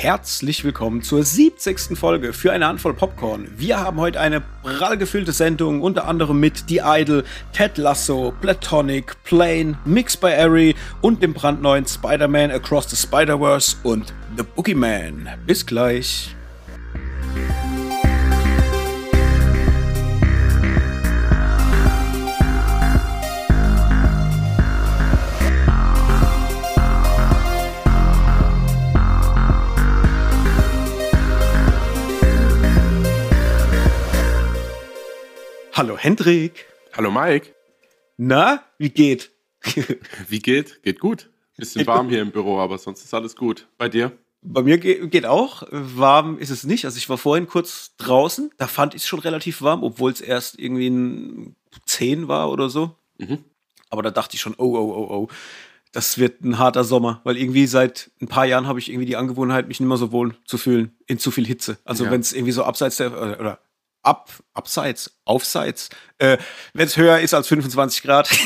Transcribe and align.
herzlich 0.00 0.62
willkommen 0.62 1.02
zur 1.02 1.24
70. 1.24 1.98
Folge 1.98 2.32
für 2.32 2.52
eine 2.52 2.68
Handvoll 2.68 2.94
Popcorn. 2.94 3.48
Wir 3.56 3.80
haben 3.80 3.98
heute 3.98 4.20
eine 4.20 4.40
prall 4.62 4.96
gefüllte 4.96 5.32
Sendung, 5.32 5.82
unter 5.82 6.06
anderem 6.06 6.38
mit 6.38 6.64
The 6.68 6.82
Idol, 6.84 7.24
Ted 7.52 7.78
Lasso, 7.78 8.32
Platonic, 8.40 9.20
Plane, 9.24 9.76
Mix 9.84 10.16
by 10.16 10.28
Ari 10.28 10.76
und 11.00 11.20
dem 11.20 11.34
brandneuen 11.34 11.84
Spider-Man 11.84 12.52
Across 12.52 12.90
the 12.90 12.96
Spider-Verse 12.96 13.76
und 13.82 14.14
The 14.36 14.44
Boogeyman. 14.44 15.30
Bis 15.48 15.66
gleich. 15.66 16.36
Hallo 35.98 36.04
Hendrik. 36.04 36.66
Hallo 36.96 37.10
Mike. 37.10 37.48
Na, 38.16 38.62
wie 38.78 38.90
geht? 38.90 39.32
wie 40.28 40.38
geht? 40.38 40.80
Geht 40.84 41.00
gut. 41.00 41.28
Bisschen 41.56 41.84
warm 41.88 42.08
hier 42.08 42.22
im 42.22 42.30
Büro, 42.30 42.60
aber 42.60 42.78
sonst 42.78 43.04
ist 43.04 43.12
alles 43.14 43.34
gut. 43.34 43.66
Bei 43.78 43.88
dir? 43.88 44.12
Bei 44.40 44.62
mir 44.62 44.78
geht 44.78 45.26
auch. 45.26 45.64
Warm 45.72 46.38
ist 46.38 46.50
es 46.50 46.62
nicht. 46.62 46.84
Also 46.84 46.98
ich 46.98 47.08
war 47.08 47.18
vorhin 47.18 47.48
kurz 47.48 47.96
draußen. 47.96 48.52
Da 48.58 48.68
fand 48.68 48.94
ich 48.94 49.02
es 49.02 49.08
schon 49.08 49.18
relativ 49.18 49.60
warm, 49.60 49.82
obwohl 49.82 50.12
es 50.12 50.20
erst 50.20 50.56
irgendwie 50.56 50.88
ein 50.88 51.56
10 51.86 52.28
war 52.28 52.52
oder 52.52 52.70
so. 52.70 52.94
Mhm. 53.18 53.42
Aber 53.90 54.02
da 54.02 54.12
dachte 54.12 54.36
ich 54.36 54.40
schon, 54.40 54.54
oh, 54.56 54.76
oh, 54.76 54.94
oh, 54.94 55.14
oh. 55.22 55.28
Das 55.90 56.16
wird 56.16 56.44
ein 56.44 56.58
harter 56.58 56.84
Sommer, 56.84 57.22
weil 57.24 57.36
irgendwie 57.36 57.66
seit 57.66 58.12
ein 58.20 58.28
paar 58.28 58.46
Jahren 58.46 58.68
habe 58.68 58.78
ich 58.78 58.88
irgendwie 58.88 59.06
die 59.06 59.16
Angewohnheit, 59.16 59.66
mich 59.66 59.80
nicht 59.80 59.88
mehr 59.88 59.96
so 59.96 60.12
wohl 60.12 60.36
zu 60.44 60.58
fühlen 60.58 60.94
in 61.06 61.18
zu 61.18 61.32
viel 61.32 61.46
Hitze. 61.46 61.78
Also 61.84 62.04
ja. 62.04 62.12
wenn 62.12 62.20
es 62.20 62.32
irgendwie 62.32 62.52
so 62.52 62.62
abseits 62.62 62.98
der 62.98 63.10
oder 63.40 63.58
ab, 64.02 64.30
abseits, 64.54 65.18
aufseits, 65.24 65.90
äh, 66.18 66.38
wenn 66.72 66.86
es 66.86 66.96
höher 66.96 67.20
ist 67.20 67.34
als 67.34 67.48
25 67.48 68.02
Grad, 68.02 68.30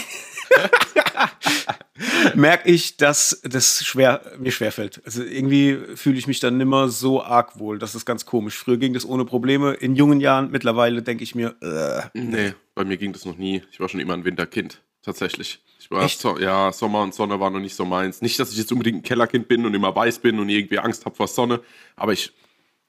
merke 2.35 2.71
ich, 2.71 2.97
dass 2.97 3.41
das 3.45 3.85
schwer, 3.85 4.23
mir 4.39 4.53
schwerfällt. 4.53 5.01
Also 5.05 5.23
irgendwie 5.23 5.79
fühle 5.95 6.19
ich 6.19 6.27
mich 6.27 6.41
dann 6.41 6.57
nimmer 6.57 6.89
so 6.89 7.23
arg 7.23 7.59
wohl. 7.59 7.79
Das 7.79 7.95
ist 7.95 8.05
ganz 8.05 8.27
komisch. 8.27 8.57
Früher 8.57 8.77
ging 8.77 8.95
das 8.95 9.05
ohne 9.05 9.25
Probleme. 9.25 9.75
In 9.75 9.97
jungen 9.97 10.21
Jahren 10.21 10.51
mittlerweile 10.51 11.03
denke 11.03 11.25
ich 11.25 11.35
mir, 11.35 11.55
äh, 11.61 12.19
nee, 12.19 12.55
bei 12.75 12.85
mir 12.85 12.97
ging 12.97 13.13
das 13.13 13.25
noch 13.25 13.37
nie. 13.37 13.63
Ich 13.71 13.81
war 13.81 13.89
schon 13.89 14.01
immer 14.01 14.15
ein 14.15 14.25
Winterkind, 14.25 14.83
tatsächlich. 15.03 15.63
Ich 15.79 15.91
war 15.91 16.09
so, 16.09 16.39
ja, 16.39 16.73
Sommer 16.73 17.03
und 17.03 17.15
Sonne 17.15 17.41
war 17.41 17.51
noch 17.51 17.61
nicht 17.61 17.75
so 17.75 17.85
meins. 17.85 18.23
Nicht, 18.23 18.39
dass 18.39 18.53
ich 18.53 18.59
jetzt 18.59 18.71
unbedingt 18.73 18.99
ein 18.99 19.03
Kellerkind 19.03 19.49
bin 19.49 19.67
und 19.67 19.75
immer 19.75 19.95
weiß 19.95 20.21
bin 20.21 20.39
und 20.39 20.49
irgendwie 20.49 20.79
Angst 20.79 21.05
habe 21.05 21.17
vor 21.17 21.27
Sonne, 21.27 21.61
aber 21.97 22.13
ich 22.13 22.33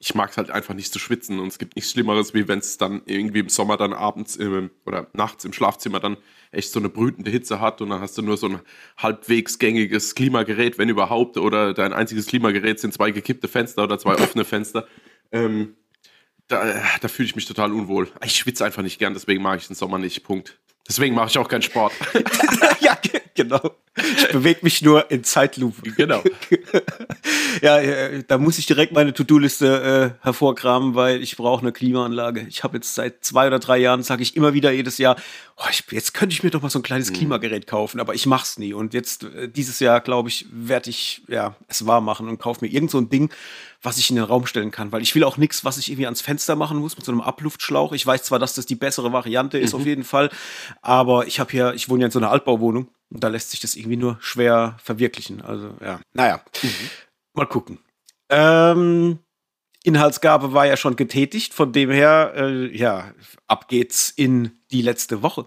ich 0.04 0.16
mag 0.16 0.32
es 0.32 0.38
halt 0.38 0.52
einfach 0.52 0.74
nicht 0.74 0.92
zu 0.92 1.00
schwitzen 1.00 1.40
und 1.40 1.48
es 1.48 1.58
gibt 1.58 1.78
nichts 1.78 1.92
Schlimmeres, 1.92 2.34
wie 2.34 2.50
wenn 2.50 2.60
es 2.60 2.78
dann 2.78 3.02
irgendwie 3.06 3.40
im 3.40 3.48
Sommer 3.48 3.78
dann 3.78 3.94
abends 3.94 4.36
im, 4.36 4.70
oder 4.86 5.08
nachts 5.14 5.46
im 5.46 5.54
Schlafzimmer 5.54 6.02
dann 6.02 6.18
echt 6.52 6.74
so 6.74 6.80
eine 6.80 6.90
brütende 6.90 7.32
Hitze 7.32 7.62
hat 7.62 7.82
und 7.82 7.90
dann 7.90 8.02
hast 8.02 8.18
du 8.18 8.22
nur 8.22 8.36
so 8.36 8.48
ein 8.48 8.60
halbwegs 8.98 9.60
gängiges 9.60 10.14
Klimagerät, 10.14 10.78
wenn 10.78 10.90
überhaupt, 10.90 11.38
oder 11.38 11.74
dein 11.74 11.94
einziges 11.94 12.26
Klimagerät 12.28 12.82
sind 12.82 12.94
zwei 12.94 13.12
gekippte 13.12 13.48
Fenster 13.48 13.86
oder 13.86 13.98
zwei 13.98 14.16
offene 14.16 14.44
Fenster. 14.44 14.88
Ähm, 15.32 15.78
da, 16.50 16.76
da 17.00 17.08
fühle 17.08 17.28
ich 17.28 17.38
mich 17.38 17.46
total 17.46 17.72
unwohl. 17.72 18.10
Ich 18.26 18.36
schwitze 18.36 18.66
einfach 18.66 18.84
nicht 18.84 19.00
gern, 19.00 19.14
deswegen 19.14 19.42
mag 19.42 19.62
ich 19.62 19.68
den 19.68 19.76
Sommer 19.76 20.00
nicht. 20.00 20.24
Punkt. 20.24 20.60
Deswegen 20.86 21.16
mache 21.16 21.30
ich 21.30 21.38
auch 21.38 21.48
keinen 21.48 21.62
Sport. 21.62 21.94
ja, 22.82 22.98
genau. 23.36 23.62
Ich 23.96 24.28
bewege 24.30 24.62
mich 24.64 24.82
nur 24.82 25.12
in 25.12 25.24
Zeitlupe. 25.24 25.92
Genau. 25.92 26.24
ja, 27.62 27.80
da 28.28 28.38
muss 28.38 28.58
ich 28.58 28.66
direkt 28.66 28.94
meine 28.94 29.14
To-Do-Liste 29.14 30.16
äh, 30.22 30.26
hervorkramen, 30.26 30.96
weil 30.96 31.22
ich 31.22 31.38
brauche 31.38 31.62
eine 31.62 31.72
Klimaanlage. 31.72 32.46
Ich 32.50 32.64
habe 32.64 32.78
jetzt 32.78 32.96
seit 32.96 33.24
zwei 33.24 33.48
oder 33.48 33.60
drei 33.60 33.78
Jahren, 33.78 34.02
sage 34.02 34.24
ich 34.24 34.36
immer 34.36 34.54
wieder 34.54 34.72
jedes 34.72 34.98
Jahr, 34.98 35.16
oh, 35.58 35.66
ich, 35.70 35.84
jetzt 35.92 36.14
könnte 36.14 36.34
ich 36.34 36.44
mir 36.44 36.50
doch 36.50 36.62
mal 36.62 36.70
so 36.70 36.80
ein 36.80 36.84
kleines 36.84 37.12
mhm. 37.12 37.16
Klimagerät 37.16 37.68
kaufen, 37.68 38.00
aber 38.00 38.16
ich 38.16 38.26
mache 38.26 38.44
es 38.44 38.58
nie. 38.58 38.74
Und 38.74 38.94
jetzt 38.96 39.26
äh, 39.26 39.48
dieses 39.48 39.80
Jahr, 39.80 40.02
glaube 40.02 40.30
ich, 40.30 40.48
werde 40.52 40.90
ich 40.90 41.22
ja, 41.28 41.56
es 41.68 41.86
wahr 41.86 42.02
machen 42.02 42.28
und 42.28 42.40
kaufe 42.40 42.66
mir 42.66 42.72
irgend 42.72 42.90
so 42.90 42.98
ein 42.98 43.10
Ding, 43.10 43.30
was 43.84 43.98
ich 44.00 44.10
in 44.10 44.16
den 44.16 44.26
Raum 44.26 44.48
stellen 44.48 44.72
kann. 44.72 44.92
Weil 44.92 45.04
ich 45.04 45.14
will 45.14 45.24
auch 45.24 45.38
nichts, 45.38 45.66
was 45.66 45.78
ich 45.78 45.90
irgendwie 45.90 46.06
ans 46.06 46.22
Fenster 46.22 46.56
machen 46.56 46.80
muss 46.80 46.96
mit 46.96 47.06
so 47.06 47.12
einem 47.12 47.22
Abluftschlauch. 47.22 47.94
Ich 47.94 48.06
weiß 48.06 48.24
zwar, 48.24 48.40
dass 48.40 48.56
das 48.56 48.66
die 48.66 48.76
bessere 48.76 49.14
Variante 49.14 49.60
ist, 49.60 49.74
mhm. 49.74 49.80
auf 49.80 49.86
jeden 49.86 50.04
Fall, 50.04 50.30
aber 50.82 51.28
ich 51.28 51.40
habe 51.40 51.52
hier, 51.52 51.74
ich 51.76 51.90
wohne 51.90 52.02
ja 52.02 52.06
in 52.08 52.12
so 52.12 52.20
einer 52.20 52.32
Altbauwohnung 52.32 52.88
und 53.14 53.24
da 53.24 53.28
lässt 53.28 53.52
sich 53.52 53.60
das 53.60 53.76
irgendwie 53.76 53.98
nur 53.98 54.18
schwer 54.20 54.78
verwirklichen. 54.84 55.42
Also 55.42 55.76
ja, 55.82 56.02
naja, 56.14 56.42
mhm. 56.62 56.70
mal 57.34 57.46
gucken. 57.46 57.80
Ähm, 58.30 59.20
Inhaltsgabe 59.84 60.54
war 60.54 60.66
ja 60.66 60.78
schon 60.78 60.96
getätigt, 60.96 61.54
von 61.54 61.72
dem 61.72 61.92
her, 61.92 62.34
äh, 62.36 62.76
ja, 62.76 63.14
ab 63.48 63.68
geht's 63.68 64.10
in 64.10 64.52
die 64.72 64.82
letzte 64.82 65.22
Woche. 65.22 65.46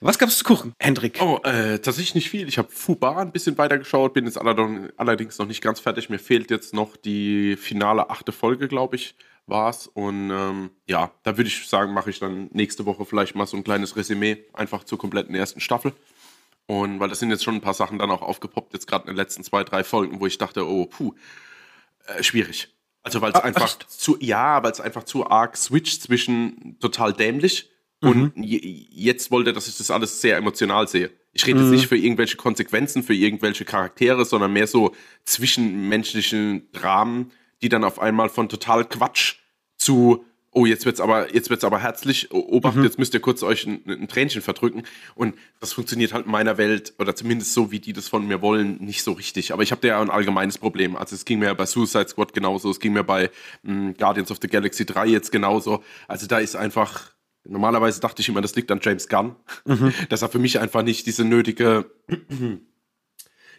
Was 0.00 0.18
gab's 0.18 0.38
zu 0.38 0.44
gucken, 0.44 0.74
Hendrik? 0.78 1.18
Oh, 1.20 1.40
äh, 1.42 1.78
tatsächlich 1.78 2.14
nicht 2.14 2.30
viel. 2.30 2.46
Ich 2.46 2.58
habe 2.58 2.68
Fubar 2.70 3.18
ein 3.18 3.32
bisschen 3.32 3.58
weitergeschaut, 3.58 4.14
bin 4.14 4.26
jetzt 4.26 4.38
allerdings 4.38 5.38
noch 5.38 5.46
nicht 5.46 5.60
ganz 5.60 5.80
fertig. 5.80 6.08
Mir 6.08 6.20
fehlt 6.20 6.50
jetzt 6.50 6.72
noch 6.72 6.96
die 6.96 7.56
finale 7.56 8.08
achte 8.10 8.30
Folge, 8.30 8.68
glaube 8.68 8.94
ich, 8.96 9.16
war's. 9.48 9.86
Und 9.86 10.30
ähm, 10.30 10.70
ja, 10.86 11.12
da 11.22 11.36
würde 11.36 11.48
ich 11.48 11.68
sagen, 11.68 11.92
mache 11.92 12.10
ich 12.10 12.18
dann 12.18 12.48
nächste 12.52 12.86
Woche 12.86 13.04
vielleicht 13.04 13.34
mal 13.34 13.46
so 13.46 13.56
ein 13.56 13.64
kleines 13.64 13.96
Resümee, 13.96 14.44
einfach 14.52 14.84
zur 14.84 14.98
kompletten 14.98 15.34
ersten 15.34 15.60
Staffel. 15.60 15.92
Und 16.66 17.00
weil 17.00 17.08
das 17.08 17.18
sind 17.18 17.30
jetzt 17.30 17.44
schon 17.44 17.54
ein 17.54 17.60
paar 17.60 17.74
Sachen 17.74 17.98
dann 17.98 18.10
auch 18.10 18.22
aufgepoppt, 18.22 18.74
jetzt 18.74 18.86
gerade 18.86 19.04
in 19.04 19.14
den 19.14 19.16
letzten 19.16 19.42
zwei, 19.42 19.64
drei 19.64 19.84
Folgen, 19.84 20.20
wo 20.20 20.26
ich 20.26 20.36
dachte, 20.36 20.68
oh, 20.68 20.86
puh, 20.86 21.14
äh, 22.06 22.22
schwierig. 22.22 22.68
Also 23.02 23.22
weil 23.22 23.30
es 23.30 23.36
ah, 23.36 23.44
einfach 23.44 23.64
echt? 23.64 23.90
zu, 23.90 24.18
ja, 24.20 24.62
weil 24.62 24.72
es 24.72 24.80
einfach 24.80 25.04
zu 25.04 25.26
arg 25.26 25.56
switcht 25.56 26.02
zwischen 26.02 26.78
total 26.78 27.14
dämlich 27.14 27.70
und 28.00 28.36
mhm. 28.36 28.44
jetzt 28.44 29.30
wollte 29.30 29.50
er, 29.50 29.52
dass 29.54 29.66
ich 29.66 29.76
das 29.76 29.90
alles 29.90 30.20
sehr 30.20 30.36
emotional 30.36 30.86
sehe. 30.86 31.10
Ich 31.32 31.46
rede 31.46 31.58
mhm. 31.58 31.64
jetzt 31.64 31.72
nicht 31.72 31.88
für 31.88 31.96
irgendwelche 31.96 32.36
Konsequenzen, 32.36 33.02
für 33.02 33.14
irgendwelche 33.14 33.64
Charaktere, 33.64 34.24
sondern 34.24 34.52
mehr 34.52 34.66
so 34.66 34.94
zwischenmenschlichen 35.24 36.70
Dramen, 36.72 37.32
die 37.62 37.68
dann 37.68 37.84
auf 37.84 37.98
einmal 37.98 38.28
von 38.28 38.48
total 38.48 38.84
Quatsch 38.84 39.36
zu 39.76 40.24
oh, 40.58 40.66
jetzt 40.66 40.86
wird's 40.86 41.00
aber, 41.00 41.34
jetzt 41.34 41.50
wird's 41.50 41.64
aber 41.64 41.78
herzlich, 41.78 42.32
obacht, 42.32 42.76
mhm. 42.76 42.84
jetzt 42.84 42.98
müsst 42.98 43.14
ihr 43.14 43.20
kurz 43.20 43.42
euch 43.42 43.66
ein, 43.66 43.82
ein, 43.86 44.08
Tränchen 44.08 44.42
verdrücken. 44.42 44.82
Und 45.14 45.36
das 45.60 45.72
funktioniert 45.72 46.12
halt 46.12 46.26
in 46.26 46.32
meiner 46.32 46.58
Welt, 46.58 46.94
oder 46.98 47.14
zumindest 47.14 47.54
so, 47.54 47.70
wie 47.70 47.80
die 47.80 47.92
das 47.92 48.08
von 48.08 48.26
mir 48.26 48.42
wollen, 48.42 48.76
nicht 48.82 49.02
so 49.02 49.12
richtig. 49.12 49.52
Aber 49.52 49.62
ich 49.62 49.70
habe 49.70 49.82
da 49.82 49.88
ja 49.88 50.00
ein 50.00 50.10
allgemeines 50.10 50.58
Problem. 50.58 50.96
Also 50.96 51.14
es 51.14 51.24
ging 51.24 51.38
mir 51.38 51.54
bei 51.54 51.66
Suicide 51.66 52.08
Squad 52.08 52.32
genauso, 52.32 52.70
es 52.70 52.80
ging 52.80 52.92
mir 52.92 53.04
bei 53.04 53.30
mh, 53.62 53.72
hm, 53.72 53.94
Guardians 53.94 54.30
of 54.30 54.38
the 54.40 54.48
Galaxy 54.48 54.84
3 54.84 55.06
jetzt 55.06 55.30
genauso. 55.30 55.82
Also 56.08 56.26
da 56.26 56.38
ist 56.38 56.56
einfach, 56.56 57.12
Normalerweise 57.44 58.00
dachte 58.00 58.20
ich 58.20 58.28
immer, 58.28 58.42
das 58.42 58.54
liegt 58.56 58.70
an 58.70 58.80
James 58.82 59.08
Gunn, 59.08 59.34
mhm. 59.64 59.94
dass 60.10 60.20
er 60.20 60.28
für 60.28 60.38
mich 60.38 60.58
einfach 60.58 60.82
nicht 60.82 61.06
diese 61.06 61.24
nötige, 61.24 61.90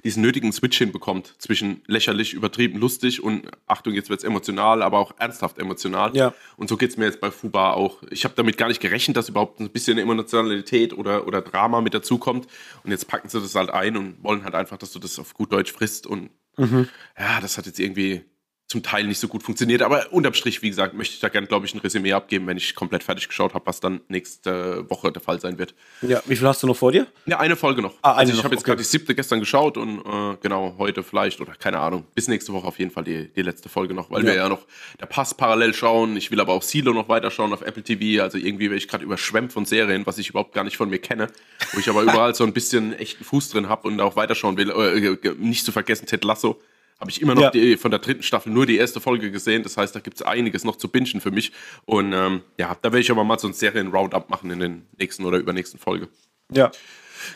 diesen 0.04 0.22
nötigen 0.22 0.52
Switch 0.52 0.78
hinbekommt 0.78 1.36
zwischen 1.38 1.82
lächerlich, 1.88 2.34
übertrieben, 2.34 2.80
lustig 2.80 3.24
und 3.24 3.48
Achtung, 3.68 3.94
jetzt 3.94 4.10
wird 4.10 4.20
es 4.20 4.24
emotional, 4.24 4.82
aber 4.82 5.00
auch 5.00 5.14
ernsthaft 5.20 5.58
emotional. 5.58 6.16
Ja. 6.16 6.34
Und 6.58 6.70
so 6.70 6.78
geht 6.78 6.92
es 6.92 6.98
mir 6.98 7.06
jetzt 7.06 7.20
bei 7.20 7.32
Fuba 7.32 7.74
auch. 7.74 8.02
Ich 8.10 8.24
habe 8.24 8.34
damit 8.36 8.58
gar 8.58 8.68
nicht 8.68 8.80
gerechnet, 8.80 9.18
dass 9.18 9.30
überhaupt 9.30 9.60
ein 9.60 9.70
bisschen 9.70 9.98
Emotionalität 9.98 10.98
oder, 10.98 11.28
oder 11.28 11.42
Drama 11.42 11.82
mit 11.82 11.94
dazukommt. 11.94 12.48
Und 12.84 12.92
jetzt 12.92 13.08
packen 13.08 13.30
sie 13.30 13.42
das 13.42 13.56
halt 13.56 13.70
ein 13.70 13.98
und 13.98 14.24
wollen 14.24 14.44
halt 14.44 14.56
einfach, 14.56 14.78
dass 14.78 14.92
du 14.92 15.00
das 15.00 15.20
auf 15.20 15.34
gut 15.34 15.52
Deutsch 15.52 15.72
frisst. 15.72 16.08
Und 16.08 16.30
mhm. 16.58 16.88
ja, 17.18 17.42
das 17.42 17.58
hat 17.58 17.66
jetzt 17.66 17.80
irgendwie 17.80 18.24
zum 18.70 18.84
Teil 18.84 19.06
nicht 19.08 19.20
so 19.20 19.28
gut 19.28 19.42
funktioniert. 19.42 19.82
Aber 19.82 20.14
unterm 20.14 20.36
Strich, 20.36 20.62
wie 20.62 20.70
gesagt, 20.70 20.94
möchte 20.94 21.16
ich 21.16 21.20
da 21.20 21.30
gerne, 21.30 21.48
glaube 21.48 21.66
ich, 21.66 21.74
ein 21.74 21.80
Resümee 21.80 22.14
abgeben, 22.14 22.46
wenn 22.46 22.56
ich 22.56 22.76
komplett 22.76 23.04
fertig 23.04 23.28
geschaut 23.28 23.56
habe, 23.56 23.66
was 23.66 23.80
dann 23.80 24.02
nächste 24.10 24.88
Woche 24.92 25.12
der 25.12 25.24
Fall 25.24 25.42
sein 25.42 25.58
wird. 25.58 25.74
Ja, 26.04 26.22
wie 26.28 26.36
viel 26.36 26.48
hast 26.48 26.62
du 26.62 26.68
noch 26.68 26.78
vor 26.78 26.92
dir? 26.92 27.08
Ja, 27.26 27.40
eine 27.40 27.56
Folge 27.56 27.82
noch. 27.82 27.96
Ah, 28.04 28.12
eine 28.12 28.20
also 28.20 28.34
ich 28.34 28.44
habe 28.44 28.54
jetzt 28.54 28.62
okay. 28.62 28.72
gerade 28.72 28.84
die 28.84 28.88
siebte 28.88 29.16
gestern 29.16 29.40
geschaut 29.40 29.76
und 29.76 30.02
äh, 30.02 30.38
genau 30.40 30.76
heute 30.78 31.02
vielleicht 31.02 31.42
oder 31.42 31.54
keine 31.54 31.80
Ahnung, 31.80 32.06
bis 32.14 32.28
nächste 32.28 32.54
Woche 32.54 32.68
auf 32.68 32.78
jeden 32.78 32.92
Fall 32.92 33.04
die, 33.04 33.34
die 33.34 33.42
letzte 33.42 33.70
Folge 33.70 33.96
noch, 33.96 34.12
weil 34.12 34.22
ja. 34.22 34.28
wir 34.28 34.36
ja 34.36 34.50
noch 34.50 34.68
der 35.00 35.08
Pass 35.08 35.34
parallel 35.34 35.74
schauen. 35.74 36.16
Ich 36.16 36.30
will 36.30 36.40
aber 36.40 36.54
auch 36.54 36.62
Silo 36.62 36.94
noch 36.94 37.10
weiter 37.10 37.32
schauen 37.32 37.52
auf 37.52 37.64
Apple 37.64 37.82
TV. 37.82 38.22
Also 38.22 38.38
irgendwie 38.38 38.66
werde 38.66 38.78
ich 38.78 38.88
gerade 38.88 39.04
überschwemmt 39.04 39.52
von 39.52 39.66
Serien, 39.66 40.06
was 40.06 40.20
ich 40.20 40.30
überhaupt 40.30 40.54
gar 40.54 40.64
nicht 40.64 40.78
von 40.78 40.92
mir 40.92 41.00
kenne, 41.00 41.28
wo 41.74 41.80
ich 41.80 41.90
aber 41.90 42.02
überall 42.04 42.36
so 42.36 42.44
ein 42.44 42.54
bisschen 42.54 42.94
echten 42.94 43.24
Fuß 43.24 43.50
drin 43.50 43.68
habe 43.68 43.88
und 43.88 44.00
auch 44.00 44.16
weiterschauen 44.16 44.58
will. 44.58 44.70
Äh, 44.70 45.34
nicht 45.40 45.66
zu 45.66 45.72
vergessen 45.72 46.06
Ted 46.06 46.24
Lasso 46.24 46.62
habe 47.00 47.10
ich 47.10 47.22
immer 47.22 47.36
noch 47.36 47.42
ja. 47.44 47.52
die, 47.52 47.78
von 47.78 47.92
der 47.92 48.00
dritten 48.00 48.24
Staffel 48.24 48.52
nur 48.52 48.66
die 48.66 48.78
erste 48.78 49.00
Folge 49.00 49.32
gesehen. 49.32 49.64
Das 49.64 49.78
heißt, 49.78 49.96
da 49.96 50.00
gibt 50.00 50.18
es 50.18 50.22
einiges 50.22 50.66
noch 50.66 50.76
zu 50.76 50.90
bingen 50.90 51.22
für 51.22 51.32
mich. 51.32 51.52
Und 51.86 52.12
ähm, 52.14 52.42
ja, 52.58 52.76
da 52.82 52.92
werde 52.92 53.00
ich 53.00 53.12
aber 53.12 53.24
mal 53.24 53.40
so 53.40 53.48
ein 53.48 53.54
Serien-Roundup 53.54 54.30
machen 54.30 54.52
in 54.52 54.60
den 54.60 54.86
nächsten 54.98 55.26
oder 55.26 55.38
übernächsten 55.38 55.80
Folge. 55.80 56.10
Ja. 56.52 56.72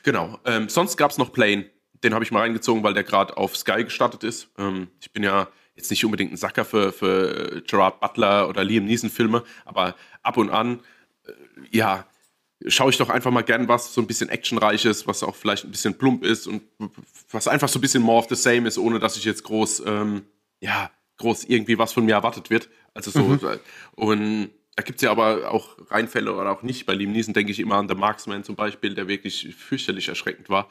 Genau. 0.04 0.40
Ähm, 0.46 0.70
sonst 0.70 0.98
gab 0.98 1.12
es 1.12 1.18
noch 1.18 1.32
Plane. 1.32 1.66
Den 2.04 2.14
habe 2.14 2.26
ich 2.26 2.32
mal 2.32 2.42
reingezogen, 2.42 2.84
weil 2.84 2.94
der 2.94 3.04
gerade 3.04 3.38
auf 3.38 3.56
Sky 3.56 3.86
gestartet 3.86 4.24
ist. 4.24 4.50
Ähm, 4.58 4.88
ich 5.00 5.12
bin 5.12 5.24
ja 5.24 5.48
jetzt 5.76 5.90
nicht 5.90 6.04
unbedingt 6.04 6.34
ein 6.34 6.38
Sacker 6.38 6.66
für, 6.66 6.92
für 6.92 7.62
Gerard 7.66 8.00
Butler 8.02 8.50
oder 8.50 8.64
Liam 8.64 8.86
Neeson-Filme, 8.86 9.44
aber 9.66 9.96
ab 10.22 10.38
und 10.38 10.50
an, 10.50 10.82
äh, 11.26 11.32
ja, 11.72 12.06
schaue 12.68 12.90
ich 12.90 12.98
doch 12.98 13.10
einfach 13.10 13.32
mal 13.32 13.42
gern 13.42 13.68
was 13.68 13.94
so 13.94 14.02
ein 14.02 14.08
bisschen 14.08 14.30
actionreiches, 14.30 15.08
was 15.08 15.24
auch 15.24 15.36
vielleicht 15.36 15.66
ein 15.66 15.72
bisschen 15.72 15.98
plump 15.98 16.24
ist 16.24 16.48
und 16.48 16.62
was 17.32 17.48
einfach 17.48 17.70
so 17.70 17.80
ein 17.80 17.82
bisschen 17.82 18.04
more 18.04 18.20
of 18.20 18.28
the 18.30 18.36
same 18.36 18.68
ist, 18.68 18.78
ohne 18.78 19.00
dass 19.00 19.18
ich 19.18 19.26
jetzt 19.26 19.44
groß, 19.44 19.84
ähm, 19.86 20.24
ja, 20.60 20.92
groß 21.18 21.46
irgendwie 21.46 21.78
was 21.78 21.94
von 21.94 22.06
mir 22.06 22.14
erwartet 22.14 22.50
wird. 22.50 22.70
Also 22.94 23.12
so, 23.12 23.22
mhm. 23.22 23.40
und 23.96 24.50
da 24.76 24.82
gibt 24.82 24.98
es 24.98 25.04
ja 25.04 25.12
aber 25.12 25.52
auch 25.52 25.78
Reinfälle 25.92 26.34
oder 26.34 26.52
auch 26.52 26.64
nicht. 26.64 26.86
Bei 26.86 26.94
Liam 26.94 27.12
Neeson 27.12 27.34
denke 27.34 27.52
ich 27.52 27.60
immer 27.60 27.76
an 27.76 27.88
The 27.88 27.96
Marksman 27.96 28.44
zum 28.44 28.56
Beispiel, 28.56 28.96
der 28.96 29.08
wirklich 29.08 29.56
fürchterlich 29.56 30.08
erschreckend 30.08 30.50
war 30.50 30.68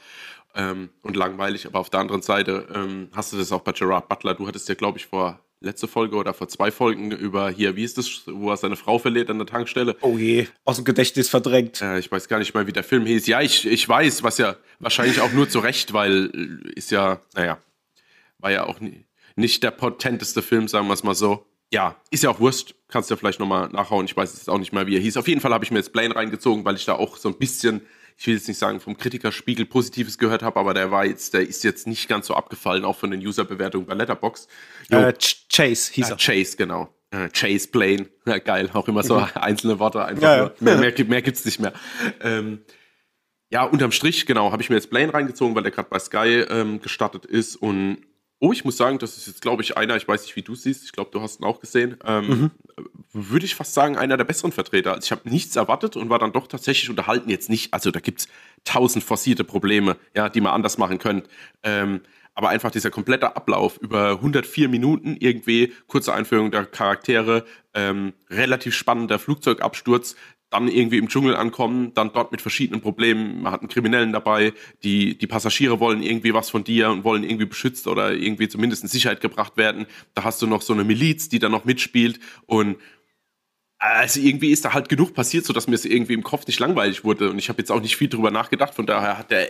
ähm, 0.55 0.91
und 1.03 1.17
langweilig. 1.17 1.67
Aber 1.67 1.79
auf 1.79 1.91
der 1.91 2.01
anderen 2.01 2.23
Seite 2.23 2.67
ähm, 2.75 3.09
hast 3.13 3.33
du 3.33 3.37
das 3.37 3.53
auch 3.53 3.61
bei 3.61 3.73
Gerard 3.73 4.09
Butler. 4.09 4.35
Du 4.35 4.47
hattest 4.49 4.69
ja, 4.69 4.75
glaube 4.75 4.99
ich, 4.99 5.07
vor 5.07 5.39
letzte 5.63 5.89
Folge 5.89 6.17
oder 6.17 6.35
vor 6.35 6.49
zwei 6.49 6.71
Folgen 6.71 7.11
über 7.11 7.51
hier, 7.51 7.77
wie 7.77 7.85
ist 7.85 7.99
das, 7.99 8.23
wo 8.27 8.51
er 8.51 8.57
seine 8.57 8.77
Frau 8.77 8.99
verliert 8.99 9.31
an 9.31 9.39
der 9.39 9.47
Tankstelle. 9.47 9.97
Oh 10.01 10.19
je, 10.19 10.47
aus 10.65 10.77
dem 10.77 10.85
Gedächtnis 10.85 11.29
verdrängt. 11.29 11.81
Äh, 11.81 11.99
ich 11.99 12.11
weiß 12.11 12.29
gar 12.29 12.39
nicht 12.39 12.55
mal, 12.55 12.67
wie 12.67 12.73
der 12.73 12.85
Film 12.85 13.07
hieß. 13.07 13.27
Ja, 13.27 13.41
ich, 13.41 13.67
ich 13.67 13.89
weiß, 13.89 14.23
was 14.23 14.39
ja 14.39 14.57
wahrscheinlich 14.79 15.21
auch 15.21 15.33
nur 15.33 15.49
zu 15.49 15.61
Recht, 15.61 15.93
weil 15.93 16.63
ist 16.75 16.91
ja, 16.91 17.21
naja, 17.35 17.59
war 18.39 18.51
ja 18.51 18.65
auch 18.65 18.81
nie, 18.81 19.05
nicht 19.37 19.63
der 19.63 19.71
potenteste 19.71 20.43
Film, 20.43 20.69
sagen 20.69 20.87
wir 20.89 20.95
es 20.95 21.05
mal 21.05 21.15
so 21.15 21.47
ja, 21.73 21.97
ist 22.11 22.23
ja 22.23 22.31
auch 22.31 22.39
Wurst. 22.39 22.75
Kannst 22.89 23.09
du 23.11 23.15
ja 23.15 23.19
vielleicht 23.19 23.41
nochmal 23.41 23.69
nachhauen. 23.71 24.05
Ich 24.05 24.17
weiß 24.17 24.35
jetzt 24.35 24.51
auch 24.51 24.59
nicht 24.59 24.73
mehr, 24.73 24.87
wie 24.87 24.97
er 24.97 25.01
hieß. 25.01 25.17
Auf 25.17 25.27
jeden 25.27 25.41
Fall 25.41 25.55
habe 25.55 25.65
ich 25.65 25.71
mir 25.71 25.79
jetzt 25.79 25.93
Blaine 25.93 26.15
reingezogen, 26.15 26.65
weil 26.65 26.77
ich 26.77 26.85
da 26.85 26.95
auch 26.95 27.17
so 27.17 27.31
ein 27.31 27.39
bisschen, 27.39 27.81
ich 28.17 28.27
will 28.27 28.35
jetzt 28.35 28.49
nicht 28.49 28.59
sagen, 28.59 28.81
vom 28.81 28.97
Kritikerspiegel 28.97 29.67
Positives 29.67 30.19
gehört 30.19 30.43
habe, 30.43 30.59
aber 30.59 30.75
der 30.75 30.91
war 30.91 31.05
jetzt, 31.05 31.35
der 31.35 31.43
ist 31.43 31.65
jetzt 31.65 31.87
nicht 31.87 32.09
ganz 32.09 32.27
so 32.27 32.35
abgefallen, 32.35 32.85
auch 32.85 32.97
von 32.97 33.11
den 33.11 33.21
User-Bewertungen 33.21 33.87
bei 33.87 33.95
Letterbox. 33.95 34.49
Äh, 34.91 35.13
Chase 35.51 35.93
hieß 35.93 36.11
er. 36.11 36.17
Chase, 36.17 36.57
genau. 36.57 36.95
Äh, 37.11 37.29
Chase 37.29 37.69
Blaine. 37.69 38.09
Ja, 38.27 38.39
geil. 38.39 38.71
Auch 38.73 38.89
immer 38.89 39.03
so 39.03 39.21
mhm. 39.21 39.27
einzelne 39.35 39.79
Worte 39.79 40.05
einfach. 40.05 40.23
Ja, 40.23 40.37
ja. 40.37 40.53
Mehr, 40.61 40.79
mehr, 40.79 41.05
mehr 41.05 41.23
gibt's 41.23 41.45
nicht 41.45 41.61
mehr. 41.61 41.73
Ähm, 42.21 42.61
ja, 43.51 43.65
unterm 43.65 43.93
Strich, 43.93 44.25
genau, 44.25 44.51
habe 44.51 44.63
ich 44.63 44.71
mir 44.71 44.77
jetzt 44.77 44.89
Blaine 44.89 45.13
reingezogen, 45.13 45.55
weil 45.55 45.63
der 45.63 45.73
gerade 45.73 45.89
bei 45.91 45.99
Sky 45.99 46.47
ähm, 46.49 46.81
gestartet 46.81 47.27
ist 47.27 47.57
und 47.57 47.99
Oh, 48.45 48.53
ich 48.53 48.65
muss 48.65 48.77
sagen, 48.77 48.99
das 48.99 49.17
ist 49.17 49.29
jetzt, 49.29 49.41
glaube 49.41 49.63
ich, 49.63 49.77
einer, 49.77 49.95
ich 49.95 50.09
weiß 50.09 50.25
nicht, 50.25 50.35
wie 50.35 50.43
du 50.43 50.57
siehst, 50.57 50.85
ich 50.85 50.91
glaube, 50.91 51.11
du 51.13 51.23
hast 51.23 51.41
ihn 51.41 51.45
auch 51.45 51.61
gesehen. 51.61 51.97
Ähm, 52.05 52.27
mhm. 52.27 52.51
Würde 53.13 53.47
ich 53.47 53.55
fast 53.55 53.73
sagen, 53.73 53.97
einer 53.97 54.17
der 54.17 54.25
besseren 54.25 54.51
Vertreter. 54.51 54.95
Also 54.95 55.05
ich 55.05 55.13
habe 55.13 55.31
nichts 55.31 55.55
erwartet 55.55 55.95
und 55.95 56.11
war 56.11 56.19
dann 56.19 56.33
doch 56.33 56.49
tatsächlich 56.49 56.91
unterhalten. 56.91 57.31
Jetzt 57.31 57.49
nicht, 57.49 57.73
also 57.73 57.93
da 57.93 58.01
gibt 58.01 58.23
es 58.23 58.29
tausend 58.65 59.05
forcierte 59.05 59.45
Probleme, 59.45 59.97
ja, 60.17 60.29
die 60.29 60.41
man 60.41 60.55
anders 60.55 60.77
machen 60.77 60.99
könnte. 60.99 61.29
Ähm, 61.63 62.01
aber 62.35 62.49
einfach 62.49 62.73
dieser 62.73 62.91
komplette 62.91 63.37
Ablauf 63.37 63.79
über 63.79 64.11
104 64.13 64.69
Minuten 64.69 65.17
irgendwie, 65.21 65.73
kurze 65.87 66.13
Einführung 66.13 66.51
der 66.51 66.65
Charaktere, 66.65 67.45
ähm, 67.75 68.13
relativ 68.29 68.75
spannender 68.75 69.21
Flugzeugabsturz, 69.21 70.17
dann 70.53 70.69
irgendwie 70.69 70.99
im 70.99 71.09
Dschungel 71.09 71.35
ankommen, 71.35 71.93
dann 71.95 72.13
dort 72.13 72.33
mit 72.33 72.41
verschiedenen 72.41 72.81
Problemen, 72.81 73.43
man 73.43 73.53
hat 73.53 73.61
einen 73.61 73.69
Kriminellen 73.69 74.13
dabei, 74.13 74.53
die, 74.83 75.17
die 75.17 75.27
Passagiere 75.27 75.81
wollen 75.81 76.03
irgendwie 76.03 76.35
was 76.35 76.51
von 76.51 76.65
dir 76.65 76.91
und 76.91 77.05
wollen 77.05 77.25
irgendwie 77.25 77.47
beschützt 77.47 77.87
oder 77.87 78.13
irgendwie 78.13 78.49
zumindest 78.49 78.83
in 78.83 78.89
Sicherheit 78.89 79.21
gebracht 79.21 79.57
werden. 79.57 79.87
Da 80.15 80.25
hast 80.25 80.41
du 80.43 80.47
noch 80.47 80.63
so 80.63 80.73
eine 80.73 80.85
Miliz, 80.85 81.29
die 81.29 81.39
da 81.39 81.49
noch 81.49 81.65
mitspielt. 81.65 82.21
Und 82.47 82.77
also 83.79 84.21
irgendwie 84.21 84.51
ist 84.51 84.65
da 84.65 84.75
halt 84.75 84.89
genug 84.89 85.13
passiert, 85.15 85.45
sodass 85.45 85.67
mir 85.67 85.75
es 85.75 85.85
irgendwie 85.85 86.15
im 86.15 86.23
Kopf 86.23 86.47
nicht 86.47 86.61
langweilig 86.61 87.03
wurde. 87.03 87.31
Und 87.31 87.39
ich 87.39 87.49
habe 87.49 87.59
jetzt 87.59 87.73
auch 87.73 87.81
nicht 87.81 87.97
viel 87.97 88.09
drüber 88.09 88.31
nachgedacht, 88.31 88.75
von 88.75 88.87
daher 88.87 89.19
hat 89.19 89.31
der 89.31 89.49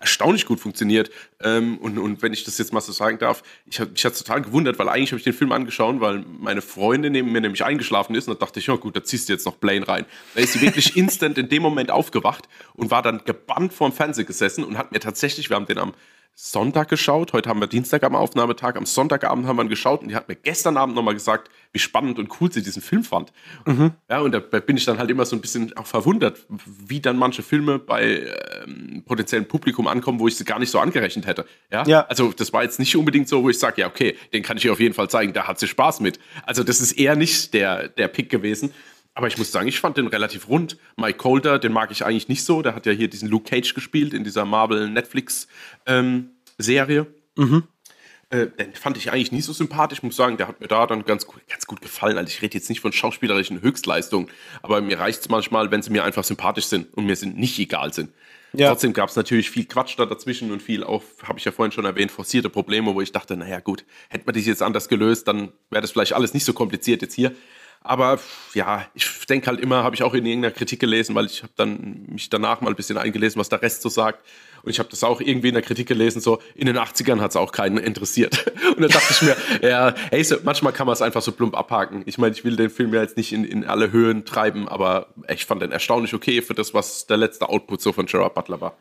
erstaunlich 0.00 0.46
gut 0.46 0.60
funktioniert. 0.60 1.10
Ähm, 1.42 1.78
und, 1.78 1.98
und 1.98 2.22
wenn 2.22 2.32
ich 2.32 2.44
das 2.44 2.58
jetzt 2.58 2.72
mal 2.72 2.80
so 2.80 2.92
sagen 2.92 3.18
darf, 3.18 3.42
ich 3.66 3.80
habe 3.80 3.90
mich 3.90 4.04
hat 4.04 4.16
total 4.16 4.42
gewundert, 4.42 4.78
weil 4.78 4.88
eigentlich 4.88 5.10
habe 5.10 5.18
ich 5.18 5.24
den 5.24 5.32
Film 5.32 5.52
angeschaut, 5.52 6.00
weil 6.00 6.24
meine 6.40 6.62
Freundin 6.62 7.12
neben 7.12 7.32
mir 7.32 7.40
nämlich 7.40 7.64
eingeschlafen 7.64 8.14
ist 8.14 8.28
und 8.28 8.40
da 8.40 8.46
dachte 8.46 8.60
ich, 8.60 8.66
ja 8.66 8.76
gut, 8.76 8.96
da 8.96 9.02
ziehst 9.02 9.28
du 9.28 9.32
jetzt 9.32 9.46
noch 9.46 9.56
Blaine 9.56 9.86
rein. 9.86 10.04
Da 10.34 10.40
ist 10.40 10.52
sie 10.52 10.60
wirklich 10.60 10.96
instant 10.96 11.38
in 11.38 11.48
dem 11.48 11.62
Moment 11.62 11.90
aufgewacht 11.90 12.48
und 12.74 12.90
war 12.90 13.02
dann 13.02 13.22
gebannt 13.24 13.72
vorm 13.72 13.92
Fernseher 13.92 14.24
gesessen 14.24 14.64
und 14.64 14.78
hat 14.78 14.92
mir 14.92 15.00
tatsächlich, 15.00 15.50
wir 15.50 15.56
haben 15.56 15.66
den 15.66 15.78
am 15.78 15.94
Sonntag 16.40 16.88
geschaut. 16.88 17.32
Heute 17.32 17.48
haben 17.48 17.58
wir 17.58 17.66
Dienstag 17.66 18.04
am 18.04 18.14
Aufnahmetag. 18.14 18.76
Am 18.76 18.86
Sonntagabend 18.86 19.48
haben 19.48 19.56
wir 19.56 19.64
ihn 19.64 19.68
geschaut 19.68 20.02
und 20.02 20.08
die 20.08 20.14
hat 20.14 20.28
mir 20.28 20.36
gestern 20.36 20.76
Abend 20.76 20.94
nochmal 20.94 21.14
gesagt, 21.14 21.50
wie 21.72 21.80
spannend 21.80 22.20
und 22.20 22.30
cool 22.40 22.52
sie 22.52 22.62
diesen 22.62 22.80
Film 22.80 23.02
fand. 23.02 23.32
Mhm. 23.66 23.90
Ja, 24.08 24.20
und 24.20 24.30
da 24.30 24.38
bin 24.38 24.76
ich 24.76 24.84
dann 24.84 24.98
halt 24.98 25.10
immer 25.10 25.24
so 25.24 25.34
ein 25.34 25.40
bisschen 25.40 25.76
auch 25.76 25.86
verwundert, 25.86 26.46
wie 26.64 27.00
dann 27.00 27.16
manche 27.16 27.42
Filme 27.42 27.80
bei 27.80 28.22
ähm, 28.64 29.02
potenziellem 29.04 29.48
Publikum 29.48 29.88
ankommen, 29.88 30.20
wo 30.20 30.28
ich 30.28 30.36
sie 30.36 30.44
gar 30.44 30.60
nicht 30.60 30.70
so 30.70 30.78
angerechnet 30.78 31.26
hätte. 31.26 31.44
Ja? 31.72 31.82
ja. 31.88 32.00
Also, 32.02 32.30
das 32.30 32.52
war 32.52 32.62
jetzt 32.62 32.78
nicht 32.78 32.94
unbedingt 32.94 33.28
so, 33.28 33.42
wo 33.42 33.50
ich 33.50 33.58
sage, 33.58 33.80
ja, 33.80 33.88
okay, 33.88 34.16
den 34.32 34.44
kann 34.44 34.58
ich 34.58 34.64
ihr 34.64 34.70
auf 34.70 34.80
jeden 34.80 34.94
Fall 34.94 35.10
zeigen, 35.10 35.32
da 35.32 35.48
hat 35.48 35.58
sie 35.58 35.66
Spaß 35.66 35.98
mit. 35.98 36.20
Also, 36.44 36.62
das 36.62 36.80
ist 36.80 36.92
eher 36.92 37.16
nicht 37.16 37.52
der, 37.52 37.88
der 37.88 38.06
Pick 38.06 38.30
gewesen. 38.30 38.72
Aber 39.18 39.26
ich 39.26 39.36
muss 39.36 39.50
sagen, 39.50 39.66
ich 39.66 39.80
fand 39.80 39.96
den 39.96 40.06
relativ 40.06 40.48
rund. 40.48 40.76
Mike 40.96 41.18
Colder, 41.18 41.58
den 41.58 41.72
mag 41.72 41.90
ich 41.90 42.06
eigentlich 42.06 42.28
nicht 42.28 42.44
so. 42.44 42.62
Der 42.62 42.76
hat 42.76 42.86
ja 42.86 42.92
hier 42.92 43.10
diesen 43.10 43.28
Luke 43.28 43.50
Cage 43.50 43.74
gespielt 43.74 44.14
in 44.14 44.22
dieser 44.22 44.44
Marvel-Netflix-Serie. 44.44 47.06
Ähm, 47.36 47.44
mhm. 47.44 47.64
äh, 48.30 48.46
den 48.46 48.74
fand 48.74 48.96
ich 48.96 49.10
eigentlich 49.10 49.32
nie 49.32 49.40
so 49.40 49.52
sympathisch. 49.52 49.98
Ich 49.98 50.02
muss 50.04 50.14
sagen, 50.14 50.36
der 50.36 50.46
hat 50.46 50.60
mir 50.60 50.68
da 50.68 50.86
dann 50.86 51.04
ganz, 51.04 51.26
ganz 51.48 51.66
gut 51.66 51.80
gefallen. 51.80 52.16
Also 52.16 52.28
ich 52.28 52.40
rede 52.42 52.56
jetzt 52.56 52.68
nicht 52.68 52.80
von 52.80 52.92
schauspielerischen 52.92 53.60
Höchstleistungen, 53.60 54.28
aber 54.62 54.80
mir 54.80 55.00
reicht 55.00 55.22
es 55.22 55.28
manchmal, 55.28 55.72
wenn 55.72 55.82
sie 55.82 55.90
mir 55.90 56.04
einfach 56.04 56.22
sympathisch 56.22 56.66
sind 56.66 56.94
und 56.94 57.06
mir 57.06 57.16
sind 57.16 57.36
nicht 57.36 57.58
egal 57.58 57.92
sind. 57.92 58.12
Ja. 58.52 58.68
Trotzdem 58.68 58.92
gab 58.92 59.08
es 59.08 59.16
natürlich 59.16 59.50
viel 59.50 59.64
Quatsch 59.64 59.98
da 59.98 60.06
dazwischen 60.06 60.52
und 60.52 60.62
viel 60.62 60.84
auch, 60.84 61.02
habe 61.24 61.40
ich 61.40 61.44
ja 61.44 61.50
vorhin 61.50 61.72
schon 61.72 61.86
erwähnt, 61.86 62.12
forcierte 62.12 62.50
Probleme, 62.50 62.94
wo 62.94 63.00
ich 63.00 63.10
dachte, 63.10 63.36
naja 63.36 63.58
gut, 63.58 63.84
hätte 64.10 64.26
man 64.26 64.36
das 64.36 64.46
jetzt 64.46 64.62
anders 64.62 64.88
gelöst, 64.88 65.26
dann 65.26 65.50
wäre 65.70 65.82
das 65.82 65.90
vielleicht 65.90 66.12
alles 66.12 66.34
nicht 66.34 66.44
so 66.44 66.52
kompliziert 66.52 67.02
jetzt 67.02 67.14
hier. 67.14 67.34
Aber 67.80 68.18
ja, 68.54 68.84
ich 68.94 69.26
denke 69.26 69.46
halt 69.46 69.60
immer, 69.60 69.82
habe 69.82 69.94
ich 69.94 70.02
auch 70.02 70.14
in 70.14 70.26
irgendeiner 70.26 70.54
Kritik 70.54 70.80
gelesen, 70.80 71.14
weil 71.14 71.26
ich 71.26 71.42
habe 71.42 71.52
dann 71.56 72.06
mich 72.08 72.28
danach 72.28 72.60
mal 72.60 72.70
ein 72.70 72.76
bisschen 72.76 72.98
eingelesen, 72.98 73.38
was 73.38 73.48
der 73.48 73.62
Rest 73.62 73.82
so 73.82 73.88
sagt. 73.88 74.24
Und 74.62 74.70
ich 74.70 74.78
habe 74.78 74.88
das 74.88 75.04
auch 75.04 75.20
irgendwie 75.20 75.48
in 75.48 75.54
der 75.54 75.62
Kritik 75.62 75.86
gelesen, 75.86 76.20
so 76.20 76.40
in 76.54 76.66
den 76.66 76.76
80ern 76.76 77.20
hat 77.20 77.30
es 77.30 77.36
auch 77.36 77.52
keinen 77.52 77.78
interessiert. 77.78 78.46
Und 78.76 78.80
dann 78.80 78.90
dachte 78.90 79.12
ich 79.12 79.22
mir, 79.22 79.36
ja, 79.68 79.94
hey, 80.10 80.24
so, 80.24 80.36
manchmal 80.42 80.72
kann 80.72 80.86
man 80.86 80.94
es 80.94 81.02
einfach 81.02 81.22
so 81.22 81.32
plump 81.32 81.56
abhaken. 81.56 82.02
Ich 82.06 82.18
meine, 82.18 82.34
ich 82.34 82.44
will 82.44 82.56
den 82.56 82.70
Film 82.70 82.92
ja 82.92 83.00
jetzt 83.00 83.16
nicht 83.16 83.32
in, 83.32 83.44
in 83.44 83.64
alle 83.64 83.92
Höhen 83.92 84.24
treiben, 84.24 84.68
aber 84.68 85.06
ich 85.28 85.46
fand 85.46 85.62
den 85.62 85.72
erstaunlich 85.72 86.12
okay 86.14 86.42
für 86.42 86.54
das, 86.54 86.74
was 86.74 87.06
der 87.06 87.16
letzte 87.16 87.48
Output 87.48 87.80
so 87.80 87.92
von 87.92 88.06
Gerard 88.06 88.34
Butler 88.34 88.60
war. 88.60 88.76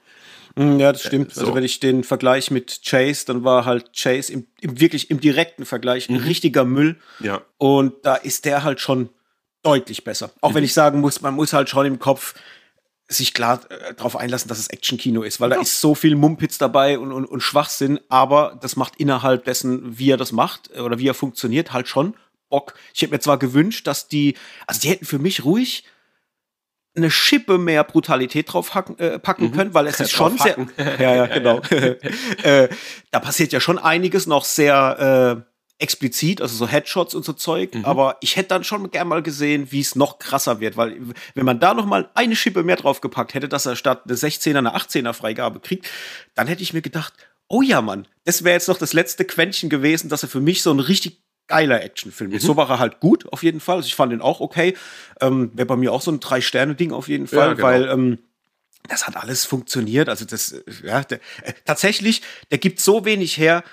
Mm, 0.57 0.79
ja, 0.79 0.91
das 0.91 1.03
stimmt. 1.03 1.29
Also 1.29 1.41
so. 1.41 1.45
Also 1.47 1.55
wenn 1.55 1.63
ich 1.63 1.79
den 1.79 2.03
Vergleich 2.03 2.51
mit 2.51 2.81
Chase, 2.83 3.25
dann 3.27 3.43
war 3.43 3.65
halt 3.65 3.93
Chase 3.95 4.33
im, 4.33 4.47
im 4.59 4.79
wirklich 4.79 5.09
im 5.09 5.19
direkten 5.19 5.65
Vergleich 5.65 6.09
ein 6.09 6.15
mhm. 6.15 6.23
richtiger 6.23 6.65
Müll. 6.65 6.97
Ja. 7.19 7.41
Und 7.57 7.93
da 8.03 8.15
ist 8.15 8.45
der 8.45 8.63
halt 8.63 8.81
schon 8.81 9.09
deutlich 9.63 10.03
besser. 10.03 10.31
Auch 10.41 10.51
mhm. 10.51 10.55
wenn 10.55 10.63
ich 10.63 10.73
sagen 10.73 10.99
muss, 10.99 11.21
man 11.21 11.35
muss 11.35 11.53
halt 11.53 11.69
schon 11.69 11.85
im 11.85 11.99
Kopf 11.99 12.33
sich 13.07 13.33
klar 13.33 13.61
äh, 13.69 13.93
darauf 13.93 14.17
einlassen, 14.17 14.49
dass 14.49 14.59
es 14.59 14.67
Actionkino 14.67 15.21
ist, 15.21 15.39
weil 15.39 15.51
ja. 15.51 15.55
da 15.55 15.61
ist 15.61 15.79
so 15.79 15.95
viel 15.95 16.15
Mumpitz 16.15 16.57
dabei 16.57 16.99
und, 16.99 17.11
und, 17.11 17.25
und 17.25 17.41
Schwachsinn, 17.41 17.99
aber 18.09 18.57
das 18.61 18.75
macht 18.75 18.97
innerhalb 18.97 19.45
dessen, 19.45 19.97
wie 19.97 20.11
er 20.11 20.17
das 20.17 20.31
macht 20.31 20.71
äh, 20.75 20.79
oder 20.79 20.99
wie 20.99 21.07
er 21.07 21.13
funktioniert, 21.13 21.71
halt 21.71 21.87
schon 21.87 22.15
Bock. 22.49 22.73
Ich 22.93 23.01
hätte 23.01 23.13
mir 23.13 23.19
zwar 23.19 23.37
gewünscht, 23.37 23.87
dass 23.87 24.07
die, 24.07 24.35
also 24.65 24.81
die 24.81 24.89
hätten 24.89 25.05
für 25.05 25.19
mich 25.19 25.45
ruhig 25.45 25.83
eine 26.97 27.11
Schippe 27.11 27.57
mehr 27.57 27.83
Brutalität 27.83 28.51
drauf 28.51 28.75
hacken, 28.75 28.97
äh, 28.99 29.19
packen 29.19 29.45
mhm. 29.45 29.51
können, 29.53 29.73
weil 29.73 29.87
es 29.87 29.99
ist 29.99 30.11
schon 30.11 30.37
sehr. 30.37 30.57
ja, 30.99 31.15
ja, 31.15 31.25
genau. 31.27 31.61
äh, 32.43 32.67
da 33.11 33.19
passiert 33.19 33.53
ja 33.53 33.59
schon 33.59 33.77
einiges 33.77 34.27
noch 34.27 34.43
sehr 34.43 35.45
äh, 35.45 35.53
explizit, 35.79 36.41
also 36.41 36.55
so 36.55 36.67
Headshots 36.67 37.13
und 37.13 37.23
so 37.23 37.33
Zeug. 37.33 37.75
Mhm. 37.75 37.85
Aber 37.85 38.17
ich 38.21 38.35
hätte 38.35 38.49
dann 38.49 38.63
schon 38.63 38.89
gern 38.91 39.07
mal 39.07 39.21
gesehen, 39.21 39.71
wie 39.71 39.79
es 39.79 39.95
noch 39.95 40.19
krasser 40.19 40.59
wird, 40.59 40.75
weil 40.75 40.97
wenn 41.35 41.45
man 41.45 41.59
da 41.59 41.73
noch 41.73 41.85
mal 41.85 42.09
eine 42.15 42.35
Schippe 42.35 42.63
mehr 42.63 42.77
draufgepackt 42.77 43.33
hätte, 43.33 43.47
dass 43.47 43.65
er 43.65 43.75
statt 43.75 44.03
eine 44.05 44.15
16er 44.15 44.57
eine 44.57 44.75
18er 44.75 45.13
Freigabe 45.13 45.59
kriegt, 45.59 45.87
dann 46.35 46.47
hätte 46.47 46.63
ich 46.63 46.73
mir 46.73 46.81
gedacht, 46.81 47.13
oh 47.47 47.61
ja, 47.61 47.81
Mann, 47.81 48.07
das 48.25 48.43
wäre 48.43 48.53
jetzt 48.55 48.67
noch 48.67 48.77
das 48.77 48.93
letzte 48.93 49.25
Quäntchen 49.25 49.69
gewesen, 49.69 50.09
dass 50.09 50.23
er 50.23 50.29
für 50.29 50.41
mich 50.41 50.63
so 50.63 50.71
ein 50.71 50.79
richtig 50.79 51.21
geiler 51.47 51.81
Actionfilm. 51.83 52.31
Mhm. 52.31 52.39
So 52.39 52.55
war 52.55 52.69
er 52.69 52.79
halt 52.79 52.99
gut, 52.99 53.31
auf 53.31 53.43
jeden 53.43 53.59
Fall. 53.59 53.77
Also 53.77 53.87
ich 53.87 53.95
fand 53.95 54.13
ihn 54.13 54.21
auch 54.21 54.39
okay. 54.39 54.75
Ähm, 55.21 55.51
Wäre 55.53 55.65
bei 55.65 55.75
mir 55.75 55.93
auch 55.93 56.01
so 56.01 56.11
ein 56.11 56.19
Drei-Sterne-Ding 56.19 56.91
auf 56.91 57.07
jeden 57.07 57.27
Fall, 57.27 57.49
ja, 57.49 57.53
genau. 57.53 57.67
weil 57.67 57.89
ähm, 57.89 58.19
das 58.87 59.07
hat 59.07 59.17
alles 59.17 59.45
funktioniert. 59.45 60.09
Also 60.09 60.25
das, 60.25 60.55
ja, 60.83 61.03
der, 61.03 61.19
äh, 61.43 61.53
tatsächlich, 61.65 62.21
der 62.51 62.57
gibt 62.57 62.79
so 62.79 63.05
wenig 63.05 63.37
her, 63.37 63.63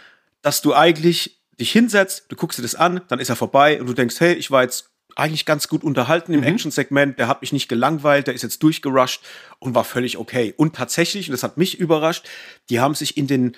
dass 0.43 0.63
du 0.63 0.75
eigentlich 0.75 1.41
dich 1.61 1.73
hinsetzt, 1.73 2.27
du 2.29 2.37
guckst 2.37 2.59
dir 2.59 2.63
das 2.63 2.75
an, 2.75 3.01
dann 3.09 3.21
ist 3.21 3.29
er 3.29 3.37
vorbei 3.37 3.81
und 3.81 3.87
du 3.87 3.93
denkst, 3.93 4.17
hey, 4.19 4.35
ich 4.35 4.51
war 4.51 4.63
jetzt 4.63 4.91
eigentlich 5.17 5.47
ganz 5.47 5.69
gut 5.69 5.85
unterhalten 5.85 6.33
im 6.33 6.41
mhm. 6.41 6.47
Action-Segment, 6.47 7.19
der 7.19 7.29
hat 7.29 7.41
mich 7.41 7.53
nicht 7.53 7.69
gelangweilt, 7.69 8.27
der 8.27 8.35
ist 8.35 8.43
jetzt 8.43 8.63
durchgerusht 8.63 9.23
und 9.61 9.75
war 9.75 9.85
völlig 9.85 10.19
okay. 10.19 10.53
Und 10.57 10.75
tatsächlich, 10.75 11.29
und 11.29 11.33
das 11.33 11.43
hat 11.43 11.57
mich 11.57 11.79
überrascht, 11.79 12.27
die 12.69 12.81
haben 12.81 12.95
sich 12.95 13.17
in 13.17 13.29
den 13.29 13.57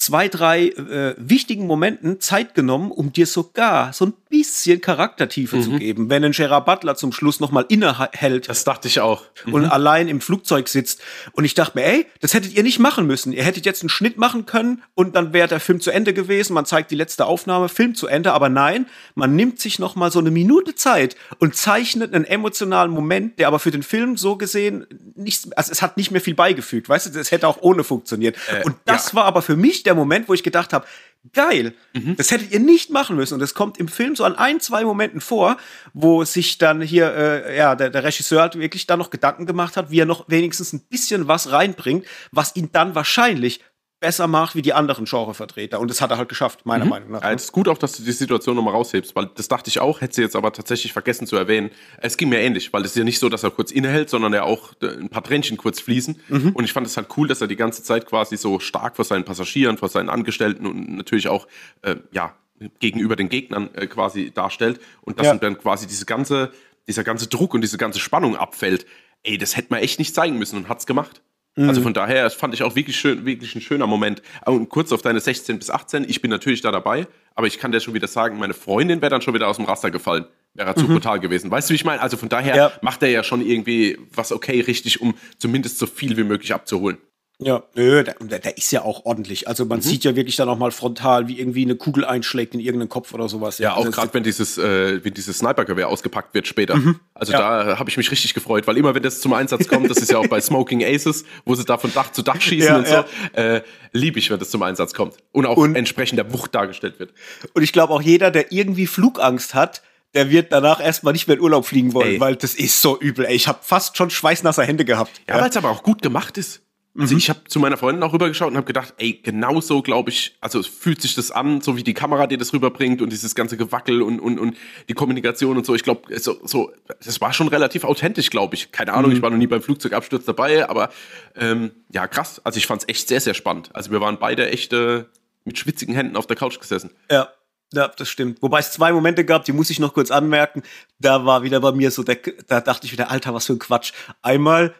zwei, 0.00 0.28
drei 0.28 0.68
äh, 0.68 1.14
wichtigen 1.18 1.66
Momenten 1.66 2.20
Zeit 2.20 2.54
genommen, 2.54 2.90
um 2.90 3.12
dir 3.12 3.26
sogar 3.26 3.92
so 3.92 4.06
ein 4.06 4.14
bisschen 4.30 4.80
Charaktertiefe 4.80 5.56
Mhm. 5.56 5.62
zu 5.62 5.70
geben. 5.72 6.08
Wenn 6.08 6.24
ein 6.24 6.32
Gerard 6.32 6.64
Butler 6.64 6.94
zum 6.96 7.12
Schluss 7.12 7.38
nochmal 7.38 7.66
innehält 7.68 8.48
Das 8.48 8.64
dachte 8.64 8.88
ich 8.88 9.00
auch. 9.00 9.24
und 9.44 9.66
allein 9.66 10.08
im 10.08 10.22
Flugzeug 10.22 10.68
sitzt. 10.68 11.02
Und 11.32 11.44
ich 11.44 11.52
dachte 11.52 11.76
mir, 11.78 11.84
ey, 11.84 12.06
das 12.20 12.32
hättet 12.32 12.54
ihr 12.54 12.62
nicht 12.62 12.78
machen 12.78 13.06
müssen. 13.06 13.32
Ihr 13.34 13.44
hättet 13.44 13.66
jetzt 13.66 13.82
einen 13.82 13.90
Schnitt 13.90 14.16
machen 14.16 14.46
können 14.46 14.82
und 14.94 15.14
dann 15.16 15.34
wäre 15.34 15.48
der 15.48 15.60
Film 15.60 15.80
zu 15.80 15.90
Ende 15.90 16.14
gewesen. 16.14 16.54
Man 16.54 16.64
zeigt 16.64 16.90
die 16.90 16.96
letzte 16.96 17.26
Aufnahme, 17.26 17.68
Film 17.68 17.94
zu 17.94 18.06
Ende. 18.06 18.32
Aber 18.32 18.48
nein, 18.48 18.86
man 19.14 19.36
nimmt 19.36 19.60
sich 19.60 19.78
noch 19.78 19.96
mal 19.96 20.10
so 20.10 20.18
eine 20.18 20.30
Minute 20.30 20.74
Zeit 20.74 21.14
und 21.40 21.56
zeichnet 21.56 22.14
einen 22.14 22.24
emotionalen 22.24 22.90
Moment, 22.90 23.38
der 23.38 23.48
aber 23.48 23.58
für 23.58 23.70
den 23.70 23.82
Film 23.82 24.16
so 24.16 24.36
gesehen 24.36 24.86
nicht, 25.14 25.58
also 25.58 25.72
es 25.72 25.82
hat 25.82 25.98
nicht 25.98 26.10
mehr 26.10 26.22
viel 26.22 26.34
beigefügt. 26.34 26.88
Weißt 26.88 27.04
du, 27.06 27.10
das 27.10 27.30
hätte 27.32 27.46
auch 27.48 27.58
ohne 27.60 27.84
funktioniert. 27.84 28.38
und 28.64 28.76
das 28.86 29.08
ja. 29.08 29.14
war 29.16 29.24
aber 29.26 29.42
für 29.42 29.56
mich 29.56 29.82
der 29.82 29.89
Moment, 29.94 30.28
wo 30.28 30.34
ich 30.34 30.42
gedacht 30.42 30.72
habe, 30.72 30.86
geil, 31.34 31.74
Mhm. 31.92 32.16
das 32.16 32.30
hättet 32.30 32.50
ihr 32.52 32.60
nicht 32.60 32.90
machen 32.90 33.16
müssen. 33.16 33.34
Und 33.34 33.42
es 33.42 33.52
kommt 33.54 33.78
im 33.78 33.88
Film 33.88 34.16
so 34.16 34.24
an 34.24 34.36
ein, 34.36 34.58
zwei 34.60 34.84
Momenten 34.84 35.20
vor, 35.20 35.56
wo 35.92 36.24
sich 36.24 36.56
dann 36.58 36.80
hier, 36.80 37.12
äh, 37.14 37.56
ja, 37.58 37.74
der, 37.74 37.90
der 37.90 38.04
Regisseur 38.04 38.40
halt 38.42 38.58
wirklich 38.58 38.86
da 38.86 38.96
noch 38.96 39.10
Gedanken 39.10 39.44
gemacht 39.46 39.76
hat, 39.76 39.90
wie 39.90 40.00
er 40.00 40.06
noch 40.06 40.24
wenigstens 40.28 40.72
ein 40.72 40.80
bisschen 40.88 41.28
was 41.28 41.52
reinbringt, 41.52 42.06
was 42.32 42.56
ihn 42.56 42.70
dann 42.72 42.94
wahrscheinlich 42.94 43.60
besser 44.00 44.26
macht 44.26 44.54
wie 44.56 44.62
die 44.62 44.72
anderen 44.72 45.04
Genrevertreter. 45.04 45.78
Und 45.78 45.88
das 45.88 46.00
hat 46.00 46.10
er 46.10 46.16
halt 46.18 46.28
geschafft, 46.28 46.64
meiner 46.64 46.86
Meinung 46.86 47.10
nach. 47.12 47.22
Ja, 47.22 47.32
es 47.32 47.44
ist 47.44 47.52
gut 47.52 47.68
auch, 47.68 47.78
dass 47.78 47.92
du 47.92 48.02
die 48.02 48.12
Situation 48.12 48.56
nochmal 48.56 48.74
raushebst, 48.74 49.14
weil 49.14 49.30
das 49.34 49.48
dachte 49.48 49.68
ich 49.68 49.78
auch, 49.80 50.00
hätte 50.00 50.14
sie 50.14 50.22
jetzt 50.22 50.34
aber 50.36 50.52
tatsächlich 50.52 50.92
vergessen 50.92 51.26
zu 51.26 51.36
erwähnen. 51.36 51.70
Es 51.98 52.16
ging 52.16 52.30
mir 52.30 52.40
ähnlich, 52.40 52.72
weil 52.72 52.82
es 52.82 52.92
ist 52.92 52.96
ja 52.96 53.04
nicht 53.04 53.18
so, 53.18 53.28
dass 53.28 53.42
er 53.42 53.50
kurz 53.50 53.70
innehält, 53.70 54.08
sondern 54.10 54.32
er 54.32 54.44
auch 54.44 54.72
äh, 54.82 54.86
ein 54.86 55.10
paar 55.10 55.22
Tränchen 55.22 55.56
kurz 55.58 55.80
fließen. 55.80 56.18
Und 56.54 56.64
ich 56.64 56.72
fand 56.72 56.86
es 56.86 56.96
halt 56.96 57.08
cool, 57.16 57.28
dass 57.28 57.40
er 57.42 57.46
die 57.46 57.56
ganze 57.56 57.82
Zeit 57.82 58.06
quasi 58.06 58.36
so 58.36 58.58
stark 58.58 58.96
vor 58.96 59.04
seinen 59.04 59.24
Passagieren, 59.24 59.76
vor 59.76 59.88
seinen 59.90 60.08
Angestellten 60.08 60.66
und 60.66 60.96
natürlich 60.96 61.28
auch, 61.28 61.46
äh, 61.82 61.96
ja, 62.12 62.34
gegenüber 62.78 63.16
den 63.16 63.28
Gegnern 63.28 63.70
äh, 63.74 63.86
quasi 63.86 64.30
darstellt. 64.32 64.80
Und 65.02 65.18
dass 65.18 65.26
Ja. 65.28 65.34
ihm 65.34 65.40
dann 65.40 65.58
quasi 65.58 65.86
diese 65.86 66.04
ganze, 66.06 66.52
dieser 66.88 67.04
ganze 67.04 67.26
Druck 67.26 67.54
und 67.54 67.60
diese 67.60 67.78
ganze 67.78 68.00
Spannung 68.00 68.36
abfällt. 68.36 68.86
Ey, 69.22 69.36
das 69.38 69.56
hätte 69.56 69.68
man 69.70 69.80
echt 69.80 69.98
nicht 69.98 70.14
zeigen 70.14 70.38
müssen 70.38 70.56
und 70.56 70.68
hat's 70.68 70.86
gemacht. 70.86 71.20
Also 71.56 71.82
von 71.82 71.92
daher, 71.92 72.22
das 72.24 72.34
fand 72.34 72.54
ich 72.54 72.62
auch 72.62 72.74
wirklich 72.76 72.96
schön, 72.98 73.26
wirklich 73.26 73.54
ein 73.54 73.60
schöner 73.60 73.86
Moment. 73.86 74.22
Und 74.46 74.68
kurz 74.68 74.92
auf 74.92 75.02
deine 75.02 75.20
16 75.20 75.58
bis 75.58 75.68
18, 75.70 76.08
ich 76.08 76.22
bin 76.22 76.30
natürlich 76.30 76.60
da 76.62 76.70
dabei, 76.70 77.06
aber 77.34 77.46
ich 77.48 77.58
kann 77.58 77.72
dir 77.72 77.80
schon 77.80 77.92
wieder 77.92 78.06
sagen, 78.06 78.38
meine 78.38 78.54
Freundin 78.54 79.02
wäre 79.02 79.10
dann 79.10 79.20
schon 79.20 79.34
wieder 79.34 79.48
aus 79.48 79.56
dem 79.56 79.64
Raster 79.66 79.90
gefallen. 79.90 80.24
Wäre 80.54 80.74
zu 80.74 80.86
brutal 80.86 81.20
gewesen. 81.20 81.50
Weißt 81.50 81.68
du, 81.68 81.72
wie 81.72 81.76
ich 81.76 81.84
meine? 81.84 82.00
Also 82.00 82.16
von 82.16 82.28
daher 82.28 82.56
Ja. 82.56 82.72
macht 82.82 83.02
er 83.02 83.08
ja 83.10 83.22
schon 83.22 83.40
irgendwie 83.44 83.98
was 84.12 84.32
okay 84.32 84.60
richtig, 84.60 85.00
um 85.00 85.14
zumindest 85.38 85.78
so 85.78 85.86
viel 85.86 86.16
wie 86.16 86.24
möglich 86.24 86.52
abzuholen. 86.54 86.98
Ja, 87.42 87.62
nö, 87.74 88.04
der, 88.04 88.14
der, 88.20 88.38
der 88.38 88.58
ist 88.58 88.70
ja 88.70 88.82
auch 88.82 89.06
ordentlich. 89.06 89.48
Also 89.48 89.64
man 89.64 89.80
sieht 89.80 90.04
ja 90.04 90.14
wirklich 90.14 90.36
dann 90.36 90.48
auch 90.48 90.58
mal 90.58 90.70
frontal, 90.70 91.26
wie 91.26 91.38
irgendwie 91.40 91.64
eine 91.64 91.74
Kugel 91.74 92.04
einschlägt 92.04 92.52
in 92.54 92.60
irgendeinen 92.60 92.90
Kopf 92.90 93.14
oder 93.14 93.28
sowas. 93.30 93.58
Ja, 93.58 93.72
auch 93.72 93.78
Also 93.78 93.90
gerade 93.92 94.12
wenn 94.12 94.22
dieses, 94.22 94.58
äh, 94.58 95.02
wenn 95.02 95.14
dieses 95.14 95.38
Snipergewehr 95.38 95.88
ausgepackt 95.88 96.34
wird 96.34 96.46
später. 96.46 96.78
Also 97.14 97.32
Ja. 97.32 97.64
da 97.64 97.78
habe 97.78 97.88
ich 97.88 97.96
mich 97.96 98.10
richtig 98.10 98.34
gefreut, 98.34 98.66
weil 98.66 98.76
immer 98.76 98.94
wenn 98.94 99.02
das 99.02 99.20
zum 99.20 99.32
Einsatz 99.32 99.68
kommt, 99.68 99.90
das 99.90 99.98
ist 99.98 100.10
ja 100.12 100.18
auch 100.18 100.26
bei 100.26 100.40
Smoking 100.40 100.84
Aces, 100.84 101.24
wo 101.46 101.54
sie 101.54 101.64
da 101.64 101.78
von 101.78 101.92
Dach 101.94 102.12
zu 102.12 102.22
Dach 102.22 102.40
schießen 102.40 102.68
Ja, 102.68 102.76
und 102.78 102.86
so, 102.86 102.92
ja. 102.94 103.04
äh, 103.32 103.62
liebe 103.92 104.18
ich, 104.18 104.30
wenn 104.30 104.38
das 104.38 104.50
zum 104.50 104.62
Einsatz 104.62 104.92
kommt. 104.92 105.14
Und 105.32 105.46
auch 105.46 105.56
Und- 105.56 105.76
entsprechend 105.76 106.18
der 106.18 106.32
Wucht 106.32 106.54
dargestellt 106.54 106.98
wird. 107.00 107.12
Und 107.54 107.62
ich 107.62 107.72
glaube 107.72 107.92
auch 107.94 108.02
jeder, 108.02 108.30
der 108.30 108.52
irgendwie 108.52 108.86
Flugangst 108.86 109.54
hat, 109.54 109.82
der 110.14 110.28
wird 110.30 110.52
danach 110.52 110.80
erstmal 110.84 111.12
nicht 111.12 111.28
mehr 111.28 111.36
in 111.36 111.42
Urlaub 111.42 111.64
fliegen 111.64 111.94
wollen, 111.94 112.14
Ey. 112.14 112.20
weil 112.20 112.36
das 112.36 112.54
ist 112.54 112.82
so 112.82 112.98
übel. 113.00 113.24
Ey, 113.24 113.34
ich 113.36 113.46
habe 113.48 113.60
fast 113.62 113.96
schon 113.96 114.10
schweißnasse 114.10 114.62
Hände 114.64 114.84
gehabt. 114.84 115.12
Ja, 115.28 115.40
weil 115.40 115.48
es 115.50 115.56
aber 115.56 115.70
auch 115.70 115.82
gut 115.84 116.02
gemacht 116.02 116.36
ist. 116.36 116.62
Also 116.98 117.16
ich 117.16 117.30
habe 117.30 117.44
zu 117.46 117.60
meiner 117.60 117.76
Freundin 117.76 118.02
auch 118.02 118.12
rübergeschaut 118.12 118.50
und 118.50 118.56
habe 118.56 118.66
gedacht, 118.66 118.94
ey, 118.98 119.20
genau 119.22 119.60
so 119.60 119.80
glaube 119.80 120.10
ich, 120.10 120.36
also 120.40 120.58
es 120.58 120.66
fühlt 120.66 121.00
sich 121.00 121.14
das 121.14 121.30
an, 121.30 121.60
so 121.60 121.76
wie 121.76 121.84
die 121.84 121.94
Kamera 121.94 122.26
dir 122.26 122.36
das 122.36 122.52
rüberbringt 122.52 123.00
und 123.00 123.10
dieses 123.10 123.36
ganze 123.36 123.56
Gewackel 123.56 124.02
und, 124.02 124.18
und, 124.18 124.40
und 124.40 124.56
die 124.88 124.94
Kommunikation 124.94 125.56
und 125.56 125.64
so. 125.64 125.74
Ich 125.76 125.84
glaube, 125.84 126.18
so, 126.18 126.38
so, 126.44 126.72
das 127.04 127.20
war 127.20 127.32
schon 127.32 127.46
relativ 127.46 127.84
authentisch, 127.84 128.30
glaube 128.30 128.56
ich. 128.56 128.72
Keine 128.72 128.92
Ahnung, 128.92 129.12
ich 129.12 129.22
war 129.22 129.30
noch 129.30 129.38
nie 129.38 129.46
beim 129.46 129.62
Flugzeugabsturz 129.62 130.24
dabei, 130.24 130.68
aber 130.68 130.90
ähm, 131.36 131.70
ja, 131.92 132.08
krass. 132.08 132.40
Also 132.44 132.58
ich 132.58 132.66
fand 132.66 132.82
es 132.82 132.88
echt 132.88 133.06
sehr, 133.06 133.20
sehr 133.20 133.34
spannend. 133.34 133.70
Also 133.72 133.92
wir 133.92 134.00
waren 134.00 134.18
beide 134.18 134.50
echt 134.50 134.72
äh, 134.72 135.04
mit 135.44 135.58
schwitzigen 135.58 135.94
Händen 135.94 136.16
auf 136.16 136.26
der 136.26 136.36
Couch 136.36 136.58
gesessen. 136.58 136.90
Ja. 137.10 137.28
Ja, 137.72 137.86
das 137.86 138.08
stimmt. 138.08 138.42
Wobei 138.42 138.58
es 138.58 138.72
zwei 138.72 138.90
Momente 138.90 139.24
gab, 139.24 139.44
die 139.44 139.52
muss 139.52 139.70
ich 139.70 139.78
noch 139.78 139.94
kurz 139.94 140.10
anmerken. 140.10 140.64
Da 140.98 141.24
war 141.24 141.44
wieder 141.44 141.60
bei 141.60 141.70
mir 141.70 141.92
so, 141.92 142.02
der, 142.02 142.18
da 142.48 142.60
dachte 142.60 142.84
ich 142.84 142.92
wieder, 142.92 143.12
Alter, 143.12 143.32
was 143.32 143.46
für 143.46 143.52
ein 143.52 143.60
Quatsch. 143.60 143.92
Einmal, 144.22 144.74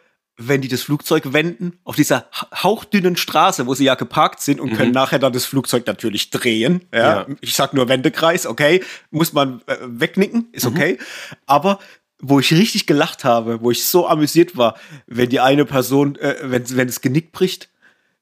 wenn 0.47 0.61
die 0.61 0.67
das 0.67 0.81
Flugzeug 0.83 1.33
wenden, 1.33 1.77
auf 1.83 1.95
dieser 1.95 2.27
ha- 2.31 2.47
hauchdünnen 2.63 3.15
Straße, 3.15 3.67
wo 3.67 3.73
sie 3.75 3.85
ja 3.85 3.95
geparkt 3.95 4.41
sind 4.41 4.59
und 4.59 4.73
können 4.73 4.91
nachher 4.91 5.19
dann 5.19 5.33
das 5.33 5.45
Flugzeug 5.45 5.85
natürlich 5.87 6.29
drehen. 6.29 6.85
Ja, 6.93 6.99
Ja. 7.21 7.27
Ich 7.41 7.55
sag 7.55 7.73
nur 7.73 7.87
Wendekreis, 7.89 8.45
okay, 8.45 8.83
muss 9.09 9.33
man 9.33 9.61
äh, 9.67 9.77
wegnicken, 9.81 10.47
ist 10.51 10.65
okay. 10.65 10.97
Aber 11.45 11.79
wo 12.19 12.39
ich 12.39 12.53
richtig 12.53 12.85
gelacht 12.85 13.23
habe, 13.23 13.61
wo 13.61 13.71
ich 13.71 13.83
so 13.85 14.07
amüsiert 14.07 14.55
war, 14.55 14.77
wenn 15.07 15.29
die 15.29 15.39
eine 15.39 15.65
Person, 15.65 16.15
äh, 16.17 16.35
wenn, 16.43 16.69
wenn 16.77 16.87
das 16.87 17.01
Genick 17.01 17.31
bricht, 17.31 17.69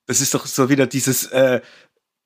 das 0.05 0.21
ist 0.21 0.33
doch 0.33 0.45
so 0.45 0.69
wieder 0.69 0.87
dieses 0.87 1.25
äh, 1.27 1.61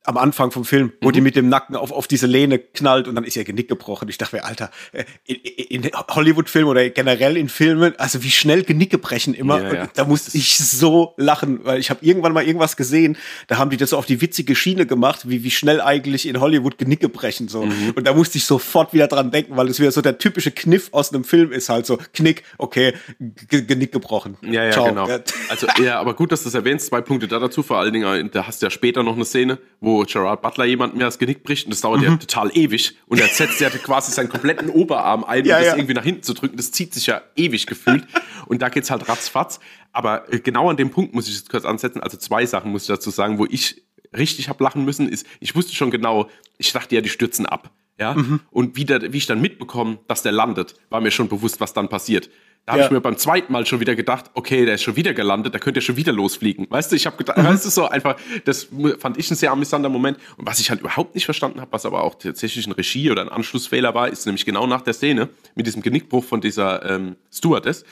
am 0.06 0.18
Anfang 0.18 0.52
vom 0.52 0.66
Film, 0.66 0.92
wo 1.02 1.12
die 1.12 1.22
mit 1.22 1.36
dem 1.36 1.48
Nacken 1.48 1.76
auf, 1.76 1.92
auf 1.92 2.08
diese 2.08 2.28
Lehne 2.28 2.60
knallt 2.60 3.08
und 3.08 3.16
dann 3.16 3.24
ist 3.24 3.38
ihr 3.38 3.44
Genick 3.46 3.70
gebrochen. 3.70 4.10
Ich 4.10 4.18
dachte 4.18 4.36
mir, 4.36 4.44
Alter, 4.44 4.70
äh, 4.92 5.06
in, 5.26 5.84
in 5.84 5.92
Hollywood-Filmen 5.94 6.70
oder 6.70 6.90
generell 6.90 7.38
in 7.38 7.48
Filmen, 7.48 7.94
also 7.98 8.22
wie 8.24 8.32
schnell 8.32 8.64
Genicke 8.64 8.98
brechen 8.98 9.34
immer. 9.34 9.62
Ja, 9.62 9.74
ja. 9.74 9.90
Da 9.94 10.06
musste 10.06 10.38
ich 10.38 10.58
so 10.58 11.14
lachen, 11.18 11.64
weil 11.64 11.80
ich 11.80 11.90
habe 11.90 12.06
irgendwann 12.06 12.34
mal 12.34 12.46
irgendwas 12.46 12.76
gesehen, 12.76 13.18
da 13.48 13.58
haben 13.58 13.70
die 13.70 13.78
das 13.78 13.92
so 13.92 13.98
auf 13.98 14.06
die 14.06 14.20
witzige 14.22 14.56
Schiene 14.56 14.86
gemacht, 14.86 15.30
wie, 15.30 15.44
wie 15.44 15.52
schnell 15.52 15.80
eigentlich 15.80 16.28
in 16.28 16.40
Hollywood 16.40 16.78
Genicke 16.78 17.08
brechen. 17.08 17.48
so. 17.48 17.66
Mhm. 17.66 17.94
Und 17.96 18.06
da 18.06 18.14
musste 18.14 18.38
ich 18.38 18.46
sofort 18.46 18.94
wieder 18.94 19.08
dran 19.08 19.32
denken, 19.32 19.56
weil 19.56 19.70
es 19.70 19.80
wieder 19.80 19.92
so 19.92 20.02
der 20.02 20.18
typische 20.18 20.52
Kniff 20.52 20.90
aus 20.92 21.14
einem 21.14 21.24
Film 21.24 21.52
ist 21.52 21.70
halt 21.70 21.86
so, 21.86 21.98
Knick, 22.14 22.44
okay, 22.58 22.94
G 23.20 23.62
Genick 23.62 23.92
gebrochen. 23.92 24.38
Ja, 24.42 24.66
ja, 24.66 24.72
Ciao. 24.72 24.86
genau. 24.86 25.08
Also, 25.50 25.68
ja, 25.84 26.00
aber 26.00 26.16
gut, 26.16 26.32
dass 26.32 26.42
du 26.42 26.46
das 26.46 26.56
erwähnst. 26.56 26.88
Zwei 26.88 27.02
Punkte 27.02 27.28
da 27.28 27.38
dazu. 27.38 27.64
Vor 27.64 27.78
allen 27.78 27.94
Dingen, 27.94 28.28
äh, 28.28 28.30
da 28.30 28.48
hast 28.48 28.62
du 28.62 28.66
ja 28.66 28.70
später 28.70 29.04
noch 29.04 29.16
eine 29.16 29.26
Szene, 29.26 29.60
wo 29.80 29.93
Gerard 30.02 30.42
Butler 30.42 30.66
jemandem 30.66 31.00
ja 31.00 31.06
das 31.08 31.20
Genick 31.20 31.44
bricht 31.44 31.66
und 31.66 31.72
das 31.72 31.82
dauert 31.82 32.00
Mhm. 32.02 32.06
ja 32.08 32.18
total 32.18 32.52
ewig. 32.58 32.98
Und 33.08 33.20
er 33.22 33.28
setzt 33.28 33.60
ja 33.62 33.70
quasi 33.70 34.12
seinen 34.12 34.30
kompletten 34.30 34.70
Oberarm 34.70 35.24
ein, 35.24 35.42
um 35.44 35.48
Ja, 35.48 35.58
das 35.60 35.68
ja. 35.68 35.76
irgendwie 35.76 35.94
nach 35.94 36.04
hinten 36.04 36.24
zu 36.24 36.34
drücken. 36.34 36.58
Das 36.58 36.72
zieht 36.72 36.94
sich 36.94 37.06
ja 37.08 37.22
ewig 37.36 37.68
gefühlt. 37.68 38.06
Und 38.48 38.62
da 38.62 38.70
geht's 38.70 38.90
halt 38.92 39.08
ratzfatz. 39.08 39.60
Aber 39.92 40.32
äh, 40.34 40.40
genau 40.40 40.70
an 40.70 40.78
dem 40.78 40.90
Punkt 40.90 41.14
muss 41.14 41.28
ich 41.28 41.36
jetzt 41.36 41.50
kurz 41.50 41.66
ansetzen. 41.66 42.02
Also 42.02 42.18
zwei 42.18 42.46
Sachen 42.46 42.72
muss 42.72 42.84
ich 42.84 42.88
dazu 42.88 43.10
sagen, 43.12 43.38
wo 43.38 43.46
ich 43.46 43.84
richtig 44.16 44.50
hab 44.50 44.60
lachen 44.60 44.84
müssen, 44.86 45.08
ist, 45.10 45.26
ich 45.40 45.56
wusste 45.56 45.74
schon 45.76 45.92
genau, 45.92 46.30
ich 46.58 46.72
dachte 46.74 46.96
ja, 46.96 47.02
die 47.02 47.10
stürzen 47.10 47.46
ab. 47.46 47.72
Ja? 48.00 48.14
Mhm. 48.16 48.40
Und 48.52 48.76
wie, 48.76 48.86
der, 48.86 49.14
wie 49.14 49.18
ich 49.18 49.26
dann 49.28 49.42
mitbekomme, 49.42 50.00
dass 50.08 50.24
der 50.24 50.32
landet, 50.32 50.76
war 50.90 51.02
mir 51.02 51.12
schon 51.12 51.28
bewusst, 51.30 51.60
was 51.60 51.74
dann 51.74 51.90
passiert. 51.90 52.30
Da 52.66 52.72
habe 52.74 52.80
Ja. 52.80 52.86
ich 52.86 52.92
mir 52.94 53.02
beim 53.02 53.18
zweiten 53.18 53.52
Mal 53.52 53.66
schon 53.66 53.82
wieder 53.82 53.94
gedacht, 53.94 54.32
okay, 54.36 54.64
der 54.66 54.76
ist 54.76 54.84
schon 54.84 54.96
wieder 54.96 55.14
gelandet, 55.14 55.54
da 55.54 55.60
könnte 55.60 55.80
er 55.80 55.82
schon 55.82 55.98
wieder 55.98 56.14
losfliegen. 56.14 56.66
Weißt 56.70 56.92
du, 56.92 56.96
ich 56.96 57.06
habe 57.06 57.18
gedacht, 57.18 57.38
Mhm. 57.38 57.44
weißt 57.44 57.66
du, 57.66 57.70
so 57.70 57.88
einfach, 57.90 58.16
das 58.46 58.70
fand 59.00 59.18
ich 59.18 59.30
ein 59.30 59.36
sehr 59.36 59.52
amüsanter 59.52 59.90
Moment. 59.90 60.18
Und 60.38 60.48
was 60.48 60.62
ich 60.62 60.70
halt 60.70 60.80
überhaupt 60.80 61.14
nicht 61.14 61.26
verstanden 61.26 61.60
habe, 61.60 61.74
was 61.74 61.86
aber 61.86 62.02
auch 62.04 62.16
tatsächlich 62.16 62.66
ein 62.66 62.72
Regie- 62.72 63.12
oder 63.12 63.22
ein 63.22 63.28
Anschlussfehler 63.30 63.94
war, 63.94 64.08
ist 64.08 64.26
nämlich 64.26 64.46
genau 64.46 64.66
nach 64.66 64.82
der 64.82 64.94
Szene 64.94 65.28
mit 65.56 65.68
diesem 65.68 65.82
Genickbruch 65.82 66.24
von 66.24 66.40
dieser 66.40 66.90
ähm, 66.90 67.18
Stewardess. 67.34 67.84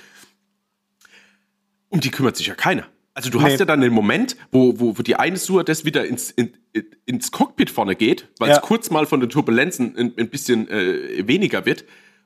Um 1.90 2.00
die 2.00 2.12
kümmert 2.12 2.38
sich 2.38 2.48
ja 2.48 2.56
keiner. 2.56 2.88
Also 3.14 3.30
du 3.30 3.40
Nee. 3.40 3.44
hast 3.52 3.60
ja 3.60 3.66
dann 3.66 3.82
den 3.82 3.92
Moment, 3.92 4.38
wo, 4.54 4.80
wo, 4.80 4.98
wo 4.98 5.02
die 5.02 5.18
eine 5.18 5.38
Stewardess 5.38 5.84
wieder 5.84 6.06
ins, 6.06 6.32
in, 6.32 6.54
in, 6.72 6.86
ins 7.06 7.32
Cockpit 7.32 7.70
vorne 7.70 7.98
geht, 7.98 8.30
weil 8.40 8.50
es 8.52 8.56
Ja. 8.58 8.62
kurz 8.62 8.90
mal 8.90 9.06
von 9.06 9.20
den 9.20 9.30
Turbulenzen 9.30 9.98
ein, 9.98 10.14
ein 10.18 10.30
bisschen 10.30 10.70
äh, 10.70 11.28
weniger 11.28 11.66
wird. 11.66 11.84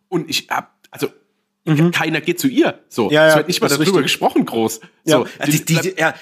Und 0.10 0.30
ich 0.30 0.48
hab, 0.52 0.76
also 0.92 1.08
keiner 1.92 2.22
geht 2.22 2.40
zu 2.40 2.48
ihr. 2.48 2.80
So, 2.90 3.06
Mhm. 3.06 3.12
Ja, 3.12 3.28
es 3.28 3.32
ja, 3.34 3.38
wird 3.38 3.48
nicht 3.48 3.62
mal 3.62 3.68
darüber 3.68 3.86
richtig. 3.86 4.04
gesprochen 4.04 4.46
groß. 4.46 4.82
Ja, 5.06 5.18
So, 5.20 5.28
die, 5.46 5.66
die, 5.66 5.76
die, 5.82 5.96
ja, 5.98 6.14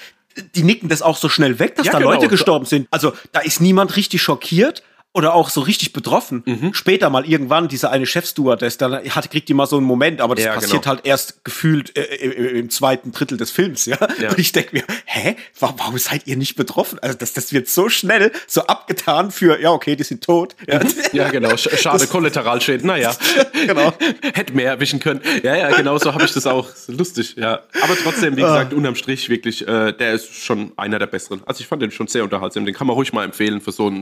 die 0.54 0.62
nicken 0.62 0.88
das 0.88 1.02
auch 1.02 1.16
so 1.16 1.28
schnell 1.28 1.58
weg, 1.58 1.76
dass 1.76 1.86
Ja, 1.86 1.92
da 1.92 1.98
genau. 1.98 2.10
Leute 2.12 2.28
gestorben 2.28 2.64
sind. 2.66 2.88
Also 2.90 3.12
da 3.32 3.40
ist 3.40 3.60
niemand 3.60 3.96
richtig 3.96 4.22
schockiert 4.22 4.82
oder 5.14 5.32
auch 5.34 5.48
so 5.48 5.60
richtig 5.60 5.92
betroffen. 5.92 6.42
Mhm. 6.44 6.74
Später 6.74 7.08
mal 7.08 7.24
irgendwann, 7.24 7.68
diese 7.68 7.90
eine 7.90 8.04
Chefstewardess, 8.04 8.78
da 8.78 9.00
hat, 9.10 9.30
kriegt 9.30 9.48
die 9.48 9.54
mal 9.54 9.66
so 9.66 9.76
einen 9.76 9.86
Moment, 9.86 10.20
aber 10.20 10.34
das 10.34 10.44
Ja, 10.44 10.54
passiert 10.54 10.82
genau. 10.82 10.96
halt 10.96 11.06
erst 11.06 11.44
gefühlt 11.44 11.96
äh, 11.96 12.02
im, 12.16 12.56
im 12.56 12.70
zweiten 12.70 13.12
Drittel 13.12 13.38
des 13.38 13.50
Films, 13.52 13.86
ja. 13.86 13.96
Ja. 14.20 14.30
Und 14.30 14.38
ich 14.40 14.50
denke 14.52 14.70
mir, 14.72 14.84
hä, 15.06 15.36
warum, 15.60 15.78
warum 15.78 15.98
seid 15.98 16.26
ihr 16.26 16.36
nicht 16.36 16.56
betroffen? 16.56 16.98
Also 17.00 17.16
das, 17.16 17.32
das 17.32 17.52
wird 17.52 17.68
so 17.68 17.88
schnell 17.88 18.32
so 18.48 18.62
abgetan 18.66 19.30
für, 19.30 19.60
ja, 19.60 19.70
okay, 19.70 19.94
die 19.96 20.02
sind 20.02 20.24
tot. 20.24 20.56
Ja, 20.66 20.80
ja, 21.12 21.28
genau. 21.30 21.50
Sch- 21.50 21.76
Schade, 21.76 22.06
Kollateralschäden. 22.08 22.86
Naja, 22.86 23.14
genau. 23.66 23.92
hätte 24.34 24.52
mehr 24.54 24.70
erwischen 24.70 24.98
können. 24.98 25.20
Ja, 25.44 25.54
ja, 25.56 25.70
genau 25.76 25.96
so 25.98 26.12
habe 26.12 26.24
ich 26.24 26.32
das 26.32 26.46
auch. 26.46 26.68
Lustig, 26.88 27.36
ja. 27.36 27.60
Aber 27.82 27.96
trotzdem, 28.02 28.36
wie 28.36 28.42
Ah. 28.42 28.48
gesagt, 28.48 28.74
unterm 28.74 28.96
Strich 28.96 29.28
wirklich, 29.28 29.66
äh, 29.68 29.92
der 29.92 30.14
ist 30.14 30.34
schon 30.34 30.72
einer 30.76 30.98
der 30.98 31.06
besseren. 31.06 31.42
Also 31.46 31.60
ich 31.60 31.68
fand 31.68 31.82
den 31.82 31.92
schon 31.92 32.08
sehr 32.08 32.24
unterhaltsam. 32.24 32.64
Den 32.66 32.74
kann 32.74 32.88
man 32.88 32.94
ruhig 32.96 33.12
mal 33.12 33.24
empfehlen 33.24 33.60
für 33.60 33.70
so 33.70 33.92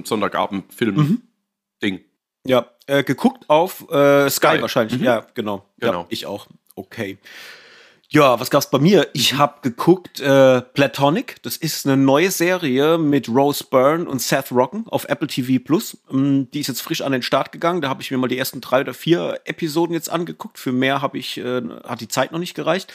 ein 1.03 1.23
Sonntagabend-Film-Ding. 1.81 2.05
Ja, 2.47 2.67
äh, 2.87 3.05
geguckt 3.05 3.49
auf 3.49 3.89
äh, 3.91 4.29
Sky, 4.29 4.55
Sky. 4.55 4.63
wahrscheinlich. 4.63 4.99
Mhm. 4.99 5.05
Ja, 5.05 5.27
genau. 5.35 5.65
Genau. 5.79 6.01
Ja, 6.01 6.07
ich 6.09 6.27
auch. 6.27 6.47
Okay. 6.75 7.19
Ja, 8.09 8.39
was 8.39 8.51
gab's 8.51 8.69
bei 8.69 8.79
mir? 8.79 9.09
Ich 9.15 9.35
habe 9.39 9.61
geguckt 9.63 10.21
äh, 10.21 10.61
Platonic. 10.61 11.43
Das 11.45 11.57
ist 11.57 11.87
eine 11.87 11.97
neue 11.97 12.31
Serie 12.31 12.99
mit 12.99 13.27
Rose 13.31 13.65
Byrne 13.65 14.05
und 14.05 14.21
Seth 14.21 14.53
Rogen 14.53 14.85
auf 14.89 15.07
Apple 15.09 15.29
TV 15.29 15.65
Plus. 15.65 15.97
Ähm, 16.11 16.51
die 16.51 16.61
ist 16.61 16.67
jetzt 16.67 16.83
frisch 16.83 17.01
an 17.01 17.13
den 17.13 17.23
Start 17.23 17.53
gegangen. 17.53 17.81
Da 17.81 17.89
habe 17.89 18.03
ich 18.03 18.11
mir 18.11 18.19
mal 18.19 18.29
die 18.29 18.37
ersten 18.37 18.61
drei 18.61 18.83
oder 18.83 18.93
vier 18.93 19.41
Episoden 19.47 19.95
jetzt 19.95 20.11
angeguckt. 20.11 20.59
Für 20.59 20.73
mehr 20.73 21.01
habe 21.01 21.17
ich 21.17 21.39
äh, 21.39 21.63
hat 21.85 22.03
die 22.03 22.09
Zeit 22.09 22.33
noch 22.33 22.39
nicht 22.39 22.55
gereicht. 22.55 22.93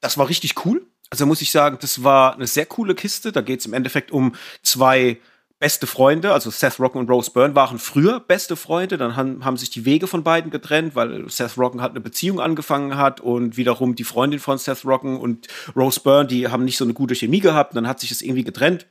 Das 0.00 0.16
war 0.16 0.28
richtig 0.30 0.64
cool. 0.64 0.86
Also 1.10 1.26
muss 1.26 1.42
ich 1.42 1.50
sagen, 1.50 1.76
das 1.82 2.02
war 2.02 2.34
eine 2.34 2.46
sehr 2.46 2.64
coole 2.64 2.94
Kiste. 2.94 3.32
Da 3.32 3.42
geht's 3.42 3.66
im 3.66 3.74
Endeffekt 3.74 4.10
um 4.10 4.34
zwei 4.62 5.18
beste 5.58 5.86
Freunde, 5.86 6.32
also 6.32 6.50
Seth 6.50 6.78
Rogen 6.78 6.98
und 6.98 7.10
Rose 7.10 7.30
Byrne 7.30 7.54
waren 7.54 7.78
früher 7.78 8.20
beste 8.20 8.56
Freunde, 8.56 8.98
dann 8.98 9.16
haben, 9.16 9.44
haben 9.44 9.56
sich 9.56 9.70
die 9.70 9.84
Wege 9.84 10.06
von 10.06 10.22
beiden 10.22 10.50
getrennt, 10.50 10.94
weil 10.94 11.28
Seth 11.30 11.56
Rogen 11.56 11.80
halt 11.80 11.92
eine 11.92 12.00
Beziehung 12.00 12.40
angefangen 12.40 12.96
hat 12.96 13.20
und 13.20 13.56
wiederum 13.56 13.94
die 13.94 14.04
Freundin 14.04 14.40
von 14.40 14.58
Seth 14.58 14.84
Rogen 14.84 15.18
und 15.18 15.48
Rose 15.74 16.00
Byrne, 16.00 16.28
die 16.28 16.48
haben 16.48 16.64
nicht 16.64 16.76
so 16.76 16.84
eine 16.84 16.94
gute 16.94 17.14
Chemie 17.14 17.40
gehabt, 17.40 17.74
dann 17.74 17.88
hat 17.88 18.00
sich 18.00 18.10
es 18.10 18.20
irgendwie 18.20 18.44
getrennt. 18.44 18.86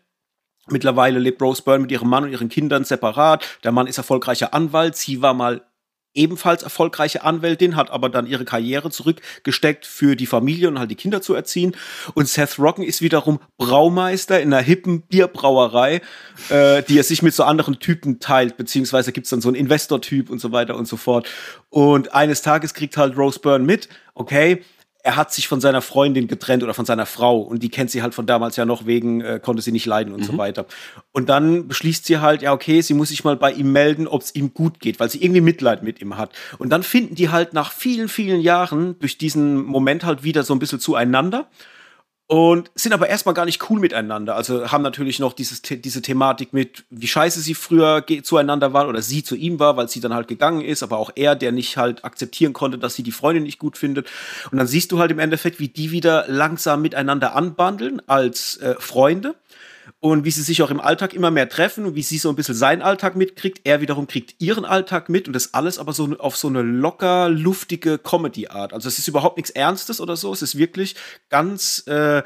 Mittlerweile 0.68 1.20
lebt 1.20 1.42
Rose 1.42 1.62
Byrne 1.62 1.84
mit 1.84 1.92
ihrem 1.92 2.10
Mann 2.10 2.24
und 2.24 2.32
ihren 2.32 2.50
Kindern 2.50 2.84
separat. 2.84 3.46
Der 3.64 3.72
Mann 3.72 3.86
ist 3.86 4.00
erfolgreicher 4.00 4.56
Anwalt. 4.56 4.96
Sie 4.96 5.22
war 5.22 5.36
mal 5.36 5.62
ebenfalls 6.16 6.64
erfolgreiche 6.64 7.24
Anwältin, 7.24 7.76
hat 7.76 7.92
aber 7.92 8.10
dann 8.10 8.26
ihre 8.26 8.46
Karriere 8.46 8.90
zurückgesteckt 8.90 9.86
für 9.86 10.16
die 10.16 10.26
Familie 10.26 10.68
und 10.68 10.80
halt 10.80 10.90
die 10.90 10.96
Kinder 10.96 11.22
zu 11.22 11.34
erziehen. 11.34 11.76
Und 12.14 12.28
Seth 12.28 12.58
Rogen 12.58 12.84
ist 12.84 13.02
wiederum 13.02 13.40
Braumeister 13.58 14.42
in 14.42 14.54
einer 14.54 14.64
hippen 14.64 15.02
Bierbrauerei, 15.02 16.02
äh, 16.50 16.82
die 16.84 16.98
er 16.98 17.04
sich 17.04 17.22
mit 17.22 17.34
so 17.34 17.44
anderen 17.44 17.80
Typen 17.80 18.20
teilt, 18.20 18.58
beziehungsweise 18.58 19.12
gibt's 19.12 19.30
dann 19.30 19.42
so 19.42 19.50
einen 19.50 19.56
Investor-Typ 19.56 20.30
und 20.30 20.40
so 20.40 20.52
weiter 20.52 20.76
und 20.76 20.88
so 20.88 20.98
fort. 20.98 21.28
Und 21.70 22.14
eines 22.14 22.42
Tages 22.42 22.74
kriegt 22.74 22.98
halt 22.98 23.18
Rose 23.18 23.40
Byrne 23.40 23.66
mit, 23.66 23.90
okay, 24.14 24.64
er 25.06 25.18
hat 25.18 25.32
sich 25.32 25.48
von 25.48 25.62
seiner 25.62 25.84
Freundin 25.84 26.28
getrennt 26.28 26.64
oder 26.64 26.74
von 26.74 26.86
seiner 26.86 27.06
Frau 27.06 27.40
und 27.40 27.62
die 27.62 27.70
kennt 27.70 27.92
sie 27.92 28.02
halt 28.02 28.16
von 28.16 28.26
damals 28.26 28.56
ja 28.56 28.66
noch 28.66 28.88
wegen, 28.88 29.22
äh, 29.22 29.40
konnte 29.40 29.62
sie 29.62 29.72
nicht 29.72 29.86
leiden 29.86 30.12
und 30.12 30.22
mhm. 30.22 30.26
so 30.26 30.38
weiter. 30.40 30.66
Und 31.12 31.30
dann 31.30 31.68
beschließt 31.68 32.06
sie 32.06 32.18
halt, 32.18 32.42
ja, 32.42 32.52
okay, 32.54 32.82
sie 32.82 32.96
muss 32.96 33.10
sich 33.10 33.24
mal 33.24 33.36
bei 33.36 33.52
ihm 33.52 33.72
melden, 33.72 34.08
ob 34.08 34.24
es 34.24 34.34
ihm 34.34 34.56
gut 34.56 34.80
geht, 34.80 35.00
weil 35.00 35.12
sie 35.12 35.24
irgendwie 35.24 35.42
Mitleid 35.42 35.84
mit 35.84 36.02
ihm 36.02 36.18
hat. 36.18 36.32
Und 36.58 36.70
dann 36.72 36.82
finden 36.82 37.14
die 37.14 37.30
halt 37.30 37.54
nach 37.54 37.72
vielen, 37.72 38.08
vielen 38.08 38.42
Jahren 38.42 38.98
durch 38.98 39.20
diesen 39.20 39.64
Moment 39.64 40.06
halt 40.06 40.24
wieder 40.24 40.42
so 40.42 40.56
ein 40.56 40.60
bisschen 40.60 40.80
zueinander 40.80 41.48
und 42.28 42.72
sind 42.74 42.92
aber 42.94 43.08
erstmal 43.08 43.36
gar 43.36 43.46
nicht 43.46 43.70
cool 43.70 43.80
miteinander. 43.80 44.36
Also 44.36 44.72
haben 44.72 44.82
natürlich 44.82 45.20
noch 45.20 45.34
dieses, 45.34 45.62
diese 45.62 46.02
Thematik 46.02 46.54
mit, 46.54 46.84
wie 46.90 47.08
scheiße 47.08 47.40
sie 47.40 47.54
früher 47.54 48.04
zueinander 48.24 48.74
waren 48.74 48.88
oder 48.88 49.04
sie 49.04 49.24
zu 49.24 49.36
ihm 49.36 49.60
war, 49.60 49.78
weil 49.78 49.90
sie 49.90 50.00
dann 50.00 50.14
halt 50.14 50.28
gegangen 50.28 50.62
ist, 50.62 50.82
aber 50.82 50.98
auch 50.98 51.12
er, 51.16 51.36
der 51.36 51.52
nicht 51.52 51.78
halt 51.78 52.04
akzeptieren 52.04 52.54
konnte, 52.54 52.80
dass 52.80 52.96
sie 52.96 53.04
die 53.04 53.12
Freundin 53.12 53.44
nicht 53.44 53.60
gut 53.60 53.78
findet. 53.78 54.08
Und 54.52 54.58
dann 54.58 54.66
siehst 54.66 54.92
du 54.92 54.98
halt 54.98 55.12
im 55.12 55.20
Endeffekt, 55.20 55.60
wie 55.60 55.68
die 55.68 55.92
wieder 55.92 56.26
langsam 56.28 56.82
miteinander 56.82 57.36
anbandeln 57.36 58.02
als 58.08 58.58
äh, 58.58 58.76
Freunde 58.80 59.36
und 60.06 60.24
wie 60.24 60.30
sie 60.30 60.44
sich 60.44 60.62
auch 60.62 60.70
im 60.70 60.80
Alltag 60.80 61.16
immer 61.16 61.32
mehr 61.32 61.50
treffen 61.50 61.84
und 61.84 61.96
wie 61.96 62.04
sie 62.04 62.20
so 62.20 62.30
ein 62.30 62.36
bisschen 62.36 62.54
seinen 62.54 62.84
Alltag 62.84 63.16
mitkriegt. 63.16 63.62
Er 63.64 63.82
wiederum 63.82 64.06
kriegt 64.06 64.36
ihren 64.40 64.64
Alltag 64.64 65.10
mit 65.10 65.26
und 65.26 65.34
das 65.34 65.56
alles 65.56 65.80
aber 65.80 65.94
so 65.94 66.16
auf 66.20 66.38
so 66.38 66.48
eine 66.48 66.62
locker, 66.62 67.28
luftige 67.28 67.98
Comedy-Art. 67.98 68.72
Also 68.72 68.88
es 68.88 69.00
ist 69.00 69.08
überhaupt 69.08 69.38
nichts 69.38 69.50
Ernstes 69.50 70.00
oder 70.00 70.16
so. 70.16 70.32
Es 70.32 70.44
ist 70.44 70.60
wirklich 70.60 70.96
ganz 71.30 71.88
äh, 71.88 72.22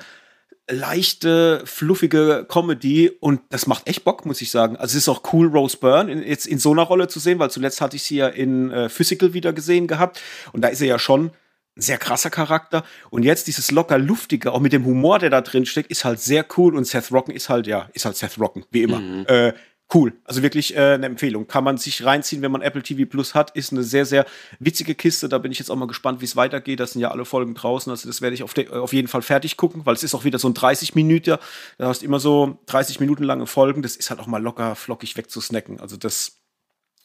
leichte, 0.69 1.62
fluffige 1.63 2.45
Comedy 2.50 3.12
und 3.21 3.39
das 3.48 3.65
macht 3.65 3.88
echt 3.88 4.03
Bock, 4.03 4.25
muss 4.25 4.41
ich 4.41 4.51
sagen. 4.51 4.75
Also 4.75 4.98
es 4.98 5.03
ist 5.03 5.07
auch 5.07 5.24
cool, 5.31 5.48
Rose 5.48 5.77
Byrne 5.77 6.12
in, 6.12 6.21
jetzt 6.21 6.48
in 6.48 6.59
so 6.59 6.74
einer 6.74 6.81
Rolle 6.81 7.07
zu 7.07 7.21
sehen, 7.21 7.39
weil 7.39 7.50
zuletzt 7.50 7.79
hatte 7.79 7.95
ich 7.95 8.03
sie 8.03 8.17
ja 8.17 8.27
in 8.27 8.71
äh, 8.71 8.89
Physical 8.89 9.33
wieder 9.33 9.53
gesehen 9.53 9.88
gehabt 9.88 10.19
und 10.51 10.63
da 10.63 10.67
ist 10.67 10.81
er 10.81 10.88
ja 10.88 11.00
schon 11.00 11.31
ein 11.79 11.81
sehr 11.81 11.98
krasser 11.98 12.29
Charakter. 12.29 12.83
Und 13.09 13.24
jetzt 13.24 13.48
dieses 13.48 13.71
locker 13.71 13.98
luftige, 13.98 14.51
auch 14.51 14.59
mit 14.59 14.74
dem 14.74 14.86
Humor, 14.86 15.19
der 15.19 15.29
da 15.29 15.41
drin 15.41 15.65
steckt, 15.65 15.89
ist 15.89 16.05
halt 16.05 16.19
sehr 16.19 16.45
cool. 16.57 16.75
Und 16.75 16.86
Seth 16.86 17.12
Rocken 17.12 17.33
ist 17.33 17.50
halt, 17.50 17.67
ja, 17.67 17.89
ist 17.93 18.05
halt 18.05 18.17
Seth 18.17 18.39
Rocken, 18.39 18.65
wie 18.71 18.83
immer. 18.83 19.00
Mhm. 19.00 19.25
Äh, 19.27 19.53
cool. 19.93 20.13
Also 20.25 20.43
wirklich 20.43 20.75
äh, 20.75 20.93
eine 20.93 21.07
Empfehlung. 21.07 21.48
Kann 21.48 21.63
man 21.63 21.77
sich 21.77 22.05
reinziehen, 22.05 22.41
wenn 22.41 22.51
man 22.51 22.62
Apple 22.62 22.83
TV 22.83 23.09
Plus 23.09 23.33
hat. 23.33 23.55
Ist 23.55 23.71
eine 23.71 23.83
sehr, 23.83 24.05
sehr 24.05 24.25
witzige 24.59 24.93
Kiste. 24.93 25.29
Da 25.29 25.38
bin 25.38 25.51
ich 25.51 25.59
jetzt 25.59 25.71
auch 25.71 25.75
mal 25.75 25.88
gespannt, 25.88 26.21
wie 26.21 26.25
es 26.25 26.36
weitergeht. 26.36 26.79
Das 26.79 26.91
sind 26.91 27.01
ja 27.01 27.12
alle 27.12 27.25
Folgen 27.25 27.55
draußen. 27.55 27.89
Also 27.89 28.07
das 28.07 28.21
werde 28.21 28.36
ich 28.36 28.43
auf, 28.43 28.53
auf 28.71 28.93
jeden 28.93 29.07
Fall 29.07 29.21
fertig 29.21 29.57
gucken, 29.57 29.86
weil 29.86 29.95
es 29.95 30.03
ist 30.03 30.13
auch 30.13 30.25
wieder 30.25 30.38
so 30.38 30.50
ein 30.50 30.53
30 30.53 30.95
Minuten. 30.95 31.38
Da 31.77 31.88
hast 31.88 32.03
immer 32.03 32.19
so 32.19 32.59
30 32.67 33.00
Minuten 33.00 33.24
lange 33.24 33.48
Folgen. 33.48 33.81
Das 33.81 33.95
ist 33.95 34.09
halt 34.09 34.19
auch 34.19 34.27
mal 34.27 34.41
locker 34.41 34.75
flockig 34.75 35.17
wegzusnacken. 35.17 35.79
Also 35.79 35.98
das 35.98 36.38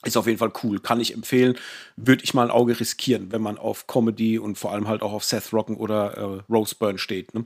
ist 0.05 0.17
auf 0.17 0.27
jeden 0.27 0.39
Fall 0.39 0.53
cool, 0.63 0.81
kann 0.81 1.01
ich 1.01 1.15
empfehlen. 1.15 1.57
Würde 1.97 2.25
ich 2.25 2.35
mal 2.35 2.45
ein 2.45 2.51
Auge 2.51 2.79
riskieren, 2.79 3.33
wenn 3.33 3.43
man 3.43 3.59
auf 3.59 3.87
Comedy 3.87 4.39
und 4.39 4.59
vor 4.59 4.73
allem 4.73 4.89
halt 4.89 5.03
auch 5.03 5.13
auf 5.13 5.25
Seth 5.25 5.53
Rogen 5.53 5.77
oder 5.77 6.17
äh, 6.17 6.53
Rose 6.53 6.75
Byrne 6.79 6.99
steht. 6.99 7.35
Ne? 7.35 7.45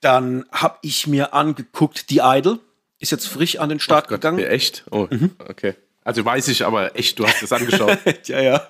Dann 0.00 0.44
habe 0.52 0.78
ich 0.82 1.06
mir 1.06 1.34
angeguckt 1.34 2.06
The 2.08 2.20
Idol. 2.22 2.60
Ist 3.00 3.12
jetzt 3.12 3.28
frisch 3.28 3.58
an 3.58 3.68
den 3.68 3.80
Start 3.80 4.08
Gott, 4.08 4.20
gegangen. 4.20 4.40
Echt? 4.40 4.84
Oh, 4.90 5.06
mhm. 5.10 5.32
okay. 5.38 5.74
Also 6.08 6.24
weiß 6.24 6.48
ich, 6.48 6.64
aber 6.64 6.96
echt, 6.96 7.18
du 7.18 7.26
hast 7.26 7.42
es 7.42 7.52
angeschaut. 7.52 7.98
ja, 8.24 8.40
ja. 8.40 8.66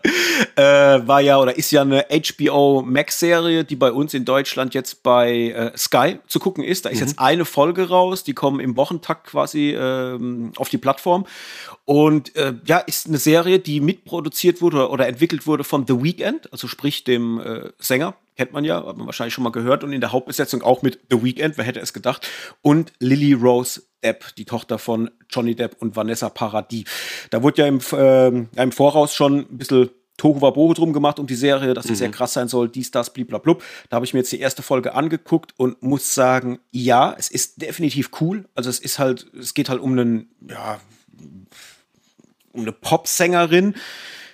Äh, 0.57 1.07
war 1.07 1.21
ja 1.21 1.39
oder 1.39 1.57
ist 1.57 1.71
ja 1.71 1.83
eine 1.83 2.05
HBO 2.11 2.83
Max-Serie, 2.83 3.63
die 3.63 3.77
bei 3.77 3.93
uns 3.93 4.13
in 4.13 4.25
Deutschland 4.25 4.75
jetzt 4.75 5.05
bei 5.05 5.51
äh, 5.51 5.79
Sky 5.79 6.19
zu 6.27 6.41
gucken 6.41 6.65
ist. 6.65 6.85
Da 6.85 6.89
ist 6.89 6.97
mhm. 7.01 7.07
jetzt 7.07 7.21
eine 7.21 7.45
Folge 7.45 7.91
raus, 7.91 8.25
die 8.25 8.35
kommen 8.35 8.59
im 8.59 8.77
Wochentakt 8.77 9.29
quasi 9.29 9.71
ähm, 9.71 10.51
auf 10.57 10.69
die 10.69 10.79
Plattform. 10.79 11.27
Und 11.85 12.35
äh, 12.35 12.55
ja, 12.67 12.79
ist 12.79 13.07
eine 13.07 13.19
Serie, 13.19 13.61
die 13.61 13.81
mitproduziert 13.81 14.61
wurde 14.61 14.89
oder 14.89 15.07
entwickelt 15.07 15.47
wurde 15.47 15.63
von 15.63 15.87
The 15.87 16.03
Weeknd, 16.03 16.53
also 16.53 16.67
sprich 16.67 17.05
dem 17.05 17.39
äh, 17.39 17.71
Sänger, 17.79 18.17
kennt 18.37 18.53
man 18.53 18.65
ja, 18.65 18.85
hat 18.85 18.97
man 18.97 19.07
wahrscheinlich 19.07 19.35
schon 19.35 19.45
mal 19.45 19.51
gehört. 19.51 19.85
Und 19.85 19.93
in 19.93 20.01
der 20.01 20.11
Hauptbesetzung 20.11 20.63
auch 20.63 20.83
mit 20.83 20.99
The 21.09 21.23
Weeknd, 21.23 21.57
wer 21.57 21.65
hätte 21.65 21.79
es 21.79 21.93
gedacht. 21.93 22.29
Und 22.63 22.93
Lily 22.99 23.33
Rose 23.33 23.83
Depp, 24.03 24.35
die 24.37 24.45
Tochter 24.45 24.79
von 24.79 25.11
Johnny 25.31 25.55
Depp 25.55 25.77
und 25.81 25.97
Vanessa 25.97 26.29
Paradis. 26.29 26.85
Da 27.31 27.43
wurde 27.43 27.63
ja 27.63 27.69
im, 27.69 27.81
äh, 27.93 28.63
im 28.63 28.73
Voraus 28.73 29.15
schon 29.15 29.41
ein 29.41 29.59
bisschen 29.59 29.91
Tohu 30.19 30.41
Wabohu 30.41 30.75
drum 30.75 30.93
gemacht 30.93 31.19
um 31.19 31.27
die 31.27 31.37
Serie, 31.37 31.75
dass 31.75 31.87
sie 31.87 31.93
mhm. 31.93 31.97
sehr 31.97 32.11
krass 32.11 32.33
sein 32.33 32.49
soll, 32.49 32.69
dies, 32.69 32.91
das, 32.91 33.13
bliblablub. 33.13 33.63
Da 33.89 33.95
habe 33.95 34.05
ich 34.05 34.13
mir 34.13 34.21
jetzt 34.21 34.33
die 34.33 34.41
erste 34.41 34.63
Folge 34.63 34.95
angeguckt 34.95 35.55
und 35.57 35.83
muss 35.83 36.13
sagen, 36.13 36.59
ja, 36.73 37.15
es 37.17 37.31
ist 37.31 37.63
definitiv 37.63 38.11
cool. 38.21 38.47
Also 38.55 38.69
es 38.69 38.81
ist 38.81 38.99
halt, 38.99 39.27
es 39.39 39.55
geht 39.55 39.69
halt 39.69 39.81
um 39.81 39.93
einen, 39.93 40.29
ja, 40.49 40.81
um 42.53 42.63
eine 42.63 42.73
Popsängerin, 42.73 43.75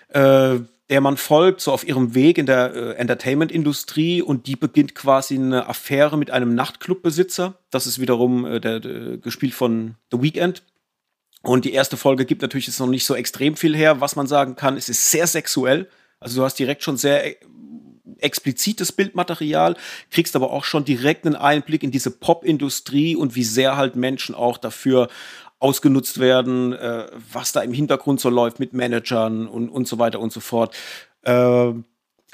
äh, 0.08 0.58
der 0.94 1.00
man 1.00 1.16
folgt, 1.16 1.60
so 1.60 1.72
auf 1.72 1.84
ihrem 1.84 2.14
Weg 2.14 2.38
in 2.38 2.46
der 2.46 2.72
äh, 2.72 2.92
Entertainment-Industrie 2.92 4.22
und 4.22 4.46
die 4.46 4.54
beginnt 4.54 4.94
quasi 4.94 5.34
eine 5.34 5.68
Affäre 5.68 6.16
mit 6.16 6.30
einem 6.30 6.54
Nachtclubbesitzer. 6.54 7.58
Das 7.72 7.88
ist 7.88 8.00
wiederum 8.00 8.46
äh, 8.46 8.60
der, 8.60 8.78
der, 8.78 9.16
gespielt 9.16 9.54
von 9.54 9.96
The 10.12 10.22
Weeknd. 10.22 10.62
Und 11.42 11.64
die 11.64 11.72
erste 11.72 11.96
Folge 11.96 12.24
gibt 12.24 12.42
natürlich 12.42 12.68
jetzt 12.68 12.78
noch 12.78 12.86
nicht 12.86 13.06
so 13.06 13.16
extrem 13.16 13.56
viel 13.56 13.74
her. 13.74 14.00
Was 14.00 14.14
man 14.14 14.28
sagen 14.28 14.54
kann, 14.54 14.76
es 14.76 14.88
ist 14.88 15.10
sehr 15.10 15.26
sexuell. 15.26 15.88
Also 16.20 16.40
du 16.40 16.44
hast 16.44 16.60
direkt 16.60 16.84
schon 16.84 16.96
sehr 16.96 17.26
äh, 17.26 17.34
explizites 18.18 18.92
Bildmaterial, 18.92 19.76
kriegst 20.12 20.36
aber 20.36 20.52
auch 20.52 20.62
schon 20.62 20.84
direkt 20.84 21.26
einen 21.26 21.34
Einblick 21.34 21.82
in 21.82 21.90
diese 21.90 22.12
Pop-Industrie 22.12 23.16
und 23.16 23.34
wie 23.34 23.42
sehr 23.42 23.76
halt 23.76 23.96
Menschen 23.96 24.36
auch 24.36 24.58
dafür 24.58 25.08
ausgenutzt 25.64 26.20
werden, 26.20 26.74
äh, 26.74 27.06
was 27.32 27.52
da 27.52 27.62
im 27.62 27.72
Hintergrund 27.72 28.20
so 28.20 28.28
läuft 28.28 28.60
mit 28.60 28.74
Managern 28.74 29.48
und, 29.48 29.70
und 29.70 29.88
so 29.88 29.98
weiter 29.98 30.20
und 30.20 30.30
so 30.30 30.40
fort. 30.40 30.76
Äh, 31.22 31.72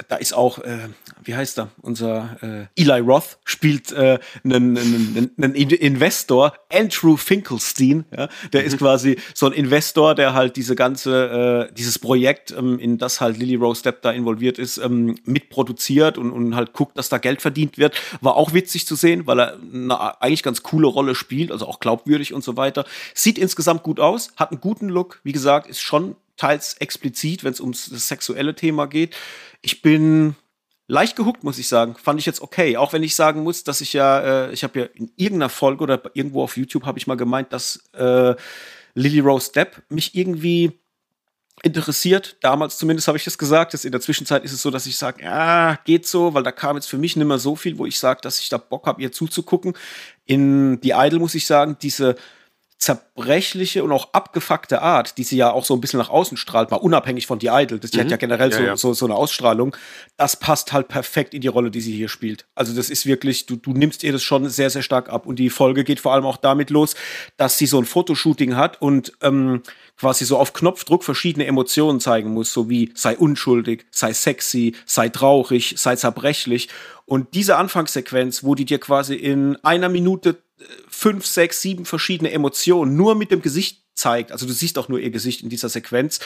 da 0.08 0.16
ist 0.16 0.32
auch, 0.32 0.58
äh, 0.58 0.88
wie 1.22 1.34
heißt 1.34 1.58
er, 1.58 1.68
unser 1.82 2.36
äh, 2.42 2.80
Eli 2.80 3.00
Roth 3.00 3.38
spielt 3.44 3.92
äh, 3.92 4.18
einen, 4.44 4.76
einen, 4.76 5.30
einen 5.40 5.54
Investor, 5.54 6.54
Andrew 6.72 7.16
Finkelstein, 7.16 8.04
ja, 8.16 8.28
der 8.52 8.62
mhm. 8.62 8.66
ist 8.66 8.78
quasi 8.78 9.18
so 9.34 9.46
ein 9.46 9.52
Investor, 9.52 10.14
der 10.14 10.34
halt 10.34 10.56
diese 10.56 10.74
ganze, 10.74 11.68
äh, 11.70 11.74
dieses 11.74 11.98
Projekt, 11.98 12.52
ähm, 12.52 12.78
in 12.78 12.98
das 12.98 13.20
halt 13.20 13.36
Lily 13.38 13.56
Rose 13.56 13.82
Depp 13.82 14.02
da 14.02 14.10
involviert 14.12 14.58
ist, 14.58 14.78
ähm, 14.78 15.16
mitproduziert 15.24 16.18
und, 16.18 16.32
und 16.32 16.54
halt 16.54 16.72
guckt, 16.72 16.96
dass 16.98 17.08
da 17.08 17.18
Geld 17.18 17.42
verdient 17.42 17.78
wird. 17.78 18.00
War 18.20 18.36
auch 18.36 18.52
witzig 18.52 18.86
zu 18.86 18.94
sehen, 18.94 19.26
weil 19.26 19.40
er 19.40 19.58
eine 19.60 20.20
eigentlich 20.22 20.42
ganz 20.42 20.62
coole 20.62 20.86
Rolle 20.86 21.14
spielt, 21.14 21.52
also 21.52 21.66
auch 21.66 21.80
glaubwürdig 21.80 22.32
und 22.32 22.44
so 22.44 22.56
weiter. 22.56 22.84
Sieht 23.14 23.38
insgesamt 23.38 23.82
gut 23.82 24.00
aus, 24.00 24.32
hat 24.36 24.50
einen 24.50 24.60
guten 24.60 24.88
Look, 24.88 25.20
wie 25.24 25.32
gesagt, 25.32 25.68
ist 25.68 25.80
schon 25.80 26.16
teils 26.40 26.74
explizit, 26.78 27.44
wenn 27.44 27.52
es 27.52 27.60
ums 27.60 27.90
das 27.90 28.08
sexuelle 28.08 28.54
Thema 28.54 28.86
geht. 28.86 29.14
Ich 29.60 29.82
bin 29.82 30.36
leicht 30.88 31.14
gehuckt, 31.14 31.44
muss 31.44 31.58
ich 31.58 31.68
sagen. 31.68 31.96
Fand 31.96 32.18
ich 32.18 32.24
jetzt 32.24 32.40
okay. 32.40 32.78
Auch 32.78 32.94
wenn 32.94 33.02
ich 33.02 33.14
sagen 33.14 33.42
muss, 33.42 33.62
dass 33.62 33.82
ich 33.82 33.92
ja, 33.92 34.46
äh, 34.46 34.52
ich 34.52 34.64
habe 34.64 34.80
ja 34.80 34.86
in 34.94 35.12
irgendeiner 35.16 35.50
Folge 35.50 35.82
oder 35.82 36.00
irgendwo 36.14 36.42
auf 36.42 36.56
YouTube 36.56 36.86
habe 36.86 36.98
ich 36.98 37.06
mal 37.06 37.16
gemeint, 37.16 37.52
dass 37.52 37.84
äh, 37.92 38.34
Lily 38.94 39.20
Rose 39.20 39.52
Depp 39.52 39.82
mich 39.90 40.14
irgendwie 40.14 40.80
interessiert. 41.62 42.38
Damals 42.40 42.78
zumindest 42.78 43.06
habe 43.06 43.18
ich 43.18 43.24
das 43.24 43.36
gesagt. 43.36 43.74
Jetzt 43.74 43.84
in 43.84 43.92
der 43.92 44.00
Zwischenzeit 44.00 44.42
ist 44.42 44.52
es 44.52 44.62
so, 44.62 44.70
dass 44.70 44.86
ich 44.86 44.96
sage, 44.96 45.22
ja, 45.22 45.78
geht 45.84 46.06
so, 46.06 46.32
weil 46.32 46.42
da 46.42 46.52
kam 46.52 46.76
jetzt 46.76 46.88
für 46.88 46.96
mich 46.96 47.16
nicht 47.16 47.26
mehr 47.26 47.38
so 47.38 47.54
viel, 47.54 47.76
wo 47.76 47.84
ich 47.84 47.98
sage, 47.98 48.22
dass 48.22 48.40
ich 48.40 48.48
da 48.48 48.56
Bock 48.56 48.86
habe, 48.86 49.02
ihr 49.02 49.12
zuzugucken. 49.12 49.74
In 50.24 50.78
The 50.82 50.94
Idol 50.96 51.20
muss 51.20 51.34
ich 51.34 51.46
sagen, 51.46 51.76
diese 51.82 52.16
zerbrechliche 52.80 53.84
und 53.84 53.92
auch 53.92 54.14
abgefuckte 54.14 54.80
Art, 54.80 55.18
die 55.18 55.22
sie 55.22 55.36
ja 55.36 55.52
auch 55.52 55.66
so 55.66 55.74
ein 55.74 55.82
bisschen 55.82 55.98
nach 55.98 56.08
außen 56.08 56.38
strahlt, 56.38 56.70
mal 56.70 56.78
unabhängig 56.78 57.26
von 57.26 57.38
The 57.38 57.48
Idol, 57.52 57.78
das, 57.78 57.90
die 57.90 57.98
mhm. 57.98 58.04
hat 58.04 58.10
ja 58.10 58.16
generell 58.16 58.50
ja, 58.50 58.56
so, 58.56 58.62
ja. 58.62 58.76
so, 58.76 58.92
so 58.94 59.04
eine 59.04 59.14
Ausstrahlung, 59.14 59.76
das 60.16 60.36
passt 60.36 60.72
halt 60.72 60.88
perfekt 60.88 61.34
in 61.34 61.42
die 61.42 61.48
Rolle, 61.48 61.70
die 61.70 61.82
sie 61.82 61.92
hier 61.92 62.08
spielt. 62.08 62.46
Also 62.54 62.74
das 62.74 62.88
ist 62.88 63.04
wirklich, 63.04 63.44
du, 63.44 63.56
du 63.56 63.74
nimmst 63.74 64.02
ihr 64.02 64.12
das 64.12 64.22
schon 64.22 64.48
sehr, 64.48 64.70
sehr 64.70 64.80
stark 64.80 65.10
ab. 65.10 65.26
Und 65.26 65.38
die 65.38 65.50
Folge 65.50 65.84
geht 65.84 66.00
vor 66.00 66.14
allem 66.14 66.24
auch 66.24 66.38
damit 66.38 66.70
los, 66.70 66.94
dass 67.36 67.58
sie 67.58 67.66
so 67.66 67.78
ein 67.78 67.84
Fotoshooting 67.84 68.56
hat 68.56 68.80
und 68.80 69.12
ähm, 69.20 69.62
quasi 69.98 70.24
so 70.24 70.38
auf 70.38 70.54
Knopfdruck 70.54 71.04
verschiedene 71.04 71.44
Emotionen 71.44 72.00
zeigen 72.00 72.30
muss, 72.30 72.50
so 72.50 72.70
wie 72.70 72.92
sei 72.94 73.14
unschuldig, 73.14 73.84
sei 73.90 74.14
sexy, 74.14 74.74
sei 74.86 75.10
traurig, 75.10 75.74
sei 75.76 75.96
zerbrechlich. 75.96 76.70
Und 77.04 77.34
diese 77.34 77.56
Anfangssequenz, 77.56 78.42
wo 78.42 78.54
die 78.54 78.64
dir 78.64 78.78
quasi 78.78 79.16
in 79.16 79.56
einer 79.64 79.90
Minute 79.90 80.38
fünf, 80.88 81.26
sechs, 81.26 81.60
sieben 81.60 81.84
verschiedene 81.84 82.30
Emotionen 82.30 82.96
nur 82.96 83.14
mit 83.14 83.30
dem 83.30 83.42
Gesicht 83.42 83.84
zeigt, 83.94 84.32
also 84.32 84.46
du 84.46 84.52
siehst 84.52 84.78
auch 84.78 84.88
nur 84.88 84.98
ihr 84.98 85.10
Gesicht 85.10 85.42
in 85.42 85.48
dieser 85.48 85.68
Sequenz, 85.68 86.20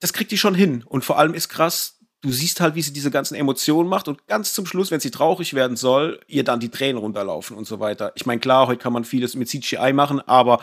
das 0.00 0.12
kriegt 0.12 0.30
die 0.30 0.38
schon 0.38 0.54
hin. 0.54 0.84
Und 0.86 1.04
vor 1.04 1.18
allem 1.18 1.34
ist 1.34 1.48
krass, 1.48 1.98
du 2.20 2.30
siehst 2.30 2.60
halt, 2.60 2.74
wie 2.74 2.82
sie 2.82 2.92
diese 2.92 3.10
ganzen 3.10 3.34
Emotionen 3.34 3.88
macht 3.88 4.08
und 4.08 4.26
ganz 4.26 4.52
zum 4.52 4.66
Schluss, 4.66 4.90
wenn 4.90 5.00
sie 5.00 5.10
traurig 5.10 5.54
werden 5.54 5.76
soll, 5.76 6.20
ihr 6.26 6.44
dann 6.44 6.60
die 6.60 6.70
Tränen 6.70 6.98
runterlaufen 6.98 7.56
und 7.56 7.66
so 7.66 7.80
weiter. 7.80 8.12
Ich 8.14 8.26
meine, 8.26 8.40
klar, 8.40 8.66
heute 8.66 8.82
kann 8.82 8.92
man 8.92 9.04
vieles 9.04 9.34
mit 9.34 9.48
CGI 9.48 9.92
machen, 9.92 10.20
aber 10.20 10.62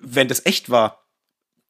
wenn 0.00 0.28
das 0.28 0.46
echt 0.46 0.70
war, 0.70 1.04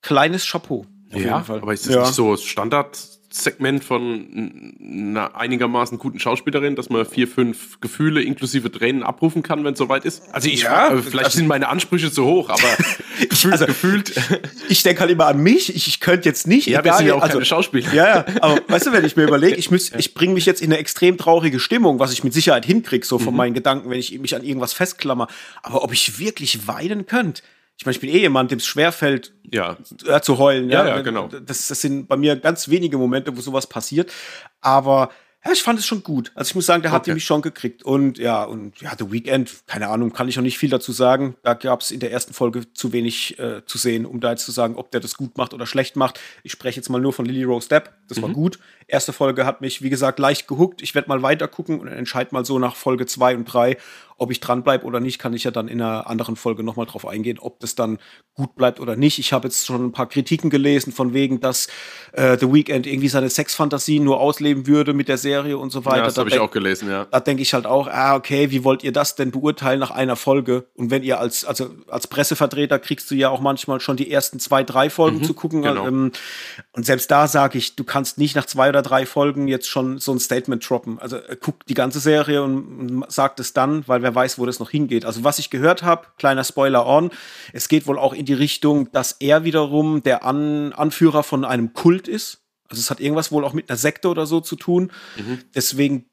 kleines 0.02 0.46
Chapeau. 0.46 0.86
ja, 1.12 1.44
aber 1.48 1.72
ist 1.72 1.86
das 1.86 1.94
ja. 1.94 2.02
nicht 2.02 2.14
so 2.14 2.36
Standard 2.36 2.98
Segment 3.32 3.84
von 3.84 4.74
einer 4.82 5.36
einigermaßen 5.36 5.98
guten 5.98 6.18
Schauspielerin, 6.18 6.74
dass 6.74 6.90
man 6.90 7.06
vier, 7.06 7.28
fünf 7.28 7.80
Gefühle 7.80 8.22
inklusive 8.22 8.72
Tränen 8.72 9.04
abrufen 9.04 9.44
kann, 9.44 9.64
wenn 9.64 9.74
es 9.74 9.78
soweit 9.78 10.04
ist. 10.04 10.22
Also 10.32 10.48
ich, 10.48 10.62
ja, 10.62 10.92
äh, 10.92 10.98
vielleicht 11.00 11.26
also, 11.26 11.36
sind 11.38 11.46
meine 11.46 11.68
Ansprüche 11.68 12.10
zu 12.10 12.24
hoch, 12.24 12.48
aber 12.48 12.60
gefühlt, 13.28 13.52
also, 13.52 13.66
gefühlt. 13.66 14.12
Ich 14.68 14.82
denke 14.82 15.00
halt 15.00 15.10
immer 15.12 15.26
an 15.26 15.38
mich. 15.38 15.74
Ich, 15.74 15.86
ich 15.86 16.00
könnte 16.00 16.28
jetzt 16.28 16.48
nicht. 16.48 16.66
Ja, 16.66 16.80
egal, 16.80 16.92
wir 16.92 16.98
sind 16.98 17.06
ja 17.06 17.14
auch 17.14 17.22
also, 17.22 17.34
keine 17.34 17.44
Schauspieler. 17.44 17.94
Ja, 17.94 18.06
ja. 18.06 18.24
Aber 18.40 18.60
weißt 18.66 18.88
du, 18.88 18.92
wenn 18.92 19.04
ich 19.04 19.14
mir 19.14 19.24
überlege, 19.24 19.54
ich 19.56 19.70
muss, 19.70 19.92
ich 19.96 20.12
bringe 20.14 20.34
mich 20.34 20.46
jetzt 20.46 20.60
in 20.60 20.72
eine 20.72 20.78
extrem 20.78 21.16
traurige 21.16 21.60
Stimmung, 21.60 22.00
was 22.00 22.12
ich 22.12 22.24
mit 22.24 22.34
Sicherheit 22.34 22.66
hinkriege, 22.66 23.06
so 23.06 23.20
von 23.20 23.32
mhm. 23.32 23.38
meinen 23.38 23.54
Gedanken, 23.54 23.90
wenn 23.90 23.98
ich 23.98 24.18
mich 24.18 24.34
an 24.34 24.42
irgendwas 24.42 24.72
festklammer. 24.72 25.28
Aber 25.62 25.84
ob 25.84 25.92
ich 25.92 26.18
wirklich 26.18 26.66
weinen 26.66 27.06
könnte? 27.06 27.42
Ich 27.80 27.86
meine, 27.86 27.94
ich 27.94 28.00
bin 28.00 28.10
eh 28.10 28.18
jemand, 28.18 28.50
dem 28.50 28.58
es 28.58 28.66
schwerfällt, 28.66 29.32
ja. 29.50 29.78
Äh, 30.04 30.20
zu 30.20 30.36
heulen. 30.36 30.68
Ja, 30.68 30.86
ja, 30.86 30.96
ja 30.96 31.00
genau. 31.00 31.28
Das, 31.28 31.68
das, 31.68 31.80
sind 31.80 32.08
bei 32.08 32.16
mir 32.18 32.36
ganz 32.36 32.68
wenige 32.68 32.98
Momente, 32.98 33.34
wo 33.34 33.40
sowas 33.40 33.66
passiert. 33.66 34.12
Aber 34.60 35.08
ja, 35.42 35.52
ich 35.52 35.62
fand 35.62 35.78
es 35.78 35.86
schon 35.86 36.02
gut. 36.02 36.30
Also 36.34 36.50
ich 36.50 36.54
muss 36.56 36.66
sagen, 36.66 36.82
der 36.82 36.92
hat 36.92 37.04
okay. 37.04 37.14
mich 37.14 37.24
schon 37.24 37.40
gekriegt. 37.40 37.82
Und 37.82 38.18
ja, 38.18 38.44
und 38.44 38.78
ja, 38.82 38.92
The 38.98 39.10
Weekend, 39.10 39.66
keine 39.66 39.88
Ahnung, 39.88 40.12
kann 40.12 40.28
ich 40.28 40.36
noch 40.36 40.42
nicht 40.42 40.58
viel 40.58 40.68
dazu 40.68 40.92
sagen. 40.92 41.36
Da 41.42 41.54
gab 41.54 41.80
es 41.80 41.90
in 41.90 42.00
der 42.00 42.12
ersten 42.12 42.34
Folge 42.34 42.70
zu 42.74 42.92
wenig 42.92 43.38
äh, 43.38 43.64
zu 43.64 43.78
sehen, 43.78 44.04
um 44.04 44.20
da 44.20 44.32
jetzt 44.32 44.44
zu 44.44 44.52
sagen, 44.52 44.76
ob 44.76 44.90
der 44.90 45.00
das 45.00 45.14
gut 45.14 45.38
macht 45.38 45.54
oder 45.54 45.64
schlecht 45.64 45.96
macht. 45.96 46.20
Ich 46.42 46.52
spreche 46.52 46.76
jetzt 46.76 46.90
mal 46.90 47.00
nur 47.00 47.14
von 47.14 47.24
Lily 47.24 47.44
Rose 47.44 47.70
Depp. 47.70 47.94
Das 48.08 48.18
mhm. 48.18 48.22
war 48.24 48.30
gut. 48.30 48.58
Erste 48.88 49.14
Folge 49.14 49.46
hat 49.46 49.62
mich, 49.62 49.80
wie 49.80 49.88
gesagt, 49.88 50.18
leicht 50.18 50.46
gehuckt. 50.46 50.82
Ich 50.82 50.94
werde 50.94 51.08
mal 51.08 51.22
weiter 51.22 51.48
gucken 51.48 51.80
und 51.80 51.88
entscheide 51.88 52.34
mal 52.34 52.44
so 52.44 52.58
nach 52.58 52.76
Folge 52.76 53.06
zwei 53.06 53.34
und 53.34 53.46
drei, 53.46 53.78
ob 54.20 54.30
ich 54.30 54.40
dranbleibe 54.40 54.84
oder 54.84 55.00
nicht, 55.00 55.18
kann 55.18 55.32
ich 55.32 55.44
ja 55.44 55.50
dann 55.50 55.66
in 55.66 55.80
einer 55.80 56.06
anderen 56.06 56.36
Folge 56.36 56.62
nochmal 56.62 56.84
drauf 56.84 57.06
eingehen, 57.06 57.38
ob 57.38 57.58
das 57.60 57.74
dann 57.74 57.98
gut 58.34 58.54
bleibt 58.54 58.78
oder 58.78 58.94
nicht. 58.94 59.18
Ich 59.18 59.32
habe 59.32 59.48
jetzt 59.48 59.64
schon 59.64 59.86
ein 59.86 59.92
paar 59.92 60.08
Kritiken 60.08 60.50
gelesen, 60.50 60.92
von 60.92 61.14
wegen, 61.14 61.40
dass 61.40 61.68
äh, 62.12 62.36
The 62.38 62.52
Weeknd 62.52 62.86
irgendwie 62.86 63.08
seine 63.08 63.30
Sexfantasien 63.30 64.04
nur 64.04 64.20
ausleben 64.20 64.66
würde 64.66 64.92
mit 64.92 65.08
der 65.08 65.16
Serie 65.16 65.56
und 65.56 65.70
so 65.70 65.86
weiter. 65.86 65.98
Ja, 65.98 66.04
das 66.04 66.18
habe 66.18 66.28
ich 66.28 66.38
auch 66.38 66.50
gelesen, 66.50 66.90
ja. 66.90 67.06
Da 67.06 67.18
denke 67.20 67.42
ich 67.42 67.54
halt 67.54 67.64
auch, 67.64 67.88
ah, 67.88 68.14
okay, 68.14 68.50
wie 68.50 68.62
wollt 68.62 68.84
ihr 68.84 68.92
das 68.92 69.14
denn 69.14 69.30
beurteilen 69.30 69.80
nach 69.80 69.90
einer 69.90 70.16
Folge? 70.16 70.66
Und 70.74 70.90
wenn 70.90 71.02
ihr 71.02 71.18
als, 71.18 71.46
also 71.46 71.70
als 71.88 72.06
Pressevertreter 72.06 72.78
kriegst 72.78 73.10
du 73.10 73.14
ja 73.14 73.30
auch 73.30 73.40
manchmal 73.40 73.80
schon 73.80 73.96
die 73.96 74.10
ersten 74.10 74.38
zwei, 74.38 74.64
drei 74.64 74.90
Folgen 74.90 75.20
mhm, 75.20 75.24
zu 75.24 75.32
gucken. 75.32 75.62
Genau. 75.62 75.86
Ähm, 75.86 76.12
und 76.72 76.84
selbst 76.84 77.10
da 77.10 77.26
sage 77.26 77.56
ich, 77.56 77.74
du 77.74 77.84
kannst 77.84 78.18
nicht 78.18 78.36
nach 78.36 78.44
zwei 78.44 78.68
oder 78.68 78.82
drei 78.82 79.06
Folgen 79.06 79.48
jetzt 79.48 79.68
schon 79.68 79.96
so 79.96 80.12
ein 80.12 80.20
Statement 80.20 80.68
droppen. 80.68 80.98
Also 80.98 81.16
äh, 81.16 81.38
guck 81.40 81.64
die 81.64 81.74
ganze 81.74 82.00
Serie 82.00 82.42
und, 82.42 83.00
und 83.00 83.10
sagt 83.10 83.40
es 83.40 83.54
dann, 83.54 83.82
weil 83.88 84.09
wer 84.10 84.14
weiß, 84.14 84.38
wo 84.38 84.46
das 84.46 84.58
noch 84.58 84.70
hingeht. 84.70 85.04
Also 85.04 85.24
was 85.24 85.38
ich 85.38 85.50
gehört 85.50 85.82
habe, 85.82 86.08
kleiner 86.18 86.44
Spoiler 86.44 86.86
on, 86.86 87.10
es 87.52 87.68
geht 87.68 87.86
wohl 87.86 87.98
auch 87.98 88.12
in 88.12 88.26
die 88.26 88.34
Richtung, 88.34 88.90
dass 88.92 89.12
er 89.20 89.44
wiederum 89.44 90.02
der 90.02 90.24
An 90.24 90.72
Anführer 90.72 91.22
von 91.22 91.44
einem 91.44 91.72
Kult 91.72 92.08
ist. 92.08 92.42
Also 92.68 92.80
es 92.80 92.90
hat 92.90 93.00
irgendwas 93.00 93.32
wohl 93.32 93.44
auch 93.44 93.52
mit 93.52 93.68
einer 93.68 93.76
Sekte 93.76 94.08
oder 94.08 94.26
so 94.26 94.40
zu 94.40 94.56
tun. 94.56 94.92
Mhm. 95.16 95.38
Deswegen 95.54 96.06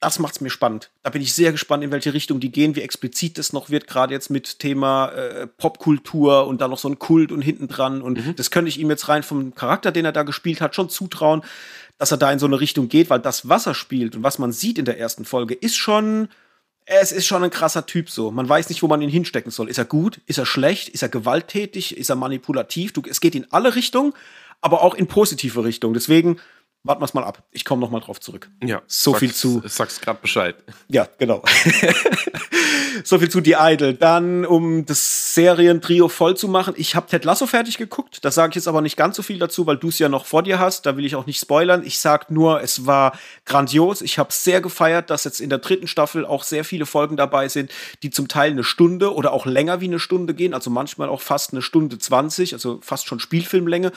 das 0.00 0.18
macht 0.18 0.36
es 0.36 0.40
mir 0.40 0.48
spannend. 0.48 0.90
Da 1.02 1.10
bin 1.10 1.20
ich 1.20 1.34
sehr 1.34 1.52
gespannt, 1.52 1.84
in 1.84 1.90
welche 1.90 2.14
Richtung 2.14 2.40
die 2.40 2.50
gehen, 2.50 2.74
wie 2.74 2.80
explizit 2.80 3.36
das 3.36 3.52
noch 3.52 3.68
wird, 3.68 3.86
gerade 3.86 4.14
jetzt 4.14 4.30
mit 4.30 4.58
Thema 4.58 5.10
äh, 5.10 5.46
Popkultur 5.46 6.46
und 6.46 6.62
dann 6.62 6.70
noch 6.70 6.78
so 6.78 6.88
ein 6.88 6.98
Kult 6.98 7.30
und 7.30 7.42
hinten 7.42 7.68
dran. 7.68 8.00
Und 8.00 8.26
mhm. 8.26 8.34
das 8.34 8.50
könnte 8.50 8.70
ich 8.70 8.80
ihm 8.80 8.88
jetzt 8.88 9.10
rein 9.10 9.22
vom 9.22 9.54
Charakter, 9.54 9.92
den 9.92 10.06
er 10.06 10.12
da 10.12 10.22
gespielt 10.22 10.62
hat, 10.62 10.74
schon 10.74 10.88
zutrauen, 10.88 11.42
dass 11.98 12.10
er 12.10 12.16
da 12.16 12.32
in 12.32 12.38
so 12.38 12.46
eine 12.46 12.60
Richtung 12.60 12.88
geht, 12.88 13.10
weil 13.10 13.20
das, 13.20 13.50
was 13.50 13.66
er 13.66 13.74
spielt 13.74 14.16
und 14.16 14.22
was 14.22 14.38
man 14.38 14.52
sieht 14.52 14.78
in 14.78 14.86
der 14.86 14.98
ersten 14.98 15.26
Folge, 15.26 15.52
ist 15.52 15.76
schon 15.76 16.28
es 16.92 17.12
ist 17.12 17.26
schon 17.26 17.44
ein 17.44 17.50
krasser 17.50 17.86
Typ 17.86 18.10
so. 18.10 18.32
Man 18.32 18.48
weiß 18.48 18.68
nicht, 18.68 18.82
wo 18.82 18.88
man 18.88 19.00
ihn 19.00 19.08
hinstecken 19.08 19.52
soll. 19.52 19.68
Ist 19.68 19.78
er 19.78 19.84
gut? 19.84 20.20
Ist 20.26 20.38
er 20.38 20.46
schlecht? 20.46 20.88
Ist 20.88 21.02
er 21.02 21.08
gewalttätig? 21.08 21.96
Ist 21.96 22.10
er 22.10 22.16
manipulativ? 22.16 22.92
Du, 22.92 23.02
es 23.08 23.20
geht 23.20 23.36
in 23.36 23.46
alle 23.52 23.76
Richtungen, 23.76 24.12
aber 24.60 24.82
auch 24.82 24.94
in 24.96 25.06
positive 25.06 25.62
Richtungen. 25.62 25.94
Deswegen 25.94 26.38
warten 26.82 27.02
wir 27.02 27.04
es 27.04 27.14
mal 27.14 27.24
ab. 27.24 27.42
Ich 27.50 27.64
komme 27.64 27.80
noch 27.80 27.90
mal 27.90 28.00
drauf 28.00 28.20
zurück. 28.20 28.50
Ja. 28.64 28.80
So 28.86 29.12
viel 29.12 29.34
zu. 29.34 29.62
Sagst 29.66 30.00
gerade 30.00 30.18
Bescheid. 30.20 30.56
Ja, 30.88 31.06
genau. 31.18 31.42
so 33.04 33.18
viel 33.18 33.28
zu 33.28 33.42
The 33.44 33.56
Idol. 33.58 33.92
Dann, 33.92 34.46
um 34.46 34.86
das 34.86 35.34
Serientrio 35.34 36.08
voll 36.08 36.38
zu 36.38 36.48
machen, 36.48 36.72
ich 36.78 36.96
habe 36.96 37.06
Ted 37.06 37.26
Lasso 37.26 37.46
fertig 37.46 37.76
geguckt. 37.76 38.24
Da 38.24 38.30
sage 38.30 38.50
ich 38.50 38.54
jetzt 38.56 38.68
aber 38.68 38.80
nicht 38.80 38.96
ganz 38.96 39.16
so 39.16 39.22
viel 39.22 39.38
dazu, 39.38 39.66
weil 39.66 39.76
du 39.76 39.88
es 39.88 39.98
ja 39.98 40.08
noch 40.08 40.24
vor 40.24 40.42
dir 40.42 40.58
hast. 40.58 40.86
Da 40.86 40.96
will 40.96 41.04
ich 41.04 41.16
auch 41.16 41.26
nicht 41.26 41.38
spoilern. 41.38 41.82
Ich 41.84 42.00
sag 42.00 42.30
nur, 42.30 42.62
es 42.62 42.86
war 42.86 43.12
grandios. 43.44 44.00
Ich 44.00 44.18
habe 44.18 44.32
sehr 44.32 44.62
gefeiert, 44.62 45.10
dass 45.10 45.24
jetzt 45.24 45.40
in 45.40 45.50
der 45.50 45.58
dritten 45.58 45.86
Staffel 45.86 46.24
auch 46.24 46.42
sehr 46.44 46.64
viele 46.64 46.86
Folgen 46.86 47.18
dabei 47.18 47.48
sind, 47.48 47.70
die 48.02 48.10
zum 48.10 48.26
Teil 48.26 48.52
eine 48.52 48.64
Stunde 48.64 49.14
oder 49.14 49.32
auch 49.32 49.44
länger 49.44 49.82
wie 49.82 49.86
eine 49.86 49.98
Stunde 49.98 50.32
gehen. 50.32 50.54
Also 50.54 50.70
manchmal 50.70 51.10
auch 51.10 51.20
fast 51.20 51.52
eine 51.52 51.60
Stunde 51.60 51.98
20, 51.98 52.54
also 52.54 52.80
fast 52.82 53.06
schon 53.06 53.20
Spielfilmlänge. 53.20 53.92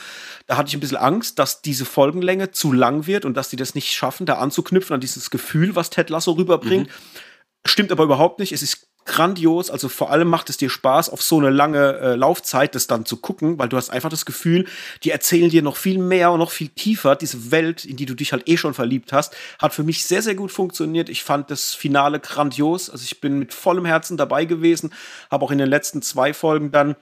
Da 0.47 0.57
hatte 0.57 0.67
ich 0.67 0.75
ein 0.75 0.81
bisschen 0.81 0.97
Angst, 0.97 1.39
dass 1.39 1.61
diese 1.61 1.85
Folgenlänge 1.85 2.51
zu 2.51 2.72
lang 2.73 3.07
wird 3.07 3.25
und 3.25 3.35
dass 3.35 3.49
die 3.49 3.55
das 3.55 3.75
nicht 3.75 3.93
schaffen, 3.93 4.25
da 4.25 4.35
anzuknüpfen 4.35 4.93
an 4.93 5.01
dieses 5.01 5.29
Gefühl, 5.29 5.75
was 5.75 5.89
Ted 5.89 6.09
Lasso 6.09 6.31
rüberbringt. 6.31 6.87
Mhm. 6.87 7.19
Stimmt 7.65 7.91
aber 7.91 8.03
überhaupt 8.03 8.39
nicht. 8.39 8.51
Es 8.51 8.61
ist 8.61 8.87
grandios. 9.05 9.69
Also 9.69 9.89
vor 9.89 10.11
allem 10.11 10.27
macht 10.27 10.49
es 10.49 10.57
dir 10.57 10.69
Spaß, 10.69 11.09
auf 11.09 11.21
so 11.21 11.37
eine 11.37 11.49
lange 11.49 11.97
äh, 11.97 12.15
Laufzeit 12.15 12.75
das 12.75 12.87
dann 12.87 13.05
zu 13.05 13.17
gucken, 13.17 13.59
weil 13.59 13.69
du 13.69 13.77
hast 13.77 13.89
einfach 13.89 14.09
das 14.09 14.25
Gefühl, 14.25 14.65
die 15.03 15.11
erzählen 15.11 15.49
dir 15.49 15.61
noch 15.61 15.75
viel 15.75 15.97
mehr 15.97 16.31
und 16.31 16.39
noch 16.39 16.51
viel 16.51 16.69
tiefer. 16.69 17.15
Diese 17.15 17.51
Welt, 17.51 17.85
in 17.85 17.97
die 17.97 18.05
du 18.05 18.13
dich 18.13 18.31
halt 18.31 18.47
eh 18.47 18.57
schon 18.57 18.73
verliebt 18.73 19.13
hast, 19.13 19.35
hat 19.59 19.73
für 19.73 19.83
mich 19.83 20.05
sehr, 20.05 20.21
sehr 20.21 20.35
gut 20.35 20.51
funktioniert. 20.51 21.09
Ich 21.09 21.23
fand 21.23 21.51
das 21.51 21.73
Finale 21.73 22.19
grandios. 22.19 22.89
Also 22.89 23.03
ich 23.03 23.21
bin 23.21 23.39
mit 23.39 23.53
vollem 23.53 23.85
Herzen 23.85 24.17
dabei 24.17 24.45
gewesen, 24.45 24.93
habe 25.29 25.43
auch 25.45 25.51
in 25.51 25.57
den 25.57 25.69
letzten 25.69 26.01
zwei 26.01 26.33
Folgen 26.33 26.71
dann 26.71 26.95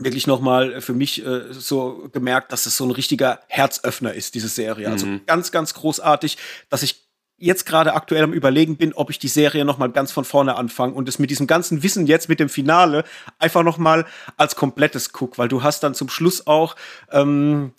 wirklich 0.00 0.26
nochmal 0.26 0.80
für 0.80 0.94
mich 0.94 1.24
äh, 1.24 1.52
so 1.52 2.08
gemerkt, 2.12 2.52
dass 2.52 2.66
es 2.66 2.76
so 2.76 2.84
ein 2.84 2.90
richtiger 2.90 3.40
Herzöffner 3.48 4.14
ist, 4.14 4.34
diese 4.34 4.48
Serie. 4.48 4.90
Also 4.90 5.06
mhm. 5.06 5.20
ganz, 5.26 5.52
ganz 5.52 5.74
großartig, 5.74 6.38
dass 6.68 6.82
ich 6.82 7.04
jetzt 7.40 7.64
gerade 7.64 7.94
aktuell 7.94 8.22
am 8.22 8.34
überlegen 8.34 8.76
bin, 8.76 8.92
ob 8.92 9.10
ich 9.10 9.18
die 9.18 9.28
Serie 9.28 9.64
noch 9.64 9.78
mal 9.78 9.90
ganz 9.90 10.12
von 10.12 10.24
vorne 10.24 10.56
anfange 10.56 10.92
und 10.92 11.08
es 11.08 11.18
mit 11.18 11.30
diesem 11.30 11.46
ganzen 11.46 11.82
Wissen 11.82 12.06
jetzt 12.06 12.28
mit 12.28 12.38
dem 12.38 12.50
Finale 12.50 13.04
einfach 13.38 13.62
noch 13.62 13.78
mal 13.78 14.04
als 14.36 14.56
komplettes 14.56 15.12
guck, 15.12 15.38
weil 15.38 15.48
du 15.48 15.62
hast 15.62 15.82
dann 15.82 15.94
zum 15.94 16.10
Schluss 16.10 16.46
auch 16.46 16.76
ähm, 17.10 17.72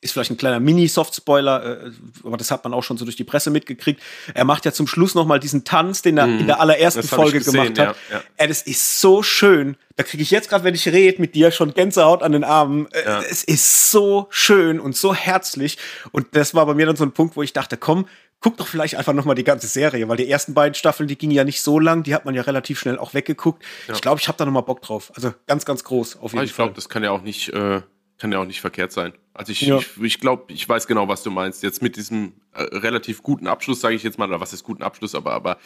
ist 0.00 0.12
vielleicht 0.12 0.30
ein 0.30 0.36
kleiner 0.36 0.60
Mini-Soft-Spoiler, 0.60 1.86
äh, 1.86 1.90
aber 2.24 2.36
das 2.36 2.50
hat 2.50 2.62
man 2.62 2.72
auch 2.72 2.82
schon 2.82 2.96
so 2.98 3.04
durch 3.04 3.16
die 3.16 3.24
Presse 3.24 3.50
mitgekriegt. 3.50 4.00
Er 4.32 4.44
macht 4.44 4.64
ja 4.64 4.72
zum 4.72 4.86
Schluss 4.86 5.14
noch 5.14 5.26
mal 5.26 5.40
diesen 5.40 5.64
Tanz, 5.64 6.02
den 6.02 6.18
er 6.18 6.26
mm, 6.26 6.40
in 6.40 6.46
der 6.46 6.60
allerersten 6.60 7.02
Folge 7.02 7.38
gesehen, 7.38 7.74
gemacht 7.74 7.78
hat. 7.78 7.96
Ja, 8.10 8.16
ja. 8.16 8.22
Äh, 8.36 8.48
das 8.48 8.62
ist 8.62 9.00
so 9.00 9.22
schön. 9.22 9.76
Da 9.96 10.04
kriege 10.04 10.22
ich 10.22 10.30
jetzt 10.30 10.48
gerade, 10.48 10.62
wenn 10.62 10.74
ich 10.74 10.86
rede 10.86 11.20
mit 11.20 11.34
dir, 11.34 11.50
schon 11.50 11.74
Gänsehaut 11.74 12.22
an 12.22 12.30
den 12.30 12.44
Armen. 12.44 12.86
Äh, 12.92 13.04
ja. 13.04 13.22
Es 13.22 13.42
ist 13.42 13.90
so 13.90 14.28
schön 14.30 14.78
und 14.78 14.96
so 14.96 15.14
herzlich. 15.14 15.78
Und 16.12 16.28
das 16.32 16.54
war 16.54 16.64
bei 16.66 16.74
mir 16.74 16.86
dann 16.86 16.96
so 16.96 17.04
ein 17.04 17.12
Punkt, 17.12 17.36
wo 17.36 17.42
ich 17.42 17.52
dachte, 17.52 17.76
komm, 17.76 18.06
guck 18.40 18.56
doch 18.56 18.68
vielleicht 18.68 18.94
einfach 18.94 19.12
noch 19.12 19.24
mal 19.24 19.34
die 19.34 19.44
ganze 19.44 19.66
Serie, 19.66 20.08
weil 20.08 20.16
die 20.16 20.30
ersten 20.30 20.54
beiden 20.54 20.74
Staffeln, 20.74 21.08
die 21.08 21.18
gingen 21.18 21.32
ja 21.32 21.44
nicht 21.44 21.60
so 21.60 21.80
lang, 21.80 22.04
die 22.04 22.14
hat 22.14 22.24
man 22.24 22.34
ja 22.34 22.42
relativ 22.42 22.78
schnell 22.78 22.98
auch 22.98 23.14
weggeguckt. 23.14 23.64
Ja. 23.88 23.94
Ich 23.94 24.00
glaube, 24.00 24.20
ich 24.20 24.28
habe 24.28 24.38
da 24.38 24.44
noch 24.44 24.52
mal 24.52 24.60
Bock 24.60 24.82
drauf. 24.82 25.10
Also 25.16 25.34
ganz, 25.46 25.64
ganz 25.64 25.82
groß 25.84 26.20
auf 26.20 26.32
jeden 26.32 26.44
ich 26.44 26.52
Fall. 26.52 26.66
Ich 26.66 26.68
glaube, 26.68 26.74
das 26.74 26.88
kann 26.88 27.02
ja 27.02 27.10
auch 27.10 27.22
nicht, 27.22 27.48
äh, 27.48 27.80
kann 28.18 28.32
ja 28.32 28.38
auch 28.40 28.44
nicht 28.44 28.60
verkehrt 28.60 28.92
sein. 28.92 29.12
Also 29.32 29.52
ich, 29.52 29.60
ja. 29.62 29.78
ich, 29.78 30.02
ich 30.02 30.20
glaube, 30.20 30.52
ich 30.52 30.68
weiß 30.68 30.86
genau, 30.86 31.08
was 31.08 31.22
du 31.22 31.30
meinst. 31.30 31.62
Jetzt 31.62 31.82
mit 31.82 31.96
diesem 31.96 32.32
äh, 32.52 32.62
relativ 32.62 33.22
guten 33.22 33.46
Abschluss, 33.46 33.80
sage 33.80 33.94
ich 33.94 34.02
jetzt 34.02 34.18
mal, 34.18 34.28
oder 34.28 34.40
was 34.40 34.52
ist 34.52 34.64
guten 34.64 34.82
Abschluss, 34.82 35.14
aber, 35.14 35.32
aber 35.32 35.58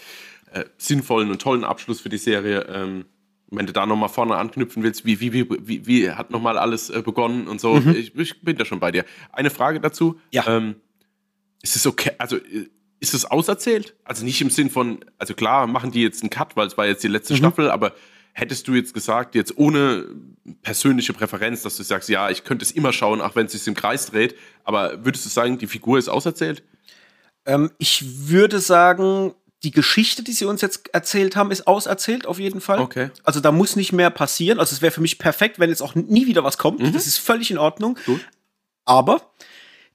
äh, 0.53 0.65
sinnvollen 0.77 1.31
und 1.31 1.41
tollen 1.41 1.65
Abschluss 1.65 2.01
für 2.01 2.11
die 2.11 2.19
Serie. 2.19 2.67
Ähm, 2.69 3.07
wenn 3.51 3.67
du 3.67 3.73
da 3.73 3.85
nochmal 3.87 4.09
vorne 4.09 4.37
anknüpfen 4.37 4.83
willst, 4.83 5.05
wie, 5.05 5.21
wie, 5.21 5.33
wie, 5.33 5.47
wie, 5.61 5.87
wie 5.87 6.11
hat 6.11 6.31
nochmal 6.31 6.59
alles 6.59 6.91
äh, 6.91 7.03
begonnen 7.03 7.49
und 7.49 7.61
so, 7.61 7.75
mhm. 7.75 7.91
ich, 7.91 8.15
ich, 8.17 8.43
bin 8.43 8.57
da 8.57 8.65
schon 8.65 8.81
bei 8.81 8.91
dir. 8.91 9.05
Eine 9.31 9.51
Frage 9.51 9.81
dazu. 9.81 10.19
Ja. 10.31 10.47
Ähm, 10.47 10.77
ist 11.62 11.77
es 11.77 11.87
okay, 11.87 12.12
also 12.19 12.38
ist 12.99 13.15
es 13.15 13.25
auserzählt? 13.25 13.95
Also 14.05 14.25
nicht 14.25 14.41
im 14.41 14.51
Sinn 14.51 14.71
von, 14.71 15.05
also 15.19 15.35
klar 15.35 15.67
machen 15.67 15.91
die 15.91 16.03
jetzt 16.03 16.23
einen 16.23 16.31
Cut, 16.31 16.57
weil 16.57 16.67
es 16.67 16.79
war 16.79 16.87
jetzt 16.87 17.05
die 17.05 17.09
letzte 17.09 17.35
mhm. 17.35 17.38
Staffel, 17.38 17.71
aber 17.71 17.95
hättest 18.33 18.66
du 18.66 18.75
jetzt 18.75 18.95
gesagt, 18.95 19.35
jetzt 19.35 19.57
ohne 19.57 20.07
persönliche 20.62 21.12
Präferenz, 21.12 21.62
dass 21.62 21.77
du 21.77 21.83
sagst, 21.83 22.09
ja, 22.09 22.31
ich 22.31 22.45
könnte 22.45 22.64
es 22.64 22.73
immer 22.73 22.92
schauen, 22.92 23.21
auch 23.21 23.37
wenn 23.37 23.47
es 23.47 23.53
sich 23.53 23.66
im 23.66 23.75
Kreis 23.75 24.07
dreht, 24.07 24.37
aber 24.64 25.05
würdest 25.05 25.25
du 25.25 25.29
sagen, 25.29 25.59
die 25.59 25.66
Figur 25.66 25.99
ist 25.99 26.09
auserzählt? 26.09 26.62
Ähm, 27.45 27.71
ich 27.79 28.29
würde 28.29 28.61
sagen, 28.61 29.35
die 29.62 29.71
Geschichte, 29.71 30.25
die 30.25 30.33
sie 30.33 30.45
uns 30.45 30.61
jetzt 30.61 30.92
erzählt 30.92 31.37
haben, 31.37 31.51
ist 31.51 31.66
auserzählt 31.66 32.27
auf 32.27 32.38
jeden 32.38 32.61
Fall. 32.61 32.81
Okay. 32.81 33.11
Also 33.23 33.40
da 33.40 33.53
muss 33.53 33.77
nicht 33.77 33.92
mehr 33.92 34.11
passieren. 34.11 34.59
Also 34.59 34.75
es 34.75 34.83
wäre 34.83 34.92
für 34.92 35.01
mich 35.01 35.18
perfekt, 35.18 35.59
wenn 35.61 35.71
jetzt 35.71 35.83
auch 35.83 35.95
nie 35.95 36.27
wieder 36.27 36.42
was 36.42 36.59
kommt. 36.59 36.81
Mhm. 36.81 36.92
Das 36.92 37.07
ist 37.07 37.18
völlig 37.18 37.51
in 37.51 37.59
Ordnung. 37.59 37.97
Gut. 38.05 38.21
Aber 38.85 39.33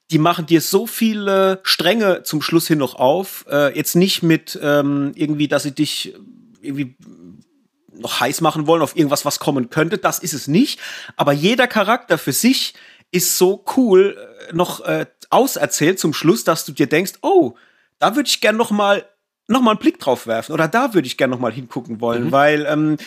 die 0.10 0.19
machen 0.19 0.45
dir 0.45 0.62
so 0.62 0.88
viele 0.88 1.60
Stränge 1.63 2.23
zum 2.23 2.41
Schluss 2.41 2.67
hin 2.67 2.78
noch 2.78 2.95
auf. 2.95 3.45
Äh, 3.50 3.76
jetzt 3.76 3.95
nicht 3.95 4.23
mit 4.23 4.58
ähm, 4.62 5.12
irgendwie, 5.15 5.50
dass 5.50 5.63
sie 5.63 5.73
dich 5.73 6.13
irgendwie 6.62 6.95
noch 7.99 8.19
heiß 8.19 8.41
machen 8.41 8.67
wollen 8.67 8.81
auf 8.81 8.95
irgendwas, 8.95 9.25
was 9.25 9.39
kommen 9.39 9.69
könnte. 9.69 9.97
Das 9.97 10.19
ist 10.19 10.33
es 10.33 10.47
nicht. 10.47 10.79
Aber 11.15 11.31
jeder 11.31 11.67
Charakter 11.67 12.17
für 12.17 12.33
sich 12.33 12.73
ist 13.12 13.38
so 13.38 13.63
cool 13.75 14.17
äh, 14.49 14.53
noch 14.53 14.81
äh, 14.81 15.05
auserzählt 15.29 15.99
zum 15.99 16.13
Schluss, 16.13 16.43
dass 16.43 16.65
du 16.65 16.71
dir 16.71 16.88
denkst, 16.88 17.13
oh, 17.21 17.55
da 17.99 18.15
würde 18.15 18.29
ich 18.29 18.41
gern 18.41 18.57
noch 18.57 18.71
mal 18.71 19.05
noch 19.49 19.62
mal 19.62 19.71
einen 19.71 19.79
Blick 19.79 19.97
drauf 19.99 20.27
werfen 20.27 20.51
oder 20.51 20.67
da 20.67 20.93
würde 20.93 21.07
ich 21.07 21.15
gern 21.15 21.29
noch 21.29 21.39
mal 21.39 21.53
hingucken 21.53 22.01
wollen, 22.01 22.25
mhm. 22.25 22.31
weil 22.33 22.65
ähm, 22.65 22.97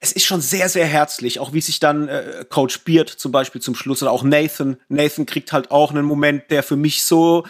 es 0.00 0.12
ist 0.12 0.26
schon 0.26 0.40
sehr, 0.40 0.68
sehr 0.68 0.86
herzlich, 0.86 1.40
auch 1.40 1.52
wie 1.52 1.60
sich 1.60 1.80
dann 1.80 2.06
äh, 2.06 2.44
Coach 2.48 2.84
Beard 2.84 3.08
zum 3.08 3.32
Beispiel 3.32 3.60
zum 3.60 3.74
Schluss 3.74 4.00
oder 4.00 4.12
auch 4.12 4.22
Nathan. 4.22 4.76
Nathan 4.88 5.26
kriegt 5.26 5.52
halt 5.52 5.72
auch 5.72 5.90
einen 5.90 6.04
Moment, 6.04 6.50
der 6.50 6.62
für 6.62 6.76
mich 6.76 7.02
so 7.02 7.44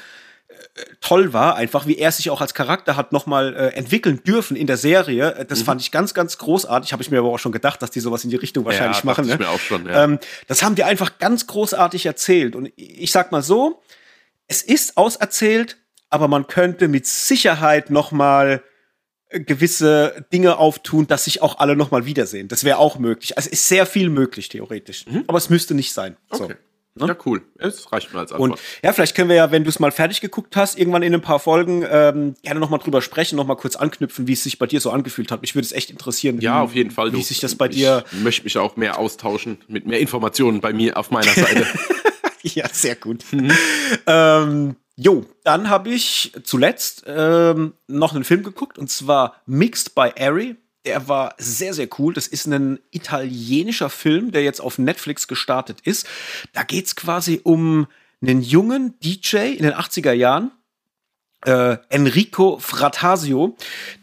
toll 1.00 1.32
war, 1.32 1.56
einfach 1.56 1.86
wie 1.86 1.98
er 1.98 2.12
sich 2.12 2.30
auch 2.30 2.40
als 2.40 2.54
Charakter 2.54 2.96
hat 2.96 3.12
nochmal 3.12 3.54
äh, 3.54 3.68
entwickeln 3.74 4.22
dürfen 4.24 4.56
in 4.56 4.66
der 4.66 4.76
Serie. 4.76 5.34
Äh, 5.34 5.44
das 5.44 5.60
mhm. 5.60 5.64
fand 5.64 5.80
ich 5.80 5.90
ganz, 5.90 6.14
ganz 6.14 6.38
großartig. 6.38 6.92
Habe 6.92 7.02
ich 7.02 7.10
mir 7.10 7.18
aber 7.18 7.28
auch 7.28 7.38
schon 7.38 7.52
gedacht, 7.52 7.82
dass 7.82 7.90
die 7.90 8.00
sowas 8.00 8.24
in 8.24 8.30
die 8.30 8.36
Richtung 8.36 8.64
wahrscheinlich 8.64 8.98
ja, 8.98 9.04
machen. 9.04 9.26
Ne? 9.26 9.34
Ich 9.34 9.38
mir 9.38 9.48
auch 9.48 9.60
schon, 9.60 9.86
ja. 9.86 10.04
ähm, 10.04 10.18
das 10.46 10.62
haben 10.62 10.74
die 10.74 10.84
einfach 10.84 11.18
ganz 11.18 11.46
großartig 11.46 12.06
erzählt. 12.06 12.56
Und 12.56 12.72
ich 12.76 13.12
sag 13.12 13.32
mal 13.32 13.42
so, 13.42 13.82
es 14.46 14.62
ist 14.62 14.96
auserzählt, 14.96 15.76
aber 16.10 16.28
man 16.28 16.46
könnte 16.46 16.88
mit 16.88 17.06
Sicherheit 17.06 17.90
nochmal 17.90 18.62
gewisse 19.30 20.24
Dinge 20.32 20.56
auftun, 20.56 21.06
dass 21.06 21.24
sich 21.24 21.42
auch 21.42 21.58
alle 21.58 21.76
nochmal 21.76 22.06
wiedersehen. 22.06 22.48
Das 22.48 22.64
wäre 22.64 22.78
auch 22.78 22.98
möglich. 22.98 23.36
Also 23.36 23.50
ist 23.50 23.68
sehr 23.68 23.84
viel 23.84 24.08
möglich, 24.08 24.48
theoretisch. 24.48 25.06
Mhm. 25.06 25.24
Aber 25.26 25.36
es 25.36 25.50
müsste 25.50 25.74
nicht 25.74 25.92
sein. 25.92 26.16
Okay. 26.30 26.54
So. 26.54 26.67
Ne? 27.00 27.08
Ja, 27.08 27.16
cool. 27.26 27.42
Es 27.58 27.90
reicht 27.92 28.12
mir 28.12 28.20
als 28.20 28.32
Antwort. 28.32 28.52
Und 28.52 28.60
ja, 28.82 28.92
vielleicht 28.92 29.14
können 29.14 29.28
wir 29.28 29.36
ja, 29.36 29.50
wenn 29.50 29.64
du 29.64 29.68
es 29.68 29.78
mal 29.78 29.90
fertig 29.90 30.20
geguckt 30.20 30.56
hast, 30.56 30.78
irgendwann 30.78 31.02
in 31.02 31.14
ein 31.14 31.22
paar 31.22 31.38
Folgen 31.38 31.84
ähm, 31.88 32.34
gerne 32.42 32.60
nochmal 32.60 32.80
drüber 32.80 33.02
sprechen, 33.02 33.36
nochmal 33.36 33.56
kurz 33.56 33.76
anknüpfen, 33.76 34.26
wie 34.26 34.32
es 34.32 34.42
sich 34.42 34.58
bei 34.58 34.66
dir 34.66 34.80
so 34.80 34.90
angefühlt 34.90 35.30
hat. 35.30 35.40
Mich 35.40 35.54
würde 35.54 35.66
es 35.66 35.72
echt 35.72 35.90
interessieren. 35.90 36.40
Ja, 36.40 36.60
wie, 36.60 36.64
auf 36.64 36.74
jeden 36.74 36.90
Fall. 36.90 37.12
Wie 37.12 37.16
du. 37.16 37.22
sich 37.22 37.40
das 37.40 37.54
bei 37.54 37.68
dir. 37.68 38.04
Ich 38.12 38.20
möchte 38.20 38.44
mich 38.44 38.58
auch 38.58 38.76
mehr 38.76 38.98
austauschen 38.98 39.58
mit 39.68 39.86
mehr 39.86 40.00
Informationen 40.00 40.60
bei 40.60 40.72
mir 40.72 40.96
auf 40.96 41.10
meiner 41.10 41.32
Seite. 41.32 41.66
ja, 42.42 42.68
sehr 42.72 42.96
gut. 42.96 43.24
Mhm. 43.32 43.52
Ähm, 44.06 44.76
Jo, 45.00 45.24
dann 45.44 45.70
habe 45.70 45.90
ich 45.90 46.32
zuletzt 46.42 47.04
ähm, 47.06 47.74
noch 47.86 48.16
einen 48.16 48.24
Film 48.24 48.42
geguckt 48.42 48.78
und 48.78 48.90
zwar 48.90 49.40
Mixed 49.46 49.94
by 49.94 50.10
Ari. 50.18 50.56
Der 50.84 51.08
war 51.08 51.34
sehr, 51.38 51.74
sehr 51.74 51.88
cool. 51.98 52.14
Das 52.14 52.26
ist 52.26 52.46
ein 52.46 52.78
italienischer 52.90 53.90
Film, 53.90 54.32
der 54.32 54.42
jetzt 54.42 54.60
auf 54.60 54.78
Netflix 54.78 55.28
gestartet 55.28 55.80
ist. 55.82 56.06
Da 56.52 56.62
geht 56.62 56.86
es 56.86 56.96
quasi 56.96 57.40
um 57.42 57.86
einen 58.22 58.42
jungen 58.42 58.98
DJ 59.00 59.54
in 59.56 59.64
den 59.64 59.74
80er 59.74 60.12
Jahren, 60.12 60.50
äh, 61.44 61.76
Enrico 61.88 62.58
Fratasio, 62.58 63.56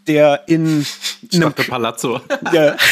der 0.08 0.48
in, 0.48 0.86
in 1.32 1.44
einem 1.44 1.54
Palazzo. 1.54 2.22
Der, 2.54 2.78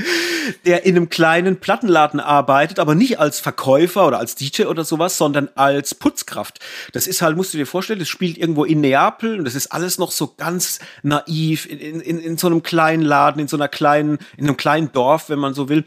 der 0.64 0.84
in 0.84 0.96
einem 0.96 1.08
kleinen 1.08 1.60
Plattenladen 1.60 2.20
arbeitet, 2.20 2.78
aber 2.78 2.94
nicht 2.94 3.18
als 3.18 3.40
Verkäufer 3.40 4.06
oder 4.06 4.18
als 4.18 4.34
DJ 4.34 4.64
oder 4.64 4.84
sowas, 4.84 5.16
sondern 5.16 5.48
als 5.54 5.94
Putzkraft. 5.94 6.60
Das 6.92 7.06
ist 7.06 7.22
halt, 7.22 7.36
musst 7.36 7.54
du 7.54 7.58
dir 7.58 7.66
vorstellen, 7.66 7.98
das 7.98 8.08
spielt 8.08 8.38
irgendwo 8.38 8.64
in 8.64 8.80
Neapel 8.80 9.38
und 9.38 9.44
das 9.44 9.54
ist 9.54 9.68
alles 9.68 9.98
noch 9.98 10.10
so 10.10 10.34
ganz 10.36 10.80
naiv 11.02 11.66
in, 11.66 12.00
in, 12.00 12.18
in 12.18 12.38
so 12.38 12.46
einem 12.46 12.62
kleinen 12.62 13.02
Laden, 13.02 13.40
in 13.40 13.48
so 13.48 13.56
einer 13.56 13.68
kleinen, 13.68 14.18
in 14.36 14.46
einem 14.46 14.56
kleinen 14.56 14.92
Dorf, 14.92 15.28
wenn 15.28 15.38
man 15.38 15.54
so 15.54 15.68
will 15.68 15.84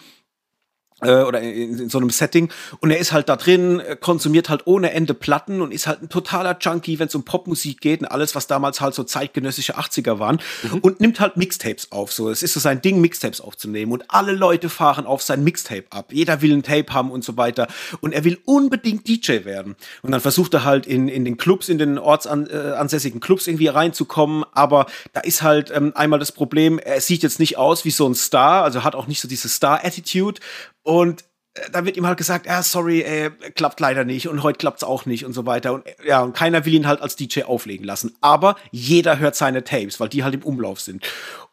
oder 1.03 1.41
in, 1.41 1.79
in, 1.79 1.89
so 1.89 1.97
einem 1.97 2.09
Setting. 2.09 2.49
Und 2.79 2.91
er 2.91 2.97
ist 2.97 3.11
halt 3.11 3.29
da 3.29 3.35
drin, 3.35 3.81
konsumiert 3.99 4.49
halt 4.49 4.65
ohne 4.65 4.91
Ende 4.91 5.13
Platten 5.13 5.61
und 5.61 5.71
ist 5.71 5.87
halt 5.87 6.01
ein 6.01 6.09
totaler 6.09 6.57
Junkie, 6.59 6.99
wenn 6.99 7.07
es 7.07 7.15
um 7.15 7.23
Popmusik 7.23 7.81
geht 7.81 8.01
und 8.01 8.07
alles, 8.07 8.35
was 8.35 8.47
damals 8.47 8.81
halt 8.81 8.93
so 8.93 9.03
zeitgenössische 9.03 9.77
80er 9.77 10.19
waren. 10.19 10.39
Mhm. 10.63 10.79
und 10.79 11.01
nimmt 11.01 11.19
halt 11.19 11.37
Mixtapes 11.37 11.91
auf. 11.91 12.13
So, 12.13 12.29
es 12.29 12.43
ist 12.43 12.53
so 12.53 12.59
sein 12.59 12.81
Ding, 12.81 13.01
Mixtapes 13.01 13.41
aufzunehmen. 13.41 13.91
Und 13.91 14.05
alle 14.09 14.33
Leute 14.33 14.69
fahren 14.69 15.05
auf 15.05 15.21
sein 15.21 15.43
Mixtape 15.43 15.85
ab. 15.89 16.11
Jeder 16.11 16.41
will 16.41 16.53
ein 16.53 16.63
Tape 16.63 16.93
haben 16.93 17.11
und 17.11 17.23
so 17.23 17.37
weiter. 17.37 17.67
Und 18.01 18.13
er 18.13 18.23
will 18.23 18.39
unbedingt 18.45 19.07
DJ 19.07 19.45
werden. 19.45 19.75
Und 20.01 20.11
dann 20.11 20.21
versucht 20.21 20.53
er 20.53 20.63
halt 20.63 20.85
in, 20.85 21.07
in 21.07 21.25
den 21.25 21.37
Clubs, 21.37 21.69
in 21.69 21.77
den 21.77 21.97
ortsansässigen 21.97 23.19
äh, 23.19 23.21
Clubs 23.21 23.47
irgendwie 23.47 23.67
reinzukommen, 23.67 24.45
aber 24.53 24.85
da 25.13 25.21
ist 25.21 25.41
halt 25.41 25.71
ähm, 25.71 25.91
einmal 25.95 26.19
das 26.19 26.31
Problem, 26.31 26.79
er 26.79 27.01
sieht 27.01 27.23
jetzt 27.23 27.39
nicht 27.39 27.57
aus 27.57 27.85
wie 27.85 27.91
so 27.91 28.07
ein 28.07 28.15
Star, 28.15 28.63
also 28.63 28.83
hat 28.83 28.95
auch 28.95 29.07
nicht 29.07 29.21
so 29.21 29.27
diese 29.27 29.49
Star-Attitude 29.49 30.39
und 30.83 31.25
äh, 31.53 31.69
da 31.71 31.85
wird 31.85 31.97
ihm 31.97 32.05
halt 32.05 32.17
gesagt, 32.17 32.45
ja, 32.45 32.61
sorry, 32.63 33.01
ey, 33.01 33.31
klappt 33.55 33.79
leider 33.79 34.03
nicht 34.03 34.27
und 34.27 34.43
heute 34.43 34.57
klappt's 34.57 34.83
auch 34.83 35.05
nicht 35.05 35.25
und 35.25 35.33
so 35.33 35.45
weiter. 35.45 35.73
Und 35.73 35.85
ja, 36.05 36.21
und 36.21 36.33
keiner 36.33 36.65
will 36.65 36.73
ihn 36.73 36.87
halt 36.87 37.01
als 37.01 37.15
DJ 37.15 37.43
auflegen 37.43 37.85
lassen. 37.85 38.15
Aber 38.21 38.55
jeder 38.71 39.19
hört 39.19 39.35
seine 39.35 39.63
Tapes, 39.63 39.99
weil 39.99 40.09
die 40.09 40.23
halt 40.23 40.35
im 40.35 40.43
Umlauf 40.43 40.79
sind. 40.79 41.05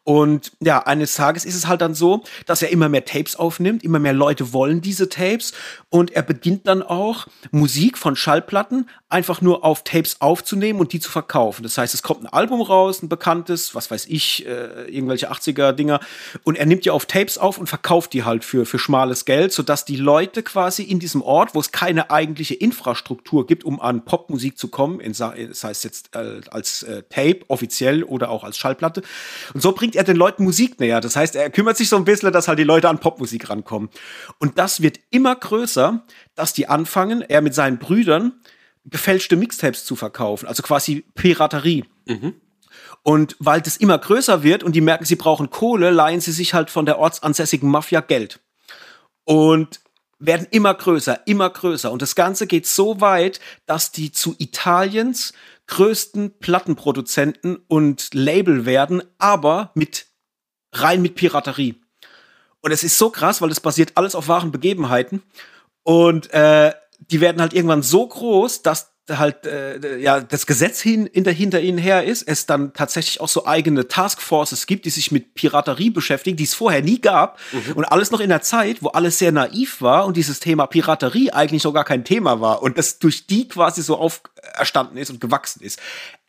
Und 0.03 0.51
ja, 0.59 0.79
eines 0.79 1.13
Tages 1.13 1.45
ist 1.45 1.55
es 1.55 1.67
halt 1.67 1.81
dann 1.81 1.93
so, 1.93 2.23
dass 2.45 2.61
er 2.61 2.69
immer 2.69 2.89
mehr 2.89 3.05
Tapes 3.05 3.35
aufnimmt, 3.35 3.83
immer 3.83 3.99
mehr 3.99 4.13
Leute 4.13 4.51
wollen 4.51 4.81
diese 4.81 5.09
Tapes. 5.09 5.53
Und 5.89 6.11
er 6.11 6.23
beginnt 6.23 6.67
dann 6.67 6.81
auch 6.81 7.27
Musik 7.51 7.97
von 7.97 8.15
Schallplatten 8.15 8.89
einfach 9.09 9.41
nur 9.41 9.63
auf 9.63 9.83
Tapes 9.83 10.21
aufzunehmen 10.21 10.79
und 10.79 10.93
die 10.93 10.99
zu 10.99 11.11
verkaufen. 11.11 11.63
Das 11.63 11.77
heißt, 11.77 11.93
es 11.93 12.01
kommt 12.01 12.23
ein 12.23 12.27
Album 12.27 12.61
raus, 12.61 13.03
ein 13.03 13.09
bekanntes, 13.09 13.75
was 13.75 13.91
weiß 13.91 14.07
ich, 14.07 14.45
äh, 14.45 14.85
irgendwelche 14.89 15.31
80er 15.31 15.73
Dinger. 15.73 15.99
Und 16.43 16.57
er 16.57 16.65
nimmt 16.65 16.85
die 16.85 16.89
auf 16.89 17.05
Tapes 17.05 17.37
auf 17.37 17.57
und 17.57 17.67
verkauft 17.67 18.13
die 18.13 18.23
halt 18.23 18.43
für 18.43 18.65
für 18.65 18.79
schmales 18.79 19.25
Geld, 19.25 19.51
sodass 19.51 19.85
die 19.85 19.97
Leute 19.97 20.43
quasi 20.43 20.83
in 20.83 20.99
diesem 20.99 21.21
Ort, 21.21 21.53
wo 21.53 21.59
es 21.59 21.71
keine 21.71 22.09
eigentliche 22.09 22.55
Infrastruktur 22.55 23.45
gibt, 23.45 23.63
um 23.63 23.81
an 23.81 24.05
Popmusik 24.05 24.57
zu 24.57 24.69
kommen, 24.69 24.99
in, 24.99 25.13
das 25.13 25.63
heißt 25.63 25.83
jetzt 25.83 26.15
äh, 26.15 26.41
als 26.49 26.83
äh, 26.83 27.03
Tape 27.09 27.41
offiziell 27.49 28.03
oder 28.03 28.29
auch 28.29 28.43
als 28.43 28.57
Schallplatte. 28.57 29.03
Und 29.53 29.61
so 29.61 29.73
bringt 29.73 29.90
bringt 29.91 29.95
er 29.97 30.03
den 30.05 30.15
Leuten 30.15 30.45
Musik 30.45 30.79
näher. 30.79 31.01
Das 31.01 31.17
heißt, 31.17 31.35
er 31.35 31.49
kümmert 31.49 31.75
sich 31.75 31.89
so 31.89 31.97
ein 31.97 32.05
bisschen, 32.05 32.31
dass 32.31 32.47
halt 32.47 32.59
die 32.59 32.63
Leute 32.63 32.87
an 32.87 32.99
Popmusik 32.99 33.49
rankommen. 33.49 33.89
Und 34.39 34.57
das 34.57 34.81
wird 34.81 34.99
immer 35.09 35.35
größer, 35.35 36.05
dass 36.35 36.53
die 36.53 36.69
anfangen, 36.69 37.21
er 37.21 37.41
mit 37.41 37.53
seinen 37.53 37.77
Brüdern 37.77 38.39
gefälschte 38.85 39.35
Mixtapes 39.35 39.83
zu 39.83 39.97
verkaufen, 39.97 40.47
also 40.47 40.63
quasi 40.63 41.03
Piraterie. 41.15 41.83
Mhm. 42.05 42.35
Und 43.03 43.35
weil 43.39 43.61
das 43.61 43.75
immer 43.77 43.97
größer 43.97 44.43
wird 44.43 44.63
und 44.63 44.75
die 44.75 44.81
merken, 44.81 45.05
sie 45.05 45.15
brauchen 45.15 45.49
Kohle, 45.49 45.89
leihen 45.89 46.21
sie 46.21 46.31
sich 46.31 46.53
halt 46.53 46.69
von 46.69 46.85
der 46.85 46.97
ortsansässigen 46.97 47.69
Mafia 47.69 47.99
Geld. 47.99 48.39
Und 49.25 49.81
werden 50.19 50.47
immer 50.51 50.73
größer, 50.73 51.21
immer 51.25 51.49
größer. 51.49 51.91
Und 51.91 52.01
das 52.01 52.15
Ganze 52.15 52.47
geht 52.47 52.65
so 52.65 53.01
weit, 53.01 53.39
dass 53.65 53.91
die 53.91 54.11
zu 54.11 54.35
Italiens 54.37 55.33
größten 55.67 56.39
Plattenproduzenten 56.39 57.59
und 57.67 58.13
Label 58.13 58.65
werden, 58.65 59.03
aber 59.17 59.71
mit 59.73 60.07
rein 60.73 61.01
mit 61.01 61.15
Piraterie. 61.15 61.81
Und 62.61 62.71
es 62.71 62.83
ist 62.83 62.97
so 62.97 63.09
krass, 63.09 63.41
weil 63.41 63.49
das 63.49 63.59
basiert 63.59 63.93
alles 63.95 64.15
auf 64.15 64.27
wahren 64.27 64.51
Begebenheiten. 64.51 65.23
Und 65.83 66.31
äh, 66.33 66.73
die 66.99 67.21
werden 67.21 67.41
halt 67.41 67.53
irgendwann 67.53 67.83
so 67.83 68.07
groß, 68.07 68.61
dass 68.61 68.93
halt 69.17 69.45
äh, 69.45 69.97
ja 69.97 70.19
das 70.19 70.45
Gesetz 70.45 70.81
hin, 70.81 71.09
hinter, 71.11 71.31
hinter 71.31 71.61
ihnen 71.61 71.77
her 71.77 72.03
ist, 72.03 72.27
es 72.27 72.45
dann 72.45 72.73
tatsächlich 72.73 73.21
auch 73.21 73.27
so 73.27 73.45
eigene 73.45 73.87
Taskforces 73.87 74.65
gibt, 74.67 74.85
die 74.85 74.89
sich 74.89 75.11
mit 75.11 75.33
Piraterie 75.33 75.89
beschäftigen, 75.89 76.37
die 76.37 76.43
es 76.43 76.53
vorher 76.53 76.81
nie 76.81 76.99
gab 76.99 77.39
mhm. 77.51 77.73
und 77.73 77.85
alles 77.85 78.11
noch 78.11 78.19
in 78.19 78.29
der 78.29 78.41
Zeit, 78.41 78.81
wo 78.81 78.89
alles 78.89 79.19
sehr 79.19 79.31
naiv 79.31 79.81
war 79.81 80.05
und 80.05 80.17
dieses 80.17 80.39
Thema 80.39 80.67
Piraterie 80.67 81.31
eigentlich 81.31 81.63
noch 81.63 81.73
gar 81.73 81.85
kein 81.85 82.03
Thema 82.03 82.41
war 82.41 82.61
und 82.61 82.77
das 82.77 82.99
durch 82.99 83.27
die 83.27 83.47
quasi 83.47 83.81
so 83.81 83.97
auferstanden 83.97 84.97
ist 84.97 85.09
und 85.09 85.21
gewachsen 85.21 85.61
ist. 85.63 85.79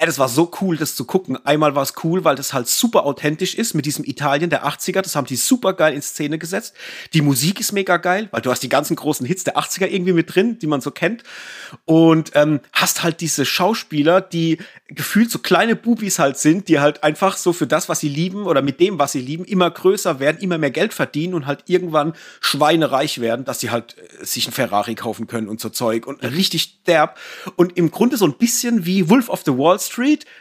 Ey, 0.02 0.06
das 0.06 0.18
war 0.18 0.28
so 0.28 0.50
cool, 0.60 0.76
das 0.76 0.96
zu 0.96 1.04
gucken. 1.04 1.38
Einmal 1.46 1.76
war 1.76 1.84
es 1.84 1.94
cool, 2.02 2.24
weil 2.24 2.34
das 2.34 2.52
halt 2.52 2.66
super 2.66 3.06
authentisch 3.06 3.54
ist 3.54 3.72
mit 3.72 3.86
diesem 3.86 4.04
Italien 4.04 4.50
der 4.50 4.66
80er. 4.66 5.00
Das 5.00 5.14
haben 5.14 5.28
die 5.28 5.36
super 5.36 5.74
geil 5.74 5.94
in 5.94 6.02
Szene 6.02 6.38
gesetzt. 6.38 6.74
Die 7.14 7.22
Musik 7.22 7.60
ist 7.60 7.70
mega 7.70 7.98
geil, 7.98 8.28
weil 8.32 8.40
du 8.40 8.50
hast 8.50 8.64
die 8.64 8.68
ganzen 8.68 8.96
großen 8.96 9.24
Hits 9.24 9.44
der 9.44 9.56
80er 9.56 9.86
irgendwie 9.86 10.12
mit 10.12 10.34
drin, 10.34 10.58
die 10.58 10.66
man 10.66 10.80
so 10.80 10.90
kennt. 10.90 11.22
Und 11.84 12.32
ähm, 12.34 12.58
hast 12.72 13.04
halt 13.04 13.20
diese 13.20 13.44
Schauspieler, 13.44 14.20
die 14.20 14.58
gefühlt 14.88 15.30
so 15.30 15.38
kleine 15.38 15.76
Bubis 15.76 16.18
halt 16.18 16.36
sind, 16.36 16.66
die 16.66 16.80
halt 16.80 17.04
einfach 17.04 17.36
so 17.36 17.52
für 17.52 17.68
das, 17.68 17.88
was 17.88 18.00
sie 18.00 18.08
lieben 18.08 18.46
oder 18.46 18.60
mit 18.60 18.80
dem, 18.80 18.98
was 18.98 19.12
sie 19.12 19.20
lieben, 19.20 19.44
immer 19.44 19.70
größer 19.70 20.18
werden, 20.18 20.38
immer 20.40 20.58
mehr 20.58 20.72
Geld 20.72 20.94
verdienen 20.94 21.34
und 21.34 21.46
halt 21.46 21.62
irgendwann 21.68 22.14
schweinereich 22.40 23.20
werden, 23.20 23.44
dass 23.44 23.60
sie 23.60 23.70
halt 23.70 23.96
äh, 23.98 24.24
sich 24.24 24.48
ein 24.48 24.52
Ferrari 24.52 24.96
kaufen 24.96 25.28
können 25.28 25.48
und 25.48 25.60
so 25.60 25.68
Zeug 25.68 26.08
und 26.08 26.24
richtig 26.24 26.82
derb. 26.88 27.18
Und 27.54 27.76
im 27.76 27.92
Grunde 27.92 28.16
so 28.16 28.26
ein 28.26 28.34
bisschen 28.34 28.84
wie 28.84 29.08
Wolf 29.08 29.28
of 29.28 29.42
the 29.46 29.56
Wall 29.56 29.78
Street, 29.78 29.91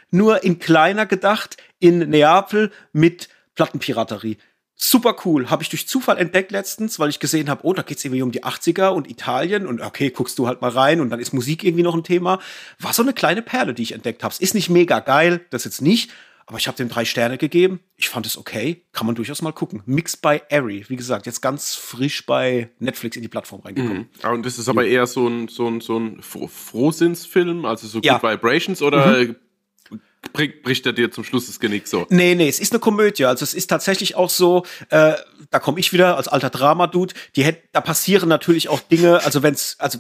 nur 0.10 0.44
in 0.44 0.60
kleiner 0.60 1.06
gedacht, 1.06 1.58
in 1.80 2.10
Neapel 2.10 2.72
mit 2.94 3.30
Plattenpiraterie 3.56 4.38
Super 4.84 5.16
cool. 5.26 5.52
Habe 5.52 5.62
ich 5.62 5.70
durch 5.70 5.88
Zufall 5.88 6.18
entdeckt 6.18 6.52
letztens, 6.52 6.98
weil 6.98 7.12
ich 7.12 7.20
gesehen 7.20 7.52
habe, 7.52 7.62
oh, 7.68 7.74
da 7.74 7.84
geht's 7.84 8.04
irgendwie 8.04 8.24
um 8.24 8.32
die 8.32 8.44
80er 8.44 8.88
und 8.88 9.08
Italien 9.08 9.68
und 9.68 9.80
okay, 9.80 10.10
guckst 10.10 10.40
du 10.40 10.48
halt 10.48 10.64
mal 10.64 10.72
rein 10.72 11.02
und 11.02 11.12
dann 11.12 11.20
ist 11.20 11.34
Musik 11.34 11.64
irgendwie 11.64 11.84
noch 11.84 11.94
ein 11.94 12.04
Thema. 12.04 12.40
War 12.80 12.92
so 12.92 13.04
eine 13.04 13.14
kleine 13.14 13.44
Perle, 13.44 13.76
die 13.76 13.84
ich 13.84 13.92
entdeckt 13.92 14.24
habe. 14.24 14.34
Es 14.34 14.40
ist 14.40 14.56
nicht 14.56 14.72
mega 14.72 15.00
geil, 15.00 15.46
das 15.52 15.66
jetzt 15.66 15.84
nicht, 15.84 16.10
aber 16.46 16.58
ich 16.58 16.68
habe 16.68 16.78
dem 16.78 16.90
drei 16.90 17.06
Sterne 17.06 17.38
gegeben. 17.38 17.80
Ich 17.96 18.10
fand 18.10 18.26
es 18.26 18.38
okay. 18.38 18.86
Kann 18.92 19.06
man 19.06 19.16
durchaus 19.16 19.42
mal 19.42 19.54
gucken. 19.54 19.84
Mixed 19.86 20.22
by 20.22 20.42
Airy. 20.50 20.86
Wie 20.88 20.96
gesagt, 20.96 21.26
jetzt 21.26 21.42
ganz 21.42 21.76
frisch 21.76 22.26
bei 22.26 22.70
Netflix 22.80 23.16
in 23.16 23.22
die 23.22 23.28
Plattform 23.28 23.62
reingekommen. 23.62 24.10
Mhm. 24.24 24.30
Und 24.30 24.46
das 24.46 24.60
ist 24.60 24.70
aber 24.70 24.86
eher 24.86 25.08
so 25.08 25.28
ein, 25.28 25.48
so 25.48 25.68
ein, 25.68 25.82
so 25.82 25.98
ein 25.98 26.22
Frohsinnsfilm, 26.22 27.66
also 27.66 27.88
so 27.88 28.00
ja. 28.04 28.18
Good 28.18 28.32
Vibrations 28.32 28.82
oder 28.82 29.18
mhm 29.18 29.36
bricht 30.34 30.86
er 30.86 30.94
dir 30.94 31.12
zum 31.12 31.24
Schluss 31.24 31.48
das 31.48 31.60
Genick 31.60 31.88
so. 31.88 32.06
Nee, 32.10 32.36
nee, 32.36 32.48
es 32.48 32.60
ist 32.60 32.72
eine 32.72 32.80
Komödie. 32.80 33.26
Also 33.26 33.44
es 33.44 33.54
ist 33.54 33.68
tatsächlich 33.68 34.16
auch 34.16 34.30
so, 34.30 34.66
äh, 34.90 35.14
da 35.50 35.60
komme 35.60 35.80
ich 35.80 35.94
wieder 35.94 36.16
als 36.16 36.28
alter 36.28 36.50
Drama-Dude, 36.50 37.14
die 37.36 37.52
da 37.72 37.82
passieren 37.82 38.30
natürlich 38.30 38.70
auch 38.70 38.80
Dinge, 38.80 39.24
also 39.24 39.44
wenn's, 39.44 39.76
also 39.80 40.00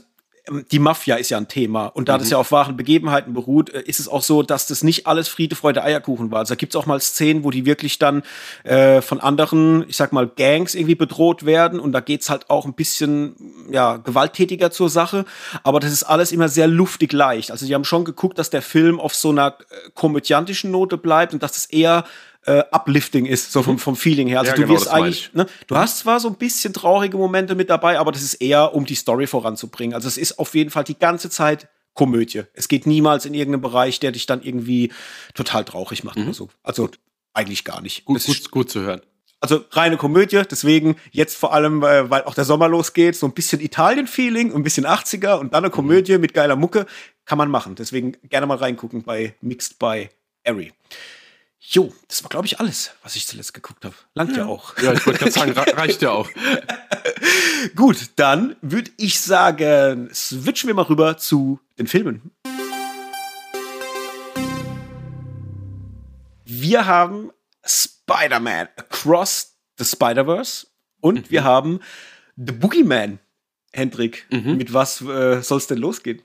die 0.72 0.80
Mafia 0.80 1.16
ist 1.16 1.30
ja 1.30 1.38
ein 1.38 1.48
Thema. 1.48 1.88
Und 1.88 2.10
da 2.10 2.16
mhm. 2.16 2.20
das 2.20 2.30
ja 2.30 2.38
auf 2.38 2.52
wahren 2.52 2.76
Begebenheiten 2.76 3.34
beruht, 3.34 3.70
äh, 3.70 3.82
ist 3.82 4.00
es 4.00 4.08
auch 4.08 4.24
so, 4.24 4.44
dass 4.44 4.68
das 4.68 4.84
nicht 4.84 5.08
alles 5.08 5.28
Friede, 5.28 5.56
Freude, 5.56 5.84
Eierkuchen 5.84 6.32
war. 6.32 6.40
Also 6.40 6.54
da 6.54 6.58
gibt 6.58 6.74
es 6.74 6.80
auch 6.80 6.86
mal 6.86 7.00
Szenen, 7.00 7.44
wo 7.44 7.52
die 7.52 7.66
wirklich 7.66 8.00
dann 8.00 8.24
äh, 8.64 9.02
von 9.02 9.20
anderen, 9.20 9.86
ich 9.88 9.98
sag 9.98 10.14
mal, 10.14 10.28
Gangs 10.28 10.76
irgendwie 10.76 10.96
bedroht 10.96 11.46
werden. 11.46 11.80
Und 11.80 11.92
da 11.92 12.00
geht's 12.00 12.30
halt 12.30 12.50
auch 12.50 12.66
ein 12.66 12.74
bisschen 12.74 13.36
ja, 13.72 13.98
gewalttätiger 13.98 14.72
zur 14.72 14.90
Sache. 14.90 15.26
Aber 15.64 15.80
das 15.80 15.92
ist 15.92 16.04
alles 16.04 16.32
immer 16.32 16.50
sehr 16.50 16.68
luftig 16.68 17.14
leicht. 17.14 17.52
Also 17.52 17.66
die 17.66 17.76
haben 17.76 17.86
schon 17.86 18.06
geguckt, 18.06 18.40
dass 18.40 18.50
der 18.50 18.62
Film 18.62 19.00
auf 19.00 19.14
so 19.14 19.30
einer 19.30 19.48
äh, 19.48 19.90
komödiantischen 19.94 20.72
Note 20.72 20.98
bleibt 20.98 21.34
und 21.34 21.44
dass 21.44 21.58
es 21.58 21.66
eher 21.66 22.04
äh, 22.46 22.64
uplifting 22.72 23.26
ist, 23.26 23.52
so 23.52 23.64
vom, 23.64 23.74
mhm. 23.74 23.80
vom 23.80 23.96
Feeling 23.96 24.28
her. 24.28 24.40
Also 24.40 24.52
ja, 24.52 24.56
du 24.56 24.62
genau, 24.64 24.74
wirst 24.74 24.90
eigentlich, 24.90 25.34
ne, 25.34 25.46
du 25.68 25.76
hast 25.76 26.00
zwar 26.00 26.20
so 26.20 26.28
ein 26.28 26.36
bisschen 26.36 26.74
traurige 26.74 27.18
Momente 27.18 27.56
mit 27.56 27.70
dabei, 27.70 28.00
aber 28.00 28.12
das 28.12 28.24
ist 28.24 28.36
eher, 28.36 28.74
um 28.74 28.86
die 28.86 28.96
Story 28.96 29.28
voranzubringen. 29.28 29.94
Also 29.94 30.08
es 30.08 30.18
ist 30.18 30.40
auf 30.40 30.56
jeden 30.56 30.70
Fall 30.70 30.84
die 30.84 30.98
ganze 30.98 31.30
Zeit 31.30 31.68
Komödie. 31.94 32.44
Es 32.54 32.68
geht 32.68 32.88
niemals 32.88 33.26
in 33.26 33.34
irgendeinen 33.34 33.62
Bereich, 33.62 34.00
der 34.00 34.12
dich 34.12 34.26
dann 34.26 34.42
irgendwie 34.42 34.92
total 35.34 35.66
traurig 35.66 36.04
macht 36.04 36.18
mhm. 36.18 36.24
oder 36.24 36.34
so. 36.34 36.50
Also 36.64 36.84
gut. 36.84 37.00
eigentlich 37.34 37.64
gar 37.66 37.82
nicht. 37.82 38.06
Gut, 38.06 38.26
gut, 38.26 38.52
gut 38.52 38.70
zu 38.70 38.82
hören. 38.82 39.02
Also 39.42 39.66
reine 39.72 39.98
Komödie, 39.98 40.42
deswegen 40.50 40.98
jetzt 41.10 41.36
vor 41.36 41.52
allem, 41.54 41.84
äh, 41.84 42.10
weil 42.10 42.24
auch 42.24 42.36
der 42.36 42.46
Sommer 42.46 42.70
losgeht, 42.70 43.16
so 43.16 43.26
ein 43.26 43.34
bisschen 43.34 43.60
Italien-Feeling, 43.60 44.54
ein 44.54 44.62
bisschen 44.62 44.86
80er 44.86 45.40
und 45.40 45.54
dann 45.54 45.64
eine 45.64 45.72
Komödie 45.72 46.20
mit 46.20 46.36
geiler 46.36 46.56
Mucke, 46.56 46.86
kann 47.26 47.40
man 47.40 47.50
machen. 47.50 47.74
Deswegen 47.76 48.16
gerne 48.30 48.46
mal 48.46 48.58
reingucken 48.58 49.02
bei 49.02 49.36
Mixed 49.42 49.80
by 49.80 50.10
Ari. 50.46 50.72
Jo, 51.64 51.94
das 52.08 52.24
war, 52.24 52.30
glaube 52.30 52.48
ich, 52.48 52.60
alles, 52.60 52.92
was 53.04 53.16
ich 53.16 53.28
zuletzt 53.28 53.54
geguckt 53.54 53.86
habe. 53.86 53.94
Langt 54.16 54.32
ja. 54.32 54.40
ja. 54.40 54.46
auch. 54.48 54.76
Ja, 54.80 54.94
ich 54.94 55.06
wollte 55.06 55.20
gerade 55.20 55.32
sagen, 55.32 55.52
reicht 55.52 56.02
ja 56.02 56.10
auch. 56.10 56.28
Gut, 57.76 58.10
dann 58.16 58.56
würde 58.62 58.90
ich 58.98 59.22
sagen, 59.22 60.10
switchen 60.12 60.68
wir 60.68 60.74
mal 60.74 60.82
rüber 60.84 61.18
zu 61.18 61.60
den 61.78 61.86
Filmen. 61.86 62.32
Wir 66.46 66.88
haben 66.88 67.32
Spider-Man 67.64 68.70
Across 68.76 69.56
the 69.78 69.86
Spider-Verse 69.86 70.66
und 71.00 71.28
mhm. 71.28 71.30
wir 71.32 71.44
haben 71.44 71.80
The 72.38 72.54
Boogeyman. 72.54 73.20
Hendrik, 73.72 74.26
mhm. 74.32 74.58
mit 74.58 74.74
was 74.74 75.00
äh, 75.02 75.42
soll 75.42 75.60
es 75.60 75.68
denn 75.68 75.78
losgehen? 75.78 76.22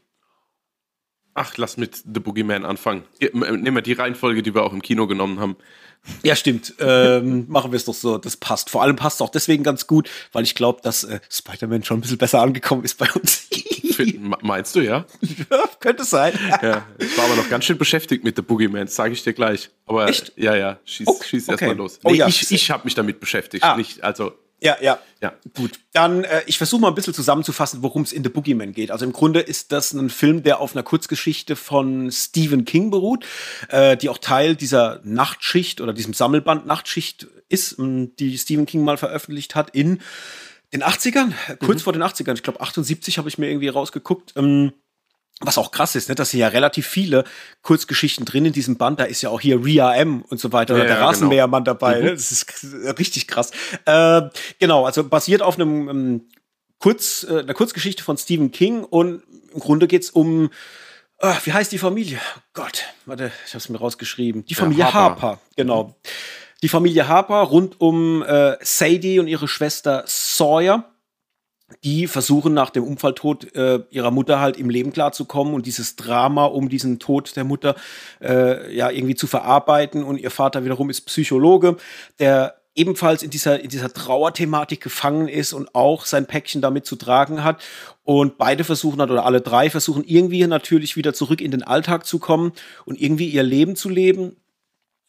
Ach, 1.38 1.55
lass 1.59 1.77
mit 1.77 1.96
The 1.96 2.18
Boogeyman 2.18 2.64
anfangen. 2.64 3.05
Nehmen 3.20 3.75
wir 3.75 3.83
die 3.83 3.92
Reihenfolge, 3.92 4.42
die 4.42 4.55
wir 4.55 4.64
auch 4.64 4.72
im 4.72 4.81
Kino 4.81 5.07
genommen 5.07 5.38
haben. 5.38 5.57
Ja, 6.22 6.35
stimmt. 6.35 6.75
ähm, 6.81 7.44
machen 7.51 7.72
wir 7.72 7.77
es 7.77 7.85
doch 7.85 7.94
so. 7.94 8.16
Das 8.16 8.38
passt. 8.38 8.70
Vor 8.70 8.83
allem 8.83 8.96
passt 8.96 9.16
es 9.16 9.20
auch 9.20 9.29
deswegen 9.29 9.62
ganz 9.62 9.87
gut, 9.87 10.09
weil 10.33 10.44
ich 10.44 10.55
glaube, 10.55 10.81
dass 10.83 11.05
äh, 11.05 11.20
Spider-Man 11.31 11.85
schon 11.85 11.99
ein 11.99 12.01
bisschen 12.01 12.16
besser 12.16 12.40
angekommen 12.40 12.85
ist 12.85 12.96
bei 12.96 13.11
uns. 13.12 13.49
Meinst 14.40 14.77
du, 14.77 14.81
ja? 14.81 15.05
ja 15.51 15.64
könnte 15.79 16.05
sein. 16.05 16.33
ja, 16.62 16.87
ich 16.99 17.18
war 17.18 17.27
aber 17.27 17.37
noch 17.37 17.51
ganz 17.51 17.66
schön 17.66 17.77
beschäftigt 17.77 18.25
mit 18.25 18.37
The 18.37 18.42
Boogeyman, 18.42 18.87
sage 18.87 19.12
ich 19.12 19.22
dir 19.22 19.35
gleich. 19.35 19.68
Aber 19.85 20.09
Echt? 20.09 20.33
ja, 20.37 20.55
ja, 20.55 20.79
schieß, 20.87 21.07
okay. 21.07 21.25
schieß 21.29 21.49
erst 21.49 21.62
mal 21.62 21.77
los. 21.77 22.01
Oh, 22.03 22.11
nee, 22.11 22.16
ja. 22.16 22.29
Ich, 22.29 22.51
ich 22.51 22.70
habe 22.70 22.85
mich 22.85 22.94
damit 22.94 23.20
beschäftigt. 23.20 23.62
Ah. 23.62 23.77
Nicht, 23.77 24.03
also 24.03 24.33
ja, 24.61 24.77
ja. 24.81 24.99
Ja. 25.23 25.33
Gut. 25.55 25.81
Dann, 25.92 26.25
äh, 26.25 26.42
ich 26.47 26.59
versuche 26.59 26.81
mal 26.81 26.88
ein 26.88 26.95
bisschen 26.95 27.14
zusammenzufassen, 27.14 27.83
worum 27.83 28.03
es 28.03 28.12
in 28.12 28.23
The 28.23 28.29
Boogeyman 28.29 28.73
geht. 28.73 28.90
Also 28.90 29.05
im 29.05 29.12
Grunde 29.12 29.40
ist 29.40 29.73
das 29.73 29.92
ein 29.92 30.11
Film, 30.11 30.42
der 30.42 30.61
auf 30.61 30.75
einer 30.75 30.83
Kurzgeschichte 30.83 31.57
von 31.57 32.11
Stephen 32.11 32.64
King 32.64 32.90
beruht, 32.90 33.25
äh, 33.69 33.97
die 33.97 34.09
auch 34.09 34.19
Teil 34.19 34.57
dieser 34.57 35.01
Nachtschicht 35.05 35.81
oder 35.81 35.92
diesem 35.92 36.14
Sammelband 36.14 36.66
Nachtschicht 36.66 37.27
ist, 37.49 37.77
die 37.79 38.38
Stephen 38.38 38.66
King 38.66 38.85
mal 38.85 38.99
veröffentlicht 38.99 39.55
hat 39.55 39.71
in 39.71 40.01
den 40.73 40.83
80ern, 40.83 41.33
kurz 41.59 41.81
mhm. 41.81 41.85
vor 41.85 41.92
den 41.92 42.03
80ern. 42.03 42.35
Ich 42.35 42.42
glaube, 42.42 42.61
78 42.61 43.19
habe 43.19 43.29
ich 43.29 43.38
mir 43.38 43.49
irgendwie 43.49 43.69
rausgeguckt. 43.69 44.35
Ähm, 44.37 44.73
was 45.40 45.59
auch 45.59 45.70
krass 45.70 45.94
ist, 45.96 46.09
ne, 46.09 46.14
dass 46.14 46.31
hier 46.31 46.40
ja 46.40 46.49
relativ 46.49 46.87
viele 46.87 47.25
Kurzgeschichten 47.62 48.25
drin 48.25 48.46
in 48.46 48.53
diesem 48.53 48.77
Band, 48.77 49.01
da 49.01 49.05
ist 49.05 49.20
ja 49.20 49.29
auch 49.29 49.40
hier 49.40 49.62
Ria 49.62 49.94
M 49.94 50.22
und 50.22 50.40
so 50.40 50.53
weiter, 50.53 50.79
ja, 50.79 50.85
der 50.85 50.96
ja, 50.96 51.07
Rasenmähermann 51.07 51.64
genau. 51.64 51.75
dabei, 51.75 51.99
mhm. 51.99 52.05
ne? 52.07 52.11
das 52.12 52.33
ist 52.33 52.46
richtig 52.99 53.29
krass. 53.29 53.51
Äh, 53.85 54.22
genau, 54.59 54.87
also 54.87 55.05
basiert 55.05 55.42
auf 55.42 55.57
einem 55.57 55.88
ähm, 55.88 56.29
Kurz, 56.79 57.27
äh, 57.29 57.40
einer 57.40 57.55
Kurzgeschichte 57.55 58.03
von 58.03 58.18
Stephen 58.18 58.51
King 58.51 58.85
und 58.85 59.22
im 59.53 59.61
Grunde 59.61 59.88
geht's 59.88 60.11
um, 60.11 60.51
äh, 61.18 61.33
wie 61.44 61.53
heißt 61.53 61.72
die 61.72 61.79
Familie? 61.79 62.20
Oh 62.37 62.40
Gott, 62.53 62.85
warte, 63.07 63.33
ich 63.46 63.53
habe 63.53 63.59
es 63.59 63.68
mir 63.68 63.79
rausgeschrieben. 63.79 64.44
Die 64.44 64.55
Familie 64.55 64.85
ja, 64.85 64.92
Harper. 64.92 65.22
Harper, 65.22 65.40
genau. 65.57 65.96
Die 66.62 66.68
Familie 66.68 67.09
Harper 67.09 67.42
rund 67.42 67.81
um 67.81 68.22
äh, 68.22 68.57
Sadie 68.61 69.18
und 69.18 69.27
ihre 69.27 69.49
Schwester 69.49 70.05
Sawyer 70.07 70.92
die 71.83 72.07
versuchen 72.07 72.55
nach 72.55 72.70
dem 72.70 72.85
Unfalltod 72.85 73.55
äh, 73.55 73.81
ihrer 73.90 74.11
Mutter 74.11 74.40
halt 74.40 74.57
im 74.57 74.70
Leben 74.70 74.92
klarzukommen 74.92 75.55
und 75.55 75.66
dieses 75.66 75.96
Drama 75.96 76.44
um 76.44 76.68
diesen 76.68 76.98
Tod 76.98 77.35
der 77.35 77.44
Mutter 77.44 77.74
äh, 78.20 78.74
ja 78.74 78.90
irgendwie 78.90 79.16
zu 79.16 79.26
verarbeiten. 79.26 80.05
Und 80.05 80.18
ihr 80.18 80.31
Vater 80.31 80.64
wiederum 80.64 80.90
ist 80.90 81.02
Psychologe, 81.02 81.76
der 82.20 82.57
ebenfalls 82.76 83.22
in 83.22 83.31
dieser, 83.31 83.59
in 83.61 83.70
dieser 83.70 83.92
Trauerthematik 83.92 84.81
gefangen 84.81 85.29
ist 85.29 85.52
und 85.52 85.74
auch 85.74 86.05
sein 86.05 86.26
Päckchen 86.26 86.61
damit 86.61 86.87
zu 86.87 86.94
tragen 86.94 87.42
hat. 87.42 87.62
Und 88.05 88.38
beide 88.38 88.62
versuchen 88.62 89.00
halt, 89.00 89.11
oder 89.11 89.24
alle 89.24 89.40
drei 89.40 89.70
versuchen 89.70 90.05
irgendwie 90.05 90.46
natürlich 90.46 90.94
wieder 90.94 91.14
zurück 91.14 91.40
in 91.40 91.50
den 91.50 91.62
Alltag 91.62 92.07
zu 92.07 92.18
kommen 92.18 92.52
und 92.85 93.00
irgendwie 93.00 93.29
ihr 93.29 93.42
Leben 93.42 93.74
zu 93.74 93.88
leben. 93.88 94.37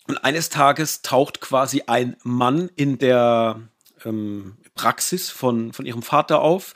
Und 0.08 0.24
eines 0.24 0.50
Tages 0.50 1.02
taucht 1.02 1.42
quasi 1.42 1.84
ein 1.86 2.16
Mann 2.24 2.72
in 2.76 2.98
der, 2.98 3.60
ähm, 4.06 4.56
Praxis 4.78 5.30
von, 5.30 5.74
von 5.74 5.86
ihrem 5.86 6.02
Vater 6.02 6.42
auf. 6.42 6.74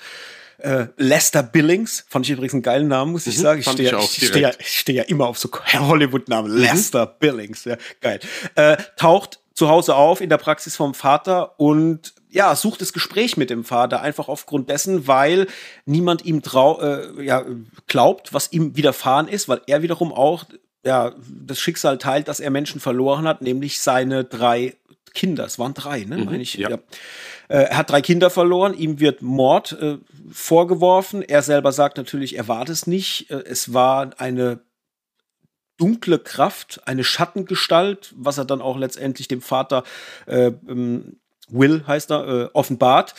Äh, 0.58 0.88
Lester 0.98 1.42
Billings, 1.42 2.06
fand 2.08 2.26
ich 2.26 2.32
übrigens 2.34 2.54
einen 2.54 2.62
geilen 2.62 2.88
Namen, 2.88 3.14
muss 3.14 3.26
ich 3.26 3.38
mhm, 3.38 3.42
sagen. 3.42 3.60
Ich 3.62 3.70
stehe 3.70 3.92
ja, 3.92 4.02
steh 4.02 4.40
ja, 4.42 4.52
steh 4.60 4.94
ja 4.94 5.04
immer 5.04 5.28
auf 5.28 5.40
so 5.40 5.50
Hollywood-Namen. 5.74 6.52
Mhm. 6.52 6.58
Lester 6.60 7.06
Billings, 7.06 7.66
ja, 7.66 7.78
geil. 8.00 8.20
Äh, 8.56 8.78
taucht 8.96 9.40
zu 9.54 9.70
Hause 9.70 9.96
auf 9.96 10.22
in 10.22 10.30
der 10.30 10.38
Praxis 10.38 10.76
vom 10.76 10.94
Vater 10.94 11.60
und 11.60 12.14
ja, 12.30 12.56
sucht 12.56 12.82
das 12.82 12.94
Gespräch 12.94 13.38
mit 13.38 13.50
dem 13.50 13.64
Vater, 13.64 14.02
einfach 14.02 14.28
aufgrund 14.30 14.70
dessen, 14.70 15.08
weil 15.08 15.48
niemand 15.86 16.26
ihm 16.26 16.42
trau 16.42 16.80
äh, 16.80 17.24
ja, 17.24 17.44
glaubt, 17.88 18.34
was 18.34 18.52
ihm 18.54 18.76
widerfahren 18.78 19.28
ist, 19.28 19.50
weil 19.50 19.62
er 19.68 19.82
wiederum 19.82 20.14
auch 20.14 20.46
ja, 20.84 21.14
das 21.28 21.60
Schicksal 21.60 21.98
teilt, 21.98 22.28
dass 22.28 22.40
er 22.40 22.50
Menschen 22.50 22.80
verloren 22.80 23.28
hat, 23.28 23.42
nämlich 23.42 23.82
seine 23.82 24.24
drei 24.24 24.76
Kinder. 25.14 25.46
Es 25.46 25.60
waren 25.60 25.74
drei, 25.74 26.04
ne, 26.04 26.18
mhm, 26.18 26.26
meine 26.26 26.42
ich. 26.42 26.56
Ja. 26.56 26.70
ja. 26.72 26.76
Äh, 27.48 27.64
er 27.64 27.78
hat 27.78 27.90
drei 27.90 28.02
Kinder 28.02 28.30
verloren, 28.30 28.74
ihm 28.74 29.00
wird 29.00 29.22
Mord 29.22 29.74
äh, 29.74 29.98
vorgeworfen. 30.32 31.22
Er 31.22 31.42
selber 31.42 31.72
sagt 31.72 31.98
natürlich, 31.98 32.38
er 32.38 32.48
war 32.48 32.66
das 32.66 32.88
nicht. 32.88 33.30
Äh, 33.30 33.44
es 33.46 33.74
war 33.74 34.12
eine 34.18 34.62
dunkle 35.78 36.20
Kraft, 36.20 36.82
eine 36.86 37.04
Schattengestalt, 37.04 38.14
was 38.16 38.38
er 38.38 38.46
dann 38.46 38.62
auch 38.62 38.78
letztendlich 38.78 39.28
dem 39.28 39.42
Vater 39.42 39.84
äh, 40.28 40.52
ähm, 40.68 41.18
Will 41.52 41.84
heißt 41.86 42.12
er, 42.12 42.28
äh, 42.28 42.50
offenbart. 42.54 43.14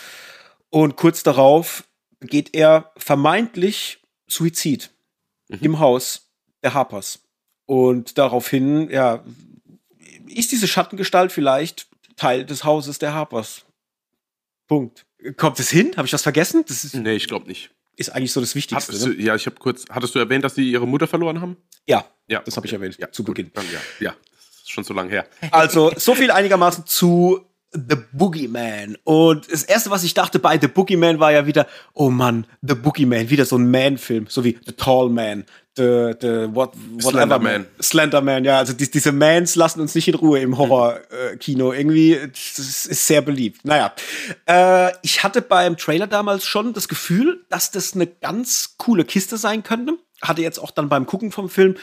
Und 0.71 0.97
kurz 0.97 1.23
darauf 1.23 1.85
geht 2.21 2.55
er 2.55 2.93
vermeintlich 2.97 3.99
Suizid 4.27 4.91
mhm. 5.49 5.59
im 5.61 5.79
Haus 5.81 6.31
der 6.63 6.75
Harpers. 6.75 7.21
Und 7.67 8.19
daraufhin, 8.19 8.91
ja, 8.91 9.23
ist 10.33 10.53
diese 10.53 10.69
Schattengestalt 10.69 11.33
vielleicht 11.33 11.87
Teil 12.17 12.45
des 12.45 12.65
Hauses 12.65 12.99
der 12.99 13.15
Harpers. 13.15 13.65
Punkt. 14.67 15.05
Kommt 15.37 15.59
es 15.61 15.71
hin? 15.71 15.93
Habe 15.97 16.07
ich 16.07 16.13
was 16.13 16.23
vergessen? 16.23 16.65
Das 16.67 16.85
ist, 16.85 16.95
nee, 16.95 17.15
ich 17.15 17.29
glaube 17.29 17.47
nicht. 17.47 17.71
Ist 17.97 18.11
eigentlich 18.11 18.33
so 18.33 18.41
das 18.41 18.55
Wichtigste. 18.55 18.99
Du, 18.99 19.09
ne? 19.09 19.23
Ja, 19.23 19.35
ich 19.35 19.47
habe 19.47 19.57
kurz. 19.57 19.85
Hattest 19.91 20.15
du 20.15 20.19
erwähnt, 20.19 20.45
dass 20.45 20.55
sie 20.55 20.71
ihre 20.71 20.87
Mutter 20.87 21.07
verloren 21.07 21.41
haben? 21.41 21.57
Ja, 21.87 22.05
ja, 22.27 22.41
das 22.41 22.57
habe 22.57 22.67
ich 22.67 22.73
erwähnt. 22.73 22.97
Ja, 22.99 23.11
zu 23.13 23.23
Beginn. 23.23 23.51
Dann, 23.55 23.65
ja, 23.73 23.81
ja, 24.01 24.17
das 24.35 24.63
ist 24.63 24.71
schon 24.71 24.85
so 24.85 24.95
lange 24.95 25.11
her. 25.11 25.27
Also 25.51 25.93
so 25.97 26.15
viel 26.15 26.31
einigermaßen 26.31 26.87
zu 26.87 27.45
The 27.73 27.97
Boogeyman. 28.13 28.97
Und 29.05 29.51
das 29.51 29.63
erste, 29.63 29.91
was 29.91 30.05
ich 30.05 30.15
dachte 30.15 30.39
bei 30.39 30.59
The 30.59 30.69
Boogeyman, 30.69 31.21
war 31.21 31.33
ja 31.33 31.47
wieder, 31.47 31.67
oh 31.95 32.11
Mann, 32.11 32.47
The 32.61 32.75
Boogeyman, 32.75 33.31
wieder 33.31 33.45
so 33.47 33.57
ein 33.57 33.71
Man-Film, 33.71 34.27
so 34.29 34.45
wie 34.45 34.59
The 34.65 34.73
Tall 34.73 35.09
Man, 35.09 35.45
the, 35.77 36.15
the 36.21 36.49
what, 36.53 36.75
Slenderman. 37.01 37.67
Slenderman, 37.81 38.45
ja. 38.45 38.59
Also 38.59 38.73
die, 38.73 38.91
diese 38.91 39.13
Mans 39.13 39.55
lassen 39.57 39.81
uns 39.81 39.95
nicht 39.95 40.09
in 40.09 40.15
Ruhe 40.15 40.41
im 40.41 40.59
Horror-Kino. 40.59 41.73
Äh, 41.73 41.79
Irgendwie, 41.79 42.19
das 42.31 42.87
ist 42.87 43.07
sehr 43.07 43.23
beliebt. 43.23 43.65
Naja. 43.65 43.95
Äh, 44.47 44.93
ich 45.03 45.23
hatte 45.23 45.43
beim 45.43 45.77
Trailer 45.77 46.07
damals 46.07 46.45
schon 46.45 46.73
das 46.73 46.89
Gefühl, 46.89 47.45
dass 47.49 47.71
das 47.71 47.95
eine 47.95 48.07
ganz 48.07 48.75
coole 48.79 49.05
Kiste 49.05 49.37
sein 49.37 49.63
könnte. 49.63 49.95
Hatte 50.21 50.43
jetzt 50.43 50.59
auch 50.59 50.71
dann 50.71 50.89
beim 50.89 51.07
Gucken 51.07 51.33
vom 51.33 51.49
Film 51.49 51.77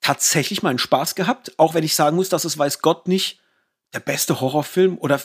tatsächlich 0.00 0.62
meinen 0.62 0.78
Spaß 0.78 1.14
gehabt. 1.14 1.52
Auch 1.58 1.74
wenn 1.74 1.84
ich 1.84 1.94
sagen 1.94 2.16
muss, 2.16 2.28
dass 2.28 2.44
es 2.44 2.58
weiß 2.58 2.80
Gott 2.80 3.08
nicht 3.08 3.40
der 3.94 4.00
beste 4.00 4.40
Horrorfilm 4.40 4.98
oder 4.98 5.20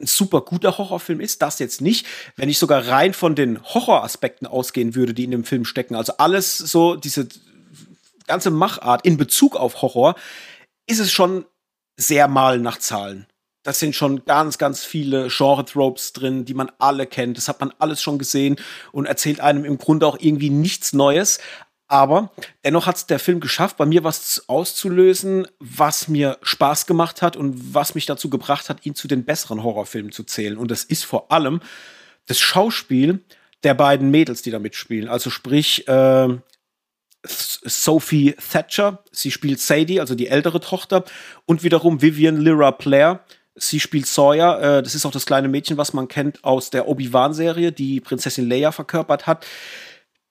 ein 0.00 0.06
super 0.06 0.40
guter 0.40 0.78
Horrorfilm 0.78 1.20
ist, 1.20 1.42
das 1.42 1.58
jetzt 1.58 1.80
nicht. 1.80 2.06
Wenn 2.36 2.48
ich 2.48 2.58
sogar 2.58 2.86
rein 2.88 3.14
von 3.14 3.34
den 3.34 3.62
Horroraspekten 3.62 4.46
ausgehen 4.46 4.94
würde, 4.94 5.14
die 5.14 5.24
in 5.24 5.30
dem 5.30 5.44
Film 5.44 5.64
stecken, 5.64 5.94
also 5.94 6.14
alles 6.18 6.58
so, 6.58 6.96
diese 6.96 7.28
ganze 8.26 8.50
Machart 8.50 9.04
in 9.04 9.16
Bezug 9.16 9.56
auf 9.56 9.82
Horror, 9.82 10.14
ist 10.86 11.00
es 11.00 11.12
schon 11.12 11.44
sehr 11.96 12.28
mal 12.28 12.58
nach 12.58 12.78
Zahlen. 12.78 13.26
Das 13.62 13.78
sind 13.78 13.94
schon 13.94 14.24
ganz, 14.24 14.56
ganz 14.56 14.84
viele 14.84 15.28
Genre-Tropes 15.28 16.14
drin, 16.14 16.46
die 16.46 16.54
man 16.54 16.72
alle 16.78 17.06
kennt. 17.06 17.36
Das 17.36 17.46
hat 17.46 17.60
man 17.60 17.74
alles 17.78 18.00
schon 18.00 18.18
gesehen 18.18 18.56
und 18.90 19.04
erzählt 19.04 19.40
einem 19.40 19.66
im 19.66 19.76
Grunde 19.76 20.06
auch 20.06 20.16
irgendwie 20.18 20.48
nichts 20.48 20.94
Neues. 20.94 21.40
Aber 21.90 22.30
dennoch 22.64 22.86
hat 22.86 22.96
es 22.96 23.06
der 23.06 23.18
Film 23.18 23.40
geschafft, 23.40 23.76
bei 23.76 23.84
mir 23.84 24.04
was 24.04 24.44
auszulösen, 24.46 25.48
was 25.58 26.06
mir 26.06 26.38
Spaß 26.40 26.86
gemacht 26.86 27.20
hat 27.20 27.36
und 27.36 27.74
was 27.74 27.96
mich 27.96 28.06
dazu 28.06 28.30
gebracht 28.30 28.68
hat, 28.68 28.86
ihn 28.86 28.94
zu 28.94 29.08
den 29.08 29.24
besseren 29.24 29.64
Horrorfilmen 29.64 30.12
zu 30.12 30.22
zählen. 30.22 30.56
Und 30.56 30.70
das 30.70 30.84
ist 30.84 31.04
vor 31.04 31.32
allem 31.32 31.60
das 32.26 32.38
Schauspiel 32.38 33.24
der 33.64 33.74
beiden 33.74 34.12
Mädels, 34.12 34.42
die 34.42 34.52
da 34.52 34.60
mitspielen. 34.60 35.08
Also 35.08 35.30
sprich, 35.30 35.88
äh, 35.88 36.28
Sophie 37.24 38.36
Thatcher, 38.52 39.02
sie 39.10 39.32
spielt 39.32 39.58
Sadie, 39.58 39.98
also 39.98 40.14
die 40.14 40.28
ältere 40.28 40.60
Tochter, 40.60 41.04
und 41.44 41.64
wiederum 41.64 42.00
Vivian 42.02 42.36
Lyra 42.36 42.70
Blair, 42.70 43.24
sie 43.56 43.80
spielt 43.80 44.06
Sawyer. 44.06 44.78
Äh, 44.78 44.82
das 44.84 44.94
ist 44.94 45.06
auch 45.06 45.10
das 45.10 45.26
kleine 45.26 45.48
Mädchen, 45.48 45.76
was 45.76 45.92
man 45.92 46.06
kennt 46.06 46.44
aus 46.44 46.70
der 46.70 46.86
Obi-Wan-Serie, 46.86 47.72
die 47.72 48.00
Prinzessin 48.00 48.48
Leia 48.48 48.70
verkörpert 48.70 49.26
hat 49.26 49.44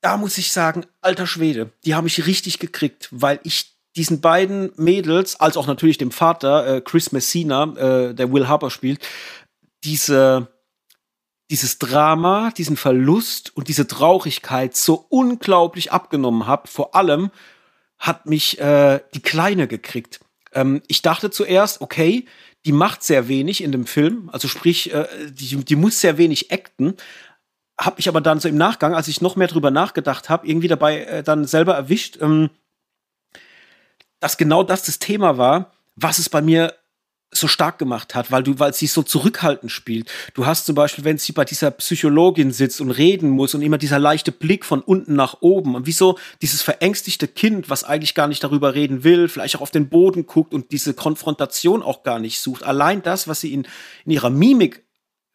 da 0.02 0.18
muss 0.18 0.38
ich 0.38 0.52
sagen, 0.52 0.86
alter 1.02 1.28
Schwede, 1.28 1.72
die 1.86 1.95
haben 1.95 2.06
mich 2.06 2.26
richtig 2.26 2.60
gekriegt, 2.60 3.10
weil 3.12 3.39
ich 3.43 3.76
diesen 3.95 4.22
beiden 4.22 4.72
Mädels, 4.78 5.39
als 5.39 5.58
auch 5.58 5.68
natürlich 5.68 5.97
dem 5.97 6.12
Vater, 6.12 6.78
äh, 6.78 6.82
Chris 6.82 7.12
Messina, 7.12 7.64
äh, 7.76 8.14
der 8.14 8.32
Will 8.32 8.47
Harper 8.47 8.70
spielt, 8.70 9.06
diese, 9.84 10.47
dieses 11.50 11.80
Drama, 11.80 12.52
diesen 12.52 12.78
Verlust 12.78 13.56
und 13.56 13.68
diese 13.68 13.88
Traurigkeit 13.88 14.76
so 14.76 15.06
unglaublich 15.10 15.91
abgenommen 15.91 16.45
habe. 16.45 16.68
Vor 16.68 16.95
allem 16.95 17.32
hat 17.97 18.26
mich 18.26 18.60
äh, 18.60 19.02
die 19.14 19.22
Kleine 19.22 19.68
gekriegt. 19.68 20.20
Ähm, 20.54 20.82
ich 20.88 21.02
dachte 21.02 21.32
zuerst, 21.32 21.82
okay, 21.82 22.26
die 22.66 22.72
macht 22.72 23.04
sehr 23.04 23.28
wenig 23.28 23.64
in 23.64 23.72
dem 23.72 23.86
Film, 23.86 24.30
also 24.32 24.47
sprich, 24.47 24.93
äh, 24.93 25.08
die, 25.30 25.64
die 25.64 25.76
muss 25.76 26.02
sehr 26.02 26.18
wenig 26.18 26.52
acten, 26.52 26.95
habe 27.80 27.95
mich 27.97 28.09
aber 28.09 28.21
dann 28.21 28.39
so 28.39 28.49
im 28.49 28.57
Nachgang, 28.57 28.93
als 28.93 29.07
ich 29.07 29.21
noch 29.21 29.36
mehr 29.36 29.47
drüber 29.47 29.71
nachgedacht 29.71 30.30
habe, 30.30 30.45
irgendwie 30.45 30.67
dabei 30.67 31.03
äh, 31.03 31.23
dann 31.23 31.45
selber 31.45 31.75
erwischt, 31.75 32.17
ähm, 32.21 32.49
dass 34.19 34.38
genau 34.38 34.63
das 34.63 34.84
das 34.84 34.99
Thema 34.99 35.38
war, 35.38 35.71
was 35.95 36.19
es 36.19 36.30
bei 36.30 36.41
mir 36.41 36.73
so 37.32 37.47
stark 37.47 37.77
gemacht 37.77 38.15
hat, 38.15 38.32
weil 38.32 38.41
du, 38.41 38.57
weil 38.57 38.73
sie 38.73 38.88
so 38.88 39.03
zurückhaltend 39.03 39.71
spielt. 39.71 40.09
Du 40.34 40.47
hast 40.47 40.65
zum 40.65 40.73
Beispiel, 40.73 41.05
wenn 41.05 41.19
sie 41.19 41.32
bei 41.32 41.45
dieser 41.45 41.69
Psychologin 41.71 42.51
sitzt 42.51 42.82
und 42.82 42.89
reden 42.89 43.30
muss 43.30 43.53
und 43.53 43.61
immer 43.61 43.77
dieser 43.77 43.99
leichte 43.99 44.32
Blick 44.32 44.65
von 44.65 44.82
unten 44.82 45.13
nach 45.13 45.38
oben 45.41 45.75
und 45.75 45.86
wie 45.86 45.91
so 45.91 46.17
dieses 46.41 46.63
verängstigte 46.63 47.27
Kind, 47.27 47.69
was 47.69 47.84
eigentlich 47.84 48.15
gar 48.15 48.27
nicht 48.27 48.43
darüber 48.43 48.73
reden 48.73 49.03
will, 49.03 49.30
vielleicht 49.30 49.55
auch 49.55 49.61
auf 49.61 49.71
den 49.71 49.89
Boden 49.89 50.25
guckt 50.25 50.55
und 50.55 50.71
diese 50.71 50.95
Konfrontation 50.95 51.84
auch 51.84 52.01
gar 52.01 52.19
nicht 52.19 52.39
sucht. 52.39 52.63
Allein 52.63 53.03
das, 53.03 53.27
was 53.27 53.41
sie 53.41 53.53
in, 53.53 53.67
in 54.05 54.11
ihrer 54.11 54.32
Mimik 54.32 54.84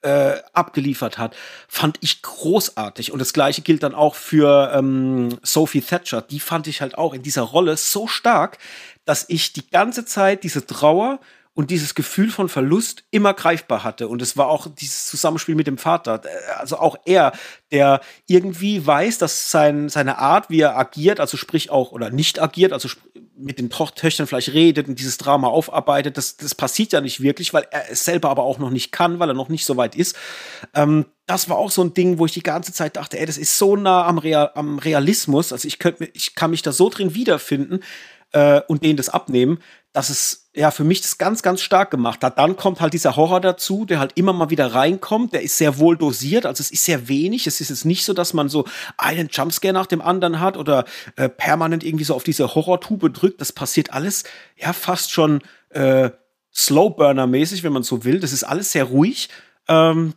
äh, 0.05 0.37
abgeliefert 0.53 1.19
hat, 1.19 1.35
fand 1.67 1.97
ich 2.01 2.23
großartig. 2.23 3.11
Und 3.11 3.19
das 3.19 3.33
gleiche 3.33 3.63
gilt 3.63 3.83
dann 3.83 3.95
auch 3.95 4.15
für 4.15 4.73
ähm, 4.75 5.39
Sophie 5.43 5.81
Thatcher. 5.81 6.23
Die 6.23 6.41
fand 6.41 6.67
ich 6.67 6.81
halt 6.81 6.97
auch 6.99 7.15
in 7.15 7.23
dieser 7.23 7.43
Rolle 7.43 7.77
so 7.77 8.07
stark, 8.07 8.59
dass 9.05 9.25
ich 9.29 9.53
die 9.53 9.69
ganze 9.69 10.05
Zeit 10.05 10.45
diese 10.45 10.67
Trauer 10.67 11.19
und 11.55 11.71
dieses 11.71 11.95
Gefühl 11.95 12.31
von 12.31 12.49
Verlust 12.49 13.05
immer 13.13 13.33
greifbar 13.33 13.85
hatte. 13.85 14.09
Und 14.09 14.21
es 14.21 14.37
war 14.37 14.49
auch 14.49 14.67
dieses 14.67 15.07
Zusammenspiel 15.07 15.55
mit 15.55 15.69
dem 15.69 15.79
Vater. 15.79 16.21
Also 16.59 16.79
auch 16.79 16.97
er, 17.05 17.33
der 17.71 18.01
irgendwie 18.27 18.85
weiß, 18.85 19.19
dass 19.19 19.53
sein, 19.53 19.89
seine 19.89 20.19
Art, 20.19 20.51
wie 20.51 20.61
er 20.61 20.77
agiert, 20.77 21.21
also 21.21 21.37
sprich 21.37 21.71
auch 21.71 21.93
oder 21.93 22.11
nicht 22.11 22.43
agiert, 22.43 22.73
also 22.73 22.89
mit 23.37 23.59
den 23.59 23.71
Töchtern 23.71 24.27
vielleicht 24.27 24.53
redet 24.53 24.89
und 24.89 24.99
dieses 24.99 25.17
Drama 25.17 25.49
aufarbeitet, 25.49 26.17
das, 26.17 26.37
das 26.37 26.55
passiert 26.55 26.93
ja 26.93 27.01
nicht 27.01 27.21
wirklich, 27.21 27.55
weil 27.55 27.67
er 27.71 27.91
es 27.91 28.05
selber 28.05 28.31
aber 28.31 28.43
auch 28.43 28.59
noch 28.59 28.71
nicht 28.71 28.91
kann, 28.91 29.19
weil 29.21 29.29
er 29.29 29.35
noch 29.35 29.49
nicht 29.49 29.65
so 29.65 29.77
weit 29.77 29.95
ist. 29.95 30.17
Ähm, 30.75 31.07
das 31.27 31.49
war 31.49 31.57
auch 31.57 31.71
so 31.71 31.83
ein 31.83 31.95
Ding, 31.95 32.19
wo 32.19 32.27
ich 32.27 32.33
die 32.33 32.43
ganze 32.43 32.73
Zeit 32.73 32.97
dachte, 32.97 33.19
ey, 33.19 33.27
das 33.27 33.39
ist 33.39 33.59
so 33.59 33.77
nah 33.77 34.07
am, 34.07 34.19
Real, 34.19 34.51
am 34.55 34.79
Realismus. 34.79 35.53
Also 35.53 35.69
ich 35.69 35.79
könnte, 35.79 36.09
ich 36.15 36.35
kann 36.35 36.51
mich 36.51 36.63
da 36.63 36.73
so 36.73 36.89
drin 36.89 37.15
wiederfinden 37.15 37.81
äh, 38.33 38.61
und 38.69 38.83
denen 38.83 38.97
das 38.97 39.09
abnehmen, 39.09 39.59
dass 39.95 40.11
es 40.11 40.51
ja 40.55 40.73
für 40.73 40.83
mich 40.83 41.03
das 41.03 41.19
ganz, 41.19 41.43
ganz 41.43 41.63
stark 41.63 41.93
gemacht 41.93 42.25
hat. 42.25 42.37
Dann 42.37 42.57
kommt 42.57 42.81
halt 42.81 42.93
dieser 42.95 43.15
Horror 43.15 43.41
dazu, 43.41 43.85
der 43.85 44.01
halt 44.01 44.11
immer 44.17 44.33
mal 44.33 44.51
wieder 44.51 44.75
reinkommt. 44.75 45.33
Der 45.33 45.43
ist 45.43 45.57
sehr 45.57 45.79
wohl 45.79 45.97
dosiert, 45.97 46.47
also 46.47 46.61
es 46.61 46.73
ist 46.73 46.85
sehr 46.85 47.07
wenig. 47.09 47.47
Es 47.47 47.61
ist 47.61 47.69
jetzt 47.69 47.85
nicht 47.85 48.05
so, 48.05 48.13
dass 48.13 48.35
man 48.35 48.49
so 48.49 48.65
einen 48.99 49.29
Jumpscare 49.31 49.73
nach 49.73 49.87
dem 49.87 50.03
anderen 50.03 50.41
hat 50.41 50.57
oder 50.57 50.85
äh, 51.15 51.29
permanent 51.29 51.85
irgendwie 51.85 52.05
so 52.05 52.15
auf 52.17 52.25
diese 52.25 52.57
Horrortube 52.57 53.09
drückt. 53.11 53.41
Das 53.41 53.53
passiert 53.53 53.93
alles 53.93 54.25
ja 54.57 54.73
fast 54.73 55.13
schon 55.13 55.43
äh, 55.71 56.11
Slowburner-mäßig, 56.53 57.63
wenn 57.63 57.73
man 57.73 57.85
so 57.85 58.05
will. 58.05 58.19
Das 58.19 58.33
ist 58.33 58.43
alles 58.43 58.73
sehr 58.73 58.85
ruhig. 58.85 59.29
Ähm, 59.69 60.15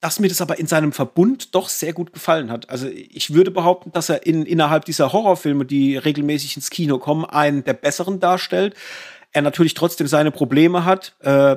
dass 0.00 0.18
mir 0.18 0.28
das 0.28 0.40
aber 0.40 0.58
in 0.58 0.66
seinem 0.66 0.92
Verbund 0.92 1.54
doch 1.54 1.68
sehr 1.68 1.92
gut 1.92 2.12
gefallen 2.12 2.50
hat. 2.50 2.70
Also 2.70 2.88
ich 2.88 3.34
würde 3.34 3.50
behaupten, 3.50 3.92
dass 3.92 4.08
er 4.08 4.26
in, 4.26 4.46
innerhalb 4.46 4.86
dieser 4.86 5.12
Horrorfilme, 5.12 5.66
die 5.66 5.98
regelmäßig 5.98 6.56
ins 6.56 6.70
Kino 6.70 6.98
kommen, 6.98 7.26
einen 7.26 7.64
der 7.64 7.74
besseren 7.74 8.18
darstellt 8.18 8.74
er 9.32 9.42
natürlich 9.42 9.74
trotzdem 9.74 10.06
seine 10.06 10.30
Probleme 10.30 10.84
hat, 10.84 11.16
äh, 11.20 11.56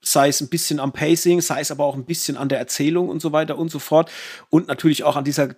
sei 0.00 0.28
es 0.28 0.40
ein 0.40 0.48
bisschen 0.48 0.78
am 0.78 0.92
Pacing, 0.92 1.40
sei 1.40 1.60
es 1.60 1.70
aber 1.70 1.84
auch 1.84 1.94
ein 1.94 2.04
bisschen 2.04 2.36
an 2.36 2.48
der 2.48 2.58
Erzählung 2.58 3.08
und 3.08 3.20
so 3.20 3.32
weiter 3.32 3.58
und 3.58 3.70
so 3.70 3.78
fort 3.78 4.10
und 4.50 4.68
natürlich 4.68 5.04
auch 5.04 5.16
an 5.16 5.24
dieser 5.24 5.56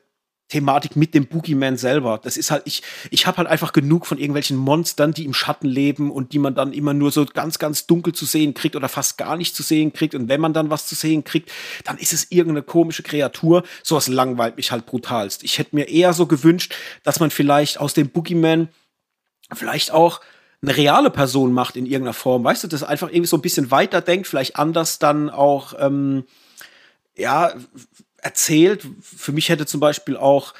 Thematik 0.49 0.97
mit 0.97 1.15
dem 1.15 1.27
Boogeyman 1.27 1.77
selber. 1.77 2.19
Das 2.23 2.39
ist 2.39 2.51
halt, 2.51 2.63
ich, 2.65 2.83
ich 3.11 3.27
habe 3.27 3.37
halt 3.37 3.49
einfach 3.49 3.73
genug 3.73 4.07
von 4.07 4.17
irgendwelchen 4.17 4.57
Monstern, 4.57 5.13
die 5.13 5.27
im 5.27 5.35
Schatten 5.35 5.69
leben 5.69 6.11
und 6.11 6.33
die 6.33 6.39
man 6.39 6.55
dann 6.55 6.73
immer 6.73 6.95
nur 6.95 7.13
so 7.13 7.27
ganz, 7.27 7.59
ganz 7.59 7.87
dunkel 7.87 8.15
zu 8.15 8.25
sehen 8.25 8.55
kriegt 8.55 8.75
oder 8.75 8.89
fast 8.89 9.19
gar 9.19 9.37
nicht 9.37 9.55
zu 9.55 9.63
sehen 9.63 9.93
kriegt. 9.93 10.15
Und 10.15 10.29
wenn 10.29 10.41
man 10.41 10.55
dann 10.55 10.71
was 10.71 10.87
zu 10.87 10.95
sehen 10.95 11.23
kriegt, 11.23 11.53
dann 11.85 11.99
ist 11.99 12.15
es 12.15 12.31
irgendeine 12.31 12.63
komische 12.63 13.03
Kreatur. 13.03 13.63
Sowas 13.83 14.09
langweilt 14.09 14.57
mich 14.57 14.73
halt 14.73 14.87
brutalst. 14.87 15.45
Ich 15.45 15.59
hätte 15.59 15.77
mir 15.77 15.89
eher 15.89 16.15
so 16.15 16.25
gewünscht, 16.25 16.75
dass 17.03 17.21
man 17.21 17.31
vielleicht 17.31 17.79
aus 17.79 17.93
dem 17.93 18.09
Boogeyman 18.09 18.69
vielleicht 19.55 19.91
auch 19.91 20.23
eine 20.63 20.77
reale 20.77 21.11
Person 21.11 21.53
macht 21.53 21.77
in 21.77 21.87
irgendeiner 21.87 22.15
Form, 22.15 22.43
weißt 22.45 22.65
du, 22.65 22.69
das 22.69 22.83
einfach 22.83 23.09
irgendwie 23.09 23.29
so 23.29 23.37
ein 23.37 23.43
bisschen 23.43 23.71
weiter 23.71 24.01
denkt, 24.01 24.27
vielleicht 24.27 24.57
anders 24.57 24.99
dann 24.99 25.31
auch, 25.31 25.75
ähm, 25.79 26.25
ja, 27.17 27.53
erzählt. 28.19 28.87
Für 29.01 29.33
mich 29.33 29.49
hätte 29.49 29.67
zum 29.67 29.81
Beispiel 29.81 30.17
auch 30.17 30.55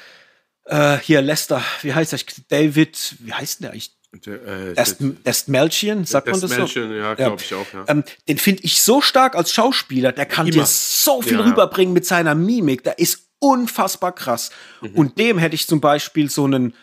äh, 0.65 0.97
hier 0.97 1.21
Lester, 1.21 1.61
wie 1.81 1.93
heißt 1.93 2.13
der? 2.13 2.19
David, 2.49 3.15
wie 3.19 3.33
heißt 3.33 3.63
der 3.63 3.71
eigentlich? 3.71 3.95
Der, 4.25 4.75
äh, 4.75 5.33
Melchian, 5.45 6.03
sagt 6.03 6.27
man 6.27 6.41
das 6.41 6.49
so? 6.49 6.79
ja, 6.79 7.13
glaube 7.13 7.43
ich 7.43 7.53
auch, 7.53 7.65
ja. 7.73 7.85
Ähm, 7.87 8.03
den 8.27 8.39
finde 8.39 8.63
ich 8.63 8.81
so 8.81 9.01
stark 9.01 9.35
als 9.35 9.53
Schauspieler, 9.53 10.11
der 10.11 10.25
kann 10.25 10.47
Immer. 10.47 10.63
dir 10.63 10.65
so 10.65 11.21
viel 11.21 11.37
ja, 11.37 11.43
rüberbringen 11.43 11.93
mit 11.93 12.07
seiner 12.07 12.33
Mimik, 12.33 12.83
der 12.83 12.97
ist 12.97 13.27
unfassbar 13.37 14.13
krass. 14.13 14.49
Mhm. 14.81 14.95
Und 14.95 15.19
dem 15.19 15.37
hätte 15.37 15.53
ich 15.53 15.67
zum 15.67 15.79
Beispiel 15.79 16.27
so 16.27 16.45
einen 16.45 16.73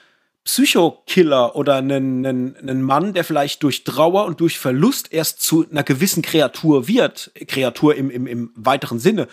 Psychokiller 0.46 1.56
oder 1.56 1.74
einen, 1.74 2.24
einen, 2.24 2.56
einen 2.56 2.80
Mann, 2.80 3.14
der 3.14 3.24
vielleicht 3.24 3.64
durch 3.64 3.82
Trauer 3.82 4.26
und 4.26 4.40
durch 4.40 4.60
Verlust 4.60 5.12
erst 5.12 5.42
zu 5.42 5.68
einer 5.68 5.82
gewissen 5.82 6.22
Kreatur 6.22 6.86
wird, 6.86 7.32
Kreatur 7.48 7.96
im, 7.96 8.10
im, 8.10 8.28
im 8.28 8.52
weiteren 8.54 9.00
Sinne, 9.00 9.26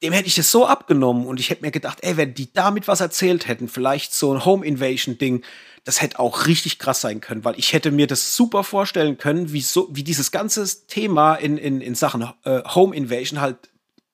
dem 0.00 0.12
hätte 0.12 0.28
ich 0.28 0.38
es 0.38 0.52
so 0.52 0.64
abgenommen 0.64 1.26
und 1.26 1.40
ich 1.40 1.50
hätte 1.50 1.62
mir 1.62 1.72
gedacht, 1.72 1.98
ey, 2.02 2.16
wenn 2.16 2.34
die 2.34 2.52
damit 2.52 2.86
was 2.86 3.00
erzählt 3.00 3.48
hätten, 3.48 3.66
vielleicht 3.66 4.14
so 4.14 4.32
ein 4.32 4.44
Home 4.44 4.64
Invasion 4.64 5.18
Ding, 5.18 5.44
das 5.82 6.00
hätte 6.00 6.20
auch 6.20 6.46
richtig 6.46 6.78
krass 6.78 7.00
sein 7.00 7.20
können, 7.20 7.44
weil 7.44 7.58
ich 7.58 7.72
hätte 7.72 7.90
mir 7.90 8.06
das 8.06 8.36
super 8.36 8.62
vorstellen 8.62 9.18
können, 9.18 9.52
wie 9.52 9.60
so, 9.60 9.88
wie 9.90 10.04
dieses 10.04 10.30
ganze 10.30 10.86
Thema 10.86 11.34
in, 11.34 11.58
in, 11.58 11.80
in 11.80 11.96
Sachen 11.96 12.30
äh, 12.44 12.62
Home 12.76 12.94
Invasion 12.94 13.40
halt 13.40 13.56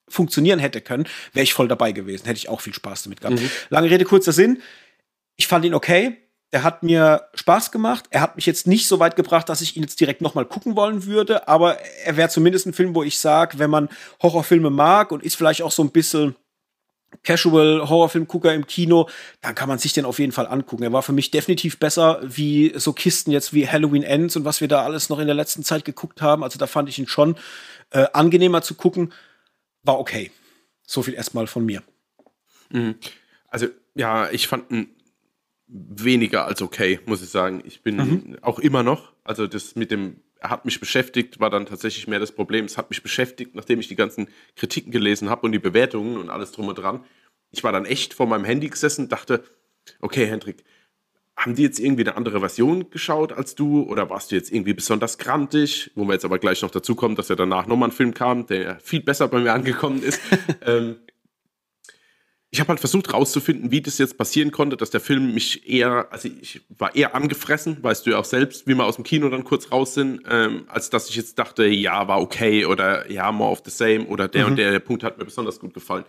funktionieren 0.08 0.58
hätte 0.58 0.80
können, 0.80 1.06
wäre 1.34 1.44
ich 1.44 1.52
voll 1.52 1.68
dabei 1.68 1.92
gewesen, 1.92 2.24
hätte 2.24 2.38
ich 2.38 2.48
auch 2.48 2.62
viel 2.62 2.74
Spaß 2.74 3.02
damit 3.02 3.20
gehabt. 3.20 3.38
Mhm. 3.38 3.50
Lange 3.68 3.90
Rede, 3.90 4.06
kurzer 4.06 4.32
Sinn. 4.32 4.62
Ich 5.36 5.46
fand 5.46 5.66
ihn 5.66 5.74
okay 5.74 6.16
der 6.52 6.62
hat 6.64 6.82
mir 6.82 7.28
Spaß 7.34 7.70
gemacht. 7.70 8.06
Er 8.10 8.20
hat 8.20 8.36
mich 8.36 8.46
jetzt 8.46 8.66
nicht 8.66 8.88
so 8.88 8.98
weit 8.98 9.16
gebracht, 9.16 9.48
dass 9.48 9.60
ich 9.60 9.76
ihn 9.76 9.82
jetzt 9.82 10.00
direkt 10.00 10.20
nochmal 10.20 10.44
gucken 10.44 10.76
wollen 10.76 11.06
würde, 11.06 11.46
aber 11.48 11.78
er 12.04 12.16
wäre 12.16 12.28
zumindest 12.28 12.66
ein 12.66 12.72
Film, 12.72 12.94
wo 12.94 13.02
ich 13.02 13.18
sage, 13.18 13.58
wenn 13.58 13.70
man 13.70 13.88
Horrorfilme 14.22 14.70
mag 14.70 15.12
und 15.12 15.22
ist 15.22 15.36
vielleicht 15.36 15.62
auch 15.62 15.70
so 15.70 15.82
ein 15.82 15.90
bisschen 15.90 16.34
Casual-Horrorfilm-Gucker 17.22 18.54
im 18.54 18.66
Kino, 18.66 19.08
dann 19.40 19.54
kann 19.54 19.68
man 19.68 19.78
sich 19.78 19.92
den 19.92 20.04
auf 20.04 20.18
jeden 20.18 20.32
Fall 20.32 20.46
angucken. 20.46 20.84
Er 20.84 20.92
war 20.92 21.02
für 21.02 21.12
mich 21.12 21.30
definitiv 21.30 21.78
besser 21.78 22.20
wie 22.22 22.72
so 22.76 22.92
Kisten 22.92 23.30
jetzt 23.30 23.52
wie 23.52 23.68
Halloween 23.68 24.02
Ends 24.02 24.36
und 24.36 24.44
was 24.44 24.60
wir 24.60 24.68
da 24.68 24.84
alles 24.84 25.08
noch 25.08 25.18
in 25.18 25.26
der 25.26 25.34
letzten 25.34 25.64
Zeit 25.64 25.84
geguckt 25.84 26.22
haben. 26.22 26.44
Also 26.44 26.58
da 26.58 26.66
fand 26.66 26.88
ich 26.88 26.98
ihn 26.98 27.08
schon 27.08 27.36
äh, 27.90 28.06
angenehmer 28.12 28.62
zu 28.62 28.74
gucken. 28.74 29.12
War 29.82 29.98
okay. 29.98 30.30
So 30.86 31.02
viel 31.02 31.14
erstmal 31.14 31.46
von 31.46 31.64
mir. 31.64 31.82
Mhm. 32.70 32.96
Also, 33.48 33.66
ja, 33.94 34.30
ich 34.30 34.46
fand 34.46 34.70
ihn 34.70 34.88
weniger 35.72 36.46
als 36.46 36.62
okay, 36.62 37.00
muss 37.06 37.22
ich 37.22 37.30
sagen. 37.30 37.62
Ich 37.64 37.82
bin 37.82 37.96
mhm. 37.96 38.38
auch 38.42 38.58
immer 38.58 38.82
noch, 38.82 39.12
also 39.24 39.46
das 39.46 39.76
mit 39.76 39.90
dem 39.90 40.16
hat 40.40 40.64
mich 40.64 40.80
beschäftigt, 40.80 41.38
war 41.38 41.50
dann 41.50 41.66
tatsächlich 41.66 42.08
mehr 42.08 42.18
das 42.18 42.32
Problem. 42.32 42.64
Es 42.64 42.78
hat 42.78 42.90
mich 42.90 43.02
beschäftigt, 43.02 43.54
nachdem 43.54 43.78
ich 43.78 43.88
die 43.88 43.96
ganzen 43.96 44.28
Kritiken 44.56 44.90
gelesen 44.90 45.28
habe 45.28 45.42
und 45.42 45.52
die 45.52 45.58
Bewertungen 45.58 46.16
und 46.16 46.30
alles 46.30 46.52
drum 46.52 46.68
und 46.68 46.78
dran. 46.78 47.04
Ich 47.50 47.62
war 47.62 47.72
dann 47.72 47.84
echt 47.84 48.14
vor 48.14 48.26
meinem 48.26 48.44
Handy 48.44 48.68
gesessen, 48.68 49.08
dachte, 49.08 49.44
okay, 50.00 50.26
Hendrik, 50.26 50.64
haben 51.36 51.54
die 51.54 51.62
jetzt 51.62 51.78
irgendwie 51.78 52.02
eine 52.02 52.16
andere 52.16 52.40
Version 52.40 52.90
geschaut 52.90 53.32
als 53.32 53.54
du 53.54 53.82
oder 53.82 54.10
warst 54.10 54.30
du 54.30 54.36
jetzt 54.36 54.52
irgendwie 54.52 54.74
besonders 54.74 55.18
grantig? 55.18 55.90
Wo 55.94 56.04
wir 56.04 56.12
jetzt 56.12 56.24
aber 56.24 56.38
gleich 56.38 56.60
noch 56.62 56.70
dazu 56.70 56.94
kommen, 56.94 57.16
dass 57.16 57.28
ja 57.28 57.36
danach 57.36 57.66
nochmal 57.66 57.88
ein 57.88 57.92
Film 57.92 58.12
kam, 58.12 58.46
der 58.46 58.78
viel 58.80 59.02
besser 59.02 59.28
bei 59.28 59.40
mir 59.40 59.52
angekommen 59.52 60.02
ist. 60.02 60.20
ähm, 60.66 60.96
ich 62.52 62.58
habe 62.58 62.70
halt 62.70 62.80
versucht 62.80 63.12
rauszufinden, 63.12 63.70
wie 63.70 63.80
das 63.80 63.98
jetzt 63.98 64.18
passieren 64.18 64.50
konnte, 64.50 64.76
dass 64.76 64.90
der 64.90 65.00
Film 65.00 65.34
mich 65.34 65.68
eher, 65.68 66.08
also 66.10 66.28
ich 66.40 66.60
war 66.68 66.94
eher 66.96 67.14
angefressen, 67.14 67.78
weißt 67.80 68.04
du 68.04 68.10
ja 68.10 68.18
auch 68.18 68.24
selbst, 68.24 68.66
wie 68.66 68.74
wir 68.74 68.84
aus 68.84 68.96
dem 68.96 69.04
Kino 69.04 69.28
dann 69.28 69.44
kurz 69.44 69.70
raus 69.70 69.94
sind, 69.94 70.22
ähm, 70.28 70.64
als 70.66 70.90
dass 70.90 71.08
ich 71.08 71.14
jetzt 71.14 71.38
dachte, 71.38 71.66
ja, 71.66 72.08
war 72.08 72.20
okay 72.20 72.64
oder 72.64 73.08
ja, 73.10 73.30
more 73.30 73.52
of 73.52 73.62
the 73.64 73.70
same 73.70 74.04
oder 74.06 74.26
der 74.26 74.44
mhm. 74.44 74.50
und 74.50 74.56
der, 74.56 74.72
der 74.72 74.80
Punkt 74.80 75.04
hat 75.04 75.18
mir 75.18 75.24
besonders 75.24 75.60
gut 75.60 75.74
gefallen. 75.74 76.04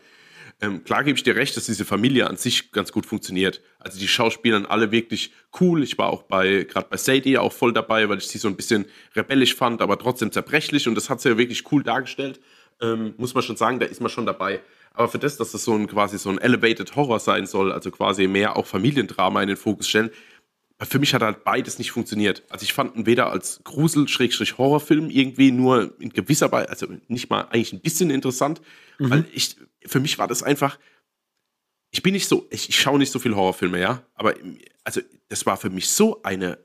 Ähm, 0.61 0.83
klar 0.83 1.03
gebe 1.03 1.15
ich 1.15 1.23
dir 1.23 1.35
recht, 1.35 1.55
dass 1.57 1.65
diese 1.65 1.85
Familie 1.85 2.27
an 2.27 2.37
sich 2.37 2.71
ganz 2.71 2.91
gut 2.91 3.05
funktioniert. 3.05 3.61
Also 3.79 3.99
die 3.99 4.07
Schauspieler 4.07 4.69
alle 4.69 4.91
wirklich 4.91 5.31
cool. 5.59 5.83
Ich 5.83 5.97
war 5.97 6.09
auch 6.09 6.23
bei, 6.23 6.63
gerade 6.63 6.87
bei 6.89 6.97
Sadie 6.97 7.37
auch 7.37 7.51
voll 7.51 7.73
dabei, 7.73 8.09
weil 8.09 8.17
ich 8.17 8.27
sie 8.27 8.37
so 8.37 8.47
ein 8.47 8.55
bisschen 8.55 8.85
rebellisch 9.15 9.55
fand, 9.55 9.81
aber 9.81 9.97
trotzdem 9.97 10.31
zerbrechlich 10.31 10.87
und 10.87 10.95
das 10.95 11.09
hat 11.09 11.21
sie 11.21 11.29
ja 11.29 11.37
wirklich 11.37 11.71
cool 11.71 11.83
dargestellt. 11.83 12.39
Ähm, 12.79 13.13
muss 13.17 13.35
man 13.35 13.43
schon 13.43 13.57
sagen, 13.57 13.79
da 13.79 13.85
ist 13.85 14.01
man 14.01 14.09
schon 14.09 14.25
dabei. 14.25 14.59
Aber 14.93 15.07
für 15.07 15.19
das, 15.19 15.37
dass 15.37 15.51
das 15.51 15.63
so 15.63 15.73
ein 15.73 15.87
quasi 15.87 16.17
so 16.17 16.29
ein 16.29 16.37
Elevated 16.37 16.95
Horror 16.95 17.19
sein 17.19 17.45
soll, 17.45 17.71
also 17.71 17.91
quasi 17.91 18.27
mehr 18.27 18.57
auch 18.57 18.65
Familiendrama 18.65 19.41
in 19.41 19.47
den 19.47 19.57
Fokus 19.57 19.87
stellen, 19.87 20.11
für 20.83 20.99
mich 20.99 21.13
hat 21.13 21.21
halt 21.21 21.43
beides 21.43 21.77
nicht 21.77 21.91
funktioniert. 21.91 22.43
Also 22.49 22.63
ich 22.63 22.73
fand 22.73 22.95
ihn 22.95 23.05
weder 23.05 23.29
als 23.31 23.61
Grusel-Horrorfilm 23.63 25.09
irgendwie 25.09 25.51
nur 25.51 25.93
in 25.99 26.09
gewisser 26.09 26.51
Weise, 26.51 26.69
also 26.69 26.87
nicht 27.07 27.29
mal 27.29 27.41
eigentlich 27.43 27.73
ein 27.73 27.81
bisschen 27.81 28.09
interessant, 28.09 28.61
mhm. 28.97 29.09
weil 29.09 29.25
ich, 29.31 29.57
für 29.85 29.99
mich 29.99 30.17
war 30.17 30.27
das 30.27 30.41
einfach, 30.41 30.79
ich 31.91 32.01
bin 32.01 32.13
nicht 32.13 32.27
so, 32.27 32.47
ich, 32.49 32.69
ich 32.69 32.79
schaue 32.79 32.97
nicht 32.97 33.11
so 33.11 33.19
viel 33.19 33.35
Horrorfilme, 33.35 33.79
ja, 33.79 34.01
aber 34.15 34.33
also 34.83 35.01
das 35.29 35.45
war 35.45 35.57
für 35.57 35.69
mich 35.69 35.89
so 35.89 36.23
eine 36.23 36.57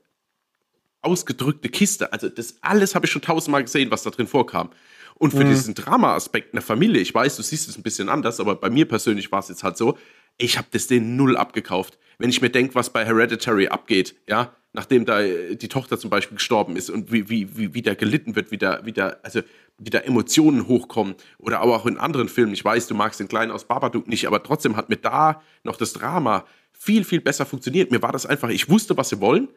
ausgedrückte 1.03 1.69
Kiste. 1.69 2.13
Also 2.13 2.29
das 2.29 2.57
alles 2.63 2.95
habe 2.95 3.07
ich 3.07 3.13
schon 3.13 3.23
tausendmal 3.23 3.63
gesehen, 3.63 3.91
was 3.91 4.03
da 4.03 4.11
drin 4.11 4.27
vorkam. 4.27 4.71
Und 5.19 5.31
für 5.31 5.45
mhm. 5.45 5.49
diesen 5.49 5.75
Drama-Aspekt 5.75 6.49
in 6.53 6.57
der 6.57 6.63
Familie, 6.63 7.01
ich 7.01 7.15
weiß, 7.15 7.37
du 7.37 7.43
siehst 7.43 7.69
es 7.69 7.77
ein 7.77 7.83
bisschen 7.83 8.09
anders, 8.09 8.39
aber 8.39 8.55
bei 8.55 8.69
mir 8.69 8.87
persönlich 8.87 9.33
war 9.33 9.41
es 9.41 9.49
jetzt 9.49 9.65
halt 9.65 9.77
so, 9.77 9.97
ich 10.39 10.59
habe 10.59 10.69
das 10.71 10.87
den 10.87 11.17
null 11.17 11.37
abgekauft. 11.37 11.99
Wenn 12.19 12.29
ich 12.29 12.43
mir 12.43 12.51
denke, 12.51 12.75
was 12.75 12.91
bei 12.91 13.05
Hereditary 13.05 13.69
abgeht, 13.69 14.15
ja, 14.29 14.55
nachdem 14.75 15.07
da 15.07 15.23
äh, 15.23 15.57
die 15.57 15.69
Tochter 15.69 15.99
zum 15.99 16.11
Beispiel 16.11 16.37
gestorben 16.37 16.77
ist 16.77 16.91
und 16.91 17.11
wie, 17.11 17.31
wie, 17.31 17.57
wie, 17.57 17.75
wie 17.75 17.83
da 17.83 17.95
gelitten 17.95 18.37
wird, 18.37 18.51
wie 18.51 18.59
da, 18.59 18.85
wie 18.85 18.93
da, 18.93 19.17
also 19.23 19.41
wie 19.79 19.91
da 19.91 19.99
Emotionen 20.01 20.69
hochkommen 20.69 21.15
oder 21.39 21.61
aber 21.61 21.77
auch 21.77 21.87
in 21.87 21.97
anderen 21.97 22.29
Filmen. 22.29 22.53
Ich 22.53 22.65
weiß, 22.65 22.87
du 22.87 22.95
magst 22.95 23.19
den 23.19 23.29
Kleinen 23.29 23.53
aus 23.53 23.65
Babadook 23.65 24.07
nicht, 24.09 24.27
aber 24.27 24.43
trotzdem 24.43 24.77
hat 24.77 24.91
mir 24.91 24.97
da 24.97 25.43
noch 25.65 25.77
das 25.77 25.95
Drama 25.95 26.45
viel, 26.73 27.05
viel 27.05 27.23
besser 27.23 27.47
funktioniert. 27.47 27.91
Mir 27.91 28.03
war 28.03 28.13
das 28.13 28.27
einfach, 28.27 28.51
ich 28.51 28.69
wusste, 28.69 28.97
was 28.97 29.09
sie 29.09 29.21
wollen 29.21 29.49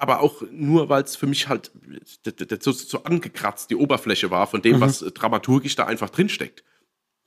aber 0.00 0.20
auch 0.20 0.42
nur, 0.50 0.88
weil 0.88 1.02
es 1.02 1.14
für 1.14 1.26
mich 1.26 1.48
halt 1.48 1.70
so, 2.60 2.72
so, 2.72 3.04
angekratzt 3.04 3.70
die 3.70 3.76
Oberfläche 3.76 4.30
war 4.30 4.46
von 4.46 4.62
dem, 4.62 4.76
mhm. 4.76 4.80
was 4.80 5.00
dramaturgisch 5.00 5.76
da 5.76 5.84
einfach 5.84 6.08
drinsteckt. 6.08 6.64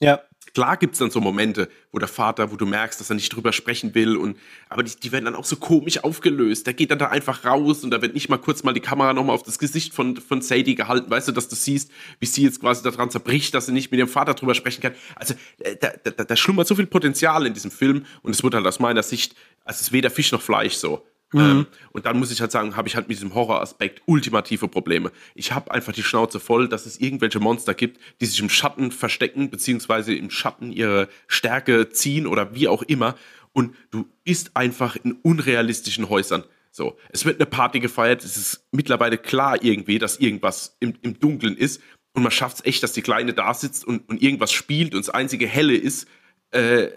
Ja. 0.01 0.21
Klar 0.53 0.77
gibt 0.77 0.93
es 0.93 0.99
dann 0.99 1.09
so 1.09 1.21
Momente, 1.21 1.69
wo 1.91 1.99
der 1.99 2.07
Vater, 2.07 2.51
wo 2.51 2.57
du 2.57 2.65
merkst, 2.65 2.99
dass 2.99 3.09
er 3.09 3.15
nicht 3.15 3.33
drüber 3.33 3.53
sprechen 3.53 3.95
will, 3.95 4.17
und 4.17 4.37
aber 4.69 4.83
die, 4.83 4.99
die 4.99 5.11
werden 5.11 5.25
dann 5.25 5.35
auch 5.35 5.45
so 5.45 5.55
komisch 5.55 6.03
aufgelöst. 6.03 6.67
Der 6.67 6.73
geht 6.73 6.91
dann 6.91 6.99
da 6.99 7.07
einfach 7.07 7.45
raus 7.45 7.83
und 7.83 7.91
da 7.91 8.01
wird 8.01 8.13
nicht 8.13 8.27
mal 8.27 8.37
kurz 8.37 8.63
mal 8.63 8.73
die 8.73 8.81
Kamera 8.81 9.13
nochmal 9.13 9.35
auf 9.35 9.43
das 9.43 9.59
Gesicht 9.59 9.93
von, 9.93 10.17
von 10.17 10.41
Sadie 10.41 10.75
gehalten, 10.75 11.09
weißt 11.09 11.27
du, 11.27 11.31
dass 11.31 11.47
du 11.47 11.55
siehst, 11.55 11.91
wie 12.19 12.25
sie 12.25 12.43
jetzt 12.43 12.59
quasi 12.59 12.83
daran 12.83 13.11
zerbricht, 13.11 13.53
dass 13.53 13.67
sie 13.67 13.71
nicht 13.71 13.91
mit 13.91 13.99
ihrem 13.99 14.09
Vater 14.09 14.33
drüber 14.33 14.55
sprechen 14.55 14.81
kann. 14.81 14.95
Also 15.15 15.35
äh, 15.59 15.75
da, 15.75 15.93
da, 16.03 16.23
da 16.23 16.35
schlummert 16.35 16.67
so 16.67 16.75
viel 16.75 16.87
Potenzial 16.87 17.45
in 17.45 17.53
diesem 17.53 17.71
Film 17.71 18.05
und 18.23 18.31
es 18.31 18.43
wird 18.43 18.55
halt 18.55 18.65
aus 18.65 18.79
meiner 18.79 19.03
Sicht, 19.03 19.35
also 19.63 19.77
es 19.77 19.81
ist 19.83 19.91
weder 19.91 20.09
Fisch 20.09 20.31
noch 20.31 20.41
Fleisch 20.41 20.73
so. 20.73 21.05
Mhm. 21.33 21.39
Ähm, 21.39 21.67
und 21.91 22.05
dann 22.05 22.17
muss 22.17 22.31
ich 22.31 22.39
halt 22.39 22.51
sagen, 22.51 22.75
habe 22.75 22.87
ich 22.87 22.95
halt 22.95 23.07
mit 23.07 23.17
diesem 23.17 23.33
Horroraspekt 23.33 24.01
ultimative 24.05 24.67
Probleme. 24.67 25.11
Ich 25.35 25.51
habe 25.51 25.71
einfach 25.71 25.91
die 25.91 26.03
Schnauze 26.03 26.39
voll, 26.39 26.69
dass 26.69 26.85
es 26.85 26.99
irgendwelche 26.99 27.39
Monster 27.39 27.73
gibt, 27.73 27.99
die 28.21 28.25
sich 28.25 28.39
im 28.39 28.49
Schatten 28.49 28.91
verstecken, 28.91 29.49
beziehungsweise 29.49 30.13
im 30.13 30.29
Schatten 30.29 30.71
ihre 30.71 31.09
Stärke 31.27 31.89
ziehen 31.89 32.27
oder 32.27 32.55
wie 32.55 32.67
auch 32.67 32.83
immer. 32.83 33.15
Und 33.51 33.75
du 33.91 34.05
bist 34.23 34.55
einfach 34.55 34.95
in 34.95 35.13
unrealistischen 35.13 36.09
Häusern. 36.09 36.43
So, 36.71 36.97
es 37.09 37.25
wird 37.25 37.39
eine 37.39 37.45
Party 37.45 37.79
gefeiert, 37.79 38.23
es 38.23 38.37
ist 38.37 38.65
mittlerweile 38.71 39.17
klar 39.17 39.63
irgendwie, 39.63 39.99
dass 39.99 40.17
irgendwas 40.17 40.77
im, 40.79 40.95
im 41.01 41.19
Dunkeln 41.19 41.55
ist. 41.55 41.81
Und 42.13 42.23
man 42.23 42.31
schafft 42.31 42.57
es 42.57 42.65
echt, 42.65 42.83
dass 42.83 42.93
die 42.93 43.01
Kleine 43.01 43.33
da 43.33 43.53
sitzt 43.53 43.85
und, 43.85 44.07
und 44.09 44.21
irgendwas 44.21 44.51
spielt 44.51 44.93
und 44.93 45.05
das 45.05 45.13
einzige 45.13 45.47
Helle 45.47 45.75
ist, 45.75 46.07
äh, 46.51 46.89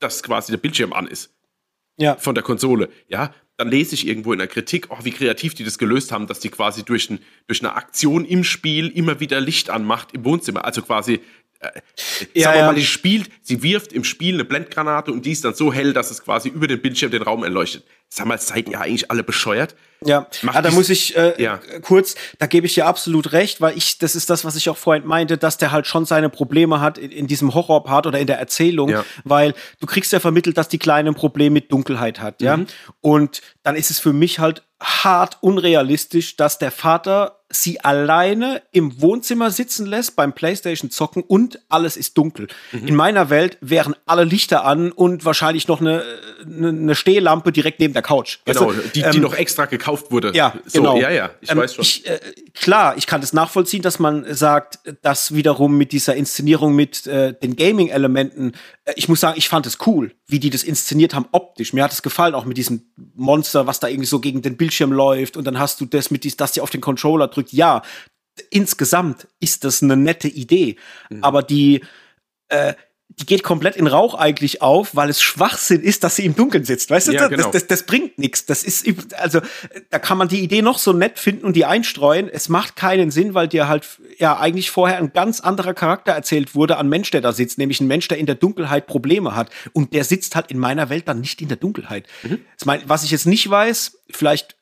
dass 0.00 0.22
quasi 0.22 0.52
der 0.52 0.58
Bildschirm 0.58 0.92
an 0.92 1.06
ist 1.06 1.34
ja. 1.96 2.16
von 2.16 2.34
der 2.34 2.44
Konsole, 2.44 2.88
ja, 3.08 3.32
dann 3.56 3.68
lese 3.68 3.94
ich 3.94 4.06
irgendwo 4.06 4.32
in 4.32 4.38
der 4.38 4.48
Kritik, 4.48 4.88
oh, 4.90 4.98
wie 5.04 5.12
kreativ 5.12 5.54
die 5.54 5.64
das 5.64 5.78
gelöst 5.78 6.10
haben, 6.10 6.26
dass 6.26 6.40
die 6.40 6.48
quasi 6.48 6.84
durch, 6.84 7.08
ein, 7.08 7.20
durch 7.46 7.60
eine 7.60 7.74
Aktion 7.74 8.24
im 8.24 8.42
Spiel 8.42 8.88
immer 8.88 9.20
wieder 9.20 9.40
Licht 9.40 9.70
anmacht 9.70 10.12
im 10.12 10.24
Wohnzimmer. 10.24 10.64
Also 10.64 10.82
quasi 10.82 11.20
äh, 11.64 11.80
ja, 12.34 12.44
sagen 12.44 12.54
wir 12.54 12.60
ja. 12.60 12.66
mal, 12.66 12.74
die 12.74 12.84
spielt, 12.84 13.30
sie 13.42 13.62
wirft 13.62 13.92
im 13.92 14.04
Spiel 14.04 14.34
eine 14.34 14.44
Blendgranate 14.44 15.12
und 15.12 15.24
die 15.24 15.32
ist 15.32 15.44
dann 15.44 15.54
so 15.54 15.72
hell, 15.72 15.92
dass 15.92 16.10
es 16.10 16.22
quasi 16.22 16.48
über 16.48 16.66
den 16.66 16.80
Bildschirm 16.80 17.10
den 17.10 17.22
Raum 17.22 17.44
erleuchtet. 17.44 17.84
Sag 18.08 18.26
mal, 18.26 18.38
seid 18.38 18.68
ihr 18.68 18.80
eigentlich 18.80 19.10
alle 19.10 19.24
bescheuert? 19.24 19.74
Ja, 20.04 20.26
ah, 20.46 20.60
da 20.60 20.70
muss 20.70 20.90
ich 20.90 21.16
äh, 21.16 21.42
ja. 21.42 21.58
kurz, 21.82 22.14
da 22.38 22.46
gebe 22.46 22.66
ich 22.66 22.74
dir 22.74 22.86
absolut 22.86 23.32
recht, 23.32 23.60
weil 23.60 23.76
ich, 23.76 23.98
das 23.98 24.14
ist 24.14 24.28
das, 24.28 24.44
was 24.44 24.54
ich 24.54 24.68
auch 24.68 24.76
vorhin 24.76 25.06
meinte, 25.06 25.38
dass 25.38 25.56
der 25.56 25.72
halt 25.72 25.86
schon 25.86 26.04
seine 26.04 26.28
Probleme 26.28 26.80
hat 26.80 26.98
in, 26.98 27.10
in 27.10 27.26
diesem 27.26 27.54
Horrorpart 27.54 28.06
oder 28.06 28.18
in 28.18 28.26
der 28.26 28.38
Erzählung, 28.38 28.90
ja. 28.90 29.04
weil 29.24 29.54
du 29.80 29.86
kriegst 29.86 30.12
ja 30.12 30.20
vermittelt, 30.20 30.58
dass 30.58 30.68
die 30.68 30.78
Kleine 30.78 31.10
ein 31.10 31.14
Problem 31.14 31.54
mit 31.54 31.72
Dunkelheit 31.72 32.20
hat, 32.20 32.42
ja. 32.42 32.58
Mhm. 32.58 32.66
Und 33.00 33.40
dann 33.62 33.76
ist 33.76 33.90
es 33.90 33.98
für 33.98 34.12
mich 34.12 34.38
halt 34.38 34.62
hart 34.80 35.38
unrealistisch, 35.40 36.36
dass 36.36 36.58
der 36.58 36.70
Vater 36.70 37.43
sie 37.54 37.80
alleine 37.80 38.62
im 38.72 39.00
Wohnzimmer 39.00 39.50
sitzen 39.50 39.86
lässt 39.86 40.16
beim 40.16 40.32
Playstation 40.32 40.90
zocken 40.90 41.22
und 41.22 41.60
alles 41.68 41.96
ist 41.96 42.16
dunkel. 42.18 42.48
Mhm. 42.72 42.88
In 42.88 42.94
meiner 42.94 43.30
Welt 43.30 43.58
wären 43.60 43.94
alle 44.06 44.24
Lichter 44.24 44.64
an 44.64 44.92
und 44.92 45.24
wahrscheinlich 45.24 45.68
noch 45.68 45.80
eine, 45.80 46.02
eine, 46.44 46.68
eine 46.68 46.94
Stehlampe 46.94 47.52
direkt 47.52 47.80
neben 47.80 47.94
der 47.94 48.02
Couch. 48.02 48.38
Genau, 48.44 48.68
weißt 48.68 48.78
du? 48.78 48.82
die, 48.88 49.02
die 49.02 49.16
ähm, 49.16 49.22
noch 49.22 49.34
extra 49.34 49.66
gekauft 49.66 50.10
wurde. 50.10 50.32
Ja, 50.34 50.54
so, 50.66 50.80
genau. 50.80 50.96
Ja, 50.96 51.10
ja, 51.10 51.30
ich 51.40 51.50
ähm, 51.50 51.58
weiß 51.58 51.74
schon. 51.74 51.82
Ich, 51.82 52.06
äh, 52.06 52.18
klar, 52.54 52.96
ich 52.96 53.06
kann 53.06 53.20
das 53.20 53.32
nachvollziehen, 53.32 53.82
dass 53.82 53.98
man 53.98 54.32
sagt, 54.34 54.78
dass 55.02 55.34
wiederum 55.34 55.76
mit 55.76 55.92
dieser 55.92 56.14
Inszenierung 56.14 56.74
mit 56.74 57.06
äh, 57.06 57.34
den 57.34 57.56
Gaming-Elementen, 57.56 58.52
äh, 58.84 58.92
ich 58.96 59.08
muss 59.08 59.20
sagen, 59.20 59.38
ich 59.38 59.48
fand 59.48 59.66
es 59.66 59.78
cool, 59.86 60.12
wie 60.26 60.38
die 60.38 60.50
das 60.50 60.62
inszeniert 60.62 61.14
haben 61.14 61.26
optisch. 61.32 61.72
Mir 61.72 61.84
hat 61.84 61.92
es 61.92 62.02
gefallen, 62.02 62.34
auch 62.34 62.44
mit 62.44 62.56
diesem 62.56 62.82
Monster, 63.14 63.66
was 63.66 63.80
da 63.80 63.88
irgendwie 63.88 64.06
so 64.06 64.20
gegen 64.20 64.42
den 64.42 64.56
Bildschirm 64.56 64.92
läuft 64.92 65.36
und 65.36 65.44
dann 65.44 65.58
hast 65.58 65.80
du 65.80 65.86
das 65.86 66.10
mit 66.10 66.24
dies, 66.24 66.36
dass 66.36 66.52
die 66.52 66.60
auf 66.60 66.70
den 66.70 66.80
Controller 66.80 67.28
drückt. 67.28 67.52
Ja, 67.52 67.82
insgesamt 68.50 69.28
ist 69.40 69.64
das 69.64 69.82
eine 69.82 69.96
nette 69.96 70.28
Idee, 70.28 70.76
mhm. 71.10 71.22
aber 71.22 71.42
die 71.42 71.82
äh, 72.48 72.74
die 73.08 73.26
geht 73.26 73.42
komplett 73.42 73.76
in 73.76 73.86
Rauch 73.86 74.14
eigentlich 74.14 74.60
auf, 74.60 74.96
weil 74.96 75.08
es 75.08 75.22
Schwachsinn 75.22 75.82
ist, 75.82 76.02
dass 76.02 76.16
sie 76.16 76.24
im 76.24 76.34
Dunkeln 76.34 76.64
sitzt. 76.64 76.90
Weißt 76.90 77.08
du, 77.08 77.12
ja, 77.12 77.28
genau. 77.28 77.44
das, 77.44 77.52
das, 77.52 77.66
das, 77.66 77.82
bringt 77.84 78.18
nichts. 78.18 78.44
Das 78.46 78.64
ist, 78.64 78.86
also, 79.14 79.40
da 79.90 79.98
kann 79.98 80.18
man 80.18 80.28
die 80.28 80.40
Idee 80.40 80.62
noch 80.62 80.78
so 80.78 80.92
nett 80.92 81.18
finden 81.18 81.44
und 81.44 81.54
die 81.54 81.64
einstreuen. 81.64 82.28
Es 82.28 82.48
macht 82.48 82.76
keinen 82.76 83.10
Sinn, 83.10 83.34
weil 83.34 83.46
dir 83.46 83.68
halt, 83.68 83.86
ja, 84.18 84.38
eigentlich 84.38 84.70
vorher 84.70 84.98
ein 84.98 85.12
ganz 85.12 85.40
anderer 85.40 85.74
Charakter 85.74 86.12
erzählt 86.12 86.54
wurde 86.54 86.76
an 86.76 86.88
Mensch, 86.88 87.10
der 87.12 87.20
da 87.20 87.32
sitzt, 87.32 87.58
nämlich 87.58 87.80
ein 87.80 87.86
Mensch, 87.86 88.08
der 88.08 88.18
in 88.18 88.26
der 88.26 88.34
Dunkelheit 88.34 88.86
Probleme 88.86 89.36
hat. 89.36 89.50
Und 89.72 89.92
der 89.92 90.04
sitzt 90.04 90.34
halt 90.34 90.50
in 90.50 90.58
meiner 90.58 90.88
Welt 90.88 91.06
dann 91.06 91.20
nicht 91.20 91.40
in 91.40 91.48
der 91.48 91.56
Dunkelheit. 91.56 92.06
Mhm. 92.22 92.40
Was 92.86 93.04
ich 93.04 93.12
jetzt 93.12 93.26
nicht 93.26 93.48
weiß, 93.48 93.98
vielleicht 94.10 94.56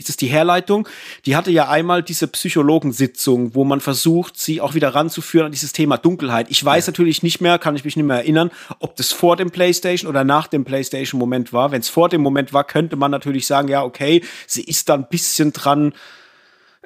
ist 0.00 0.08
es 0.08 0.16
die 0.16 0.26
Herleitung, 0.26 0.88
die 1.26 1.36
hatte 1.36 1.50
ja 1.50 1.68
einmal 1.68 2.02
diese 2.02 2.26
Psychologensitzung, 2.26 3.54
wo 3.54 3.64
man 3.64 3.80
versucht, 3.80 4.38
sie 4.38 4.60
auch 4.60 4.74
wieder 4.74 4.94
ranzuführen 4.94 5.46
an 5.46 5.52
dieses 5.52 5.72
Thema 5.72 5.96
Dunkelheit. 5.96 6.46
Ich 6.50 6.64
weiß 6.64 6.86
ja. 6.86 6.90
natürlich 6.90 7.22
nicht 7.22 7.40
mehr, 7.40 7.58
kann 7.58 7.76
ich 7.76 7.84
mich 7.84 7.96
nicht 7.96 8.06
mehr 8.06 8.16
erinnern, 8.16 8.50
ob 8.78 8.96
das 8.96 9.12
vor 9.12 9.36
dem 9.36 9.50
PlayStation 9.50 10.08
oder 10.08 10.24
nach 10.24 10.48
dem 10.48 10.64
PlayStation-Moment 10.64 11.52
war. 11.52 11.70
Wenn 11.70 11.80
es 11.80 11.88
vor 11.88 12.08
dem 12.08 12.22
Moment 12.22 12.52
war, 12.52 12.64
könnte 12.64 12.96
man 12.96 13.10
natürlich 13.10 13.46
sagen, 13.46 13.68
ja, 13.68 13.82
okay, 13.84 14.22
sie 14.46 14.62
ist 14.62 14.88
da 14.88 14.94
ein 14.94 15.08
bisschen 15.08 15.52
dran 15.52 15.92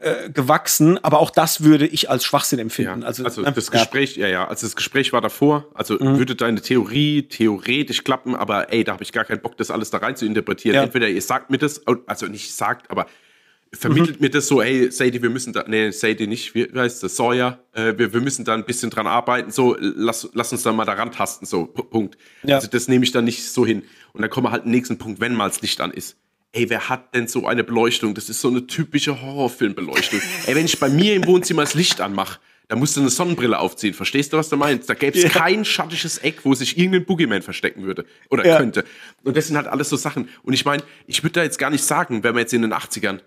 äh, 0.04 0.30
gewachsen, 0.30 1.02
aber 1.02 1.18
auch 1.18 1.30
das 1.30 1.62
würde 1.64 1.86
ich 1.86 2.10
als 2.10 2.24
Schwachsinn 2.24 2.58
empfinden. 2.58 3.00
Ja, 3.02 3.06
also, 3.06 3.24
also 3.24 3.40
ne? 3.42 3.52
das 3.52 3.70
Gespräch, 3.70 4.16
ja, 4.16 4.28
ja, 4.28 4.46
also 4.46 4.66
das 4.66 4.76
Gespräch 4.76 5.12
war 5.12 5.20
davor, 5.20 5.66
also 5.74 5.94
Mhm. 5.94 6.18
würde 6.18 6.34
deine 6.36 6.60
Theorie 6.60 7.22
theoretisch 7.22 8.04
klappen, 8.04 8.34
aber 8.36 8.72
ey, 8.72 8.84
da 8.84 8.92
habe 8.92 9.02
ich 9.02 9.12
gar 9.12 9.24
keinen 9.24 9.40
Bock, 9.40 9.56
das 9.56 9.70
alles 9.70 9.90
da 9.90 9.98
rein 9.98 10.14
zu 10.16 10.26
interpretieren. 10.26 10.74
Ja. 10.76 10.82
Entweder 10.82 11.08
ihr 11.08 11.22
sagt 11.22 11.50
mir 11.50 11.58
das, 11.58 11.82
also 12.06 12.26
nicht 12.26 12.52
sagt, 12.54 12.90
aber 12.90 13.04
Mhm. 13.04 13.76
vermittelt 13.76 14.20
mir 14.20 14.30
das 14.30 14.46
so, 14.46 14.62
hey, 14.62 14.90
Sadie, 14.92 15.20
wir 15.22 15.30
müssen 15.30 15.52
da, 15.52 15.64
nee, 15.66 15.90
Sadie 15.90 16.26
nicht, 16.26 16.54
wie 16.54 16.68
heißt 16.74 17.02
das, 17.02 17.16
Sawyer, 17.16 17.58
äh, 17.72 17.94
wir, 17.96 18.12
wir 18.12 18.20
müssen 18.20 18.44
da 18.44 18.54
ein 18.54 18.64
bisschen 18.64 18.90
dran 18.90 19.06
arbeiten, 19.06 19.50
so, 19.50 19.76
lass, 19.80 20.28
lass 20.34 20.52
uns 20.52 20.62
da 20.62 20.72
mal 20.72 20.84
daran 20.84 21.10
tasten, 21.10 21.44
so, 21.46 21.66
Punkt. 21.66 22.16
Ja. 22.44 22.56
Also 22.56 22.68
das 22.68 22.86
nehme 22.88 23.04
ich 23.04 23.10
dann 23.12 23.24
nicht 23.24 23.50
so 23.50 23.66
hin. 23.66 23.82
Und 24.12 24.22
dann 24.22 24.30
kommen 24.30 24.46
wir 24.46 24.52
halt 24.52 24.64
den 24.64 24.70
nächsten 24.70 24.96
Punkt, 24.98 25.20
wenn 25.20 25.34
mal 25.34 25.48
das 25.48 25.60
Licht 25.60 25.80
an 25.80 25.90
ist. 25.90 26.16
Ey, 26.56 26.70
wer 26.70 26.88
hat 26.88 27.14
denn 27.16 27.26
so 27.26 27.46
eine 27.46 27.64
Beleuchtung? 27.64 28.14
Das 28.14 28.28
ist 28.28 28.40
so 28.40 28.48
eine 28.48 28.66
typische 28.68 29.20
Horrorfilmbeleuchtung. 29.20 30.20
Ey, 30.46 30.54
wenn 30.54 30.66
ich 30.66 30.78
bei 30.78 30.88
mir 30.88 31.14
im 31.16 31.26
Wohnzimmer 31.26 31.62
das 31.62 31.74
Licht 31.74 32.00
anmache, 32.00 32.38
da 32.68 32.76
musst 32.76 32.96
du 32.96 33.00
eine 33.00 33.10
Sonnenbrille 33.10 33.58
aufziehen. 33.58 33.92
Verstehst 33.92 34.32
du, 34.32 34.36
was 34.36 34.48
du 34.48 34.56
meinst? 34.56 34.88
Da 34.88 34.94
gäbe 34.94 35.18
es 35.18 35.24
Ja. 35.24 35.30
kein 35.30 35.64
schattiges 35.64 36.18
Eck, 36.18 36.44
wo 36.44 36.54
sich 36.54 36.78
irgendein 36.78 37.04
Boogeyman 37.06 37.42
verstecken 37.42 37.82
würde. 37.82 38.06
Oder 38.30 38.46
Ja. 38.46 38.56
könnte. 38.58 38.84
Und 39.24 39.36
das 39.36 39.48
sind 39.48 39.56
halt 39.56 39.66
alles 39.66 39.88
so 39.88 39.96
Sachen. 39.96 40.28
Und 40.44 40.52
ich 40.52 40.64
meine, 40.64 40.82
ich 41.08 41.22
würde 41.24 41.32
da 41.32 41.42
jetzt 41.42 41.58
gar 41.58 41.70
nicht 41.70 41.82
sagen, 41.84 42.22
wenn 42.22 42.34
wir 42.34 42.40
jetzt 42.40 42.54
in 42.54 42.62
den 42.62 42.72
80ern, 42.72 43.20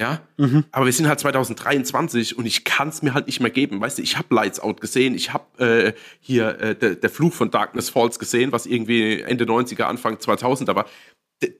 ja, 0.00 0.20
Mhm. 0.36 0.64
aber 0.72 0.86
wir 0.86 0.92
sind 0.92 1.06
halt 1.06 1.20
2023 1.20 2.36
und 2.36 2.46
ich 2.46 2.64
kann 2.64 2.88
es 2.88 3.02
mir 3.02 3.14
halt 3.14 3.28
nicht 3.28 3.38
mehr 3.40 3.50
geben. 3.50 3.80
Weißt 3.80 3.98
du, 3.98 4.02
ich 4.02 4.18
habe 4.18 4.34
Lights 4.34 4.58
Out 4.58 4.80
gesehen, 4.80 5.14
ich 5.14 5.32
habe 5.32 5.64
äh, 5.64 5.92
hier 6.20 6.58
äh, 6.60 6.74
der, 6.74 6.96
der 6.96 7.10
Fluch 7.10 7.32
von 7.32 7.50
Darkness 7.52 7.90
Falls 7.90 8.18
gesehen, 8.18 8.50
was 8.50 8.66
irgendwie 8.66 9.20
Ende 9.20 9.44
90er, 9.44 9.84
Anfang 9.84 10.18
2000, 10.18 10.68
aber 10.68 10.84
d- 10.84 10.88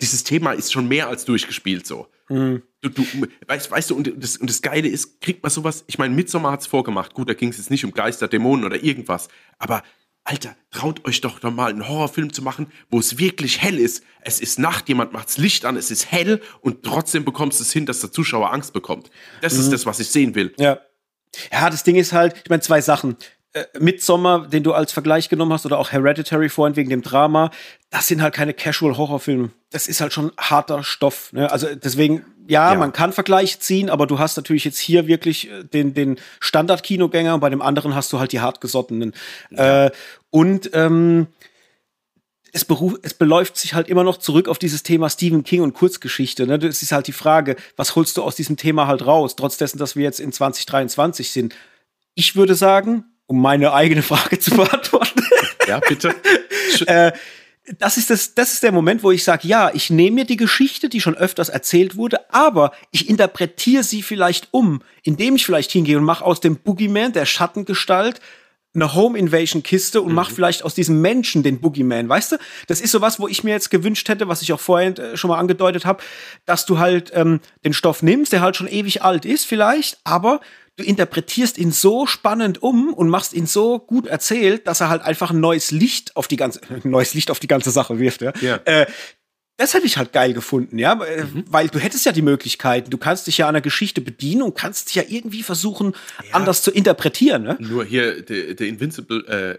dieses 0.00 0.24
Thema 0.24 0.52
ist 0.52 0.72
schon 0.72 0.88
mehr 0.88 1.08
als 1.08 1.24
durchgespielt 1.24 1.86
so. 1.86 2.08
Mhm. 2.28 2.62
Du, 2.80 2.88
du, 2.88 3.04
weißt, 3.46 3.70
weißt 3.70 3.90
du, 3.90 3.96
und 3.96 4.12
das, 4.16 4.36
und 4.36 4.48
das 4.48 4.62
Geile 4.62 4.88
ist, 4.88 5.20
kriegt 5.20 5.42
man 5.42 5.50
sowas, 5.50 5.84
ich 5.86 5.98
meine, 5.98 6.14
Midsommar 6.14 6.52
hat's 6.52 6.66
vorgemacht, 6.66 7.14
gut, 7.14 7.28
da 7.28 7.34
ging 7.34 7.50
es 7.50 7.58
jetzt 7.58 7.70
nicht 7.70 7.84
um 7.84 7.92
Geister, 7.92 8.28
Dämonen 8.28 8.64
oder 8.64 8.82
irgendwas, 8.82 9.28
aber 9.58 9.82
Alter, 10.24 10.56
traut 10.70 11.04
euch 11.04 11.20
doch 11.20 11.42
noch 11.42 11.52
mal 11.52 11.70
einen 11.70 11.88
Horrorfilm 11.88 12.32
zu 12.32 12.42
machen, 12.42 12.68
wo 12.90 13.00
es 13.00 13.18
wirklich 13.18 13.60
hell 13.60 13.76
ist. 13.76 14.04
Es 14.20 14.40
ist 14.40 14.56
Nacht, 14.58 14.88
jemand 14.88 15.12
macht's 15.12 15.36
Licht 15.36 15.64
an, 15.64 15.76
es 15.76 15.90
ist 15.90 16.12
hell 16.12 16.40
und 16.60 16.84
trotzdem 16.84 17.24
bekommst 17.24 17.58
du 17.58 17.64
es 17.64 17.72
hin, 17.72 17.86
dass 17.86 18.00
der 18.00 18.12
Zuschauer 18.12 18.52
Angst 18.52 18.72
bekommt. 18.72 19.10
Das 19.40 19.54
ist 19.54 19.72
das, 19.72 19.84
was 19.84 19.98
ich 19.98 20.08
sehen 20.08 20.36
will. 20.36 20.54
Ja. 20.58 20.80
Ja, 21.50 21.70
das 21.70 21.82
Ding 21.82 21.96
ist 21.96 22.12
halt, 22.12 22.36
ich 22.44 22.50
meine, 22.50 22.62
zwei 22.62 22.80
Sachen. 22.80 23.16
Äh, 23.54 23.64
Midsommar, 23.78 24.48
den 24.48 24.62
du 24.62 24.72
als 24.72 24.92
Vergleich 24.92 25.28
genommen 25.28 25.52
hast, 25.52 25.66
oder 25.66 25.78
auch 25.78 25.92
Hereditary 25.92 26.48
vorhin 26.48 26.74
wegen 26.76 26.88
dem 26.88 27.02
Drama, 27.02 27.50
das 27.90 28.06
sind 28.06 28.22
halt 28.22 28.32
keine 28.32 28.54
Casual-Horrorfilme. 28.54 29.50
Das 29.70 29.88
ist 29.88 30.00
halt 30.00 30.12
schon 30.14 30.32
harter 30.38 30.82
Stoff. 30.82 31.32
Ne? 31.34 31.50
Also 31.52 31.66
deswegen, 31.74 32.24
ja, 32.48 32.72
Ja. 32.72 32.78
man 32.78 32.94
kann 32.94 33.12
Vergleiche 33.12 33.58
ziehen, 33.58 33.90
aber 33.90 34.06
du 34.06 34.18
hast 34.18 34.36
natürlich 34.36 34.64
jetzt 34.64 34.78
hier 34.78 35.06
wirklich 35.06 35.50
äh, 35.50 35.64
den, 35.64 35.92
den 35.92 36.18
Standard-Kinogänger 36.40 37.34
und 37.34 37.40
bei 37.40 37.50
dem 37.50 37.60
anderen 37.60 37.94
hast 37.94 38.10
du 38.12 38.18
halt 38.18 38.32
die 38.32 38.40
hartgesottenen. 38.40 39.12
Äh, 39.50 39.90
und 40.30 40.70
ähm, 40.72 41.26
es, 42.52 42.64
beruf, 42.64 42.98
es 43.02 43.12
beläuft 43.12 43.58
sich 43.58 43.74
halt 43.74 43.88
immer 43.88 44.02
noch 44.02 44.16
zurück 44.16 44.48
auf 44.48 44.58
dieses 44.58 44.82
Thema 44.82 45.10
Stephen 45.10 45.44
King 45.44 45.60
und 45.60 45.74
Kurzgeschichte. 45.74 46.46
Ne? 46.46 46.58
Das 46.58 46.82
ist 46.82 46.92
halt 46.92 47.06
die 47.06 47.12
Frage, 47.12 47.56
was 47.76 47.96
holst 47.96 48.16
du 48.16 48.22
aus 48.22 48.34
diesem 48.34 48.56
Thema 48.56 48.86
halt 48.86 49.04
raus, 49.04 49.36
trotz 49.36 49.58
dessen, 49.58 49.78
dass 49.78 49.94
wir 49.94 50.04
jetzt 50.04 50.20
in 50.20 50.32
2023 50.32 51.30
sind. 51.30 51.54
Ich 52.14 52.34
würde 52.34 52.54
sagen, 52.54 53.04
um 53.32 53.40
meine 53.40 53.72
eigene 53.72 54.02
Frage 54.02 54.38
zu 54.38 54.50
beantworten, 54.56 55.24
Ja, 55.66 55.80
bitte. 55.80 56.14
äh, 56.86 57.12
das 57.78 57.96
ist, 57.96 58.10
das, 58.10 58.34
das 58.34 58.52
ist 58.52 58.62
der 58.62 58.72
Moment, 58.72 59.02
wo 59.02 59.10
ich 59.10 59.24
sage, 59.24 59.48
ja, 59.48 59.70
ich 59.72 59.88
nehme 59.88 60.16
mir 60.16 60.24
die 60.26 60.36
Geschichte, 60.36 60.88
die 60.90 61.00
schon 61.00 61.14
öfters 61.14 61.48
erzählt 61.48 61.96
wurde, 61.96 62.30
aber 62.32 62.72
ich 62.90 63.08
interpretiere 63.08 63.84
sie 63.84 64.02
vielleicht 64.02 64.48
um, 64.50 64.82
indem 65.02 65.36
ich 65.36 65.46
vielleicht 65.46 65.70
hingehe 65.70 65.96
und 65.96 66.04
mache 66.04 66.24
aus 66.24 66.40
dem 66.40 66.56
Boogeyman, 66.56 67.12
der 67.12 67.24
Schattengestalt, 67.24 68.20
eine 68.74 68.94
Home 68.94 69.18
Invasion 69.18 69.62
Kiste 69.62 70.02
und 70.02 70.12
mach 70.12 70.30
vielleicht 70.30 70.64
aus 70.64 70.74
diesem 70.74 71.00
Menschen 71.00 71.42
den 71.42 71.60
Boogeyman, 71.60 72.08
weißt 72.08 72.32
du? 72.32 72.36
Das 72.66 72.80
ist 72.80 72.90
sowas, 72.90 73.20
wo 73.20 73.28
ich 73.28 73.44
mir 73.44 73.50
jetzt 73.50 73.70
gewünscht 73.70 74.08
hätte, 74.08 74.28
was 74.28 74.42
ich 74.42 74.52
auch 74.52 74.60
vorhin 74.60 74.96
äh, 74.96 75.16
schon 75.16 75.28
mal 75.28 75.38
angedeutet 75.38 75.84
habe, 75.84 76.02
dass 76.46 76.66
du 76.66 76.78
halt 76.78 77.12
ähm, 77.14 77.40
den 77.64 77.74
Stoff 77.74 78.02
nimmst, 78.02 78.32
der 78.32 78.40
halt 78.40 78.56
schon 78.56 78.68
ewig 78.68 79.02
alt 79.02 79.24
ist 79.24 79.46
vielleicht, 79.46 79.98
aber 80.04 80.40
du 80.76 80.84
interpretierst 80.84 81.58
ihn 81.58 81.72
so 81.72 82.06
spannend 82.06 82.62
um 82.62 82.94
und 82.94 83.08
machst 83.08 83.34
ihn 83.34 83.46
so 83.46 83.78
gut 83.78 84.06
erzählt, 84.06 84.66
dass 84.66 84.80
er 84.80 84.88
halt 84.88 85.02
einfach 85.02 85.30
ein 85.30 85.40
neues 85.40 85.70
Licht 85.70 86.16
auf 86.16 86.28
die 86.28 86.36
ganze 86.36 86.60
neues 86.84 87.14
Licht 87.14 87.30
auf 87.30 87.40
die 87.40 87.48
ganze 87.48 87.70
Sache 87.70 87.98
wirft, 87.98 88.22
ja. 88.22 88.32
Ja. 88.40 88.56
Äh, 88.64 88.86
das 89.58 89.74
hätte 89.74 89.86
ich 89.86 89.98
halt 89.98 90.12
geil 90.12 90.32
gefunden, 90.32 90.78
ja, 90.78 90.94
äh, 91.04 91.24
weil 91.46 91.68
du 91.68 91.78
hättest 91.78 92.06
ja 92.06 92.12
die 92.12 92.22
Möglichkeiten, 92.22 92.90
du 92.90 92.98
kannst 92.98 93.26
dich 93.26 93.38
ja 93.38 93.48
an 93.48 93.54
der 93.54 93.60
Geschichte 93.60 94.00
bedienen 94.00 94.42
und 94.42 94.54
kannst 94.54 94.88
dich 94.88 94.94
ja 94.94 95.04
irgendwie 95.06 95.42
versuchen, 95.42 95.94
anders 96.32 96.62
zu 96.62 96.70
interpretieren, 96.70 97.42
ne? 97.42 97.56
Nur 97.60 97.84
hier, 97.84 98.22
der, 98.22 98.54
der 98.54 98.66
Invincible, 98.66 99.24
äh, 99.28 99.58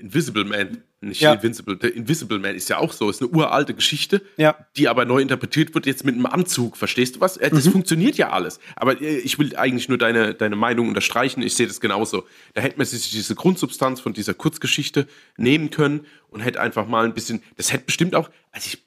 Invisible 0.00 0.44
Man, 0.44 0.82
nicht 1.00 1.20
Ja. 1.20 1.32
Invincible, 1.34 1.76
der 1.76 1.94
Invisible 1.94 2.38
Man 2.38 2.54
ist 2.54 2.68
ja 2.68 2.78
auch 2.78 2.92
so, 2.92 3.08
ist 3.08 3.22
eine 3.22 3.30
uralte 3.30 3.74
Geschichte, 3.74 4.22
Ja. 4.36 4.66
die 4.76 4.88
aber 4.88 5.04
neu 5.04 5.20
interpretiert 5.20 5.74
wird 5.74 5.86
jetzt 5.86 6.04
mit 6.04 6.14
einem 6.14 6.26
Anzug, 6.26 6.76
verstehst 6.76 7.16
du 7.16 7.20
was? 7.20 7.34
Das 7.38 7.68
funktioniert 7.68 8.16
ja 8.16 8.30
alles. 8.30 8.58
Aber 8.76 9.00
äh, 9.00 9.18
ich 9.18 9.38
will 9.38 9.54
eigentlich 9.56 9.88
nur 9.88 9.98
deine, 9.98 10.34
deine 10.34 10.56
Meinung 10.56 10.88
unterstreichen, 10.88 11.42
ich 11.42 11.54
sehe 11.54 11.66
das 11.66 11.80
genauso. 11.80 12.26
Da 12.54 12.60
hätte 12.62 12.78
man 12.78 12.86
sich 12.86 13.10
diese 13.10 13.34
Grundsubstanz 13.34 14.00
von 14.00 14.12
dieser 14.12 14.34
Kurzgeschichte 14.34 15.06
nehmen 15.36 15.70
können 15.70 16.06
und 16.30 16.40
hätte 16.40 16.60
einfach 16.60 16.88
mal 16.88 17.04
ein 17.04 17.14
bisschen, 17.14 17.42
das 17.56 17.72
hätte 17.72 17.84
bestimmt 17.84 18.14
auch, 18.14 18.28
also 18.50 18.66
ich, 18.66 18.82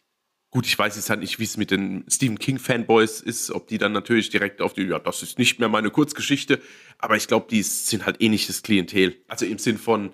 gut, 0.49 0.65
ich 0.65 0.77
weiß 0.77 0.97
jetzt 0.97 1.09
halt 1.09 1.21
nicht, 1.21 1.39
wie 1.39 1.45
es 1.45 1.55
mit 1.55 1.71
den 1.71 2.03
Stephen 2.09 2.37
King 2.37 2.59
Fanboys 2.59 3.21
ist, 3.21 3.51
ob 3.51 3.67
die 3.69 3.77
dann 3.77 3.93
natürlich 3.93 4.29
direkt 4.29 4.61
auf 4.61 4.73
die, 4.73 4.83
ja, 4.83 4.99
das 4.99 5.23
ist 5.23 5.39
nicht 5.39 5.59
mehr 5.59 5.69
meine 5.69 5.89
Kurzgeschichte, 5.91 6.61
aber 6.97 7.15
ich 7.15 7.27
glaube, 7.27 7.47
die 7.49 7.63
sind 7.63 8.05
halt 8.05 8.17
ähnliches 8.21 8.61
Klientel. 8.63 9.15
Also 9.29 9.45
im 9.45 9.59
Sinn 9.59 9.77
von, 9.77 10.11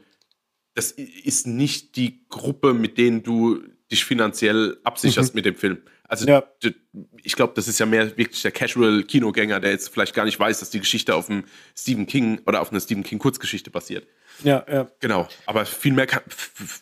das 0.78 0.92
ist 0.92 1.48
nicht 1.48 1.96
die 1.96 2.24
Gruppe, 2.30 2.76
mit 2.76 3.00
denen 3.00 3.24
du 3.24 3.64
dich 3.92 4.06
finanziell 4.06 4.78
absicherst 4.84 5.34
mit 5.34 5.44
dem 5.46 5.56
Film. 5.56 5.80
Also 6.04 6.28
Ja. 6.28 6.44
ich 7.24 7.34
glaube, 7.34 7.54
das 7.56 7.68
ist 7.68 7.80
ja 7.80 7.88
mehr 7.88 8.16
wirklich 8.16 8.44
der 8.44 8.52
Casual-Kinogänger, 8.52 9.60
der 9.60 9.72
jetzt 9.72 9.90
vielleicht 9.90 10.14
gar 10.14 10.26
nicht 10.26 10.40
weiß, 10.40 10.60
dass 10.60 10.70
die 10.70 10.80
Geschichte 10.80 11.16
auf 11.16 11.32
einem 11.32 11.46
Stephen 11.76 12.06
King 12.06 12.42
oder 12.46 12.62
auf 12.62 12.70
einer 12.70 12.80
Stephen 12.80 13.04
King 13.04 13.18
Kurzgeschichte 13.18 13.72
basiert. 13.72 14.08
Ja, 14.44 14.66
ja. 14.72 14.88
Genau, 15.00 15.28
aber 15.46 15.66
viel 15.66 15.94
mehr 15.94 16.06
kann, 16.06 16.22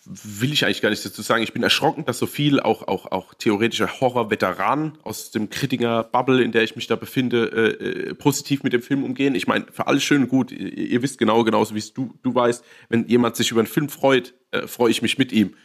will 0.06 0.52
ich 0.52 0.66
eigentlich 0.66 0.82
gar 0.82 0.90
nicht 0.90 1.06
dazu 1.06 1.22
sagen. 1.22 1.44
Ich 1.44 1.54
bin 1.54 1.64
erschrocken, 1.64 2.06
dass 2.06 2.18
so 2.18 2.28
viel 2.28 2.60
auch, 2.60 2.88
auch, 2.88 3.12
auch 3.12 3.34
theoretische 3.34 4.00
Horror-Veteranen 4.02 4.98
aus 5.04 5.32
dem 5.32 5.50
Kritiker-Bubble, 5.50 6.44
in 6.44 6.52
der 6.52 6.64
ich 6.64 6.76
mich 6.76 6.88
da 6.88 6.96
befinde, 6.96 7.46
äh, 7.46 8.10
äh, 8.10 8.14
positiv 8.16 8.64
mit 8.64 8.74
dem 8.74 8.82
Film 8.82 9.04
umgehen. 9.04 9.36
Ich 9.36 9.48
meine, 9.48 9.66
für 9.72 9.88
alles 9.88 10.04
schön 10.04 10.24
und 10.24 10.28
gut. 10.30 10.52
Ihr, 10.52 10.78
ihr 10.78 11.02
wisst 11.02 11.18
genau, 11.18 11.44
genauso 11.44 11.76
wie 11.76 11.80
es 11.80 11.94
du, 11.94 12.14
du 12.24 12.36
weißt, 12.36 12.64
wenn 12.90 13.08
jemand 13.08 13.36
sich 13.36 13.52
über 13.52 13.62
einen 13.62 13.68
Film 13.68 13.90
freut, 13.90 14.34
äh, 14.52 14.68
freue 14.68 14.92
ich 14.92 15.02
mich 15.02 15.18
mit 15.18 15.32
ihm. 15.32 15.56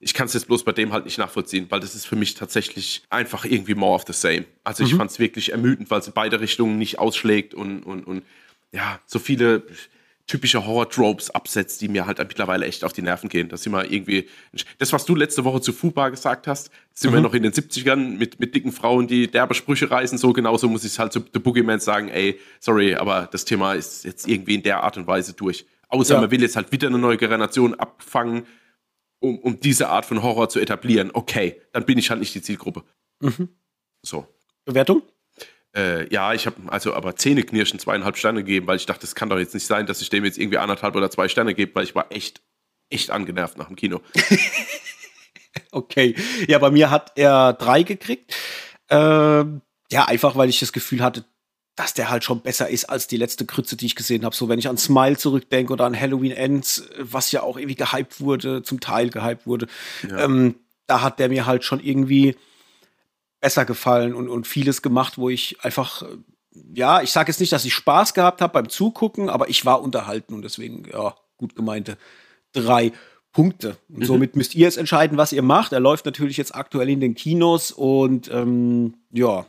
Ich 0.00 0.14
kann 0.14 0.26
es 0.26 0.34
jetzt 0.34 0.46
bloß 0.46 0.62
bei 0.64 0.72
dem 0.72 0.92
halt 0.92 1.06
nicht 1.06 1.18
nachvollziehen, 1.18 1.66
weil 1.70 1.80
das 1.80 1.96
ist 1.96 2.06
für 2.06 2.14
mich 2.14 2.34
tatsächlich 2.34 3.02
einfach 3.10 3.44
irgendwie 3.44 3.74
more 3.74 3.94
of 3.94 4.04
the 4.06 4.12
same. 4.12 4.44
Also 4.62 4.84
ich 4.84 4.94
fand 4.94 5.10
es 5.10 5.18
wirklich 5.18 5.50
ermüdend, 5.50 5.90
weil 5.90 5.98
es 5.98 6.06
in 6.06 6.12
beide 6.12 6.40
Richtungen 6.40 6.78
nicht 6.78 7.00
ausschlägt 7.00 7.52
und, 7.52 7.82
und, 7.82 8.06
und 8.06 8.22
ja, 8.70 9.00
so 9.06 9.18
viele 9.18 9.64
typische 10.28 10.64
Horror-Tropes 10.64 11.30
absetzt, 11.30 11.80
die 11.80 11.88
mir 11.88 12.06
halt 12.06 12.18
mittlerweile 12.18 12.66
echt 12.66 12.84
auf 12.84 12.92
die 12.92 13.02
Nerven 13.02 13.28
gehen. 13.28 13.48
Das 13.48 13.62
sind 13.64 13.72
wir 13.72 13.90
irgendwie, 13.90 14.28
das, 14.78 14.92
was 14.92 15.04
du 15.04 15.16
letzte 15.16 15.42
Woche 15.44 15.60
zu 15.60 15.72
Fuba 15.72 16.10
gesagt 16.10 16.46
hast, 16.46 16.70
sind 16.94 17.12
wir 17.12 17.20
noch 17.20 17.34
in 17.34 17.42
den 17.42 17.52
70ern 17.52 18.16
mit, 18.16 18.38
mit 18.38 18.54
dicken 18.54 18.70
Frauen, 18.70 19.08
die 19.08 19.28
derbe 19.28 19.54
Sprüche 19.54 19.90
reißen. 19.90 20.18
So 20.18 20.32
genauso 20.32 20.68
muss 20.68 20.84
ich 20.84 20.92
es 20.92 20.98
halt 21.00 21.12
zu 21.12 21.20
The 21.32 21.40
Boogeyman 21.40 21.80
sagen, 21.80 22.08
ey, 22.08 22.38
sorry, 22.60 22.94
aber 22.94 23.28
das 23.32 23.44
Thema 23.44 23.72
ist 23.74 24.04
jetzt 24.04 24.28
irgendwie 24.28 24.54
in 24.54 24.62
der 24.62 24.84
Art 24.84 24.96
und 24.96 25.06
Weise 25.06 25.32
durch. 25.32 25.66
Außer 25.88 26.14
Ja. 26.14 26.20
man 26.20 26.30
will 26.30 26.42
jetzt 26.42 26.54
halt 26.56 26.70
wieder 26.70 26.88
eine 26.88 26.98
neue 26.98 27.16
Generation 27.16 27.74
abfangen, 27.74 28.46
um, 29.20 29.38
um 29.38 29.58
diese 29.58 29.88
Art 29.88 30.04
von 30.06 30.22
Horror 30.22 30.48
zu 30.50 30.60
etablieren. 30.60 31.10
Okay, 31.14 31.60
dann 31.72 31.86
bin 31.86 31.96
ich 31.98 32.10
halt 32.10 32.20
nicht 32.20 32.34
die 32.34 32.42
Zielgruppe. 32.42 32.84
So. 34.04 34.26
Bewertung? 34.66 35.02
Äh, 35.76 36.12
ja, 36.12 36.32
ich 36.34 36.46
habe 36.46 36.56
also 36.68 36.94
aber 36.94 37.16
Zähneknirschen 37.16 37.78
zweieinhalb 37.78 38.16
Sterne 38.16 38.42
gegeben, 38.42 38.66
weil 38.66 38.76
ich 38.76 38.86
dachte, 38.86 39.04
es 39.06 39.14
kann 39.14 39.28
doch 39.28 39.38
jetzt 39.38 39.54
nicht 39.54 39.66
sein, 39.66 39.86
dass 39.86 40.00
ich 40.00 40.10
dem 40.10 40.24
jetzt 40.24 40.38
irgendwie 40.38 40.58
anderthalb 40.58 40.96
oder 40.96 41.10
zwei 41.10 41.28
Sterne 41.28 41.54
gebe, 41.54 41.74
weil 41.74 41.84
ich 41.84 41.94
war 41.94 42.10
echt, 42.10 42.40
echt 42.90 43.10
angenervt 43.10 43.58
nach 43.58 43.66
dem 43.66 43.76
Kino. 43.76 44.00
Okay. 45.72 46.14
Ja, 46.46 46.58
bei 46.58 46.70
mir 46.70 46.90
hat 46.90 47.12
er 47.16 47.52
drei 47.52 47.82
gekriegt. 47.82 48.34
Ähm, 48.90 49.60
ja, 49.90 50.04
einfach 50.06 50.36
weil 50.36 50.48
ich 50.48 50.60
das 50.60 50.72
Gefühl 50.72 51.02
hatte, 51.02 51.24
dass 51.74 51.94
der 51.94 52.10
halt 52.10 52.24
schon 52.24 52.42
besser 52.42 52.68
ist 52.68 52.84
als 52.86 53.06
die 53.06 53.16
letzte 53.16 53.44
Krütze, 53.46 53.76
die 53.76 53.86
ich 53.86 53.96
gesehen 53.96 54.24
habe. 54.24 54.34
So, 54.34 54.48
wenn 54.48 54.58
ich 54.58 54.68
an 54.68 54.76
Smile 54.78 55.16
zurückdenke 55.16 55.72
oder 55.72 55.84
an 55.84 55.98
Halloween 55.98 56.32
Ends, 56.32 56.88
was 56.98 57.32
ja 57.32 57.42
auch 57.42 57.56
irgendwie 57.56 57.76
gehypt 57.76 58.20
wurde, 58.20 58.62
zum 58.62 58.80
Teil 58.80 59.10
gehypt 59.10 59.46
wurde, 59.46 59.66
Ja. 60.08 60.24
ähm, 60.24 60.56
da 60.86 61.02
hat 61.02 61.18
der 61.18 61.28
mir 61.28 61.46
halt 61.46 61.64
schon 61.64 61.80
irgendwie 61.80 62.36
besser 63.40 63.64
gefallen 63.64 64.14
und, 64.14 64.28
und 64.28 64.46
vieles 64.46 64.82
gemacht, 64.82 65.18
wo 65.18 65.28
ich 65.28 65.62
einfach, 65.64 66.02
äh, 66.02 66.16
ja, 66.74 67.02
ich 67.02 67.10
sage 67.10 67.30
jetzt 67.30 67.40
nicht, 67.40 67.52
dass 67.52 67.64
ich 67.64 67.74
Spaß 67.74 68.14
gehabt 68.14 68.40
habe 68.40 68.52
beim 68.52 68.68
Zugucken, 68.68 69.28
aber 69.28 69.48
ich 69.48 69.64
war 69.64 69.82
unterhalten 69.82 70.34
und 70.34 70.42
deswegen, 70.42 70.88
ja, 70.90 71.14
gut 71.36 71.54
gemeinte 71.54 71.96
drei 72.52 72.92
Punkte. 73.32 73.76
Und 73.88 74.04
somit 74.04 74.36
müsst 74.36 74.54
ihr 74.54 74.62
jetzt 74.62 74.78
entscheiden, 74.78 75.18
was 75.18 75.32
ihr 75.32 75.42
macht. 75.42 75.72
Er 75.72 75.80
läuft 75.80 76.06
natürlich 76.06 76.36
jetzt 76.36 76.54
aktuell 76.54 76.88
in 76.88 77.00
den 77.00 77.14
Kinos 77.14 77.70
und 77.70 78.28
ähm, 78.32 78.94
ja, 79.12 79.46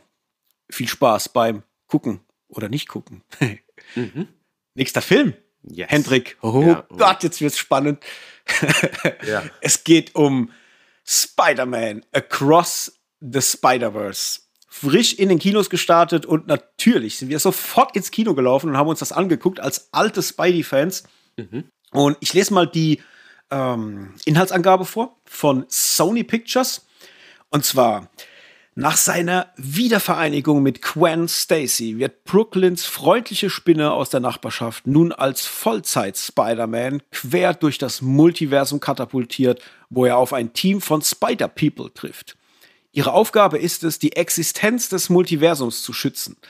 viel 0.70 0.88
Spaß 0.88 1.30
beim 1.30 1.62
Gucken. 1.86 2.20
oder 2.48 2.68
nicht 2.68 2.88
gucken. 2.88 3.22
mhm. 3.96 4.28
Nächster 4.74 5.02
Film. 5.02 5.34
Yes. 5.62 5.90
Hendrik. 5.90 6.38
Oh 6.40 6.62
ja, 6.62 6.86
oh. 6.88 6.96
Gott, 6.96 7.22
jetzt 7.22 7.40
wird's 7.40 7.58
spannend. 7.58 7.98
ja. 9.26 9.42
Es 9.60 9.84
geht 9.84 10.14
um 10.14 10.50
Spider-Man 11.04 12.04
Across 12.12 12.99
the 13.20 13.40
Spider-Verse. 13.40 14.40
Frisch 14.68 15.14
in 15.14 15.28
den 15.28 15.38
Kinos 15.38 15.68
gestartet 15.68 16.26
und 16.26 16.46
natürlich 16.46 17.18
sind 17.18 17.28
wir 17.28 17.40
sofort 17.40 17.96
ins 17.96 18.10
Kino 18.10 18.34
gelaufen 18.34 18.70
und 18.70 18.76
haben 18.76 18.88
uns 18.88 19.00
das 19.00 19.12
angeguckt 19.12 19.58
als 19.58 19.88
alte 19.92 20.22
Spidey-Fans. 20.22 21.04
Mhm. 21.36 21.64
Und 21.90 22.16
ich 22.20 22.32
lese 22.34 22.54
mal 22.54 22.66
die 22.66 23.02
ähm, 23.50 24.14
Inhaltsangabe 24.24 24.84
vor 24.84 25.16
von 25.24 25.64
Sony 25.68 26.22
Pictures. 26.22 26.86
Und 27.50 27.64
zwar, 27.64 28.08
nach 28.76 28.96
seiner 28.96 29.52
Wiedervereinigung 29.56 30.62
mit 30.62 30.80
Gwen 30.80 31.26
Stacy 31.26 31.98
wird 31.98 32.24
Brooklyns 32.24 32.86
freundliche 32.86 33.50
Spinne 33.50 33.92
aus 33.92 34.10
der 34.10 34.20
Nachbarschaft 34.20 34.86
nun 34.86 35.12
als 35.12 35.44
Vollzeit-Spider-Man 35.46 37.02
quer 37.10 37.54
durch 37.54 37.78
das 37.78 38.00
Multiversum 38.00 38.78
katapultiert, 38.78 39.60
wo 39.90 40.06
er 40.06 40.16
auf 40.16 40.32
ein 40.32 40.52
Team 40.52 40.80
von 40.80 41.02
Spider-People 41.02 41.92
trifft. 41.92 42.36
Ihre 42.92 43.12
Aufgabe 43.12 43.58
ist 43.58 43.84
es, 43.84 43.98
die 43.98 44.16
Existenz 44.16 44.88
des 44.88 45.10
Multiversums 45.10 45.82
zu 45.82 45.92
schützen– 45.92 46.36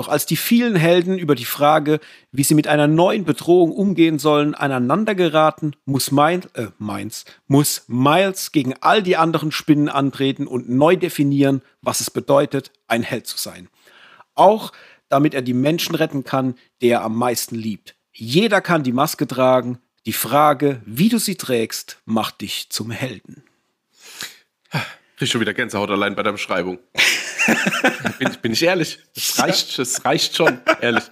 doch 0.00 0.08
als 0.08 0.24
die 0.24 0.36
vielen 0.36 0.76
Helden 0.76 1.18
über 1.18 1.34
die 1.34 1.44
Frage, 1.44 2.00
wie 2.32 2.42
sie 2.42 2.54
mit 2.54 2.66
einer 2.66 2.86
neuen 2.86 3.26
Bedrohung 3.26 3.70
umgehen 3.70 4.18
sollen, 4.18 4.54
aneinandergeraten, 4.54 5.76
muss 5.84 6.10
Miles, 6.10 6.46
äh, 6.54 6.68
Mainz, 6.78 7.26
muss 7.48 7.84
Miles 7.86 8.50
gegen 8.50 8.72
all 8.80 9.02
die 9.02 9.18
anderen 9.18 9.52
Spinnen 9.52 9.90
antreten 9.90 10.46
und 10.46 10.70
neu 10.70 10.96
definieren, 10.96 11.60
was 11.82 12.00
es 12.00 12.10
bedeutet, 12.10 12.72
ein 12.88 13.02
Held 13.02 13.26
zu 13.26 13.36
sein. 13.36 13.68
Auch 14.34 14.72
damit 15.10 15.34
er 15.34 15.42
die 15.42 15.52
Menschen 15.52 15.94
retten 15.94 16.24
kann, 16.24 16.54
die 16.80 16.88
er 16.88 17.02
am 17.02 17.14
meisten 17.14 17.54
liebt. 17.54 17.94
Jeder 18.14 18.62
kann 18.62 18.82
die 18.82 18.92
Maske 18.92 19.26
tragen. 19.26 19.80
Die 20.06 20.14
Frage, 20.14 20.80
wie 20.86 21.10
du 21.10 21.18
sie 21.18 21.34
trägst, 21.34 21.98
macht 22.06 22.40
dich 22.40 22.70
zum 22.70 22.90
Helden. 22.90 23.44
Krieg 25.20 25.28
schon 25.28 25.42
wieder 25.42 25.52
Gänsehaut 25.52 25.90
allein 25.90 26.16
bei 26.16 26.22
der 26.22 26.32
Beschreibung. 26.32 26.78
bin, 28.18 28.30
bin, 28.40 28.52
ich 28.52 28.62
ehrlich. 28.62 29.00
Es 29.14 29.38
reicht, 29.38 29.78
es 29.78 30.02
reicht 30.02 30.34
schon, 30.34 30.60
ehrlich. 30.80 31.04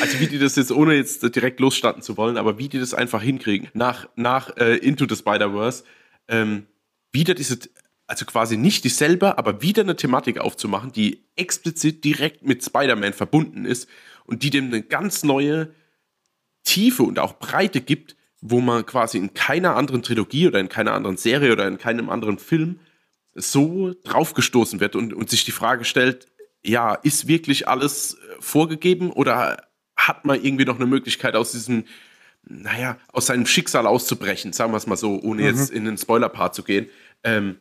Also 0.00 0.20
wie 0.20 0.28
die 0.28 0.38
das 0.38 0.54
jetzt, 0.54 0.70
ohne 0.70 0.94
jetzt 0.94 1.34
direkt 1.34 1.58
losstarten 1.58 2.00
zu 2.00 2.16
wollen, 2.16 2.36
aber 2.36 2.58
wie 2.58 2.68
die 2.68 2.78
das 2.78 2.94
einfach 2.94 3.20
hinkriegen, 3.20 3.68
nach, 3.74 4.08
nach 4.14 4.56
äh, 4.56 4.76
Into 4.76 5.04
the 5.08 5.16
Spider-Verse, 5.16 5.82
ähm, 6.28 6.68
wieder 7.10 7.34
diese, 7.34 7.58
also 8.06 8.24
quasi 8.24 8.56
nicht 8.56 8.84
dieselbe, 8.84 9.36
aber 9.36 9.62
wieder 9.62 9.82
eine 9.82 9.96
Thematik 9.96 10.38
aufzumachen, 10.38 10.92
die 10.92 11.24
explizit 11.34 12.04
direkt 12.04 12.46
mit 12.46 12.64
Spider-Man 12.64 13.14
verbunden 13.14 13.64
ist 13.64 13.88
und 14.26 14.44
die 14.44 14.50
dem 14.50 14.66
eine 14.66 14.80
ganz 14.80 15.24
neue 15.24 15.74
Tiefe 16.62 17.02
und 17.02 17.18
auch 17.18 17.40
Breite 17.40 17.80
gibt, 17.80 18.14
wo 18.40 18.60
man 18.60 18.86
quasi 18.86 19.18
in 19.18 19.34
keiner 19.34 19.74
anderen 19.74 20.04
Trilogie 20.04 20.46
oder 20.46 20.60
in 20.60 20.68
keiner 20.68 20.92
anderen 20.92 21.16
Serie 21.16 21.50
oder 21.50 21.66
in 21.66 21.78
keinem 21.78 22.10
anderen 22.10 22.38
Film 22.38 22.78
so 23.34 23.94
draufgestoßen 24.04 24.80
wird 24.80 24.96
und, 24.96 25.14
und 25.14 25.30
sich 25.30 25.44
die 25.44 25.52
Frage 25.52 25.84
stellt, 25.84 26.26
ja, 26.62 26.94
ist 26.94 27.26
wirklich 27.26 27.68
alles 27.68 28.14
äh, 28.14 28.18
vorgegeben 28.40 29.10
oder 29.10 29.68
hat 29.96 30.24
man 30.24 30.42
irgendwie 30.42 30.64
noch 30.64 30.76
eine 30.76 30.86
Möglichkeit 30.86 31.36
aus 31.36 31.52
diesem, 31.52 31.84
naja, 32.42 32.98
aus 33.12 33.26
seinem 33.26 33.46
Schicksal 33.46 33.86
auszubrechen, 33.86 34.52
sagen 34.52 34.72
wir 34.72 34.76
es 34.76 34.86
mal 34.86 34.96
so, 34.96 35.20
ohne 35.20 35.42
mhm. 35.42 35.48
jetzt 35.48 35.70
in 35.70 35.84
den 35.84 35.98
Spoiler-Part 35.98 36.54
zu 36.54 36.62
gehen. 36.62 36.88
Ähm, 37.22 37.58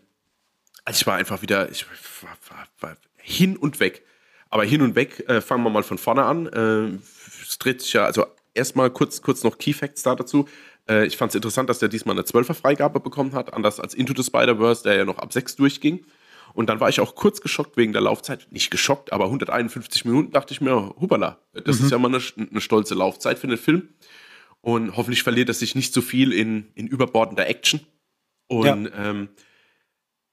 also 0.86 1.02
ich 1.02 1.08
war 1.08 1.16
einfach 1.16 1.42
wieder, 1.42 1.70
ich 1.70 1.86
war, 2.22 2.38
war, 2.50 2.68
war 2.80 2.98
hin 3.18 3.58
und 3.58 3.80
weg. 3.80 4.04
Aber 4.50 4.64
hin 4.64 4.82
und 4.82 4.96
weg, 4.96 5.24
äh, 5.30 5.42
fangen 5.42 5.64
wir 5.64 5.70
mal 5.70 5.84
von 5.84 5.98
vorne 6.00 6.24
an. 6.24 6.48
Äh, 6.48 6.98
es 7.44 7.60
dreht 7.60 7.82
sich 7.82 7.94
ja, 7.94 8.06
also 8.06 8.26
erstmal 8.54 8.90
kurz, 8.90 9.22
kurz 9.22 9.44
noch 9.44 9.58
Key 9.58 9.74
Facts 9.74 10.04
da 10.04 10.16
dazu. 10.16 10.48
Äh, 10.90 11.06
ich 11.06 11.16
fand 11.18 11.30
es 11.30 11.36
interessant, 11.36 11.70
dass 11.70 11.80
der 11.80 11.88
diesmal 11.88 12.16
eine 12.16 12.24
12er 12.24 12.54
Freigabe 12.54 13.00
bekommen 13.00 13.34
hat, 13.34 13.54
anders 13.54 13.80
als 13.80 13.94
Into 13.94 14.14
the 14.16 14.24
Spider-Verse, 14.24 14.84
der 14.84 14.96
ja 14.96 15.06
noch 15.06 15.20
ab 15.20 15.32
6 15.32 15.56
durchging. 15.56 16.06
Und 16.54 16.68
dann 16.68 16.80
war 16.80 16.90
ich 16.90 17.00
auch 17.00 17.14
kurz 17.14 17.42
geschockt 17.42 17.78
wegen 17.78 17.94
der 17.94 18.02
Laufzeit. 18.02 18.48
Nicht 18.52 18.72
geschockt, 18.72 19.14
aber 19.14 19.26
151 19.26 20.04
Minuten 20.06 20.32
dachte 20.32 20.54
ich 20.54 20.62
mir, 20.62 20.96
hupala, 21.00 21.40
das 21.54 21.80
mhm. 21.80 21.86
ist 21.86 21.92
ja 21.92 22.00
mal 22.00 22.08
eine, 22.08 22.24
eine, 22.50 22.62
stolze 22.62 22.96
Laufzeit 22.96 23.38
für 23.38 23.48
den 23.48 23.58
Film. 23.58 23.90
Und 24.62 24.98
hoffentlich 24.98 25.24
verliert 25.24 25.48
er 25.50 25.54
sich 25.54 25.76
nicht 25.76 25.94
so 25.94 26.02
viel 26.02 26.34
in, 26.34 26.72
in 26.74 26.88
überbordender 26.88 27.48
Action. 27.48 27.82
Und 28.48 28.86
ja. 28.86 29.10
ähm, 29.10 29.30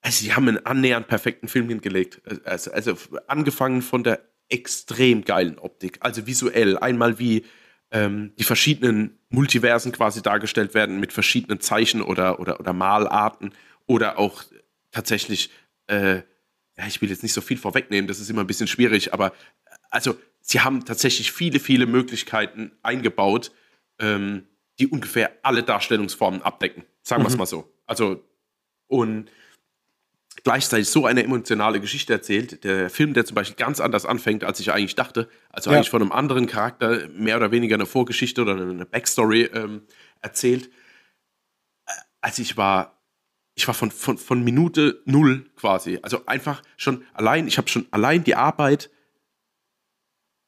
also 0.00 0.24
sie 0.24 0.34
haben 0.34 0.48
einen 0.48 0.64
annähernd 0.64 1.06
perfekten 1.06 1.48
Film 1.48 1.68
hingelegt. 1.68 2.22
Also, 2.44 2.72
also 2.72 2.96
angefangen 3.26 3.82
von 3.82 4.02
der 4.02 4.20
extrem 4.48 5.24
geilen 5.24 5.58
Optik. 5.58 5.98
Also 6.00 6.26
visuell. 6.26 6.78
Einmal 6.78 7.18
wie 7.18 7.44
ähm, 7.90 8.32
die 8.38 8.44
verschiedenen 8.44 9.18
Multiversen 9.36 9.92
quasi 9.92 10.22
dargestellt 10.22 10.72
werden 10.72 10.98
mit 10.98 11.12
verschiedenen 11.12 11.60
Zeichen 11.60 12.00
oder, 12.00 12.40
oder, 12.40 12.58
oder 12.58 12.72
Malarten 12.72 13.52
oder 13.86 14.18
auch 14.18 14.42
tatsächlich, 14.90 15.50
äh, 15.88 16.22
ja, 16.78 16.86
ich 16.88 17.02
will 17.02 17.10
jetzt 17.10 17.22
nicht 17.22 17.34
so 17.34 17.42
viel 17.42 17.58
vorwegnehmen, 17.58 18.08
das 18.08 18.18
ist 18.18 18.30
immer 18.30 18.40
ein 18.40 18.46
bisschen 18.46 18.66
schwierig, 18.66 19.12
aber 19.12 19.34
also 19.90 20.16
sie 20.40 20.60
haben 20.60 20.86
tatsächlich 20.86 21.32
viele, 21.32 21.60
viele 21.60 21.84
Möglichkeiten 21.84 22.72
eingebaut, 22.82 23.52
ähm, 24.00 24.46
die 24.78 24.86
ungefähr 24.86 25.30
alle 25.42 25.62
Darstellungsformen 25.62 26.40
abdecken. 26.40 26.84
Sagen 27.02 27.22
wir 27.22 27.28
es 27.28 27.34
mhm. 27.34 27.40
mal 27.40 27.46
so. 27.46 27.70
Also, 27.84 28.24
und 28.86 29.30
gleichzeitig 30.46 30.88
so 30.88 31.06
eine 31.06 31.24
emotionale 31.24 31.80
Geschichte 31.80 32.12
erzählt. 32.12 32.62
Der 32.62 32.88
Film, 32.88 33.14
der 33.14 33.24
zum 33.24 33.34
Beispiel 33.34 33.56
ganz 33.56 33.80
anders 33.80 34.06
anfängt, 34.06 34.44
als 34.44 34.60
ich 34.60 34.72
eigentlich 34.72 34.94
dachte, 34.94 35.28
also 35.50 35.70
ja. 35.72 35.76
eigentlich 35.76 35.90
von 35.90 36.00
einem 36.00 36.12
anderen 36.12 36.46
Charakter 36.46 37.08
mehr 37.08 37.36
oder 37.36 37.50
weniger 37.50 37.74
eine 37.74 37.84
Vorgeschichte 37.84 38.42
oder 38.42 38.52
eine 38.52 38.86
Backstory 38.86 39.50
ähm, 39.52 39.82
erzählt. 40.22 40.70
Also 42.20 42.42
ich 42.42 42.56
war, 42.56 43.02
ich 43.56 43.66
war 43.66 43.74
von, 43.74 43.90
von, 43.90 44.18
von 44.18 44.44
Minute 44.44 45.02
null 45.04 45.50
quasi. 45.56 45.98
Also 46.02 46.24
einfach 46.26 46.62
schon 46.76 47.02
allein, 47.12 47.48
ich 47.48 47.58
habe 47.58 47.68
schon 47.68 47.88
allein 47.90 48.22
die 48.22 48.36
Arbeit, 48.36 48.88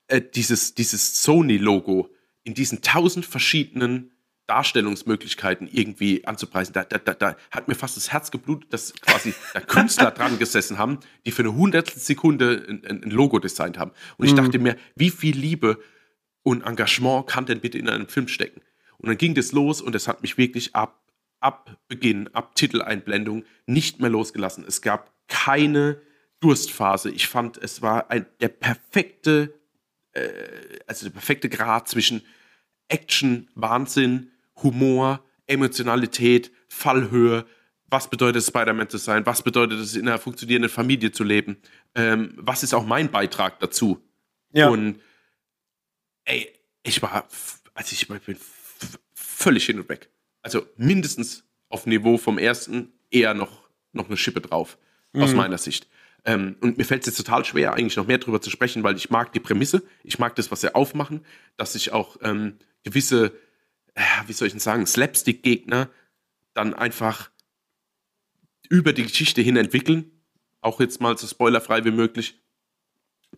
äh, 0.07 0.23
dieses, 0.23 0.77
dieses 0.77 1.25
Sony-Logo 1.25 2.09
in 2.45 2.55
diesen 2.55 2.83
tausend 2.83 3.27
verschiedenen 3.27 4.13
Darstellungsmöglichkeiten 4.49 5.69
irgendwie 5.71 6.27
anzupreisen. 6.27 6.73
Da, 6.73 6.83
da, 6.83 6.99
da, 6.99 7.15
da 7.15 7.37
hat 7.51 7.69
mir 7.69 7.75
fast 7.75 7.97
das 7.97 8.11
Herz 8.11 8.31
geblutet, 8.31 8.73
dass 8.73 8.95
quasi 8.95 9.35
da 9.53 9.61
Künstler 9.61 10.11
dran 10.11 10.39
gesessen 10.39 10.79
haben, 10.79 10.99
die 11.27 11.31
für 11.31 11.43
eine 11.43 11.55
hundertstel 11.55 12.01
Sekunde 12.01 12.65
ein, 12.69 13.03
ein, 13.05 13.11
Logo 13.11 13.39
designt 13.39 13.79
haben. 13.79 13.93
Und 14.17 14.27
ich 14.27 14.33
mhm. 14.33 14.37
dachte 14.37 14.59
mir, 14.59 14.77
wie 14.97 15.11
viel 15.11 15.37
Liebe 15.37 15.79
und 16.43 16.63
Engagement 16.63 17.27
kann 17.27 17.47
denn 17.47 17.61
bitte 17.61 17.79
in 17.79 17.89
einem 17.89 18.09
Film 18.09 18.27
stecken? 18.27 18.63
Und 18.97 19.09
dann 19.09 19.19
ging 19.19 19.35
das 19.35 19.53
los 19.53 19.83
und 19.83 19.95
es 19.95 20.09
hat 20.09 20.23
mich 20.23 20.39
wirklich 20.39 20.75
ab, 20.75 20.99
ab 21.41 21.77
Beginn, 21.87 22.29
ab 22.35 22.55
Titeleinblendung 22.55 23.45
nicht 23.67 24.01
mehr 24.01 24.11
losgelassen. 24.11 24.65
Es 24.67 24.81
gab 24.81 25.13
keine 25.29 26.01
Durstphase. 26.41 27.11
Ich 27.11 27.29
fand, 27.29 27.59
es 27.59 27.83
war 27.83 28.11
ein, 28.11 28.25
der 28.41 28.49
perfekte, 28.49 29.55
äh, 30.13 30.31
also 30.87 31.05
der 31.05 31.13
perfekte 31.13 31.51
Grad 31.51 31.87
zwischen 31.87 32.23
Action, 32.89 33.49
Wahnsinn, 33.55 34.31
Humor, 34.63 35.25
Emotionalität, 35.47 36.53
Fallhöhe, 36.69 37.47
was 37.91 38.11
bedeutet 38.11 38.43
es, 38.43 38.49
Spider-Man 38.49 38.89
zu 38.89 38.99
sein, 38.99 39.25
was 39.25 39.43
bedeutet 39.43 39.79
es, 39.81 39.97
in 39.97 40.09
einer 40.09 40.19
funktionierenden 40.19 40.71
Familie 40.71 41.11
zu 41.11 41.25
leben, 41.25 41.57
ähm, 41.95 42.35
was 42.37 42.63
ist 42.63 42.75
auch 42.75 42.85
mein 42.85 43.11
Beitrag 43.11 43.61
dazu. 43.61 44.01
Ja. 44.53 44.69
Und 44.69 45.01
ey, 46.25 46.53
ich 46.83 47.03
war, 47.03 47.27
also 47.75 47.93
ich 47.93 48.09
bin 48.09 48.37
völlig 49.15 49.67
hin 49.67 49.79
und 49.79 49.89
weg. 49.89 50.11
Also 50.43 50.67
mindestens 50.77 51.45
auf 51.69 51.87
Niveau 51.87 52.19
vom 52.19 52.39
ersten, 52.39 52.93
eher 53.11 53.35
noch, 53.35 53.69
noch 53.93 54.09
eine 54.09 54.17
Schippe 54.17 54.41
drauf, 54.41 54.79
mhm. 55.13 55.23
aus 55.23 55.35
meiner 55.35 55.59
Sicht. 55.59 55.89
Ähm, 56.25 56.57
und 56.61 56.77
mir 56.77 56.85
fällt 56.85 57.03
es 57.03 57.07
jetzt 57.07 57.17
total 57.17 57.45
schwer, 57.45 57.73
eigentlich 57.73 57.97
noch 57.97 58.07
mehr 58.07 58.19
darüber 58.19 58.41
zu 58.41 58.51
sprechen, 58.51 58.83
weil 58.83 58.97
ich 58.97 59.11
mag 59.11 59.33
die 59.33 59.41
Prämisse, 59.41 59.83
ich 60.03 60.19
mag 60.19 60.35
das, 60.37 60.51
was 60.51 60.61
sie 60.61 60.75
aufmachen, 60.75 61.25
dass 61.57 61.73
sich 61.73 61.93
auch 61.93 62.17
ähm, 62.23 62.59
gewisse 62.83 63.33
wie 64.27 64.33
soll 64.33 64.47
ich 64.47 64.53
denn 64.53 64.61
sagen, 64.61 64.87
Slapstick-Gegner 64.87 65.89
dann 66.55 66.75
einfach 66.75 67.31
über 68.69 68.93
die 68.93 69.05
Geschichte 69.05 69.41
hin 69.41 69.57
entwickeln. 69.57 70.11
Auch 70.61 70.81
jetzt 70.81 71.01
mal 71.01 71.17
so 71.17 71.27
spoilerfrei 71.27 71.85
wie 71.85 71.91
möglich. 71.91 72.41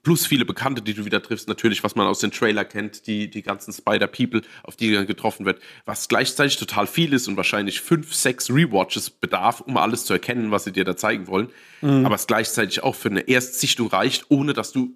Plus 0.03 0.25
viele 0.25 0.45
Bekannte, 0.45 0.83
die 0.83 0.95
du 0.95 1.05
wieder 1.05 1.21
triffst, 1.21 1.49
natürlich, 1.49 1.83
was 1.83 1.97
man 1.97 2.07
aus 2.07 2.21
den 2.21 2.31
Trailer 2.31 2.65
kennt, 2.65 3.09
die, 3.09 3.29
die 3.29 3.43
ganzen 3.43 3.73
Spider-People, 3.73 4.43
auf 4.63 4.77
die 4.77 4.93
dann 4.93 5.07
getroffen 5.07 5.45
wird, 5.45 5.61
was 5.85 6.09
gleichzeitig 6.09 6.57
total 6.57 6.87
viel 6.87 7.13
ist 7.13 7.27
und 7.27 7.37
wahrscheinlich 7.37 7.81
fünf, 7.81 8.15
sechs 8.15 8.51
Rewatches 8.51 9.11
bedarf, 9.11 9.61
um 9.61 9.77
alles 9.77 10.05
zu 10.05 10.13
erkennen, 10.13 10.53
was 10.53 10.65
sie 10.65 10.73
dir 10.73 10.85
da 10.85 10.97
zeigen 10.97 11.27
wollen. 11.27 11.51
Mhm. 11.81 12.07
Aber 12.07 12.15
es 12.15 12.29
gleichzeitig 12.29 12.83
auch 12.85 12.95
für 12.95 13.11
eine 13.11 13.29
Erstsichtung 13.29 13.89
reicht, 13.89 14.27
ohne 14.29 14.53
dass 14.53 14.73
du 14.73 14.95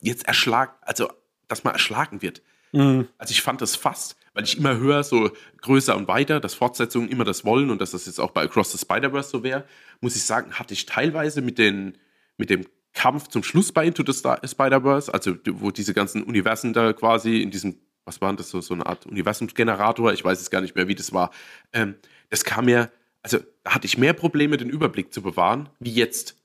jetzt 0.00 0.28
erschlagen, 0.28 0.72
also 0.82 1.10
dass 1.48 1.64
man 1.64 1.72
erschlagen 1.72 2.20
wird. 2.20 2.42
Mhm. 2.72 3.08
Also 3.16 3.32
ich 3.32 3.40
fand 3.40 3.62
das 3.62 3.74
fast 3.74 4.16
weil 4.32 4.44
ich 4.44 4.58
immer 4.58 4.76
höre, 4.76 5.02
so 5.02 5.30
größer 5.60 5.96
und 5.96 6.08
weiter, 6.08 6.40
dass 6.40 6.54
Fortsetzungen 6.54 7.08
immer 7.08 7.24
das 7.24 7.44
wollen 7.44 7.70
und 7.70 7.80
dass 7.80 7.90
das 7.90 8.06
jetzt 8.06 8.20
auch 8.20 8.30
bei 8.30 8.42
Across 8.44 8.72
the 8.72 8.78
Spider-Verse 8.78 9.30
so 9.30 9.42
wäre, 9.42 9.64
muss 10.00 10.16
ich 10.16 10.22
sagen, 10.22 10.52
hatte 10.52 10.74
ich 10.74 10.86
teilweise 10.86 11.42
mit, 11.42 11.58
den, 11.58 11.98
mit 12.36 12.50
dem 12.50 12.66
Kampf 12.92 13.28
zum 13.28 13.42
Schluss 13.42 13.72
bei 13.72 13.86
Into 13.86 14.04
the 14.06 14.12
Spider-Verse, 14.12 15.12
also 15.12 15.36
wo 15.52 15.70
diese 15.70 15.94
ganzen 15.94 16.22
Universen 16.22 16.72
da 16.72 16.92
quasi 16.92 17.42
in 17.42 17.50
diesem, 17.50 17.76
was 18.04 18.20
war 18.20 18.32
das, 18.34 18.50
so, 18.50 18.60
so 18.60 18.74
eine 18.74 18.86
Art 18.86 19.06
Universumsgenerator, 19.06 20.12
ich 20.12 20.24
weiß 20.24 20.40
es 20.40 20.50
gar 20.50 20.60
nicht 20.60 20.74
mehr, 20.76 20.88
wie 20.88 20.94
das 20.94 21.12
war. 21.12 21.30
Ähm, 21.72 21.96
das 22.28 22.44
kam 22.44 22.66
mir, 22.66 22.90
also 23.22 23.38
da 23.64 23.74
hatte 23.74 23.86
ich 23.86 23.98
mehr 23.98 24.12
Probleme, 24.12 24.56
den 24.56 24.70
Überblick 24.70 25.12
zu 25.12 25.22
bewahren, 25.22 25.68
wie 25.80 25.92
jetzt. 25.92 26.36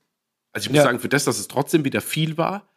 Also 0.51 0.65
ich 0.65 0.69
muss 0.69 0.77
ja. 0.77 0.83
sagen, 0.83 0.99
für 0.99 1.09
das, 1.09 1.25
dass 1.25 1.39
es 1.39 1.47
trotzdem 1.47 1.83
wieder 1.83 2.01
viel 2.01 2.38
war, 2.38 2.67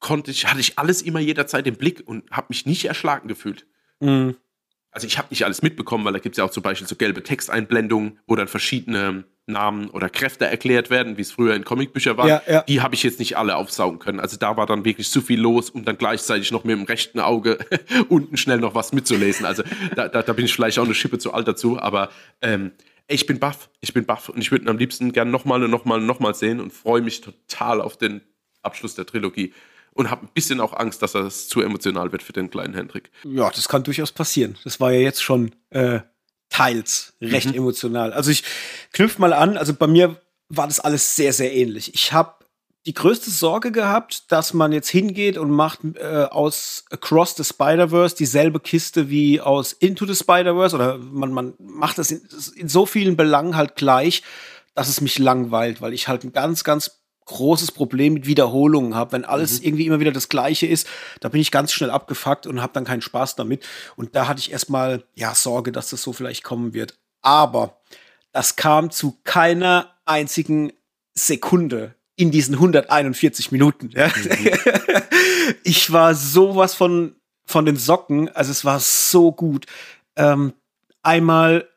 konnte 0.00 0.30
ich, 0.30 0.46
hatte 0.46 0.60
ich 0.60 0.78
alles 0.78 1.02
immer 1.02 1.20
jederzeit 1.20 1.66
im 1.66 1.76
Blick 1.76 2.02
und 2.06 2.30
habe 2.30 2.48
mich 2.50 2.66
nicht 2.66 2.84
erschlagen 2.84 3.26
gefühlt. 3.26 3.66
Mhm. 4.00 4.36
Also 4.90 5.08
ich 5.08 5.18
habe 5.18 5.28
nicht 5.30 5.44
alles 5.44 5.62
mitbekommen, 5.62 6.04
weil 6.04 6.12
da 6.12 6.20
gibt 6.20 6.34
es 6.34 6.38
ja 6.38 6.44
auch 6.44 6.50
zum 6.50 6.62
Beispiel 6.62 6.86
so 6.86 6.94
gelbe 6.94 7.22
Texteinblendungen, 7.22 8.20
wo 8.28 8.36
dann 8.36 8.46
verschiedene 8.46 9.24
Namen 9.46 9.90
oder 9.90 10.08
Kräfte 10.08 10.46
erklärt 10.46 10.88
werden, 10.88 11.18
wie 11.18 11.22
es 11.22 11.32
früher 11.32 11.54
in 11.54 11.64
Comicbüchern 11.64 12.16
war. 12.16 12.28
Ja, 12.28 12.42
ja. 12.46 12.62
Die 12.62 12.80
habe 12.80 12.94
ich 12.94 13.02
jetzt 13.02 13.18
nicht 13.18 13.36
alle 13.36 13.56
aufsaugen 13.56 13.98
können. 13.98 14.20
Also 14.20 14.36
da 14.36 14.56
war 14.56 14.66
dann 14.66 14.84
wirklich 14.84 15.10
zu 15.10 15.20
viel 15.20 15.40
los, 15.40 15.68
um 15.68 15.84
dann 15.84 15.98
gleichzeitig 15.98 16.50
noch 16.52 16.64
mit 16.64 16.76
dem 16.76 16.84
rechten 16.84 17.20
Auge 17.20 17.58
unten 18.08 18.36
schnell 18.36 18.58
noch 18.58 18.74
was 18.74 18.92
mitzulesen. 18.92 19.44
Also 19.44 19.64
da, 19.96 20.08
da, 20.08 20.22
da, 20.22 20.32
bin 20.32 20.44
ich 20.46 20.54
vielleicht 20.54 20.78
auch 20.78 20.84
eine 20.84 20.94
Schippe 20.94 21.18
zu 21.18 21.34
alt 21.34 21.46
dazu, 21.48 21.78
aber 21.78 22.10
ähm, 22.40 22.70
ich 23.06 23.26
bin 23.26 23.38
baff. 23.38 23.68
Ich 23.80 23.92
bin 23.92 24.06
baff 24.06 24.30
und 24.30 24.40
ich 24.40 24.50
würde 24.50 24.64
ihn 24.64 24.68
am 24.68 24.78
liebsten 24.78 25.12
gerne 25.12 25.30
nochmal 25.30 25.62
und 25.62 25.70
nochmal 25.70 25.98
und 25.98 26.06
nochmal 26.06 26.34
sehen 26.34 26.60
und 26.60 26.72
freue 26.72 27.02
mich 27.02 27.20
total 27.20 27.80
auf 27.80 27.98
den 27.98 28.22
Abschluss 28.62 28.94
der 28.94 29.06
Trilogie 29.06 29.52
und 29.94 30.10
habe 30.10 30.26
ein 30.26 30.30
bisschen 30.34 30.60
auch 30.60 30.72
Angst, 30.74 31.02
dass 31.02 31.12
das 31.12 31.48
zu 31.48 31.60
emotional 31.60 32.12
wird 32.12 32.22
für 32.22 32.32
den 32.32 32.50
kleinen 32.50 32.74
Hendrik. 32.74 33.10
Ja, 33.24 33.50
das 33.50 33.68
kann 33.68 33.84
durchaus 33.84 34.12
passieren. 34.12 34.58
Das 34.64 34.80
war 34.80 34.92
ja 34.92 35.00
jetzt 35.00 35.22
schon 35.22 35.54
äh, 35.70 36.00
teils 36.50 37.14
recht 37.20 37.48
mhm. 37.48 37.54
emotional. 37.54 38.12
Also 38.12 38.30
ich 38.30 38.44
knüpfe 38.92 39.20
mal 39.20 39.32
an, 39.32 39.56
also 39.56 39.72
bei 39.72 39.86
mir 39.86 40.20
war 40.48 40.66
das 40.66 40.80
alles 40.80 41.16
sehr, 41.16 41.32
sehr 41.32 41.54
ähnlich. 41.54 41.94
Ich 41.94 42.12
habe 42.12 42.44
die 42.86 42.94
größte 42.94 43.30
Sorge 43.30 43.72
gehabt, 43.72 44.30
dass 44.30 44.52
man 44.52 44.72
jetzt 44.72 44.88
hingeht 44.88 45.38
und 45.38 45.50
macht 45.50 45.80
äh, 45.94 46.26
aus 46.30 46.84
Across 46.90 47.36
the 47.36 47.44
Spider-Verse 47.44 48.14
dieselbe 48.14 48.60
Kiste 48.60 49.08
wie 49.08 49.40
aus 49.40 49.72
Into 49.72 50.04
the 50.04 50.14
Spider-Verse 50.14 50.76
oder 50.76 50.98
man, 50.98 51.32
man 51.32 51.54
macht 51.58 51.96
das 51.98 52.10
in, 52.10 52.28
in 52.56 52.68
so 52.68 52.84
vielen 52.84 53.16
Belangen 53.16 53.56
halt 53.56 53.76
gleich, 53.76 54.22
dass 54.74 54.88
es 54.88 55.00
mich 55.00 55.18
langweilt, 55.18 55.80
weil 55.80 55.94
ich 55.94 56.08
halt 56.08 56.24
ein 56.24 56.32
ganz, 56.32 56.62
ganz 56.62 57.03
großes 57.26 57.72
Problem 57.72 58.14
mit 58.14 58.26
Wiederholungen 58.26 58.94
habe. 58.94 59.12
Wenn 59.12 59.24
alles 59.24 59.60
mhm. 59.60 59.66
irgendwie 59.66 59.86
immer 59.86 60.00
wieder 60.00 60.12
das 60.12 60.28
Gleiche 60.28 60.66
ist, 60.66 60.86
da 61.20 61.28
bin 61.28 61.40
ich 61.40 61.50
ganz 61.50 61.72
schnell 61.72 61.90
abgefuckt 61.90 62.46
und 62.46 62.60
habe 62.60 62.72
dann 62.72 62.84
keinen 62.84 63.02
Spaß 63.02 63.36
damit. 63.36 63.64
Und 63.96 64.14
da 64.14 64.28
hatte 64.28 64.40
ich 64.40 64.52
erstmal 64.52 65.04
ja 65.14 65.34
Sorge, 65.34 65.72
dass 65.72 65.90
das 65.90 66.02
so 66.02 66.12
vielleicht 66.12 66.44
kommen 66.44 66.74
wird. 66.74 66.94
Aber 67.22 67.80
das 68.32 68.56
kam 68.56 68.90
zu 68.90 69.18
keiner 69.24 69.94
einzigen 70.04 70.72
Sekunde 71.14 71.94
in 72.16 72.30
diesen 72.30 72.54
141 72.54 73.52
Minuten. 73.52 73.90
Ja. 73.94 74.08
Mhm. 74.08 74.50
ich 75.64 75.92
war 75.92 76.14
sowas 76.14 76.74
von 76.74 77.16
von 77.46 77.66
den 77.66 77.76
Socken, 77.76 78.28
also 78.30 78.50
es 78.50 78.64
war 78.64 78.80
so 78.80 79.30
gut. 79.30 79.66
Ähm, 80.16 80.54
einmal 81.02 81.68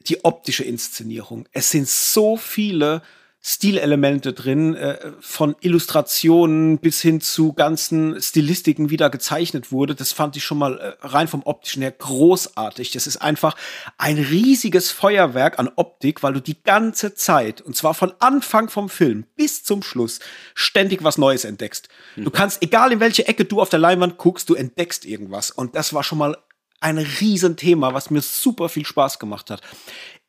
die 0.00 0.24
optische 0.24 0.64
Inszenierung. 0.64 1.48
Es 1.52 1.70
sind 1.70 1.88
so 1.88 2.36
viele 2.36 3.02
Stilelemente 3.46 4.32
drin, 4.32 4.74
äh, 4.74 5.12
von 5.20 5.54
Illustrationen 5.60 6.78
bis 6.78 7.02
hin 7.02 7.20
zu 7.20 7.52
ganzen 7.52 8.18
Stilistiken, 8.22 8.88
wie 8.88 8.96
da 8.96 9.08
gezeichnet 9.08 9.70
wurde. 9.70 9.94
Das 9.94 10.12
fand 10.12 10.34
ich 10.38 10.44
schon 10.44 10.56
mal 10.56 10.78
äh, 10.78 11.06
rein 11.06 11.28
vom 11.28 11.42
optischen 11.44 11.82
her 11.82 11.92
großartig. 11.92 12.92
Das 12.92 13.06
ist 13.06 13.18
einfach 13.18 13.54
ein 13.98 14.16
riesiges 14.16 14.90
Feuerwerk 14.90 15.58
an 15.58 15.70
Optik, 15.76 16.22
weil 16.22 16.32
du 16.32 16.40
die 16.40 16.62
ganze 16.62 17.12
Zeit, 17.12 17.60
und 17.60 17.76
zwar 17.76 17.92
von 17.92 18.14
Anfang 18.18 18.70
vom 18.70 18.88
Film 18.88 19.26
bis 19.36 19.62
zum 19.62 19.82
Schluss, 19.82 20.20
ständig 20.54 21.04
was 21.04 21.18
Neues 21.18 21.44
entdeckst. 21.44 21.90
Mhm. 22.16 22.24
Du 22.24 22.30
kannst, 22.30 22.62
egal 22.62 22.92
in 22.92 23.00
welche 23.00 23.28
Ecke 23.28 23.44
du 23.44 23.60
auf 23.60 23.68
der 23.68 23.78
Leinwand 23.78 24.16
guckst, 24.16 24.48
du 24.48 24.54
entdeckst 24.54 25.04
irgendwas. 25.04 25.50
Und 25.50 25.76
das 25.76 25.92
war 25.92 26.02
schon 26.02 26.16
mal 26.16 26.38
ein 26.80 26.96
Riesenthema, 26.96 27.92
was 27.92 28.08
mir 28.08 28.22
super 28.22 28.70
viel 28.70 28.86
Spaß 28.86 29.18
gemacht 29.18 29.50
hat. 29.50 29.60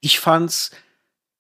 Ich 0.02 0.20
fand's 0.20 0.72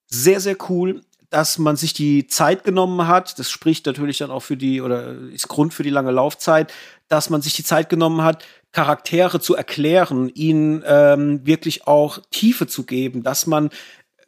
sehr, 0.08 0.40
sehr 0.40 0.56
cool 0.70 1.02
dass 1.36 1.58
man 1.58 1.76
sich 1.76 1.94
die 1.94 2.28
Zeit 2.28 2.64
genommen 2.64 3.10
hat, 3.10 3.38
das 3.40 3.52
spricht 3.52 3.86
natürlich 3.88 4.20
dann 4.20 4.32
auch 4.32 4.40
für 4.40 4.56
die 4.56 4.80
oder 4.80 5.16
ist 5.34 5.50
Grund 5.50 5.74
für 5.74 5.84
die 5.84 5.90
lange 5.90 6.12
Laufzeit, 6.12 6.72
dass 7.10 7.30
man 7.30 7.42
sich 7.42 7.54
die 7.54 7.66
Zeit 7.66 7.90
genommen 7.90 8.22
hat, 8.22 8.46
Charaktere 8.72 9.42
zu 9.42 9.54
erklären, 9.54 10.30
ihnen 10.30 10.82
ähm, 10.88 11.46
wirklich 11.46 11.88
auch 11.88 12.20
Tiefe 12.32 12.68
zu 12.68 12.84
geben, 12.84 13.22
dass 13.22 13.48
man 13.48 13.70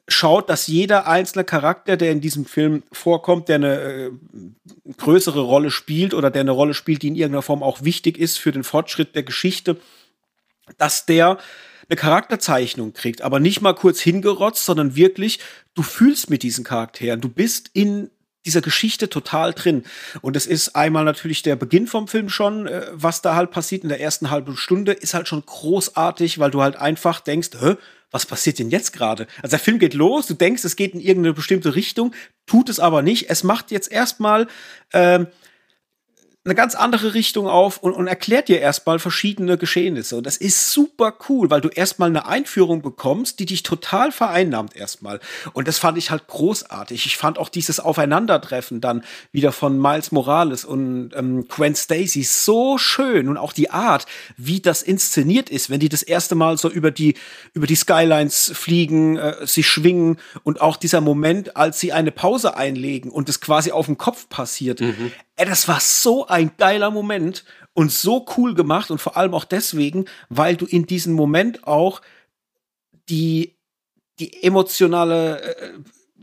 schaut, 0.10 0.50
dass 0.50 0.68
jeder 0.68 1.08
einzelne 1.08 1.46
Charakter, 1.46 1.96
der 1.96 2.12
in 2.12 2.20
diesem 2.20 2.44
Film 2.44 2.84
vorkommt, 2.92 3.48
der 3.48 3.56
eine 3.56 3.80
äh, 3.80 4.12
größere 4.98 5.40
Rolle 5.40 5.72
spielt 5.72 6.14
oder 6.14 6.30
der 6.30 6.42
eine 6.42 6.52
Rolle 6.52 6.74
spielt, 6.74 7.04
die 7.04 7.08
in 7.08 7.16
irgendeiner 7.16 7.42
Form 7.42 7.64
auch 7.64 7.86
wichtig 7.86 8.18
ist 8.18 8.38
für 8.38 8.52
den 8.52 8.66
Fortschritt 8.66 9.16
der 9.16 9.24
Geschichte, 9.24 9.78
dass 10.78 11.06
der 11.06 11.38
eine 11.90 11.98
Charakterzeichnung 11.98 12.94
kriegt, 12.94 13.22
aber 13.22 13.40
nicht 13.40 13.62
mal 13.62 13.74
kurz 13.74 14.00
hingerotzt, 14.00 14.66
sondern 14.66 14.96
wirklich, 14.96 15.40
du 15.74 15.84
fühlst 15.84 16.30
mit 16.30 16.44
diesen 16.44 16.64
Charakteren, 16.64 17.22
du 17.22 17.30
bist 17.30 17.70
in 17.74 18.10
dieser 18.46 18.62
Geschichte 18.62 19.10
total 19.10 19.54
drin. 19.54 19.84
Und 20.22 20.36
es 20.36 20.48
ist 20.48 20.76
einmal 20.76 21.04
natürlich 21.04 21.44
der 21.44 21.58
Beginn 21.58 21.86
vom 21.86 22.08
Film 22.08 22.30
schon, 22.30 22.66
äh, 22.66 22.88
was 22.94 23.22
da 23.22 23.36
halt 23.36 23.52
passiert 23.52 23.84
in 23.84 23.90
der 23.90 24.00
ersten 24.00 24.32
halben 24.32 24.56
Stunde, 24.56 24.94
ist 24.94 25.14
halt 25.14 25.28
schon 25.28 25.46
großartig, 25.46 26.40
weil 26.40 26.50
du 26.50 26.62
halt 26.62 26.78
einfach 26.78 27.20
denkst, 27.20 27.50
Hä, 27.60 27.76
was 28.10 28.26
passiert 28.26 28.60
denn 28.60 28.70
jetzt 28.70 28.94
gerade? 28.94 29.28
Also 29.44 29.52
der 29.52 29.60
Film 29.60 29.80
geht 29.80 29.94
los, 29.94 30.28
du 30.28 30.34
denkst, 30.34 30.64
es 30.64 30.78
geht 30.78 30.94
in 30.94 31.02
irgendeine 31.02 31.34
bestimmte 31.34 31.76
Richtung, 31.76 32.14
tut 32.46 32.70
es 32.70 32.80
aber 32.80 33.02
nicht. 33.02 33.30
Es 33.30 33.44
macht 33.44 33.70
jetzt 33.70 33.92
erstmal 33.92 34.48
ähm, 34.94 35.28
eine 36.48 36.56
ganz 36.56 36.76
andere 36.76 37.14
Richtung 37.14 37.48
auf 37.48 37.78
und, 37.78 37.92
und 37.92 38.08
erklärt 38.08 38.48
dir 38.48 38.62
erstmal 38.62 39.00
verschiedene 39.00 39.58
Geschehnisse. 39.58 40.16
Und 40.16 40.26
das 40.26 40.38
ist 40.38 40.72
super 40.72 41.14
cool, 41.28 41.50
weil 41.50 41.60
du 41.60 41.68
erstmal 41.68 42.08
eine 42.08 42.26
Einführung 42.26 42.82
bekommst, 42.82 43.40
die 43.40 43.46
dich 43.46 43.64
total 43.64 44.14
vereinnahmt 44.14 44.74
erstmal. 44.74 45.20
Und 45.52 45.68
das 45.68 45.78
fand 45.78 45.98
ich 45.98 46.10
halt 46.10 46.28
großartig. 46.28 47.06
Ich 47.06 47.18
fand 47.18 47.38
auch 47.38 47.50
dieses 47.50 47.82
Aufeinandertreffen 47.82 48.80
dann 48.80 49.04
wieder 49.34 49.52
von 49.52 49.78
Miles 49.78 50.14
Morales 50.14 50.64
und 50.64 51.12
ähm, 51.16 51.50
Gwen 51.50 51.76
Stacy 51.76 52.24
so 52.24 52.78
schön 52.78 53.28
und 53.28 53.36
auch 53.36 53.52
die 53.52 53.70
Art, 53.70 54.06
wie 54.38 54.62
das 54.62 54.84
inszeniert 54.84 55.50
ist, 55.50 55.70
wenn 55.70 55.82
die 55.82 55.90
das 55.90 56.02
erste 56.02 56.36
Mal 56.36 56.58
so 56.58 56.70
über 56.70 56.92
die 56.92 57.16
über 57.54 57.68
die 57.68 57.76
Skylines 57.76 58.54
fliegen, 58.56 59.18
äh, 59.18 59.46
sich 59.46 59.68
schwingen 59.68 60.18
und 60.44 60.62
auch 60.62 60.78
dieser 60.78 61.02
Moment, 61.02 61.58
als 61.58 61.82
sie 61.82 61.92
eine 61.92 62.12
Pause 62.12 62.56
einlegen 62.56 63.12
und 63.12 63.28
es 63.28 63.42
quasi 63.42 63.72
auf 63.72 63.88
dem 63.88 63.98
Kopf 63.98 64.30
passiert. 64.30 64.80
Mhm. 64.80 65.12
Ey, 65.38 65.46
das 65.46 65.68
war 65.68 65.80
so 65.80 66.28
ein 66.28 66.52
geiler 66.58 66.92
Moment 66.92 67.46
und 67.74 67.92
so 67.92 68.26
cool 68.36 68.56
gemacht 68.56 68.92
und 68.92 69.00
vor 69.00 69.18
allem 69.18 69.34
auch 69.34 69.46
deswegen, 69.46 70.06
weil 70.30 70.58
du 70.58 70.66
in 70.66 70.88
diesem 70.88 71.14
Moment 71.14 71.66
auch 71.66 72.02
die, 73.08 73.56
die 74.20 74.44
emotionale 74.44 75.42
äh, 75.42 75.74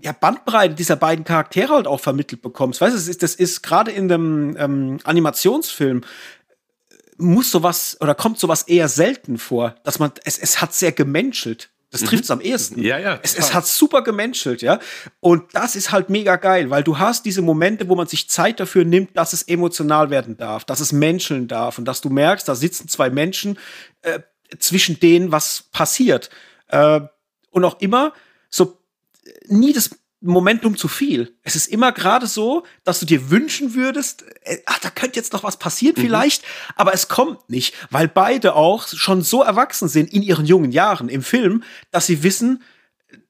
ja, 0.02 0.12
Bandbreite 0.12 0.74
dieser 0.74 0.96
beiden 0.96 1.24
Charaktere 1.24 1.74
halt 1.74 1.86
auch 1.86 2.00
vermittelt 2.00 2.42
bekommst. 2.42 2.80
Weißt 2.80 2.92
du, 2.92 2.98
das 2.98 3.08
ist, 3.08 3.22
das 3.22 3.36
ist 3.36 3.62
gerade 3.62 3.92
in 3.92 4.08
dem 4.08 4.56
ähm, 4.58 4.98
Animationsfilm 5.04 6.02
muss 7.16 7.52
sowas 7.52 7.96
oder 8.00 8.14
kommt 8.14 8.38
sowas 8.38 8.64
eher 8.64 8.88
selten 8.88 9.38
vor, 9.38 9.76
dass 9.84 10.00
man 10.00 10.12
es, 10.24 10.38
es 10.38 10.60
hat 10.60 10.74
sehr 10.74 10.92
gemenschelt. 10.92 11.70
Das 11.94 12.02
mhm. 12.02 12.06
trifft 12.06 12.24
es 12.24 12.30
am 12.32 12.40
ehesten. 12.40 12.82
Ja, 12.82 12.98
ja. 12.98 13.20
Es, 13.22 13.38
es, 13.38 13.54
hat 13.54 13.68
super 13.68 14.02
gemenschelt, 14.02 14.62
ja. 14.62 14.80
Und 15.20 15.44
das 15.54 15.76
ist 15.76 15.92
halt 15.92 16.10
mega 16.10 16.34
geil, 16.34 16.68
weil 16.68 16.82
du 16.82 16.98
hast 16.98 17.24
diese 17.24 17.40
Momente, 17.40 17.88
wo 17.88 17.94
man 17.94 18.08
sich 18.08 18.28
Zeit 18.28 18.58
dafür 18.58 18.84
nimmt, 18.84 19.16
dass 19.16 19.32
es 19.32 19.44
emotional 19.44 20.10
werden 20.10 20.36
darf, 20.36 20.64
dass 20.64 20.80
es 20.80 20.90
menscheln 20.90 21.46
darf 21.46 21.78
und 21.78 21.84
dass 21.84 22.00
du 22.00 22.10
merkst, 22.10 22.48
da 22.48 22.56
sitzen 22.56 22.88
zwei 22.88 23.10
Menschen, 23.10 23.60
äh, 24.02 24.18
zwischen 24.58 24.98
denen 24.98 25.30
was 25.30 25.68
passiert. 25.70 26.30
Äh, 26.66 27.02
und 27.52 27.64
auch 27.64 27.80
immer 27.80 28.12
so 28.50 28.76
nie 29.46 29.72
das 29.72 29.90
Momentum 30.24 30.76
zu 30.76 30.88
viel. 30.88 31.36
Es 31.42 31.54
ist 31.54 31.66
immer 31.66 31.92
gerade 31.92 32.26
so, 32.26 32.64
dass 32.82 33.00
du 33.00 33.06
dir 33.06 33.30
wünschen 33.30 33.74
würdest, 33.74 34.24
äh, 34.42 34.58
ach, 34.66 34.78
da 34.78 34.90
könnte 34.90 35.16
jetzt 35.16 35.32
noch 35.32 35.44
was 35.44 35.58
passieren 35.58 35.94
mhm. 35.96 36.02
vielleicht, 36.02 36.44
aber 36.76 36.94
es 36.94 37.08
kommt 37.08 37.50
nicht, 37.50 37.74
weil 37.90 38.08
beide 38.08 38.54
auch 38.54 38.88
schon 38.88 39.22
so 39.22 39.42
erwachsen 39.42 39.88
sind 39.88 40.12
in 40.12 40.22
ihren 40.22 40.46
jungen 40.46 40.72
Jahren 40.72 41.08
im 41.08 41.22
Film, 41.22 41.62
dass 41.90 42.06
sie 42.06 42.22
wissen, 42.22 42.62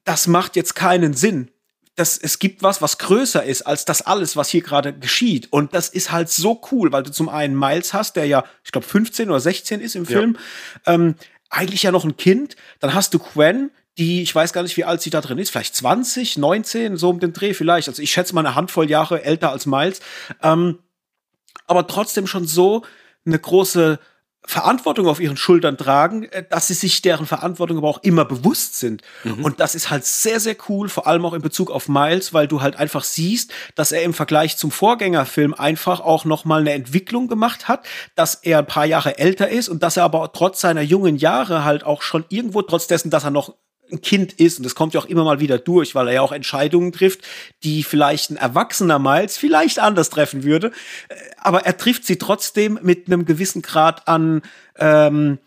das 0.05 0.27
macht 0.27 0.55
jetzt 0.55 0.75
keinen 0.75 1.13
Sinn. 1.13 1.51
Das, 1.95 2.17
es 2.17 2.39
gibt 2.39 2.61
was, 2.61 2.81
was 2.81 2.97
größer 2.97 3.43
ist 3.43 3.61
als 3.61 3.85
das 3.85 4.01
alles, 4.01 4.35
was 4.35 4.49
hier 4.49 4.61
gerade 4.61 4.93
geschieht. 4.93 5.51
Und 5.51 5.73
das 5.73 5.89
ist 5.89 6.11
halt 6.11 6.29
so 6.29 6.61
cool, 6.71 6.91
weil 6.91 7.03
du 7.03 7.11
zum 7.11 7.29
einen 7.29 7.57
Miles 7.57 7.93
hast, 7.93 8.15
der 8.15 8.25
ja, 8.25 8.43
ich 8.63 8.71
glaube, 8.71 8.87
15 8.87 9.29
oder 9.29 9.39
16 9.39 9.79
ist 9.79 9.95
im 9.95 10.05
Film, 10.05 10.37
ja. 10.85 10.93
ähm, 10.93 11.15
eigentlich 11.49 11.83
ja 11.83 11.91
noch 11.91 12.03
ein 12.03 12.17
Kind. 12.17 12.57
Dann 12.79 12.93
hast 12.93 13.13
du 13.13 13.19
Quen, 13.19 13.71
die, 13.97 14.21
ich 14.21 14.33
weiß 14.35 14.53
gar 14.53 14.63
nicht, 14.63 14.77
wie 14.77 14.83
alt 14.83 15.01
sie 15.01 15.09
da 15.09 15.21
drin 15.21 15.37
ist, 15.37 15.51
vielleicht 15.51 15.75
20, 15.75 16.37
19, 16.37 16.97
so 16.97 17.09
um 17.09 17.19
den 17.19 17.33
Dreh 17.33 17.53
vielleicht. 17.53 17.87
Also 17.87 18.01
ich 18.01 18.11
schätze 18.11 18.35
mal 18.35 18.45
eine 18.45 18.55
Handvoll 18.55 18.89
Jahre 18.89 19.23
älter 19.23 19.51
als 19.51 19.65
Miles. 19.65 20.01
Ähm, 20.41 20.79
aber 21.67 21.87
trotzdem 21.87 22.27
schon 22.27 22.45
so 22.45 22.83
eine 23.25 23.39
große 23.39 23.99
Verantwortung 24.47 25.07
auf 25.07 25.19
ihren 25.19 25.37
Schultern 25.37 25.77
tragen, 25.77 26.23
äh, 26.25 26.43
dass 26.47 26.67
sie 26.67 26.73
sich 26.73 27.01
deren 27.01 27.25
Verantwortung 27.25 27.77
aber 27.77 27.87
auch 27.87 28.03
immer 28.03 28.25
bewusst 28.25 28.79
sind. 28.79 29.01
Mhm. 29.23 29.43
Und 29.43 29.59
das 29.59 29.75
ist 29.75 29.89
halt 29.89 30.05
sehr, 30.05 30.39
sehr 30.39 30.55
cool, 30.69 30.87
vor 30.87 31.07
allem 31.07 31.25
auch 31.25 31.33
in 31.33 31.41
Bezug 31.41 31.71
auf 31.71 31.89
Miles, 31.89 32.33
weil 32.33 32.47
du 32.47 32.61
halt 32.61 32.75
einfach 32.75 33.03
siehst, 33.03 33.51
dass 33.73 33.91
er 33.91 34.03
im 34.03 34.13
Vergleich 34.13 34.57
zum 34.57 34.71
Vorgängerfilm 34.71 35.53
einfach 35.53 35.99
auch 35.99 36.25
nochmal 36.25 36.61
eine 36.61 36.73
Entwicklung 36.73 37.27
gemacht 37.27 37.67
hat, 37.67 37.85
dass 38.13 38.35
er 38.35 38.59
ein 38.59 38.67
paar 38.67 38.85
Jahre 38.85 39.17
älter 39.17 39.49
ist 39.49 39.67
und 39.67 39.81
dass 39.81 39.97
er 39.97 40.03
aber 40.03 40.31
trotz 40.31 40.61
seiner 40.61 40.81
jungen 40.81 41.15
Jahre 41.15 41.63
halt 41.63 41.83
auch 41.83 42.01
schon 42.01 42.25
irgendwo, 42.29 42.61
trotz 42.61 42.87
dessen, 42.87 43.09
dass 43.09 43.23
er 43.23 43.31
noch 43.31 43.55
ein 43.91 44.01
Kind 44.01 44.33
ist, 44.33 44.57
und 44.57 44.63
das 44.63 44.75
kommt 44.75 44.93
ja 44.93 44.99
auch 44.99 45.05
immer 45.05 45.23
mal 45.23 45.39
wieder 45.39 45.57
durch, 45.57 45.95
weil 45.95 46.07
er 46.07 46.13
ja 46.15 46.21
auch 46.21 46.31
Entscheidungen 46.31 46.91
trifft, 46.91 47.21
die 47.63 47.83
vielleicht 47.83 48.31
ein 48.31 48.37
erwachsener 48.37 48.99
Miles 48.99 49.37
vielleicht 49.37 49.79
anders 49.79 50.09
treffen 50.09 50.43
würde. 50.43 50.71
Äh, 51.09 51.15
aber 51.37 51.65
er 51.65 51.77
trifft 51.77 52.05
sie 52.05 52.17
trotzdem 52.17 52.79
mit 52.81 53.07
einem 53.07 53.25
gewissen 53.25 53.61
Grad 53.61 54.07
an 54.07 54.41
ähm, 54.77 55.39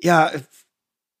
ja, 0.00 0.30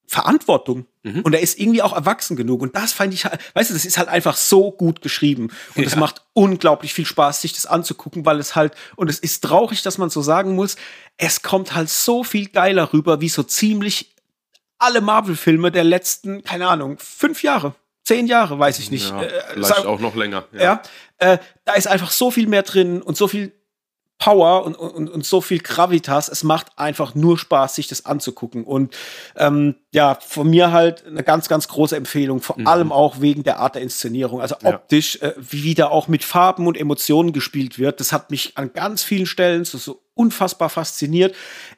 Verantwortung. 0.06 0.86
Mhm. 1.02 1.20
Und 1.22 1.34
er 1.34 1.40
ist 1.40 1.58
irgendwie 1.58 1.82
auch 1.82 1.92
erwachsen 1.92 2.36
genug. 2.36 2.62
Und 2.62 2.76
das 2.76 2.92
fand 2.92 3.12
ich 3.12 3.24
halt, 3.24 3.40
weißt 3.54 3.70
du, 3.70 3.74
das 3.74 3.84
ist 3.84 3.98
halt 3.98 4.08
einfach 4.08 4.36
so 4.36 4.70
gut 4.70 5.02
geschrieben. 5.02 5.50
Und 5.74 5.84
es 5.84 5.92
ja. 5.92 5.98
macht 5.98 6.22
unglaublich 6.32 6.94
viel 6.94 7.06
Spaß, 7.06 7.40
sich 7.40 7.52
das 7.52 7.66
anzugucken, 7.66 8.24
weil 8.24 8.38
es 8.38 8.54
halt, 8.54 8.74
und 8.96 9.10
es 9.10 9.18
ist 9.18 9.44
traurig, 9.44 9.82
dass 9.82 9.98
man 9.98 10.10
so 10.10 10.22
sagen 10.22 10.54
muss, 10.54 10.76
es 11.16 11.42
kommt 11.42 11.74
halt 11.74 11.88
so 11.88 12.24
viel 12.24 12.48
geiler 12.48 12.92
rüber, 12.92 13.20
wie 13.20 13.28
so 13.28 13.42
ziemlich 13.42 14.15
alle 14.78 15.00
Marvel-Filme 15.00 15.70
der 15.70 15.84
letzten, 15.84 16.42
keine 16.42 16.68
Ahnung, 16.68 16.98
fünf 16.98 17.42
Jahre, 17.42 17.74
zehn 18.04 18.26
Jahre, 18.26 18.58
weiß 18.58 18.78
ich 18.78 18.90
nicht. 18.90 19.10
Ja, 19.10 19.22
äh, 19.22 19.42
vielleicht 19.54 19.74
sag, 19.76 19.86
auch 19.86 20.00
noch 20.00 20.14
länger. 20.14 20.44
Ja, 20.52 20.60
ja 20.60 20.82
äh, 21.18 21.38
da 21.64 21.74
ist 21.74 21.88
einfach 21.88 22.10
so 22.10 22.30
viel 22.30 22.46
mehr 22.46 22.62
drin 22.62 23.02
und 23.02 23.16
so 23.16 23.28
viel 23.28 23.52
Power 24.18 24.64
und, 24.64 24.74
und, 24.76 25.10
und 25.10 25.26
so 25.26 25.40
viel 25.40 25.58
Gravitas. 25.58 26.28
Es 26.28 26.42
macht 26.42 26.68
einfach 26.76 27.14
nur 27.14 27.38
Spaß, 27.38 27.74
sich 27.74 27.86
das 27.86 28.06
anzugucken. 28.06 28.64
Und 28.64 28.94
ähm, 29.36 29.76
ja, 29.92 30.16
von 30.26 30.48
mir 30.48 30.72
halt 30.72 31.06
eine 31.06 31.22
ganz, 31.22 31.48
ganz 31.48 31.68
große 31.68 31.96
Empfehlung, 31.96 32.40
vor 32.40 32.58
mhm. 32.58 32.66
allem 32.66 32.92
auch 32.92 33.20
wegen 33.20 33.42
der 33.42 33.58
Art 33.58 33.74
der 33.74 33.82
Inszenierung. 33.82 34.40
Also 34.40 34.56
optisch, 34.64 35.18
ja. 35.20 35.28
äh, 35.28 35.34
wie 35.36 35.74
da 35.74 35.88
auch 35.88 36.08
mit 36.08 36.24
Farben 36.24 36.66
und 36.66 36.78
Emotionen 36.78 37.32
gespielt 37.32 37.78
wird. 37.78 38.00
Das 38.00 38.12
hat 38.12 38.30
mich 38.30 38.56
an 38.56 38.72
ganz 38.72 39.02
vielen 39.02 39.26
Stellen 39.26 39.64
so, 39.64 39.76
so 39.76 40.00
unfassbar 40.16 40.70
fasziniert. 40.70 41.34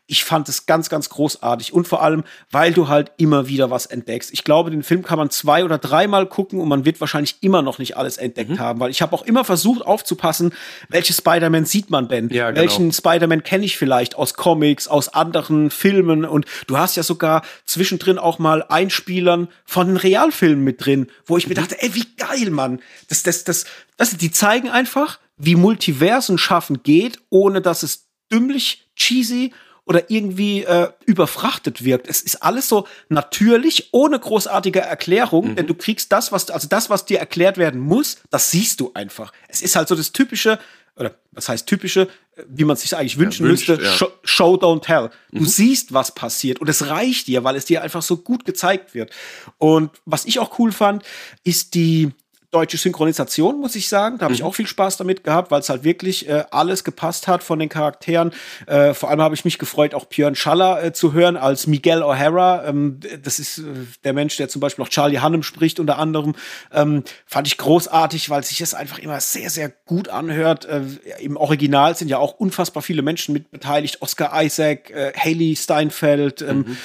Ich 0.07 0.25
fand 0.25 0.49
es 0.49 0.65
ganz, 0.65 0.89
ganz 0.89 1.11
großartig 1.11 1.73
und 1.73 1.87
vor 1.87 2.03
allem, 2.03 2.25
weil 2.51 2.73
du 2.73 2.89
halt 2.89 3.13
immer 3.19 3.49
wieder 3.49 3.71
was 3.71 3.85
entdeckst. 3.85 4.33
Ich 4.33 4.45
glaube, 4.45 4.71
den 4.71 4.83
Film 4.83 5.03
kann 5.03 5.19
man 5.19 5.29
zwei 5.29 5.65
oder 5.65 5.77
dreimal 5.77 6.27
gucken 6.27 6.61
und 6.61 6.69
man 6.69 6.85
wird 6.85 7.01
wahrscheinlich 7.01 7.37
immer 7.43 7.63
noch 7.63 7.79
nicht 7.79 7.97
alles 7.97 8.17
entdeckt 8.17 8.51
mhm. 8.51 8.59
haben, 8.59 8.81
weil 8.81 8.91
ich 8.91 9.03
habe 9.03 9.13
auch 9.13 9.23
immer 9.23 9.45
versucht 9.45 9.85
aufzupassen, 9.85 10.55
welche 10.89 11.13
Spider-Man 11.13 11.67
sieht 11.67 11.91
man 11.91 12.09
denn? 12.09 12.31
Ja, 12.31 12.51
genau. 12.51 12.61
Welchen 12.61 12.93
Spider-Man 12.93 13.43
kenne 13.43 13.65
ich 13.65 13.77
vielleicht 13.77 14.15
aus 14.15 14.35
Comics, 14.35 14.89
aus 14.89 15.09
anderen 15.09 15.71
Filmen 15.71 16.25
und 16.25 16.47
du 16.69 16.79
hast 16.79 16.97
ja 16.97 17.03
sogar 17.03 17.43
zwischendrin 17.67 18.19
auch 18.19 18.39
mal 18.39 18.63
Einspielern 18.63 19.49
von 19.65 19.89
den 19.89 19.97
Realfilmen 19.97 20.65
mit 20.65 20.85
drin, 20.85 21.09
wo 21.27 21.37
ich 21.37 21.47
mhm. 21.47 21.51
mir 21.51 21.55
dachte, 21.57 21.83
ey, 21.83 21.95
wie 21.95 22.07
geil, 22.17 22.51
Mann. 22.51 22.81
Das, 23.09 23.23
das, 23.25 23.45
das, 23.45 23.65
das, 23.97 24.17
die 24.17 24.31
zeigen 24.31 24.71
einfach, 24.71 25.19
wie 25.39 25.55
Multiversen 25.55 26.37
schaffen 26.37 26.83
geht, 26.83 27.19
ohne 27.31 27.61
dass 27.61 27.83
es 27.83 28.08
dümmlich, 28.31 28.89
cheesy 28.97 29.53
oder 29.89 30.11
irgendwie 30.11 30.65
äh, 30.65 30.91
überfrachtet 31.07 31.83
wirkt. 31.83 32.09
Es 32.09 32.21
ist 32.21 32.43
alles 32.43 32.69
so 32.69 32.87
natürlich, 33.09 33.89
ohne 33.93 34.19
großartige 34.19 34.81
Erklärung, 34.81 35.49
mhm. 35.49 35.57
denn 35.57 35.67
du 35.67 35.75
kriegst 35.75 36.13
das, 36.13 36.31
was, 36.31 36.51
also 36.51 36.69
das, 36.69 36.91
was 36.91 37.07
dir 37.07 37.19
erklärt 37.19 37.57
werden 37.57 37.81
muss, 37.81 38.19
das 38.29 38.51
siehst 38.51 38.81
du 38.81 38.91
einfach. 38.93 39.33
Es 39.49 39.63
ist 39.63 39.77
halt 39.77 39.89
so 39.89 39.95
das 39.95 40.13
typische, 40.13 40.59
oder 40.95 41.15
was 41.33 41.49
heißt 41.49 41.67
typische, 41.67 42.09
wie 42.49 42.65
man 42.65 42.77
sich 42.77 42.95
eigentlich 42.95 43.19
wünschen 43.19 43.47
ja, 43.47 43.51
wünscht, 43.51 43.69
müsste, 43.69 43.83
ja. 43.83 43.93
show, 43.93 44.11
show, 44.25 44.55
don't 44.57 44.83
tell. 44.83 45.09
Du 45.33 45.41
mhm. 45.41 45.47
siehst, 45.47 45.95
was 45.95 46.15
passiert 46.15 46.61
und 46.61 46.69
es 46.69 46.89
reicht 46.89 47.27
dir, 47.27 47.43
weil 47.45 47.57
es 47.57 47.65
dir 47.65 47.83
einfach 47.83 48.03
so 48.03 48.19
gut 48.19 48.45
gezeigt 48.45 48.95
wird. 48.95 49.11
Und 49.57 49.91
was 50.05 50.27
ich 50.27 50.39
auch 50.39 50.59
cool 50.59 50.71
fand, 50.71 51.03
ist 51.45 51.75
die 51.75 52.11
deutsche 52.51 52.79
Synchronisation, 52.79 53.61
muss 53.61 53.75
ich 53.75 53.89
sagen. 53.89 54.19
Da 54.19 54.25
habe 54.25 54.35
ich 54.35 54.41
mhm. 54.41 54.47
auch 54.47 54.55
viel 54.55 54.67
Spaß 54.67 54.97
damit 54.97 55.23
gehabt, 55.23 55.51
weil 55.51 55.61
es 55.61 55.69
halt 55.69 55.85
wirklich 55.85 56.29
äh, 56.29 56.45
alles 56.51 56.83
gepasst 56.83 57.29
hat 57.29 57.43
von 57.43 57.59
den 57.59 57.69
Charakteren. 57.69 58.33
Äh, 58.67 58.95
vor 58.95 59.11
allem 59.11 59.21
habe 59.21 59.35
ich 59.35 59.45
mich 59.45 59.59
gefreut, 59.59 59.95
auch 59.95 60.07
Björn 60.07 60.35
Schaller 60.35 60.83
äh, 60.83 60.93
zu 60.93 61.13
hören 61.13 61.37
als 61.37 61.67
Miguel 61.67 62.03
O'Hara. 62.03 62.67
Ähm, 62.67 63.01
das 63.23 63.39
ist 63.39 63.59
äh, 63.59 63.63
der 64.05 64.15
Mensch, 64.15 64.37
der 64.37 64.49
zum 64.49 64.61
Beispiel 64.61 64.85
auch 64.85 64.89
Charlie 64.89 65.19
Hannem 65.19 65.43
spricht, 65.43 65.79
unter 65.79 65.99
anderem. 65.99 66.35
Ähm, 66.73 67.05
fand 67.27 67.47
ich 67.47 67.59
großartig, 67.59 68.31
weil 68.31 68.43
sich 68.45 68.63
es 68.63 68.73
einfach 68.73 68.99
immer 68.99 69.21
sehr, 69.21 69.51
sehr 69.51 69.69
gut 69.85 70.09
anhört. 70.09 70.65
Äh, 70.65 70.83
Im 71.21 71.37
Original 71.37 71.97
sind 71.97 72.09
ja 72.09 72.17
auch 72.17 72.33
unfassbar 72.33 72.83
viele 72.83 73.03
Menschen 73.03 73.35
mit 73.35 73.51
beteiligt. 73.51 74.01
Oscar 74.01 74.33
Isaac, 74.43 74.91
äh, 74.91 75.13
Haley 75.15 75.55
Steinfeld, 75.55 76.41
ähm, 76.41 76.59
mhm 76.59 76.77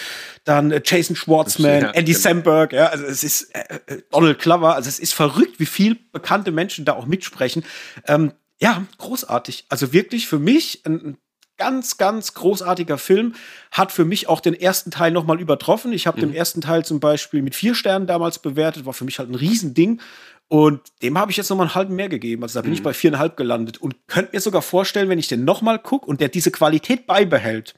dann 0.44 0.72
äh, 0.72 0.82
Jason 0.84 1.16
Schwartzman, 1.16 1.82
ja, 1.82 1.90
Andy 1.92 2.12
genau. 2.12 2.24
Samberg, 2.24 2.74
ja, 2.74 2.88
also 2.88 3.06
es 3.06 3.24
ist 3.24 3.56
äh, 3.56 3.80
äh, 3.88 4.02
Donald 4.12 4.40
Glover, 4.40 4.76
also 4.76 4.90
es 4.90 5.00
ist 5.00 5.14
verrückt, 5.14 5.60
wie 5.60 5.66
viel 5.66 5.98
bekannte 6.12 6.52
Menschen 6.52 6.86
da 6.86 6.94
auch 6.94 7.06
mitsprechen. 7.06 7.64
Ähm, 8.08 8.34
ja, 8.60 8.86
großartig. 8.98 9.66
Also 9.70 9.94
wirklich 9.94 10.28
für 10.28 10.40
mich 10.40 10.86
ein 10.86 11.18
ganz, 11.58 11.98
ganz 11.98 12.34
großartiger 12.34 12.98
Film. 12.98 13.36
Hat 13.72 13.92
für 13.92 14.06
mich 14.06 14.28
auch 14.28 14.40
den 14.40 14.54
ersten 14.54 14.92
Teil 14.92 15.12
nochmal 15.12 15.40
übertroffen. 15.40 15.94
Ich 15.94 16.08
habe 16.08 16.18
mhm. 16.18 16.28
den 16.28 16.34
ersten 16.36 16.62
Teil 16.62 16.86
zum 16.86 17.00
Beispiel 17.00 17.42
mit 17.42 17.56
vier 17.56 17.76
Sternen 17.76 18.08
damals 18.08 18.40
bewertet, 18.40 18.86
war 18.86 18.94
für 18.94 19.06
mich 19.06 19.20
halt 19.20 19.30
ein 19.30 19.36
Riesending. 19.36 20.02
Und 20.50 20.82
dem 21.02 21.18
habe 21.18 21.32
ich 21.32 21.38
jetzt 21.38 21.50
nochmal 21.50 21.68
einen 21.68 21.76
halben 21.76 21.96
mehr 21.96 22.10
gegeben. 22.10 22.44
Also 22.44 22.60
da 22.60 22.62
bin 22.62 22.72
mhm. 22.72 22.76
ich 22.76 22.84
bei 22.84 22.94
viereinhalb 22.94 23.38
gelandet 23.38 23.80
und 23.80 24.08
könnte 24.08 24.32
mir 24.34 24.42
sogar 24.42 24.62
vorstellen, 24.62 25.10
wenn 25.10 25.20
ich 25.20 25.28
den 25.28 25.46
nochmal 25.46 25.80
gucke 25.80 26.06
und 26.06 26.22
der 26.22 26.30
diese 26.30 26.52
Qualität 26.52 27.08
beibehält, 27.08 27.76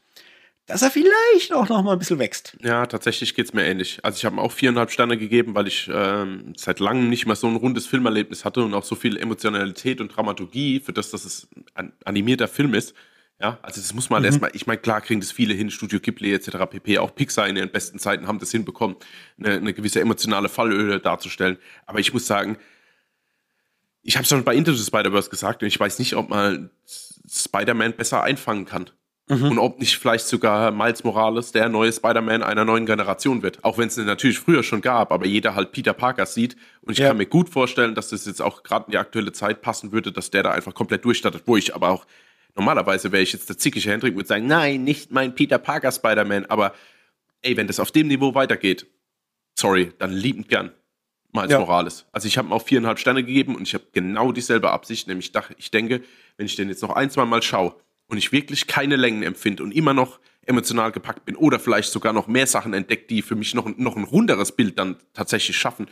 dass 0.66 0.82
er 0.82 0.90
vielleicht 0.90 1.54
auch 1.54 1.70
noch 1.70 1.84
mal 1.84 1.94
ein 1.94 2.00
bisschen 2.00 2.20
wächst. 2.20 2.58
Ja, 2.62 2.86
tatsächlich 2.88 3.36
geht 3.36 3.46
es 3.48 3.54
mir 3.54 3.66
ähnlich. 3.66 4.00
Also 4.04 4.18
ich 4.18 4.26
habe 4.26 4.36
ihm 4.36 4.40
auch 4.40 4.52
viereinhalb 4.52 4.92
Sterne 4.92 5.18
gegeben, 5.18 5.54
weil 5.54 5.68
ich 5.68 5.90
ähm, 5.94 6.54
seit 6.58 6.80
langem 6.80 7.10
nicht 7.10 7.28
mehr 7.28 7.36
so 7.36 7.48
ein 7.48 7.56
rundes 7.56 7.86
Filmerlebnis 7.86 8.46
hatte 8.46 8.64
und 8.64 8.74
auch 8.74 8.84
so 8.84 8.96
viel 8.96 9.18
Emotionalität 9.18 10.02
und 10.02 10.10
Dramaturgie 10.10 10.80
für 10.80 10.94
das, 10.94 11.12
dass 11.12 11.24
es 11.24 11.48
ein 11.76 11.94
animierter 12.04 12.48
Film 12.48 12.74
ist. 12.74 12.96
Ja, 13.40 13.60
also 13.62 13.82
das 13.82 13.94
muss 13.94 14.10
man 14.10 14.22
mhm. 14.22 14.28
erstmal, 14.28 14.52
ich 14.54 14.66
meine, 14.66 14.80
klar 14.80 15.02
kriegen 15.02 15.20
das 15.20 15.32
viele 15.32 15.54
hin, 15.54 15.70
Studio 15.70 16.00
Ghibli 16.00 16.34
etc. 16.34 16.52
pp. 16.70 16.98
Auch 17.00 17.14
Pixar 17.14 17.48
in 17.48 17.58
ihren 17.58 17.70
besten 17.70 18.00
Zeiten 18.00 18.28
haben 18.28 18.40
das 18.40 18.52
hinbekommen, 18.52 18.96
eine, 19.38 19.56
eine 19.56 19.74
gewisse 19.74 20.00
emotionale 20.00 20.50
Fallöle 20.50 21.00
darzustellen. 21.00 21.58
Aber 21.86 22.00
ich 22.00 22.14
muss 22.14 22.26
sagen, 22.26 22.58
ich 24.02 24.16
habe 24.16 24.24
es 24.24 24.30
schon 24.30 24.44
bei 24.44 24.56
Into 24.56 24.74
the 24.74 24.84
Spider-Verse 24.84 25.30
gesagt 25.30 25.62
und 25.62 25.68
ich 25.68 25.80
weiß 25.80 26.00
nicht, 26.00 26.16
ob 26.16 26.30
man 26.30 26.70
Spider-Man 27.28 27.94
besser 27.94 28.24
einfangen 28.24 28.66
kann. 28.66 28.90
Mhm. 29.28 29.52
Und 29.52 29.60
ob 29.60 29.80
nicht 29.80 29.98
vielleicht 29.98 30.28
sogar 30.28 30.70
Miles 30.72 31.04
Morales 31.04 31.52
der 31.52 31.68
neue 31.68 31.92
Spider-Man 31.92 32.44
einer 32.44 32.64
neuen 32.64 32.86
Generation 32.86 33.42
wird. 33.42 33.64
Auch 33.64 33.80
wenn 33.80 33.88
es 33.88 33.98
ihn 33.98 34.06
natürlich 34.06 34.38
früher 34.38 34.62
schon 34.62 34.82
gab, 34.82 35.12
aber 35.12 35.26
jeder 35.26 35.56
halt 35.56 35.72
Peter 35.72 35.94
Parker 35.94 36.28
sieht. 36.28 36.56
Und 36.82 36.94
ich 36.94 37.00
ja. 37.00 37.08
kann 37.08 37.18
mir 37.18 37.26
gut 37.26 37.50
vorstellen, 37.50 37.96
dass 37.96 38.10
das 38.10 38.26
jetzt 38.28 38.42
auch 38.42 38.62
gerade 38.62 38.86
in 38.86 38.92
die 38.92 38.98
aktuelle 39.00 39.32
Zeit 39.32 39.62
passen 39.62 39.92
würde, 39.92 40.12
dass 40.12 40.30
der 40.30 40.44
da 40.44 40.52
einfach 40.52 40.76
komplett 40.76 41.06
durchstattet. 41.06 41.44
Wo 41.48 41.58
ich 41.58 41.74
aber 41.74 41.90
auch, 41.90 42.06
normalerweise 42.56 43.12
wäre 43.12 43.24
ich 43.24 43.34
jetzt 43.34 43.50
der 43.50 43.58
zickige 43.58 43.90
Hendrik 43.90 44.12
und 44.14 44.18
würde 44.18 44.28
sagen, 44.28 44.46
nein, 44.46 44.84
nicht 44.84 45.12
mein 45.12 45.34
Peter 45.34 45.58
Parker 45.58 45.92
Spider-Man. 45.92 46.46
Aber 46.46 46.76
ey, 47.42 47.58
wenn 47.58 47.66
das 47.66 47.80
auf 47.80 47.92
dem 47.92 48.08
Niveau 48.08 48.36
weitergeht, 48.36 48.86
sorry, 49.56 49.92
dann 49.98 50.12
liebend 50.12 50.50
gern. 50.50 50.72
Miles 51.34 51.52
ja. 51.52 51.60
Morales. 51.60 52.06
Also 52.12 52.28
ich 52.28 52.38
habe 52.38 52.48
ihm 52.48 52.54
auch 52.54 52.62
viereinhalb 52.62 52.98
Sterne 52.98 53.24
gegeben 53.24 53.56
und 53.56 53.64
ich 53.64 53.74
habe 53.74 53.84
genau 53.92 54.32
dieselbe 54.32 54.72
Absicht, 54.72 55.08
nämlich 55.08 55.34
ich 55.58 55.70
denke, 55.72 56.02
wenn 56.38 56.46
ich 56.46 56.56
den 56.56 56.70
jetzt 56.70 56.82
noch 56.82 56.92
ein, 56.92 57.10
zwei 57.10 57.26
Mal 57.26 57.42
schaue, 57.42 57.76
und 58.08 58.18
ich 58.18 58.32
wirklich 58.32 58.68
keine 58.68 58.96
Längen 58.96 59.24
empfinde 59.24 59.64
und 59.64 59.72
immer 59.72 59.94
noch 59.94 60.20
emotional 60.46 60.92
gepackt 60.92 61.26
bin 61.26 61.36
oder 61.36 61.60
vielleicht 61.60 61.92
sogar 61.92 62.14
noch 62.14 62.28
mehr 62.28 62.48
Sachen 62.48 62.74
entdeckt, 62.74 63.10
die 63.10 63.22
für 63.22 63.36
mich 63.36 63.56
noch, 63.56 63.66
noch 63.78 63.96
ein 63.96 64.04
runderes 64.04 64.52
Bild 64.52 64.78
dann 64.78 64.98
tatsächlich 65.14 65.58
schaffen, 65.58 65.88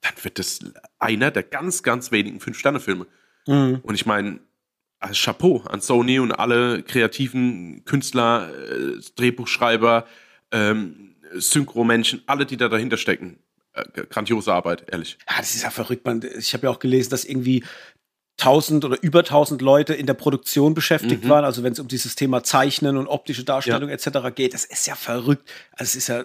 dann 0.00 0.12
wird 0.22 0.38
das 0.38 0.60
einer 0.98 1.30
der 1.30 1.44
ganz, 1.44 1.82
ganz 1.82 2.10
wenigen 2.10 2.40
Fünf-Sterne-Filme. 2.40 3.06
Mhm. 3.46 3.80
Und 3.82 3.94
ich 3.94 4.06
meine, 4.06 4.40
als 4.98 5.20
Chapeau 5.20 5.62
an 5.68 5.80
Sony 5.80 6.18
und 6.18 6.32
alle 6.32 6.82
kreativen 6.82 7.84
Künstler, 7.84 8.50
äh, 8.52 9.00
Drehbuchschreiber, 9.16 10.06
ähm, 10.50 11.16
Synchro-Menschen, 11.34 12.22
alle, 12.26 12.46
die 12.46 12.56
da 12.56 12.68
dahinter 12.68 12.96
stecken. 12.96 13.38
Äh, 13.72 14.04
grandiose 14.06 14.52
Arbeit, 14.52 14.84
ehrlich. 14.92 15.18
Ja, 15.28 15.38
das 15.38 15.54
ist 15.54 15.62
ja 15.62 15.70
verrückt, 15.70 16.04
man. 16.04 16.22
Ich 16.38 16.52
habe 16.52 16.66
ja 16.66 16.70
auch 16.70 16.78
gelesen, 16.78 17.10
dass 17.10 17.24
irgendwie 17.24 17.64
1000 18.44 18.84
oder 18.84 19.02
über 19.02 19.20
1000 19.20 19.62
Leute 19.62 19.94
in 19.94 20.06
der 20.06 20.14
Produktion 20.14 20.74
beschäftigt 20.74 21.24
mhm. 21.24 21.28
waren, 21.28 21.44
also 21.44 21.62
wenn 21.62 21.72
es 21.72 21.80
um 21.80 21.88
dieses 21.88 22.14
Thema 22.16 22.42
Zeichnen 22.42 22.96
und 22.96 23.06
optische 23.06 23.44
Darstellung 23.44 23.88
ja. 23.88 23.94
etc. 23.94 24.34
geht, 24.34 24.54
das 24.54 24.64
ist 24.64 24.86
ja 24.86 24.94
verrückt. 24.94 25.48
Also 25.72 25.84
es 25.90 25.94
ist 25.96 26.08
ja, 26.08 26.24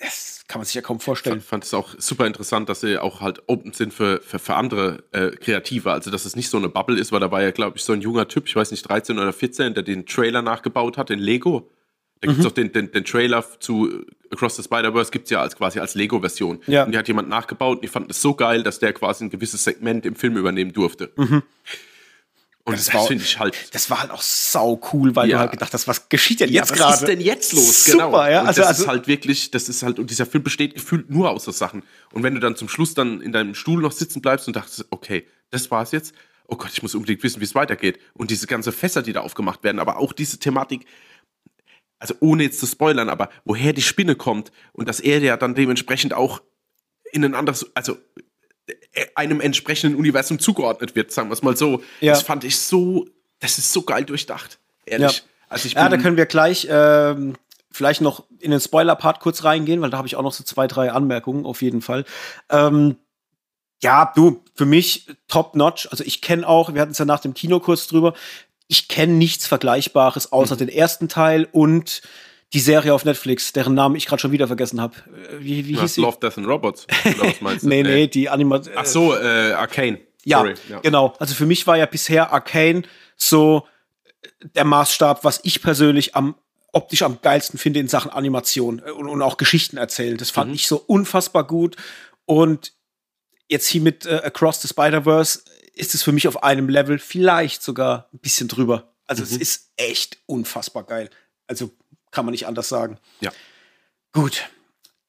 das 0.00 0.42
kann 0.48 0.58
man 0.58 0.66
sich 0.66 0.74
ja 0.74 0.82
kaum 0.82 1.00
vorstellen. 1.00 1.38
Ich 1.38 1.44
fand 1.44 1.64
es 1.64 1.74
auch 1.74 1.94
super 1.98 2.26
interessant, 2.26 2.68
dass 2.68 2.80
sie 2.80 2.98
auch 2.98 3.20
halt 3.20 3.42
open 3.46 3.72
sind 3.72 3.94
für, 3.94 4.20
für, 4.20 4.38
für 4.38 4.54
andere 4.54 5.04
äh, 5.12 5.30
Kreative, 5.30 5.92
also 5.92 6.10
dass 6.10 6.24
es 6.24 6.36
nicht 6.36 6.48
so 6.48 6.56
eine 6.56 6.68
Bubble 6.68 6.98
ist, 6.98 7.12
weil 7.12 7.20
da 7.20 7.30
war 7.30 7.42
ja, 7.42 7.50
glaube 7.50 7.76
ich, 7.76 7.84
so 7.84 7.92
ein 7.92 8.00
junger 8.00 8.28
Typ, 8.28 8.48
ich 8.48 8.56
weiß 8.56 8.70
nicht, 8.70 8.88
13 8.88 9.18
oder 9.18 9.32
14, 9.32 9.74
der 9.74 9.82
den 9.82 10.06
Trailer 10.06 10.42
nachgebaut 10.42 10.98
hat 10.98 11.10
in 11.10 11.18
Lego. 11.18 11.70
Da 12.22 12.28
gibt 12.28 12.38
es 12.38 12.44
mhm. 12.44 12.50
auch 12.50 12.54
den, 12.54 12.72
den, 12.72 12.92
den, 12.92 13.04
Trailer 13.04 13.44
zu 13.58 14.06
Across 14.30 14.56
the 14.56 14.62
Spider-Verse, 14.62 15.10
gibt 15.10 15.24
es 15.24 15.30
ja 15.30 15.40
als 15.40 15.56
quasi 15.56 15.80
als 15.80 15.96
Lego-Version. 15.96 16.60
Ja. 16.68 16.84
Und 16.84 16.92
die 16.92 16.98
hat 16.98 17.08
jemand 17.08 17.28
nachgebaut 17.28 17.78
und 17.78 17.84
ich 17.84 17.90
fand 17.90 18.08
das 18.08 18.22
so 18.22 18.34
geil, 18.34 18.62
dass 18.62 18.78
der 18.78 18.92
quasi 18.92 19.24
ein 19.24 19.30
gewisses 19.30 19.64
Segment 19.64 20.06
im 20.06 20.14
Film 20.14 20.36
übernehmen 20.36 20.72
durfte. 20.72 21.10
Mhm. 21.16 21.42
Und 22.64 22.78
das, 22.78 22.86
das 22.86 23.08
finde 23.08 23.24
ich 23.24 23.40
halt. 23.40 23.56
Das 23.74 23.90
war 23.90 24.00
halt 24.02 24.12
auch 24.12 24.22
sau 24.22 24.80
cool, 24.92 25.16
weil 25.16 25.28
ja. 25.28 25.36
du 25.36 25.40
halt 25.40 25.50
gedacht 25.50 25.74
hast, 25.74 25.88
was 25.88 26.08
geschieht 26.08 26.38
denn 26.38 26.48
jetzt 26.48 26.72
gerade? 26.72 26.92
Was 26.92 27.00
ist 27.00 27.08
denn 27.08 27.20
jetzt 27.20 27.52
los? 27.54 27.86
Super, 27.86 28.06
genau. 28.06 28.28
ja. 28.28 28.42
Und 28.42 28.46
also, 28.46 28.60
das 28.60 28.68
also, 28.68 28.82
ist 28.84 28.88
halt 28.88 29.08
wirklich, 29.08 29.50
das 29.50 29.68
ist 29.68 29.82
halt, 29.82 29.98
und 29.98 30.10
dieser 30.10 30.26
Film 30.26 30.44
besteht 30.44 30.74
gefühlt 30.74 31.10
nur 31.10 31.30
aus 31.30 31.42
so 31.42 31.50
Sachen. 31.50 31.82
Und 32.12 32.22
wenn 32.22 32.34
du 32.34 32.40
dann 32.40 32.54
zum 32.54 32.68
Schluss 32.68 32.94
dann 32.94 33.20
in 33.20 33.32
deinem 33.32 33.56
Stuhl 33.56 33.82
noch 33.82 33.90
sitzen 33.90 34.22
bleibst 34.22 34.46
und 34.46 34.54
dachtest, 34.54 34.86
okay, 34.90 35.26
das 35.50 35.72
war's 35.72 35.90
jetzt. 35.90 36.14
Oh 36.46 36.54
Gott, 36.54 36.70
ich 36.72 36.82
muss 36.82 36.94
unbedingt 36.94 37.24
wissen, 37.24 37.40
wie 37.40 37.44
es 37.44 37.56
weitergeht. 37.56 37.98
Und 38.14 38.30
diese 38.30 38.46
ganze 38.46 38.70
Fässer, 38.70 39.02
die 39.02 39.12
da 39.12 39.22
aufgemacht 39.22 39.64
werden, 39.64 39.80
aber 39.80 39.96
auch 39.96 40.12
diese 40.12 40.38
Thematik, 40.38 40.86
also 42.02 42.16
ohne 42.18 42.42
jetzt 42.42 42.58
zu 42.58 42.66
spoilern, 42.66 43.08
aber 43.08 43.30
woher 43.44 43.72
die 43.72 43.80
Spinne 43.80 44.16
kommt 44.16 44.50
und 44.72 44.88
dass 44.88 44.98
er 44.98 45.20
ja 45.20 45.36
dann 45.36 45.54
dementsprechend 45.54 46.14
auch 46.14 46.42
in 47.12 47.24
ein 47.24 47.36
anderes, 47.36 47.70
also 47.74 47.96
äh, 48.66 49.06
einem 49.14 49.40
entsprechenden 49.40 49.96
Universum 49.96 50.40
zugeordnet 50.40 50.96
wird, 50.96 51.12
sagen 51.12 51.28
wir 51.28 51.34
es 51.34 51.42
mal 51.42 51.56
so. 51.56 51.80
Ja. 52.00 52.12
Das 52.12 52.22
fand 52.22 52.42
ich 52.42 52.58
so, 52.58 53.06
das 53.38 53.56
ist 53.58 53.72
so 53.72 53.82
geil 53.82 54.04
durchdacht, 54.04 54.58
ehrlich. 54.84 55.18
Ja, 55.18 55.22
also 55.48 55.66
ich 55.66 55.74
ja 55.74 55.88
da 55.88 55.96
können 55.96 56.16
wir 56.16 56.26
gleich 56.26 56.66
ähm, 56.68 57.34
vielleicht 57.70 58.00
noch 58.00 58.24
in 58.40 58.50
den 58.50 58.60
Spoiler-Part 58.60 59.20
kurz 59.20 59.44
reingehen, 59.44 59.80
weil 59.80 59.90
da 59.90 59.98
habe 59.98 60.08
ich 60.08 60.16
auch 60.16 60.22
noch 60.22 60.32
so 60.32 60.42
zwei, 60.42 60.66
drei 60.66 60.90
Anmerkungen 60.90 61.46
auf 61.46 61.62
jeden 61.62 61.82
Fall. 61.82 62.04
Ähm, 62.50 62.96
ja, 63.80 64.12
du, 64.16 64.42
für 64.56 64.66
mich 64.66 65.06
top 65.28 65.54
notch. 65.54 65.86
Also 65.92 66.02
ich 66.02 66.20
kenne 66.20 66.48
auch, 66.48 66.74
wir 66.74 66.80
hatten 66.80 66.92
es 66.92 66.98
ja 66.98 67.04
nach 67.04 67.20
dem 67.20 67.32
Kino 67.32 67.60
kurz 67.60 67.86
drüber, 67.86 68.14
ich 68.72 68.88
kenne 68.88 69.12
nichts 69.12 69.46
Vergleichbares 69.46 70.32
außer 70.32 70.54
mhm. 70.54 70.60
den 70.60 70.68
ersten 70.70 71.10
Teil 71.10 71.46
und 71.52 72.00
die 72.54 72.60
Serie 72.60 72.94
auf 72.94 73.04
Netflix, 73.04 73.52
deren 73.52 73.74
Namen 73.74 73.96
ich 73.96 74.06
gerade 74.06 74.20
schon 74.20 74.32
wieder 74.32 74.46
vergessen 74.46 74.80
habe. 74.80 74.94
Äh, 75.30 75.40
wie, 75.40 75.68
wie 75.68 75.78
hieß 75.78 75.94
sie? 75.94 76.00
Love, 76.00 76.16
Death 76.22 76.38
and 76.38 76.46
Robots. 76.46 76.86
Oder 77.04 77.28
was 77.28 77.40
meinst 77.42 77.64
du? 77.64 77.68
nee, 77.68 77.82
nee, 77.82 78.06
die 78.06 78.30
Animation. 78.30 78.74
Ach 78.74 78.86
so, 78.86 79.14
äh, 79.14 79.52
Arcane. 79.52 80.00
Ja, 80.24 80.46
ja, 80.70 80.80
genau. 80.80 81.14
Also 81.18 81.34
für 81.34 81.44
mich 81.44 81.66
war 81.66 81.76
ja 81.76 81.84
bisher 81.84 82.32
Arcane 82.32 82.84
so 83.14 83.66
der 84.54 84.64
Maßstab, 84.64 85.22
was 85.22 85.40
ich 85.42 85.60
persönlich 85.60 86.16
am 86.16 86.34
optisch 86.72 87.02
am 87.02 87.18
geilsten 87.20 87.58
finde 87.58 87.80
in 87.80 87.88
Sachen 87.88 88.10
Animation 88.10 88.80
äh, 88.86 88.90
und, 88.90 89.06
und 89.06 89.20
auch 89.20 89.36
Geschichten 89.36 89.76
erzählen. 89.76 90.16
Das 90.16 90.30
fand 90.30 90.48
mhm. 90.48 90.54
ich 90.54 90.66
so 90.66 90.78
unfassbar 90.78 91.46
gut. 91.46 91.76
Und 92.24 92.72
jetzt 93.48 93.66
hier 93.66 93.82
mit 93.82 94.06
äh, 94.06 94.22
Across 94.24 94.62
the 94.62 94.68
Spider-Verse 94.68 95.42
ist 95.74 95.94
es 95.94 96.02
für 96.02 96.12
mich 96.12 96.28
auf 96.28 96.42
einem 96.42 96.68
Level 96.68 96.98
vielleicht 96.98 97.62
sogar 97.62 98.08
ein 98.12 98.18
bisschen 98.18 98.48
drüber. 98.48 98.92
Also 99.06 99.22
mhm. 99.22 99.28
es 99.30 99.36
ist 99.36 99.72
echt 99.76 100.18
unfassbar 100.26 100.84
geil. 100.84 101.10
Also 101.46 101.70
kann 102.10 102.24
man 102.24 102.32
nicht 102.32 102.46
anders 102.46 102.68
sagen. 102.68 102.98
Ja. 103.20 103.32
Gut. 104.12 104.50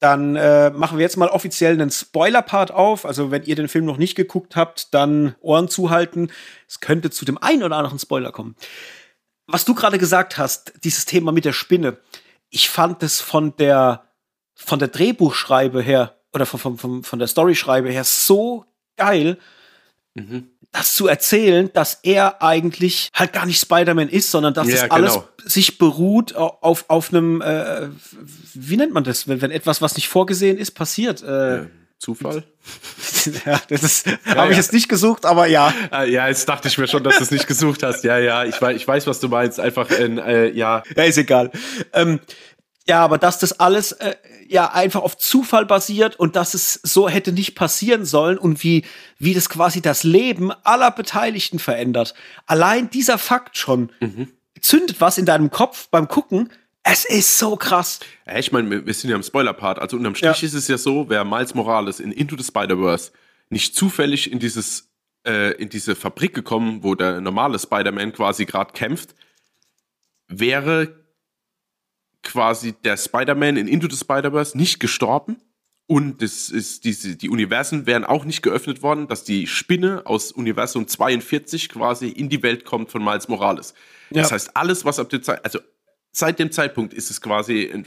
Dann 0.00 0.36
äh, 0.36 0.70
machen 0.70 0.98
wir 0.98 1.02
jetzt 1.02 1.16
mal 1.16 1.28
offiziell 1.28 1.72
einen 1.72 1.90
Spoiler-Part 1.90 2.72
auf. 2.72 3.06
Also, 3.06 3.30
wenn 3.30 3.44
ihr 3.44 3.56
den 3.56 3.68
Film 3.68 3.86
noch 3.86 3.96
nicht 3.96 4.16
geguckt 4.16 4.54
habt, 4.54 4.92
dann 4.92 5.34
Ohren 5.40 5.68
zuhalten. 5.68 6.30
Es 6.68 6.80
könnte 6.80 7.10
zu 7.10 7.24
dem 7.24 7.38
einen 7.38 7.62
oder 7.62 7.76
anderen 7.76 7.98
Spoiler 7.98 8.32
kommen. 8.32 8.54
Was 9.46 9.64
du 9.64 9.74
gerade 9.74 9.98
gesagt 9.98 10.36
hast, 10.36 10.74
dieses 10.84 11.06
Thema 11.06 11.32
mit 11.32 11.46
der 11.46 11.52
Spinne, 11.52 11.98
ich 12.50 12.68
fand 12.68 13.02
es 13.02 13.20
von 13.20 13.56
der, 13.56 14.04
von 14.54 14.78
der 14.78 14.88
Drehbuchschreibe 14.88 15.80
her 15.80 16.18
oder 16.34 16.44
von, 16.44 16.60
von, 16.60 16.78
von, 16.78 17.02
von 17.02 17.18
der 17.18 17.28
Storyschreibe 17.28 17.90
her 17.90 18.04
so 18.04 18.66
geil, 18.96 19.38
mhm 20.14 20.48
das 20.74 20.94
zu 20.94 21.06
erzählen, 21.06 21.70
dass 21.72 22.00
er 22.02 22.42
eigentlich 22.42 23.10
halt 23.14 23.32
gar 23.32 23.46
nicht 23.46 23.60
Spider-Man 23.60 24.08
ist, 24.08 24.30
sondern 24.30 24.54
dass 24.54 24.66
ja, 24.66 24.74
das 24.74 24.82
genau. 24.82 24.94
alles 24.94 25.18
sich 25.44 25.78
beruht 25.78 26.34
auf, 26.34 26.86
auf 26.88 27.12
einem, 27.12 27.40
äh, 27.40 27.88
wie 28.54 28.76
nennt 28.76 28.92
man 28.92 29.04
das, 29.04 29.28
wenn, 29.28 29.40
wenn 29.40 29.52
etwas, 29.52 29.80
was 29.80 29.94
nicht 29.94 30.08
vorgesehen 30.08 30.58
ist, 30.58 30.72
passiert. 30.72 31.22
Äh, 31.22 31.56
ja. 31.56 31.66
Zufall? 31.98 32.42
ja, 33.46 33.60
das 33.68 34.04
ja, 34.04 34.34
habe 34.34 34.50
ich 34.50 34.56
jetzt 34.56 34.72
nicht 34.72 34.88
gesucht, 34.88 35.24
aber 35.24 35.46
ja. 35.46 35.72
Ah, 35.90 36.02
ja, 36.02 36.26
jetzt 36.28 36.48
dachte 36.48 36.66
ich 36.66 36.76
mir 36.76 36.88
schon, 36.88 37.04
dass 37.04 37.18
du 37.18 37.22
es 37.22 37.30
nicht 37.30 37.46
gesucht 37.46 37.82
hast. 37.82 38.02
Ja, 38.02 38.18
ja, 38.18 38.44
ich 38.44 38.60
weiß, 38.60 38.76
ich 38.76 38.86
weiß, 38.86 39.06
was 39.06 39.20
du 39.20 39.28
meinst. 39.28 39.60
Einfach, 39.60 39.88
äh, 39.90 40.50
ja. 40.50 40.82
Ja, 40.96 41.02
ist 41.04 41.18
egal. 41.18 41.50
Ähm, 41.92 42.20
ja, 42.86 43.02
aber 43.02 43.16
dass 43.18 43.38
das 43.38 43.60
alles 43.60 43.92
äh, 43.92 44.14
ja 44.46 44.70
einfach 44.70 45.02
auf 45.02 45.16
Zufall 45.16 45.64
basiert 45.64 46.16
und 46.16 46.36
dass 46.36 46.52
es 46.52 46.74
so 46.82 47.08
hätte 47.08 47.32
nicht 47.32 47.54
passieren 47.54 48.04
sollen 48.04 48.36
und 48.36 48.62
wie, 48.62 48.84
wie 49.18 49.32
das 49.32 49.48
quasi 49.48 49.80
das 49.80 50.04
Leben 50.04 50.52
aller 50.64 50.90
Beteiligten 50.90 51.58
verändert. 51.58 52.14
Allein 52.46 52.90
dieser 52.90 53.16
Fakt 53.16 53.56
schon 53.56 53.90
mhm. 54.00 54.28
zündet 54.60 55.00
was 55.00 55.16
in 55.16 55.24
deinem 55.24 55.50
Kopf 55.50 55.88
beim 55.88 56.08
Gucken. 56.08 56.50
Es 56.82 57.06
ist 57.06 57.38
so 57.38 57.56
krass. 57.56 58.00
Ja, 58.26 58.38
ich 58.38 58.52
meine, 58.52 58.84
wir 58.84 58.94
sind 58.94 59.08
ja 59.08 59.16
im 59.16 59.22
Spoiler-Part. 59.22 59.78
Also 59.78 59.96
unterm 59.96 60.14
Strich 60.14 60.42
ja. 60.42 60.46
ist 60.46 60.52
es 60.52 60.68
ja 60.68 60.76
so, 60.76 61.08
wer 61.08 61.24
Miles 61.24 61.54
Morales 61.54 62.00
in 62.00 62.12
Into 62.12 62.36
the 62.36 62.44
Spider-Verse 62.44 63.12
nicht 63.48 63.74
zufällig 63.74 64.30
in 64.30 64.38
dieses 64.38 64.90
äh, 65.26 65.52
in 65.52 65.70
diese 65.70 65.96
Fabrik 65.96 66.34
gekommen, 66.34 66.82
wo 66.82 66.94
der 66.94 67.22
normale 67.22 67.58
Spider-Man 67.58 68.12
quasi 68.12 68.44
gerade 68.44 68.72
kämpft, 68.72 69.14
wäre 70.28 71.03
quasi 72.24 72.72
der 72.84 72.96
Spider-Man 72.96 73.56
in 73.56 73.68
Into 73.68 73.88
the 73.88 73.96
Spider-Verse 73.96 74.56
nicht 74.56 74.80
gestorben. 74.80 75.36
Und 75.86 76.22
das 76.22 76.48
ist 76.48 76.84
diese, 76.84 77.14
die 77.16 77.28
Universen 77.28 77.86
wären 77.86 78.04
auch 78.04 78.24
nicht 78.24 78.42
geöffnet 78.42 78.82
worden, 78.82 79.06
dass 79.06 79.22
die 79.22 79.46
Spinne 79.46 80.02
aus 80.06 80.32
Universum 80.32 80.88
42 80.88 81.68
quasi 81.68 82.08
in 82.08 82.30
die 82.30 82.42
Welt 82.42 82.64
kommt 82.64 82.90
von 82.90 83.04
Miles 83.04 83.28
Morales. 83.28 83.74
Ja. 84.10 84.22
Das 84.22 84.32
heißt, 84.32 84.56
alles, 84.56 84.84
was 84.86 84.98
ab 84.98 85.10
dem 85.10 85.22
Zeit, 85.22 85.44
also 85.44 85.58
seit 86.10 86.38
dem 86.38 86.50
Zeitpunkt 86.50 86.94
ist 86.94 87.10
es 87.10 87.20
quasi 87.20 87.70
ein, 87.70 87.86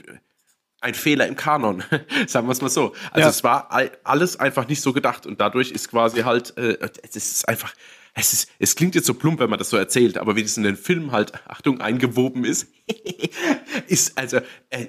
ein 0.80 0.94
Fehler 0.94 1.26
im 1.26 1.34
Kanon, 1.34 1.82
sagen 2.28 2.46
wir 2.46 2.52
es 2.52 2.60
mal 2.60 2.68
so. 2.68 2.94
Also 3.10 3.20
ja. 3.20 3.28
es 3.30 3.42
war 3.42 3.68
alles 4.04 4.38
einfach 4.38 4.68
nicht 4.68 4.80
so 4.80 4.92
gedacht 4.92 5.26
und 5.26 5.40
dadurch 5.40 5.72
ist 5.72 5.90
quasi 5.90 6.20
halt, 6.20 6.56
äh, 6.56 6.78
es 7.02 7.16
ist 7.16 7.48
einfach, 7.48 7.74
es, 8.18 8.32
ist, 8.32 8.50
es 8.58 8.74
klingt 8.74 8.94
jetzt 8.94 9.06
so 9.06 9.14
plump, 9.14 9.38
wenn 9.38 9.50
man 9.50 9.58
das 9.58 9.70
so 9.70 9.76
erzählt, 9.76 10.18
aber 10.18 10.36
wie 10.36 10.42
das 10.42 10.56
in 10.56 10.64
den 10.64 10.76
Film 10.76 11.12
halt, 11.12 11.32
Achtung, 11.48 11.80
eingewoben 11.80 12.44
ist, 12.44 12.68
ist 13.86 14.18
also, 14.18 14.38
äh, 14.70 14.88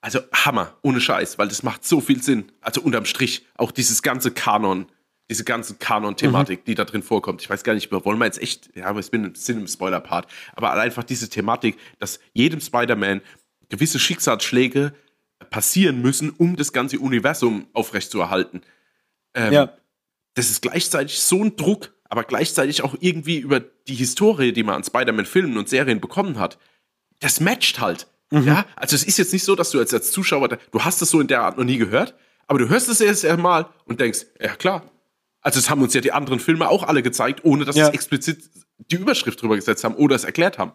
also 0.00 0.20
Hammer, 0.32 0.76
ohne 0.82 1.00
Scheiß, 1.00 1.38
weil 1.38 1.48
das 1.48 1.62
macht 1.62 1.84
so 1.84 2.00
viel 2.00 2.22
Sinn. 2.22 2.52
Also 2.60 2.82
unterm 2.82 3.06
Strich, 3.06 3.46
auch 3.56 3.72
dieses 3.72 4.02
ganze 4.02 4.30
Kanon, 4.30 4.86
diese 5.30 5.44
ganze 5.44 5.76
Kanon-Thematik, 5.76 6.60
mhm. 6.60 6.64
die 6.66 6.74
da 6.74 6.84
drin 6.84 7.02
vorkommt. 7.02 7.40
Ich 7.40 7.48
weiß 7.48 7.64
gar 7.64 7.72
nicht, 7.72 7.90
wollen 7.90 8.18
wir 8.18 8.26
jetzt 8.26 8.42
echt, 8.42 8.76
ja, 8.76 8.86
aber 8.86 9.00
es 9.00 9.08
bin 9.08 9.34
sind 9.34 9.60
im 9.60 9.66
Spoiler-Part, 9.66 10.26
aber 10.54 10.74
einfach 10.74 11.04
diese 11.04 11.30
Thematik, 11.30 11.78
dass 11.98 12.20
jedem 12.34 12.60
Spider-Man 12.60 13.22
gewisse 13.70 13.98
Schicksalsschläge 13.98 14.92
passieren 15.48 16.02
müssen, 16.02 16.30
um 16.30 16.56
das 16.56 16.72
ganze 16.74 16.98
Universum 16.98 17.66
aufrechtzuerhalten. 17.72 18.60
Ähm, 19.32 19.52
ja. 19.52 19.72
Das 20.34 20.50
ist 20.50 20.60
gleichzeitig 20.60 21.20
so 21.20 21.42
ein 21.42 21.56
Druck, 21.56 21.94
aber 22.14 22.22
gleichzeitig 22.22 22.82
auch 22.82 22.94
irgendwie 23.00 23.38
über 23.38 23.58
die 23.58 23.96
Historie, 23.96 24.52
die 24.52 24.62
man 24.62 24.76
an 24.76 24.84
Spider-Man-Filmen 24.84 25.58
und 25.58 25.68
Serien 25.68 26.00
bekommen 26.00 26.38
hat, 26.38 26.58
das 27.18 27.40
matcht 27.40 27.80
halt. 27.80 28.06
Mhm. 28.30 28.46
Ja, 28.46 28.66
also 28.76 28.94
es 28.94 29.02
ist 29.02 29.18
jetzt 29.18 29.32
nicht 29.32 29.42
so, 29.42 29.56
dass 29.56 29.72
du 29.72 29.80
als, 29.80 29.92
als 29.92 30.12
Zuschauer, 30.12 30.46
du 30.48 30.80
hast 30.84 31.02
das 31.02 31.10
so 31.10 31.20
in 31.20 31.26
der 31.26 31.40
Art 31.40 31.58
noch 31.58 31.64
nie 31.64 31.76
gehört, 31.76 32.14
aber 32.46 32.60
du 32.60 32.68
hörst 32.68 32.88
es 32.88 33.00
erst 33.00 33.24
einmal 33.24 33.66
und 33.84 33.98
denkst, 33.98 34.26
ja 34.40 34.54
klar. 34.54 34.88
Also 35.40 35.58
es 35.58 35.68
haben 35.68 35.82
uns 35.82 35.92
ja 35.92 36.00
die 36.00 36.12
anderen 36.12 36.38
Filme 36.38 36.68
auch 36.68 36.84
alle 36.84 37.02
gezeigt, 37.02 37.44
ohne 37.44 37.64
dass 37.64 37.74
ja. 37.74 37.86
sie 37.86 37.94
explizit 37.94 38.48
die 38.78 38.94
Überschrift 38.94 39.42
drüber 39.42 39.56
gesetzt 39.56 39.82
haben 39.82 39.96
oder 39.96 40.14
es 40.14 40.22
erklärt 40.22 40.56
haben. 40.56 40.70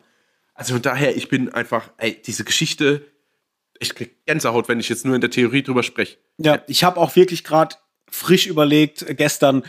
Also 0.54 0.74
von 0.74 0.82
daher, 0.82 1.16
ich 1.16 1.30
bin 1.30 1.48
einfach, 1.54 1.90
ey, 1.96 2.22
diese 2.22 2.44
Geschichte, 2.44 3.06
ich 3.80 3.96
krieg 3.96 4.26
Gänsehaut, 4.26 4.68
wenn 4.68 4.82
ich 4.82 4.90
jetzt 4.90 5.06
nur 5.06 5.16
in 5.16 5.22
der 5.22 5.30
Theorie 5.30 5.64
drüber 5.64 5.84
spreche. 5.84 6.18
Ja, 6.38 6.62
ich 6.68 6.84
habe 6.84 7.00
auch 7.00 7.16
wirklich 7.16 7.46
gerade 7.46 7.78
frisch 8.12 8.46
überlegt, 8.46 9.06
gestern, 9.16 9.64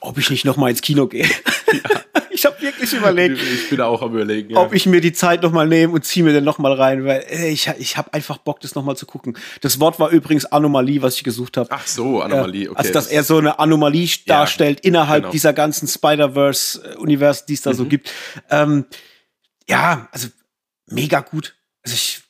ob 0.00 0.18
ich 0.18 0.30
nicht 0.30 0.44
noch 0.44 0.56
mal 0.56 0.70
ins 0.70 0.82
Kino 0.82 1.06
gehe. 1.06 1.24
Ja. 1.24 1.80
Ich 2.36 2.44
habe 2.44 2.60
wirklich 2.60 2.92
überlegt. 2.92 3.40
Ich 3.40 3.70
bin 3.70 3.80
auch 3.80 4.02
am 4.02 4.12
überlegen. 4.12 4.50
Ja. 4.50 4.58
Ob 4.58 4.74
ich 4.74 4.84
mir 4.84 5.00
die 5.00 5.14
Zeit 5.14 5.42
noch 5.42 5.52
mal 5.52 5.66
nehme 5.66 5.94
und 5.94 6.04
ziehe 6.04 6.22
mir 6.22 6.34
den 6.34 6.44
noch 6.44 6.58
mal 6.58 6.74
rein, 6.74 7.06
weil 7.06 7.24
ey, 7.28 7.48
ich, 7.48 7.66
ich 7.78 7.96
habe 7.96 8.12
einfach 8.12 8.36
Bock, 8.36 8.60
das 8.60 8.74
noch 8.74 8.84
mal 8.84 8.94
zu 8.94 9.06
gucken. 9.06 9.38
Das 9.62 9.80
Wort 9.80 9.98
war 9.98 10.10
übrigens 10.10 10.44
Anomalie, 10.44 11.00
was 11.00 11.16
ich 11.16 11.24
gesucht 11.24 11.56
habe. 11.56 11.70
Ach 11.72 11.86
so, 11.86 12.20
Anomalie. 12.20 12.68
Okay. 12.68 12.78
Also 12.78 12.92
dass 12.92 13.06
er 13.06 13.24
so 13.24 13.38
eine 13.38 13.58
Anomalie 13.58 14.06
darstellt 14.26 14.80
ja, 14.84 14.88
innerhalb 14.88 15.22
genau. 15.22 15.32
dieser 15.32 15.54
ganzen 15.54 15.88
Spider-Verse-Universen, 15.88 17.46
die 17.48 17.54
es 17.54 17.62
da 17.62 17.70
mhm. 17.70 17.76
so 17.76 17.86
gibt. 17.86 18.12
Ähm, 18.50 18.84
ja, 19.66 20.06
also 20.12 20.28
mega 20.88 21.20
gut. 21.20 21.56
Also 21.82 21.94
ich 21.94 22.20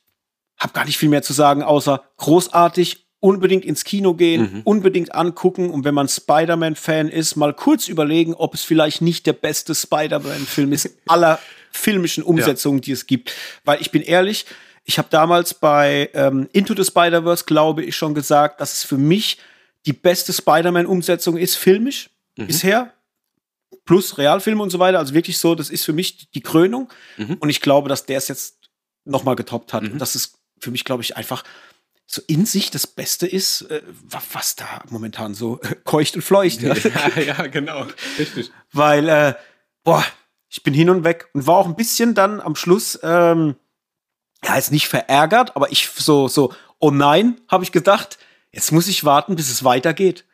habe 0.57 0.73
gar 0.73 0.85
nicht 0.85 0.99
viel 0.99 1.09
mehr 1.09 1.23
zu 1.23 1.33
sagen, 1.33 1.64
außer 1.64 2.05
großartig 2.17 3.06
unbedingt 3.27 3.64
ins 3.64 3.83
Kino 3.83 4.14
gehen, 4.14 4.43
mhm. 4.43 4.61
unbedingt 4.62 5.12
angucken 5.12 5.70
und 5.70 5.85
wenn 5.85 5.95
man 5.95 6.09
Spider-Man-Fan 6.09 7.09
ist, 7.09 7.35
mal 7.35 7.53
kurz 7.53 7.89
überlegen, 7.89 8.35
ob 8.35 8.55
es 8.55 8.62
vielleicht 8.62 9.03
nicht 9.03 9.27
der 9.27 9.33
beste 9.33 9.74
Spider-Man-Film 9.74 10.72
ist 10.72 10.91
aller 11.09 11.41
filmischen 11.72 12.22
Umsetzungen, 12.22 12.79
ja. 12.79 12.83
die 12.83 12.93
es 12.93 13.09
gibt. 13.09 13.35
Weil 13.64 13.81
ich 13.81 13.91
bin 13.91 14.03
ehrlich, 14.03 14.47
ich 14.85 14.99
habe 14.99 15.09
damals 15.11 15.55
bei 15.55 16.09
ähm, 16.14 16.49
Into 16.53 16.77
the 16.77 16.85
Spider-Verse, 16.85 17.47
glaube 17.47 17.83
ich, 17.83 17.97
schon 17.97 18.14
gesagt, 18.14 18.61
dass 18.61 18.74
es 18.74 18.85
für 18.85 18.97
mich 18.97 19.39
die 19.87 19.93
beste 19.93 20.33
Spider-Man-Umsetzung 20.33 21.37
ist, 21.37 21.57
filmisch 21.57 22.11
mhm. 22.37 22.47
bisher. 22.47 22.93
Plus 23.85 24.18
Realfilme 24.18 24.62
und 24.62 24.70
so 24.70 24.79
weiter. 24.79 25.01
Also 25.01 25.14
wirklich 25.14 25.39
so, 25.39 25.57
das 25.57 25.69
ist 25.69 25.85
für 25.85 25.93
mich 25.93 26.31
die 26.31 26.43
Krönung. 26.43 26.93
Mhm. 27.16 27.39
Und 27.40 27.51
ich 27.51 27.61
glaube, 27.61 27.89
dass 27.89 28.07
der 28.07 28.19
es 28.19 28.28
jetzt 28.28 28.70
noch 29.05 29.24
mal 29.24 29.35
getoppt 29.35 29.73
hat. 29.73 29.82
Und 29.82 29.94
mhm. 29.94 29.98
das 29.98 30.15
ist 30.15 30.39
für 30.61 30.70
mich, 30.70 30.85
glaube 30.85 31.03
ich, 31.03 31.16
einfach 31.16 31.43
so 32.07 32.23
in 32.28 32.47
sich 32.47 32.70
das 32.70 32.87
Beste 32.87 33.27
ist, 33.27 33.62
äh, 33.62 33.83
was 34.09 34.55
da 34.57 34.83
momentan 34.91 35.35
so 35.35 35.61
äh, 35.62 35.74
keucht 35.85 36.15
und 36.15 36.23
fleucht. 36.23 36.62
Ja, 36.62 36.74
ja, 36.74 37.20
ja 37.20 37.47
genau. 37.49 37.87
Richtig. 38.19 38.51
Weil, 38.73 39.09
äh, 39.09 39.35
boah, 39.83 40.05
Ich 40.49 40.62
bin 40.62 40.73
hin 40.73 40.89
und 40.89 41.05
weg 41.05 41.28
und 41.35 41.47
war 41.47 41.57
auch 41.57 41.66
ein 41.66 41.74
bisschen 41.74 42.15
dann 42.15 42.41
am 42.41 42.55
Schluss, 42.55 42.99
ähm, 43.03 43.57
ja, 44.45 44.55
jetzt 44.55 44.70
nicht 44.70 44.89
verärgert, 44.89 45.57
aber 45.57 45.73
ich 45.73 45.89
so, 45.89 46.28
so, 46.28 46.53
oh 46.78 46.91
nein, 46.91 47.41
habe 47.49 47.65
ich 47.65 47.73
gedacht, 47.73 48.19
jetzt 48.53 48.70
muss 48.70 48.87
ich 48.87 49.05
warten, 49.05 49.35
bis 49.35 49.51
es 49.51 49.65
weitergeht. 49.65 50.24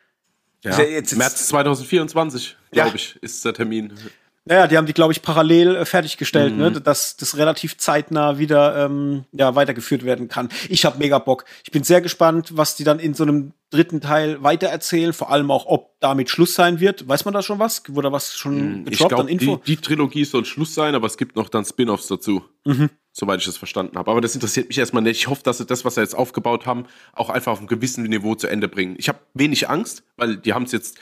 Ja, 0.63 0.79
jetzt, 0.79 1.11
jetzt, 1.11 1.15
März 1.17 1.47
2024, 1.47 2.55
glaube 2.71 2.89
ja. 2.89 2.95
ich, 2.95 3.17
ist 3.21 3.43
der 3.43 3.53
Termin. 3.53 3.97
Naja, 4.45 4.67
die 4.67 4.77
haben 4.77 4.85
die, 4.85 4.93
glaube 4.93 5.13
ich, 5.13 5.21
parallel 5.21 5.75
äh, 5.75 5.85
fertiggestellt, 5.85 6.57
ne? 6.57 6.69
mhm. 6.69 6.73
ne? 6.75 6.81
dass 6.81 7.15
das 7.15 7.37
relativ 7.37 7.77
zeitnah 7.77 8.39
wieder 8.39 8.85
ähm, 8.85 9.23
ja, 9.31 9.55
weitergeführt 9.55 10.03
werden 10.03 10.27
kann. 10.27 10.49
Ich 10.67 10.83
habe 10.83 10.97
mega 10.97 11.17
Bock. 11.19 11.45
Ich 11.63 11.71
bin 11.71 11.83
sehr 11.83 12.01
gespannt, 12.01 12.57
was 12.57 12.75
die 12.75 12.83
dann 12.83 12.99
in 12.99 13.13
so 13.13 13.23
einem 13.23 13.53
dritten 13.69 14.01
Teil 14.01 14.43
weitererzählen, 14.43 15.13
vor 15.13 15.31
allem 15.31 15.49
auch, 15.49 15.65
ob 15.65 15.97
damit 16.01 16.29
Schluss 16.29 16.55
sein 16.55 16.81
wird. 16.81 17.07
Weiß 17.07 17.23
man 17.23 17.33
da 17.33 17.41
schon 17.41 17.57
was? 17.59 17.83
Wurde 17.87 18.11
was 18.11 18.35
schon 18.35 18.81
mhm. 18.81 18.85
gedroppt 18.85 19.13
an 19.13 19.27
Info? 19.29 19.61
Die, 19.65 19.77
die 19.77 19.81
Trilogie 19.81 20.25
soll 20.25 20.43
Schluss 20.43 20.75
sein, 20.75 20.93
aber 20.93 21.07
es 21.07 21.17
gibt 21.17 21.37
noch 21.37 21.47
dann 21.47 21.63
Spin-offs 21.63 22.07
dazu. 22.07 22.43
Mhm. 22.65 22.89
Soweit 23.13 23.39
ich 23.39 23.45
das 23.45 23.57
verstanden 23.57 23.97
habe. 23.97 24.11
Aber 24.11 24.19
das 24.19 24.35
interessiert 24.35 24.67
mich 24.67 24.77
erstmal 24.77 25.03
nicht. 25.03 25.19
Ich 25.19 25.27
hoffe, 25.27 25.43
dass 25.43 25.59
sie 25.59 25.65
das, 25.65 25.85
was 25.85 25.95
sie 25.95 26.01
jetzt 26.01 26.15
aufgebaut 26.15 26.65
haben, 26.65 26.85
auch 27.13 27.29
einfach 27.29 27.53
auf 27.53 27.59
einem 27.59 27.67
gewissen 27.67 28.03
Niveau 28.03 28.35
zu 28.35 28.47
Ende 28.47 28.67
bringen. 28.67 28.95
Ich 28.97 29.07
habe 29.07 29.19
wenig 29.33 29.69
Angst, 29.69 30.03
weil 30.17 30.35
die 30.35 30.53
haben 30.53 30.63
es 30.63 30.73
jetzt, 30.73 30.97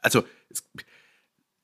also 0.00 0.24
es, 0.48 0.64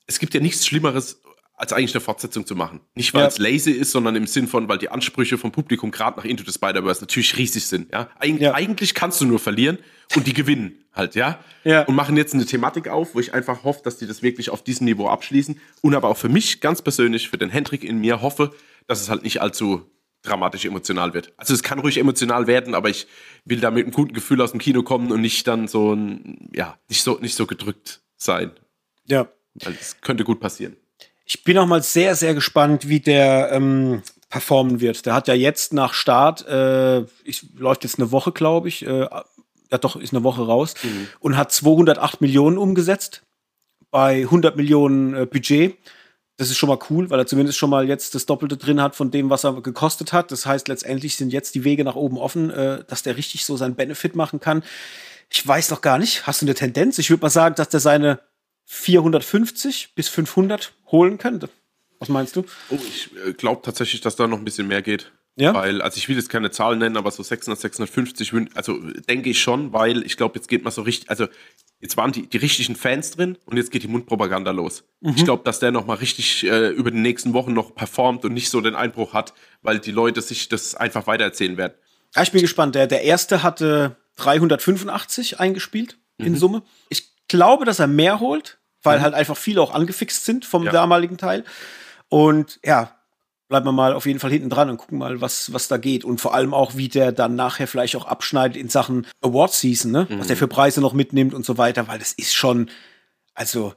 es 0.06 0.18
gibt 0.18 0.34
ja 0.34 0.40
nichts 0.40 0.66
Schlimmeres, 0.66 1.22
als 1.62 1.72
eigentlich 1.72 1.94
eine 1.94 2.00
Fortsetzung 2.00 2.44
zu 2.44 2.56
machen. 2.56 2.80
Nicht, 2.94 3.14
weil 3.14 3.22
ja. 3.22 3.28
es 3.28 3.38
lazy 3.38 3.70
ist, 3.70 3.92
sondern 3.92 4.16
im 4.16 4.26
Sinn 4.26 4.48
von, 4.48 4.68
weil 4.68 4.78
die 4.78 4.88
Ansprüche 4.88 5.38
vom 5.38 5.52
Publikum 5.52 5.92
gerade 5.92 6.16
nach 6.16 6.24
Into 6.24 6.42
the 6.44 6.52
Spider-Verse 6.52 7.00
natürlich 7.00 7.36
riesig 7.36 7.66
sind. 7.66 7.92
Ja? 7.92 8.08
Eig 8.18 8.40
ja? 8.40 8.54
Eigentlich 8.54 8.94
kannst 8.94 9.20
du 9.20 9.26
nur 9.26 9.38
verlieren 9.38 9.78
und 10.16 10.26
die 10.26 10.32
gewinnen 10.32 10.84
halt, 10.92 11.14
ja? 11.14 11.38
ja? 11.62 11.82
Und 11.82 11.94
machen 11.94 12.16
jetzt 12.16 12.34
eine 12.34 12.46
Thematik 12.46 12.88
auf, 12.88 13.14
wo 13.14 13.20
ich 13.20 13.32
einfach 13.32 13.62
hoffe, 13.62 13.82
dass 13.84 13.96
die 13.96 14.06
das 14.06 14.22
wirklich 14.22 14.50
auf 14.50 14.64
diesem 14.64 14.86
Niveau 14.86 15.08
abschließen. 15.08 15.60
Und 15.82 15.94
aber 15.94 16.08
auch 16.08 16.16
für 16.16 16.28
mich 16.28 16.60
ganz 16.60 16.82
persönlich, 16.82 17.28
für 17.28 17.38
den 17.38 17.50
Hendrik 17.50 17.84
in 17.84 17.98
mir 17.98 18.22
hoffe, 18.22 18.52
dass 18.88 19.00
es 19.00 19.08
halt 19.08 19.22
nicht 19.22 19.40
allzu 19.40 19.88
dramatisch 20.22 20.64
emotional 20.64 21.14
wird. 21.14 21.32
Also 21.36 21.54
es 21.54 21.62
kann 21.62 21.78
ruhig 21.78 21.98
emotional 21.98 22.46
werden, 22.46 22.74
aber 22.74 22.90
ich 22.90 23.06
will 23.44 23.60
da 23.60 23.70
mit 23.70 23.84
einem 23.84 23.92
guten 23.92 24.14
Gefühl 24.14 24.40
aus 24.40 24.52
dem 24.52 24.60
Kino 24.60 24.82
kommen 24.82 25.12
und 25.12 25.20
nicht 25.20 25.46
dann 25.46 25.68
so 25.68 25.94
ein, 25.94 26.50
ja, 26.54 26.78
nicht 26.88 27.02
so, 27.02 27.18
nicht 27.18 27.34
so 27.34 27.46
gedrückt 27.46 28.02
sein. 28.16 28.52
Ja. 29.06 29.28
Weil 29.54 29.76
es 29.80 30.00
könnte 30.00 30.24
gut 30.24 30.40
passieren. 30.40 30.76
Ich 31.24 31.44
bin 31.44 31.56
auch 31.58 31.66
mal 31.66 31.82
sehr, 31.82 32.14
sehr 32.14 32.34
gespannt, 32.34 32.88
wie 32.88 33.00
der 33.00 33.52
ähm, 33.52 34.02
performen 34.28 34.80
wird. 34.80 35.06
Der 35.06 35.14
hat 35.14 35.28
ja 35.28 35.34
jetzt 35.34 35.72
nach 35.72 35.94
Start, 35.94 36.46
äh, 36.46 37.02
ich, 37.24 37.46
läuft 37.54 37.84
jetzt 37.84 37.98
eine 37.98 38.10
Woche, 38.10 38.32
glaube 38.32 38.68
ich, 38.68 38.86
äh, 38.86 39.08
ja 39.72 39.78
doch, 39.78 39.96
ist 39.96 40.12
eine 40.12 40.24
Woche 40.24 40.46
raus 40.46 40.74
mhm. 40.82 41.08
und 41.20 41.36
hat 41.36 41.52
208 41.52 42.20
Millionen 42.20 42.58
umgesetzt 42.58 43.22
bei 43.90 44.22
100 44.22 44.56
Millionen 44.56 45.14
äh, 45.14 45.26
Budget. 45.26 45.76
Das 46.38 46.50
ist 46.50 46.56
schon 46.56 46.68
mal 46.68 46.78
cool, 46.90 47.10
weil 47.10 47.18
er 47.18 47.26
zumindest 47.26 47.58
schon 47.58 47.70
mal 47.70 47.86
jetzt 47.86 48.14
das 48.14 48.26
Doppelte 48.26 48.56
drin 48.56 48.80
hat 48.80 48.96
von 48.96 49.10
dem, 49.10 49.30
was 49.30 49.44
er 49.44 49.60
gekostet 49.60 50.12
hat. 50.12 50.32
Das 50.32 50.46
heißt, 50.46 50.66
letztendlich 50.68 51.16
sind 51.16 51.32
jetzt 51.32 51.54
die 51.54 51.64
Wege 51.64 51.84
nach 51.84 51.94
oben 51.94 52.18
offen, 52.18 52.50
äh, 52.50 52.84
dass 52.88 53.02
der 53.02 53.16
richtig 53.16 53.44
so 53.44 53.56
seinen 53.56 53.74
Benefit 53.74 54.16
machen 54.16 54.40
kann. 54.40 54.64
Ich 55.30 55.46
weiß 55.46 55.70
noch 55.70 55.82
gar 55.82 55.98
nicht. 55.98 56.26
Hast 56.26 56.42
du 56.42 56.46
eine 56.46 56.54
Tendenz? 56.54 56.98
Ich 56.98 57.10
würde 57.10 57.22
mal 57.22 57.30
sagen, 57.30 57.54
dass 57.54 57.68
der 57.68 57.80
seine 57.80 58.20
450 58.64 59.94
bis 59.94 60.09
500 60.09 60.72
holen 60.86 61.18
könnte. 61.18 61.48
Was 61.98 62.09
meinst 62.09 62.36
du? 62.36 62.44
Oh, 62.70 62.78
ich 62.89 63.10
äh, 63.26 63.32
glaube 63.32 63.62
tatsächlich, 63.62 64.01
dass 64.01 64.16
da 64.16 64.26
noch 64.26 64.39
ein 64.39 64.44
bisschen 64.44 64.66
mehr 64.66 64.82
geht. 64.82 65.12
Ja. 65.36 65.55
Weil, 65.55 65.80
also 65.80 65.97
ich 65.97 66.09
will 66.09 66.16
jetzt 66.16 66.28
keine 66.28 66.51
Zahlen 66.51 66.78
nennen, 66.78 66.97
aber 66.97 67.10
so 67.10 67.22
600, 67.22 67.59
650, 67.59 68.32
also 68.55 68.78
denke 69.09 69.30
ich 69.30 69.40
schon, 69.40 69.72
weil 69.72 70.05
ich 70.05 70.16
glaube, 70.16 70.34
jetzt 70.34 70.48
geht 70.48 70.62
man 70.62 70.72
so 70.72 70.82
richtig, 70.82 71.09
also 71.09 71.26
jetzt 71.80 71.97
waren 71.97 72.12
die, 72.12 72.26
die 72.26 72.36
richtigen 72.36 72.76
Fans 72.76 73.12
drin 73.12 73.39
und 73.47 73.56
jetzt 73.56 73.70
geht 73.70 73.82
die 73.82 73.89
Mundpropaganda 73.89 74.51
los. 74.51 74.84
Mhm. 75.01 75.14
Ich 75.16 75.24
glaube, 75.24 75.43
dass 75.44 75.59
der 75.59 75.70
nochmal 75.70 75.98
richtig 75.98 76.44
äh, 76.44 76.68
über 76.68 76.90
die 76.90 76.98
nächsten 76.98 77.32
Wochen 77.32 77.55
noch 77.55 77.74
performt 77.74 78.24
und 78.24 78.34
nicht 78.34 78.51
so 78.51 78.60
den 78.60 78.74
Einbruch 78.74 79.14
hat, 79.14 79.32
weil 79.62 79.78
die 79.78 79.90
Leute 79.90 80.20
sich 80.20 80.48
das 80.48 80.74
einfach 80.74 81.06
weitererzählen 81.06 81.56
werden. 81.56 81.74
Ja, 82.14 82.22
ich 82.22 82.32
bin 82.32 82.43
gespannt. 82.43 82.74
Der, 82.74 82.86
der 82.86 83.02
erste 83.02 83.43
hatte 83.43 83.97
385 84.16 85.40
eingespielt 85.40 85.98
mhm. 86.18 86.26
in 86.26 86.36
Summe. 86.36 86.62
Ich 86.90 87.11
glaube, 87.32 87.64
dass 87.64 87.80
er 87.80 87.88
mehr 87.88 88.20
holt 88.20 88.60
weil 88.82 88.98
mhm. 88.98 89.02
halt 89.02 89.14
einfach 89.14 89.36
viele 89.36 89.60
auch 89.60 89.72
angefixt 89.72 90.24
sind 90.24 90.44
vom 90.44 90.64
ja. 90.64 90.72
damaligen 90.72 91.16
Teil. 91.16 91.44
Und 92.09 92.60
ja, 92.64 92.96
bleiben 93.48 93.66
wir 93.66 93.72
mal 93.72 93.94
auf 93.94 94.06
jeden 94.06 94.18
Fall 94.18 94.30
hinten 94.30 94.50
dran 94.50 94.70
und 94.70 94.78
gucken 94.78 94.98
mal, 94.98 95.20
was, 95.20 95.52
was 95.52 95.68
da 95.68 95.76
geht. 95.76 96.04
Und 96.04 96.20
vor 96.20 96.34
allem 96.34 96.54
auch, 96.54 96.76
wie 96.76 96.88
der 96.88 97.12
dann 97.12 97.34
nachher 97.34 97.66
vielleicht 97.66 97.96
auch 97.96 98.06
abschneidet 98.06 98.56
in 98.56 98.68
Sachen 98.68 99.06
Award 99.20 99.52
Season, 99.52 99.90
ne? 99.90 100.06
Mhm. 100.09 100.18
Was 100.18 100.26
der 100.26 100.36
für 100.36 100.48
Preise 100.48 100.80
noch 100.80 100.92
mitnimmt 100.92 101.34
und 101.34 101.44
so 101.44 101.59
weiter, 101.59 101.88
weil 101.88 101.98
das 101.98 102.12
ist 102.12 102.34
schon, 102.34 102.70
also, 103.34 103.74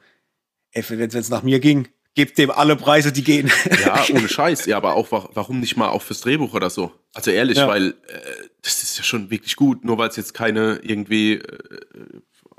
wenn 0.74 1.10
es 1.10 1.30
nach 1.30 1.44
mir 1.44 1.60
ging, 1.60 1.88
gebt 2.16 2.38
dem 2.38 2.52
alle 2.52 2.76
Preise, 2.76 3.12
die 3.12 3.24
gehen. 3.24 3.52
Ja, 3.86 4.04
ohne 4.14 4.28
Scheiß. 4.28 4.66
Ja, 4.66 4.78
aber 4.78 4.96
auch, 4.96 5.08
warum 5.12 5.60
nicht 5.60 5.78
mal 5.78 5.90
auch 5.90 6.02
fürs 6.02 6.22
Drehbuch 6.22 6.54
oder 6.54 6.70
so? 6.70 6.92
Also 7.14 7.32
ehrlich, 7.32 7.58
ja. 7.58 7.68
weil 7.68 7.90
äh, 8.08 8.20
das 8.62 8.84
ist 8.84 8.98
ja 8.98 9.04
schon 9.04 9.30
wirklich 9.30 9.56
gut, 9.56 9.86
nur 9.86 9.98
weil 9.98 10.10
es 10.10 10.16
jetzt 10.16 10.34
keine 10.34 10.80
irgendwie 10.82 11.34
äh, 11.34 11.58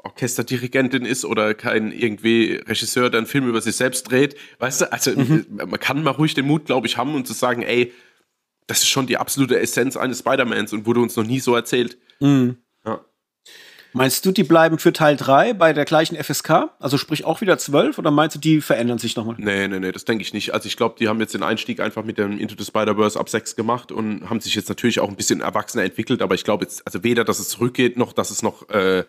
Orchesterdirigentin 0.06 1.04
ist 1.04 1.24
oder 1.24 1.54
kein 1.54 1.92
irgendwie 1.92 2.60
Regisseur, 2.66 3.10
der 3.10 3.18
einen 3.18 3.26
Film 3.26 3.48
über 3.48 3.60
sich 3.60 3.76
selbst 3.76 4.10
dreht. 4.10 4.36
Weißt 4.58 4.80
du, 4.80 4.92
also 4.92 5.12
mhm. 5.12 5.46
man 5.56 5.80
kann 5.80 6.02
mal 6.02 6.10
ruhig 6.10 6.34
den 6.34 6.46
Mut, 6.46 6.66
glaube 6.66 6.86
ich, 6.86 6.96
haben 6.96 7.14
und 7.14 7.26
zu 7.26 7.32
sagen, 7.32 7.62
ey, 7.62 7.92
das 8.66 8.78
ist 8.78 8.88
schon 8.88 9.06
die 9.06 9.16
absolute 9.16 9.58
Essenz 9.58 9.96
eines 9.96 10.20
Spider-Mans 10.20 10.72
und 10.72 10.86
wurde 10.86 11.00
uns 11.00 11.16
noch 11.16 11.24
nie 11.24 11.40
so 11.40 11.54
erzählt. 11.54 11.98
Mhm. 12.20 12.56
Ja. 12.84 13.04
Meinst 13.92 14.26
du, 14.26 14.32
die 14.32 14.42
bleiben 14.42 14.78
für 14.78 14.92
Teil 14.92 15.16
3 15.16 15.54
bei 15.54 15.72
der 15.72 15.84
gleichen 15.84 16.22
FSK? 16.22 16.70
Also 16.78 16.98
sprich 16.98 17.24
auch 17.24 17.40
wieder 17.40 17.56
12 17.56 17.98
oder 17.98 18.10
meinst 18.10 18.36
du, 18.36 18.40
die 18.40 18.60
verändern 18.60 18.98
sich 18.98 19.16
nochmal? 19.16 19.36
Nee, 19.38 19.68
nee, 19.68 19.78
nee, 19.78 19.92
das 19.92 20.04
denke 20.04 20.22
ich 20.22 20.34
nicht. 20.34 20.52
Also 20.52 20.66
ich 20.66 20.76
glaube, 20.76 20.96
die 20.98 21.08
haben 21.08 21.20
jetzt 21.20 21.34
den 21.34 21.42
Einstieg 21.42 21.80
einfach 21.80 22.04
mit 22.04 22.18
dem 22.18 22.38
Into 22.38 22.56
the 22.58 22.64
Spider-Verse 22.64 23.18
ab 23.18 23.28
6 23.28 23.56
gemacht 23.56 23.92
und 23.92 24.28
haben 24.28 24.40
sich 24.40 24.54
jetzt 24.54 24.68
natürlich 24.68 25.00
auch 25.00 25.08
ein 25.08 25.16
bisschen 25.16 25.40
erwachsener 25.40 25.84
entwickelt, 25.84 26.20
aber 26.20 26.34
ich 26.34 26.44
glaube 26.44 26.64
jetzt, 26.64 26.86
also 26.86 27.04
weder, 27.04 27.24
dass 27.24 27.38
es 27.38 27.48
zurückgeht, 27.48 27.96
noch, 27.96 28.12
dass 28.12 28.30
es 28.30 28.42
noch 28.42 28.68
äh, 28.68 29.04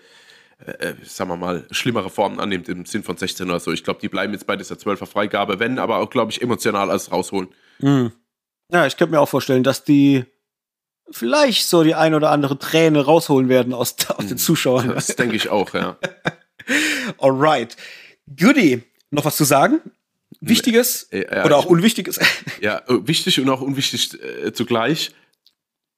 äh, 0.66 0.72
äh, 0.72 0.96
sagen 1.04 1.30
wir 1.30 1.38
mal, 1.38 1.68
schlimmere 1.72 2.10
Formen 2.10 2.40
annimmt 2.40 2.68
im 2.70 2.86
Sinn 2.86 3.04
von 3.04 3.16
16 3.16 3.48
oder 3.50 3.60
so. 3.60 3.72
Ich 3.72 3.84
glaube, 3.84 4.00
die 4.02 4.10
bleiben 4.10 4.34
jetzt 4.34 4.48
bei 4.48 4.56
dieser 4.56 4.76
12er 4.76 5.06
Freigabe, 5.06 5.60
wenn, 5.60 5.78
aber 5.78 5.98
auch, 5.98 6.10
glaube 6.10 6.32
ich, 6.32 6.42
emotional 6.42 6.90
alles 6.90 7.12
rausholen. 7.12 7.50
Mhm. 7.80 8.12
Ja, 8.72 8.88
ich 8.88 8.98
könnte 8.98 9.14
mir 9.14 9.22
auch 9.22 9.30
vorstellen, 9.30 9.64
dass 9.64 9.84
die 9.84 10.26
vielleicht 11.10 11.68
so 11.68 11.84
die 11.84 11.96
ein 11.96 12.14
oder 12.14 12.32
andere 12.32 12.58
Träne 12.58 13.06
rausholen 13.06 13.50
werden 13.50 13.74
aus, 13.74 13.96
aus 14.10 14.18
den 14.18 14.32
hm. 14.32 14.38
Zuschauern. 14.38 14.90
Das 14.90 15.08
denke 15.08 15.36
ich 15.36 15.50
auch, 15.50 15.74
ja. 15.74 15.98
Alright. 17.20 17.78
Goodie. 18.36 18.84
Noch 19.10 19.24
was 19.24 19.38
zu 19.38 19.46
sagen? 19.46 19.80
Wichtiges 20.42 21.08
ja, 21.12 21.20
ja, 21.20 21.46
oder 21.46 21.58
auch 21.58 21.66
Unwichtiges? 21.66 22.20
Ja, 22.60 22.82
wichtig 22.88 23.40
und 23.40 23.50
auch 23.50 23.62
unwichtig 23.62 24.20
äh, 24.22 24.52
zugleich. 24.52 25.12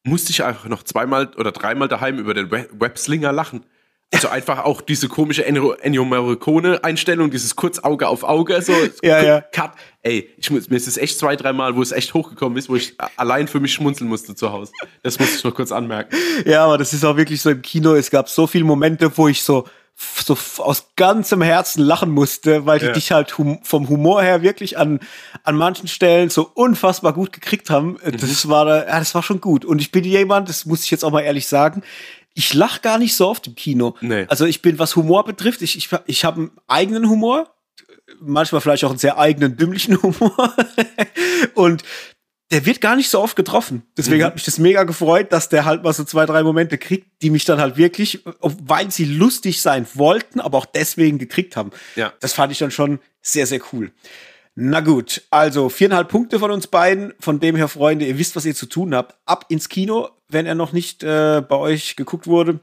Musste 0.03 0.31
ich 0.31 0.44
einfach 0.44 0.68
noch 0.68 0.84
zweimal 0.84 1.31
oder 1.38 1.53
dreimal 1.53 1.88
daheim 1.88 2.19
über 2.19 2.34
den 2.34 2.52
Webslinger 2.52 3.31
lachen. 3.31 3.65
Also 4.11 4.27
einfach 4.30 4.65
auch 4.65 4.81
diese 4.81 5.07
komische 5.07 5.45
Ennio 5.45 6.06
Morricone-Einstellung, 6.06 7.31
dieses 7.31 7.56
Kurzauge 7.56 8.07
auf 8.07 8.23
Auge, 8.23 8.61
so 8.61 8.73
ja, 9.03 9.23
ja. 9.23 9.41
Cut. 9.41 9.72
Ey, 10.02 10.30
ich 10.38 10.49
muss, 10.49 10.69
mir 10.69 10.77
ist 10.77 10.88
es 10.88 10.98
echt 10.98 11.19
zwei, 11.19 11.36
dreimal, 11.36 11.76
wo 11.76 11.81
es 11.81 11.91
echt 11.91 12.14
hochgekommen 12.14 12.57
ist, 12.57 12.69
wo 12.69 12.76
ich 12.76 12.95
allein 13.18 13.48
für 13.48 13.60
mich 13.60 13.73
schmunzeln 13.73 14.10
musste 14.10 14.34
zu 14.34 14.52
Hause. 14.52 14.72
Das 15.03 15.19
muss 15.19 15.36
ich 15.36 15.44
noch 15.44 15.53
kurz 15.53 15.72
anmerken. 15.72 16.15
Ja, 16.45 16.65
aber 16.65 16.77
das 16.77 16.94
ist 16.94 17.03
auch 17.03 17.18
wirklich 17.18 17.41
so 17.41 17.49
im 17.49 17.61
Kino. 17.61 17.95
Es 17.95 18.10
gab 18.10 18.30
so 18.30 18.48
viele 18.48 18.64
Momente, 18.64 19.11
wo 19.18 19.27
ich 19.27 19.44
so 19.44 19.65
so 20.26 20.38
aus 20.64 20.91
ganzem 20.95 21.41
Herzen 21.41 21.84
lachen 21.84 22.11
musste, 22.11 22.65
weil 22.65 22.80
die 22.80 22.86
ja. 22.86 22.91
dich 22.94 23.11
halt 23.11 23.38
hum 23.38 23.60
vom 23.64 23.90
Humor 23.90 24.22
her 24.22 24.41
wirklich 24.41 24.77
an, 24.77 24.99
an 25.44 25.56
manchen 25.56 25.88
Stellen 25.88 26.30
so 26.30 26.49
unfassbar 26.53 27.14
gut 27.14 27.34
gekriegt 27.34 27.69
haben. 27.69 27.98
Das 28.03 28.45
mhm. 28.45 28.49
war 28.49 28.65
da, 28.65 28.88
ja, 28.88 28.99
das 28.99 29.14
war 29.14 29.23
schon 29.23 29.41
gut. 29.41 29.65
Und 29.65 29.81
ich 29.81 29.91
bin 29.91 30.03
jemand, 30.03 30.48
das 30.48 30.65
muss 30.65 30.84
ich 30.84 30.91
jetzt 30.91 31.03
auch 31.03 31.11
mal 31.11 31.22
ehrlich 31.22 31.48
sagen, 31.48 31.84
ich 32.40 32.53
lach 32.53 32.82
gar 32.82 32.98
nicht 32.98 33.16
so 33.16 33.28
oft 33.28 33.48
im 33.48 33.56
Kino. 33.56 33.95
Nee. 33.99 34.26
Also 34.30 34.45
ich 34.45 34.61
bin, 34.61 34.80
was 34.80 34.95
Humor 34.95 35.26
betrifft, 35.26 35.61
ich, 35.61 35.76
ich, 35.76 35.90
ich 36.06 36.24
habe 36.24 36.38
einen 36.38 36.52
eigenen 36.68 37.10
Humor, 37.10 37.53
manchmal 38.22 38.61
vielleicht 38.61 38.86
auch 38.86 38.91
einen 38.91 38.98
sehr 38.98 39.18
eigenen, 39.18 39.57
dümmlichen 39.57 40.02
Humor. 40.02 40.56
und 41.53 41.84
der 42.49 42.66
wird 42.66 42.80
gar 42.80 42.95
nicht 42.95 43.10
so 43.10 43.20
oft 43.20 43.36
getroffen. 43.36 43.84
Deswegen 43.98 44.22
mhm. 44.22 44.28
hat 44.28 44.36
mich 44.36 44.45
das 44.45 44.57
mega 44.57 44.84
gefreut, 44.84 45.34
dass 45.34 45.49
der 45.49 45.66
halt 45.66 45.84
mal 45.84 45.91
so 45.91 46.06
zwei, 46.06 46.26
drei 46.26 46.41
Momente 46.41 46.78
kriegt, 46.78 47.22
die 47.22 47.30
mich 47.30 47.44
dann 47.44 47.60
halt 47.60 47.76
wirklich, 47.76 48.24
weil 48.40 48.90
sie 48.90 49.03
lustig 49.03 49.61
sein 49.61 49.86
wollten, 49.94 50.40
aber 50.40 50.57
auch 50.57 50.66
deswegen 50.66 51.20
gekriegt 51.20 51.57
haben. 51.57 51.72
Ja. 51.98 52.14
Das 52.22 52.32
fand 52.32 52.53
ich 52.53 52.57
dann 52.57 52.72
schon 52.72 52.99
sehr, 53.22 53.48
sehr 53.48 53.60
cool. 53.74 53.91
Na 54.61 54.81
gut, 54.81 55.22
also 55.30 55.69
viereinhalb 55.69 56.10
Punkte 56.10 56.38
von 56.38 56.52
uns 56.52 56.68
beiden. 56.68 57.14
Von 57.22 57.40
dem 57.40 57.56
her, 57.56 57.69
Freunde, 57.69 58.06
ihr 58.06 58.18
wisst, 58.18 58.36
was 58.36 58.44
ihr 58.44 58.53
zu 58.53 58.65
tun 58.65 58.94
habt. 58.94 59.15
Ab 59.26 59.45
ins 59.48 59.69
Kino, 59.69 60.10
wenn 60.27 60.45
er 60.45 60.53
noch 60.53 60.73
nicht 60.73 61.02
äh, 61.02 61.41
bei 61.48 61.56
euch 61.56 61.95
geguckt 61.95 62.27
wurde. 62.27 62.60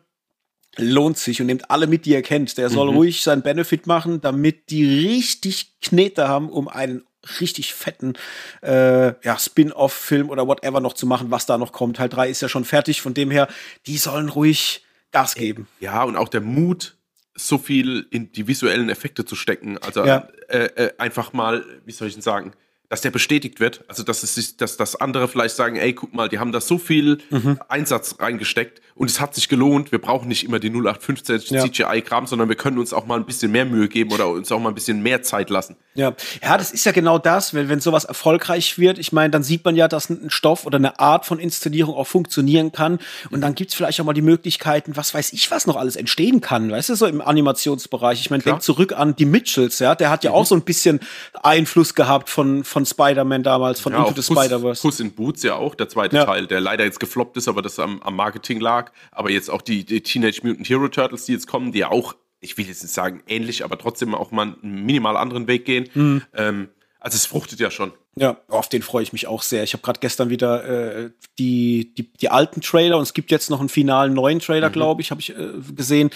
Lohnt 0.77 1.16
sich 1.16 1.40
und 1.40 1.47
nehmt 1.47 1.70
alle 1.70 1.86
mit, 1.86 2.05
die 2.05 2.10
ihr 2.10 2.20
kennt. 2.20 2.59
Der 2.59 2.68
soll 2.68 2.90
mhm. 2.90 2.97
ruhig 2.98 3.23
seinen 3.23 3.40
Benefit 3.40 3.86
machen, 3.86 4.20
damit 4.20 4.68
die 4.68 5.06
richtig 5.06 5.81
Knete 5.81 6.28
haben, 6.28 6.51
um 6.51 6.68
einen 6.68 7.02
richtig 7.40 7.73
fetten 7.73 8.12
äh, 8.60 9.14
ja, 9.24 9.39
Spin-off-Film 9.39 10.28
oder 10.28 10.47
whatever 10.47 10.81
noch 10.81 10.93
zu 10.93 11.06
machen, 11.06 11.31
was 11.31 11.47
da 11.47 11.56
noch 11.56 11.73
kommt. 11.73 11.97
Teil 11.97 12.10
3 12.10 12.28
ist 12.28 12.43
ja 12.43 12.51
schon 12.51 12.66
fertig, 12.66 13.01
von 13.01 13.14
dem 13.14 13.31
her, 13.31 13.48
die 13.86 13.97
sollen 13.97 14.28
ruhig 14.28 14.85
Gas 15.12 15.35
geben. 15.35 15.66
Ja, 15.81 16.02
und 16.02 16.16
auch 16.16 16.28
der 16.28 16.43
Mut, 16.43 16.95
so 17.37 17.59
viel 17.59 18.07
in 18.11 18.33
die 18.33 18.49
visuellen 18.49 18.89
Effekte 18.89 19.25
zu 19.25 19.37
stecken. 19.37 19.79
Also 19.79 20.05
ja. 20.05 20.29
äh, 20.49 20.65
äh, 20.65 20.93
einfach 20.99 21.33
mal, 21.33 21.65
wie 21.85 21.93
soll 21.93 22.09
ich 22.09 22.15
denn 22.15 22.23
sagen, 22.23 22.53
dass 22.89 23.01
der 23.01 23.11
bestätigt 23.11 23.61
wird. 23.61 23.85
Also, 23.89 24.03
dass, 24.03 24.23
es, 24.23 24.57
dass, 24.57 24.77
dass 24.77 24.97
andere 24.97 25.29
vielleicht 25.29 25.57
sagen, 25.57 25.77
ey, 25.77 25.93
guck 25.93 26.15
mal, 26.15 26.29
die 26.29 26.39
haben 26.39 26.53
da 26.53 26.61
so 26.61 26.79
viel 26.79 27.19
mhm. 27.31 27.59
Einsatz 27.69 28.17
reingesteckt 28.21 28.81
und 28.97 29.10
es 29.10 29.20
hat 29.20 29.35
sich 29.35 29.48
gelohnt. 29.48 29.93
Wir 29.93 30.01
brauchen 30.01 30.27
nicht 30.27 30.43
immer 30.43 30.59
die 30.59 30.70
0815 30.70 31.55
ja. 31.55 31.62
CGI-Kram, 31.64 32.27
sondern 32.27 32.48
wir 32.48 32.56
können 32.56 32.78
uns 32.78 32.94
auch 32.94 33.05
mal 33.05 33.18
ein 33.18 33.27
bisschen 33.27 33.52
mehr 33.52 33.66
Mühe 33.66 33.89
geben 33.89 34.10
oder 34.10 34.28
uns 34.28 34.51
auch 34.51 34.59
mal 34.59 34.70
ein 34.70 34.74
bisschen 34.74 35.02
mehr 35.02 35.23
Zeit 35.23 35.51
lassen. 35.51 35.77
Ja, 35.94 36.14
ja 36.43 36.56
das 36.56 36.73
ist 36.73 36.86
ja 36.86 36.93
genau 36.93 37.18
das, 37.18 37.52
wenn, 37.52 37.68
wenn 37.68 37.81
sowas 37.81 38.05
erfolgreich 38.05 38.78
wird. 38.78 38.98
Ich 38.98 39.12
meine, 39.12 39.31
dann 39.31 39.43
sieht 39.43 39.66
man 39.66 39.77
ja, 39.77 39.86
dass 39.86 40.09
ein 40.09 40.31
Stoff 40.31 40.64
oder 40.64 40.77
eine 40.77 40.98
Art 40.98 41.27
von 41.27 41.39
Inszenierung 41.39 41.94
auch 41.94 42.06
funktionieren 42.06 42.73
kann. 42.73 42.98
Und 43.31 43.43
dann 43.43 43.55
gibt's 43.55 43.74
vielleicht 43.74 44.01
auch 44.01 44.05
mal 44.06 44.14
die 44.14 44.23
Möglichkeiten, 44.23 44.97
was 44.97 45.12
weiß 45.12 45.35
ich, 45.35 45.51
was 45.51 45.66
noch 45.66 45.77
alles 45.77 45.97
entstehen 45.97 46.40
kann, 46.40 46.70
weißt 46.70 46.89
du, 46.89 46.94
so 46.94 47.06
im 47.06 47.20
Animationsbereich. 47.20 48.20
Ich 48.20 48.31
meine, 48.31 48.43
denk 48.43 48.62
zurück 48.62 48.94
an 48.97 49.14
die 49.14 49.27
Mitchells, 49.27 49.78
ja, 49.78 49.94
der 49.94 50.09
hat 50.09 50.24
ja 50.24 50.31
mhm. 50.31 50.36
auch 50.36 50.47
so 50.47 50.55
ein 50.55 50.62
bisschen 50.62 51.01
Einfluss 51.43 51.94
gehabt 51.94 52.31
von, 52.31 52.64
von 52.64 52.86
Spider-Man 52.86 53.43
damals, 53.43 53.78
von 53.78 53.93
ja, 53.93 53.98
Into 53.98 54.20
the 54.20 54.23
Spider-Verse. 54.23 54.81
Puss 54.81 55.01
in 55.01 55.12
Boots 55.12 55.43
ja 55.43 55.56
auch, 55.56 55.74
der 55.74 55.90
zweite 55.90 56.16
ja. 56.16 56.24
Teil, 56.24 56.47
der 56.47 56.62
leider 56.62 56.85
jetzt 56.85 56.98
gefloppt 56.98 57.36
ist, 57.36 57.47
aber 57.47 57.60
das 57.60 57.78
am, 57.78 58.01
am 58.02 58.16
Marketing 58.16 58.60
lag. 58.60 58.86
Aber 59.13 59.31
jetzt 59.31 59.51
auch 59.51 59.63
die, 59.63 59.85
die, 59.85 60.01
Teenage 60.01 60.41
Mutant 60.43 60.69
Hero 60.69 60.89
Turtles, 60.89 61.25
die 61.27 61.33
jetzt 61.33 61.47
kommen, 61.47 61.73
die 61.73 61.81
ja 61.81 61.91
auch, 61.91 62.15
ich 62.41 62.57
will 62.59 62.67
jetzt 62.67 62.83
nicht 62.83 62.95
sagen 62.95 63.23
ähnlich, 63.27 63.65
aber 63.65 63.79
trotzdem 63.79 64.15
auch 64.15 64.31
mal 64.31 64.57
einen 64.63 64.85
minimal 64.85 65.17
anderen 65.17 65.47
Weg 65.47 65.65
gehen. 65.65 65.89
Mhm. 65.95 66.23
Ähm, 66.35 66.69
also 67.01 67.17
es 67.17 67.27
fruchtet 67.27 67.61
ja 67.61 67.71
schon. 67.71 67.93
Ja, 68.17 68.39
auf 68.49 68.69
den 68.69 68.83
freue 68.83 69.03
ich 69.03 69.13
mich 69.13 69.27
auch 69.27 69.43
sehr. 69.43 69.63
Ich 69.63 69.75
habe 69.75 69.83
gerade 69.83 70.01
gestern 70.01 70.31
wieder 70.31 70.65
äh, 70.65 71.11
die, 71.39 71.95
die, 71.95 72.13
die 72.13 72.31
alten 72.31 72.63
Trailer 72.63 72.97
und 72.97 73.03
es 73.03 73.15
gibt 73.15 73.31
jetzt 73.31 73.51
noch 73.51 73.61
einen 73.61 73.69
finalen 73.69 74.15
neuen 74.15 74.41
Trailer, 74.41 74.71
mhm. 74.71 74.73
glaube 74.73 75.03
ich, 75.03 75.11
habe 75.11 75.21
ich 75.21 75.37
äh, 75.37 75.53
gesehen. 75.75 76.11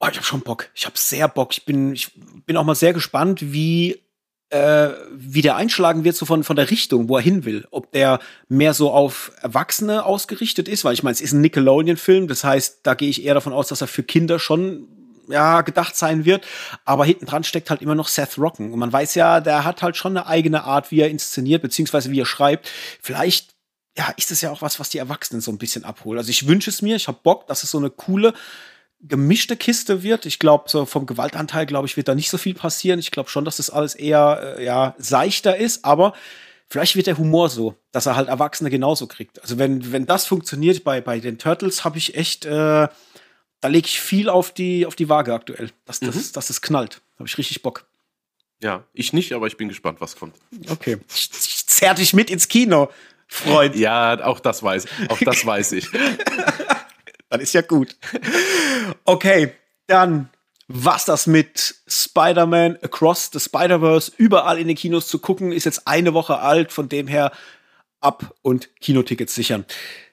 Oh, 0.00 0.06
ich 0.10 0.16
habe 0.16 0.24
schon 0.24 0.42
Bock. 0.42 0.70
Ich 0.74 0.86
habe 0.86 0.96
sehr 0.96 1.26
Bock. 1.26 1.52
Ich 1.52 1.64
bin, 1.64 1.92
ich 1.92 2.12
bin 2.46 2.56
auch 2.56 2.64
mal 2.64 2.76
sehr 2.76 2.92
gespannt, 2.92 3.52
wie 3.52 4.00
äh, 4.50 4.88
wie 5.12 5.42
der 5.42 5.56
einschlagen 5.56 6.04
wird, 6.04 6.16
so 6.16 6.26
von, 6.26 6.42
von 6.44 6.56
der 6.56 6.70
Richtung, 6.70 7.08
wo 7.08 7.16
er 7.16 7.22
hin 7.22 7.44
will. 7.44 7.66
Ob 7.70 7.92
der 7.92 8.18
mehr 8.48 8.74
so 8.74 8.90
auf 8.90 9.32
Erwachsene 9.42 10.04
ausgerichtet 10.04 10.68
ist, 10.68 10.84
weil 10.84 10.94
ich 10.94 11.02
meine, 11.02 11.14
es 11.14 11.20
ist 11.20 11.32
ein 11.32 11.40
Nickelodeon-Film, 11.42 12.28
das 12.28 12.44
heißt, 12.44 12.80
da 12.82 12.94
gehe 12.94 13.10
ich 13.10 13.24
eher 13.24 13.34
davon 13.34 13.52
aus, 13.52 13.68
dass 13.68 13.80
er 13.80 13.88
für 13.88 14.02
Kinder 14.02 14.38
schon 14.38 14.88
ja, 15.28 15.60
gedacht 15.60 15.96
sein 15.96 16.24
wird. 16.24 16.46
Aber 16.84 17.04
hinten 17.04 17.26
dran 17.26 17.44
steckt 17.44 17.70
halt 17.70 17.82
immer 17.82 17.94
noch 17.94 18.08
Seth 18.08 18.38
Rocken. 18.38 18.72
Und 18.72 18.78
man 18.78 18.92
weiß 18.92 19.14
ja, 19.14 19.40
der 19.40 19.64
hat 19.64 19.82
halt 19.82 19.96
schon 19.96 20.16
eine 20.16 20.26
eigene 20.26 20.64
Art, 20.64 20.90
wie 20.90 21.00
er 21.00 21.10
inszeniert, 21.10 21.62
beziehungsweise 21.62 22.10
wie 22.10 22.20
er 22.20 22.26
schreibt. 22.26 22.70
Vielleicht 23.02 23.54
ja, 23.96 24.12
ist 24.16 24.30
es 24.30 24.40
ja 24.40 24.50
auch 24.50 24.62
was, 24.62 24.78
was 24.78 24.90
die 24.90 24.98
Erwachsenen 24.98 25.40
so 25.40 25.50
ein 25.50 25.58
bisschen 25.58 25.84
abholen. 25.84 26.18
Also 26.18 26.30
ich 26.30 26.46
wünsche 26.46 26.70
es 26.70 26.82
mir, 26.82 26.96
ich 26.96 27.08
habe 27.08 27.18
Bock, 27.22 27.46
dass 27.48 27.64
es 27.64 27.70
so 27.70 27.78
eine 27.78 27.90
coole 27.90 28.32
gemischte 29.00 29.56
Kiste 29.56 30.02
wird. 30.02 30.26
Ich 30.26 30.38
glaube, 30.38 30.68
so 30.68 30.84
vom 30.84 31.06
Gewaltanteil, 31.06 31.66
glaube 31.66 31.86
ich, 31.86 31.96
wird 31.96 32.08
da 32.08 32.14
nicht 32.14 32.30
so 32.30 32.38
viel 32.38 32.54
passieren. 32.54 32.98
Ich 32.98 33.10
glaube 33.10 33.30
schon, 33.30 33.44
dass 33.44 33.58
das 33.58 33.70
alles 33.70 33.94
eher 33.94 34.56
äh, 34.58 34.64
ja, 34.64 34.94
seichter 34.98 35.56
ist, 35.56 35.84
aber 35.84 36.14
vielleicht 36.68 36.96
wird 36.96 37.06
der 37.06 37.18
Humor 37.18 37.48
so, 37.48 37.76
dass 37.92 38.06
er 38.06 38.16
halt 38.16 38.28
Erwachsene 38.28 38.70
genauso 38.70 39.06
kriegt. 39.06 39.40
Also 39.40 39.58
wenn, 39.58 39.92
wenn 39.92 40.06
das 40.06 40.26
funktioniert 40.26 40.84
bei, 40.84 41.00
bei 41.00 41.20
den 41.20 41.38
Turtles, 41.38 41.84
habe 41.84 41.98
ich 41.98 42.16
echt, 42.16 42.44
äh, 42.44 42.88
da 43.60 43.68
lege 43.68 43.86
ich 43.86 44.00
viel 44.00 44.28
auf 44.28 44.52
die, 44.52 44.84
auf 44.84 44.96
die 44.96 45.08
Waage 45.08 45.32
aktuell, 45.32 45.70
dass 45.84 46.00
das, 46.00 46.14
mhm. 46.14 46.32
dass 46.32 46.48
das 46.48 46.60
knallt. 46.60 47.00
Da 47.14 47.20
habe 47.20 47.28
ich 47.28 47.38
richtig 47.38 47.62
Bock. 47.62 47.86
Ja, 48.60 48.84
ich 48.92 49.12
nicht, 49.12 49.32
aber 49.32 49.46
ich 49.46 49.56
bin 49.56 49.68
gespannt, 49.68 50.00
was 50.00 50.16
kommt. 50.16 50.34
Okay. 50.68 50.98
Ich, 51.14 51.30
ich 51.32 51.66
zerr 51.66 51.94
dich 51.94 52.12
mit 52.12 52.28
ins 52.28 52.48
Kino, 52.48 52.90
Freund. 53.28 53.76
ja, 53.76 54.24
auch 54.24 54.40
das 54.40 54.62
weiß, 54.62 54.86
auch 55.08 55.18
das 55.20 55.46
weiß 55.46 55.72
ich. 55.72 55.88
Dann 57.28 57.40
ist 57.40 57.54
ja 57.54 57.62
gut. 57.62 57.96
Okay, 59.04 59.52
dann 59.86 60.30
was 60.68 61.06
das 61.06 61.26
mit 61.26 61.76
Spider-Man 61.86 62.76
Across 62.82 63.30
the 63.32 63.40
Spider-Verse 63.40 64.12
überall 64.18 64.58
in 64.58 64.68
den 64.68 64.76
Kinos 64.76 65.08
zu 65.08 65.18
gucken, 65.18 65.50
ist 65.50 65.64
jetzt 65.64 65.88
eine 65.88 66.12
Woche 66.12 66.40
alt, 66.40 66.72
von 66.72 66.90
dem 66.90 67.06
her 67.06 67.32
ab 68.00 68.34
und 68.42 68.68
Kinotickets 68.80 69.34
sichern. 69.34 69.64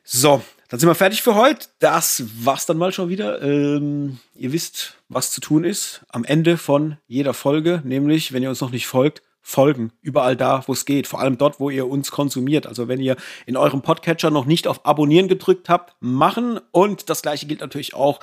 So, 0.04 0.42
dann 0.70 0.80
sind 0.80 0.88
wir 0.88 0.96
fertig 0.96 1.22
für 1.22 1.36
heute. 1.36 1.68
Das 1.80 2.24
war's 2.38 2.66
dann 2.66 2.78
mal 2.78 2.94
schon 2.94 3.10
wieder. 3.10 3.42
Ähm, 3.42 4.20
ihr 4.34 4.54
wisst, 4.54 4.96
was 5.10 5.32
zu 5.32 5.42
tun 5.42 5.66
ist 5.66 6.06
am 6.08 6.24
Ende 6.24 6.58
von 6.58 6.98
jeder 7.06 7.34
Folge, 7.34 7.82
nämlich, 7.84 8.32
wenn 8.32 8.42
ihr 8.42 8.50
uns 8.50 8.62
noch 8.62 8.72
nicht 8.72 8.88
folgt, 8.88 9.22
folgen. 9.48 9.92
Überall 10.02 10.36
da, 10.36 10.64
wo 10.66 10.74
es 10.74 10.86
geht. 10.86 11.06
Vor 11.06 11.20
allem 11.20 11.38
dort, 11.38 11.60
wo 11.60 11.70
ihr 11.70 11.88
uns 11.88 12.10
konsumiert. 12.10 12.66
Also 12.66 12.88
wenn 12.88 13.00
ihr 13.00 13.16
in 13.46 13.58
eurem 13.58 13.84
Podcatcher 13.84 14.32
noch 14.32 14.46
nicht 14.46 14.68
auf 14.68 14.88
Abonnieren 14.88 15.28
gedrückt 15.28 15.70
habt, 15.70 15.96
machen. 16.00 16.60
Und 16.72 17.12
das 17.12 17.22
gleiche 17.22 17.46
gilt 17.46 17.62
natürlich 17.62 17.94
auch 17.94 18.22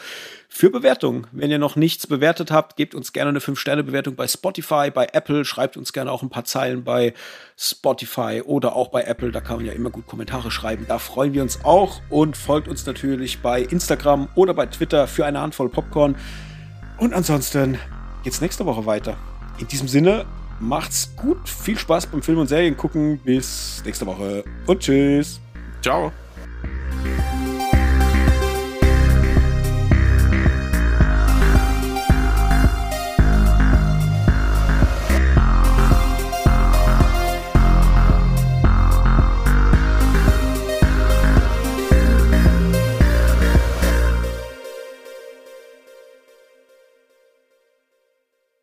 für 0.49 0.69
Bewertungen. 0.69 1.29
Wenn 1.31 1.53
ihr 1.53 1.61
noch 1.61 1.77
nichts 1.77 2.09
bewertet 2.09 2.51
habt, 2.51 2.75
gebt 2.75 2.97
uns 2.97 3.13
gerne 3.13 3.29
eine 3.29 3.39
5-Sterne-Bewertung 3.39 4.17
bei 4.17 4.27
Spotify, 4.27 4.91
bei 4.93 5.07
Apple. 5.13 5.45
Schreibt 5.45 5.77
uns 5.77 5.93
gerne 5.93 6.11
auch 6.11 6.23
ein 6.23 6.29
paar 6.29 6.45
Zeilen 6.45 6.83
bei 6.83 7.15
Spotify 7.57 8.43
oder 8.45 8.75
auch 8.75 8.89
bei 8.89 9.05
Apple. 9.05 9.31
Da 9.31 9.41
kann 9.41 9.59
man 9.59 9.67
ja 9.67 9.75
immer 9.75 9.91
gut 9.91 10.09
Kommentare 10.09 10.51
schreiben. 10.51 10.87
Da 10.89 10.99
freuen 10.99 11.35
wir 11.35 11.43
uns 11.43 11.65
auch. 11.65 12.01
Und 12.11 12.37
folgt 12.37 12.67
uns 12.67 12.85
natürlich 12.85 13.41
bei 13.41 13.63
Instagram 13.63 14.27
oder 14.35 14.55
bei 14.55 14.67
Twitter 14.67 15.07
für 15.07 15.25
eine 15.25 15.41
Handvoll 15.41 15.69
Popcorn. 15.69 16.17
Und 16.99 17.15
ansonsten 17.15 17.79
geht's 18.25 18.41
nächste 18.41 18.67
Woche 18.67 18.87
weiter. 18.87 19.17
In 19.61 19.69
diesem 19.69 19.87
Sinne, 19.87 20.27
Macht's 20.63 21.11
gut. 21.17 21.49
Viel 21.49 21.77
Spaß 21.77 22.07
beim 22.07 22.23
Film 22.23 22.39
und 22.39 22.47
Serien 22.47 22.77
gucken. 22.77 23.19
Bis 23.19 23.83
nächste 23.85 24.07
Woche 24.07 24.45
und 24.67 24.79
tschüss. 24.79 25.41
Ciao. 25.83 26.13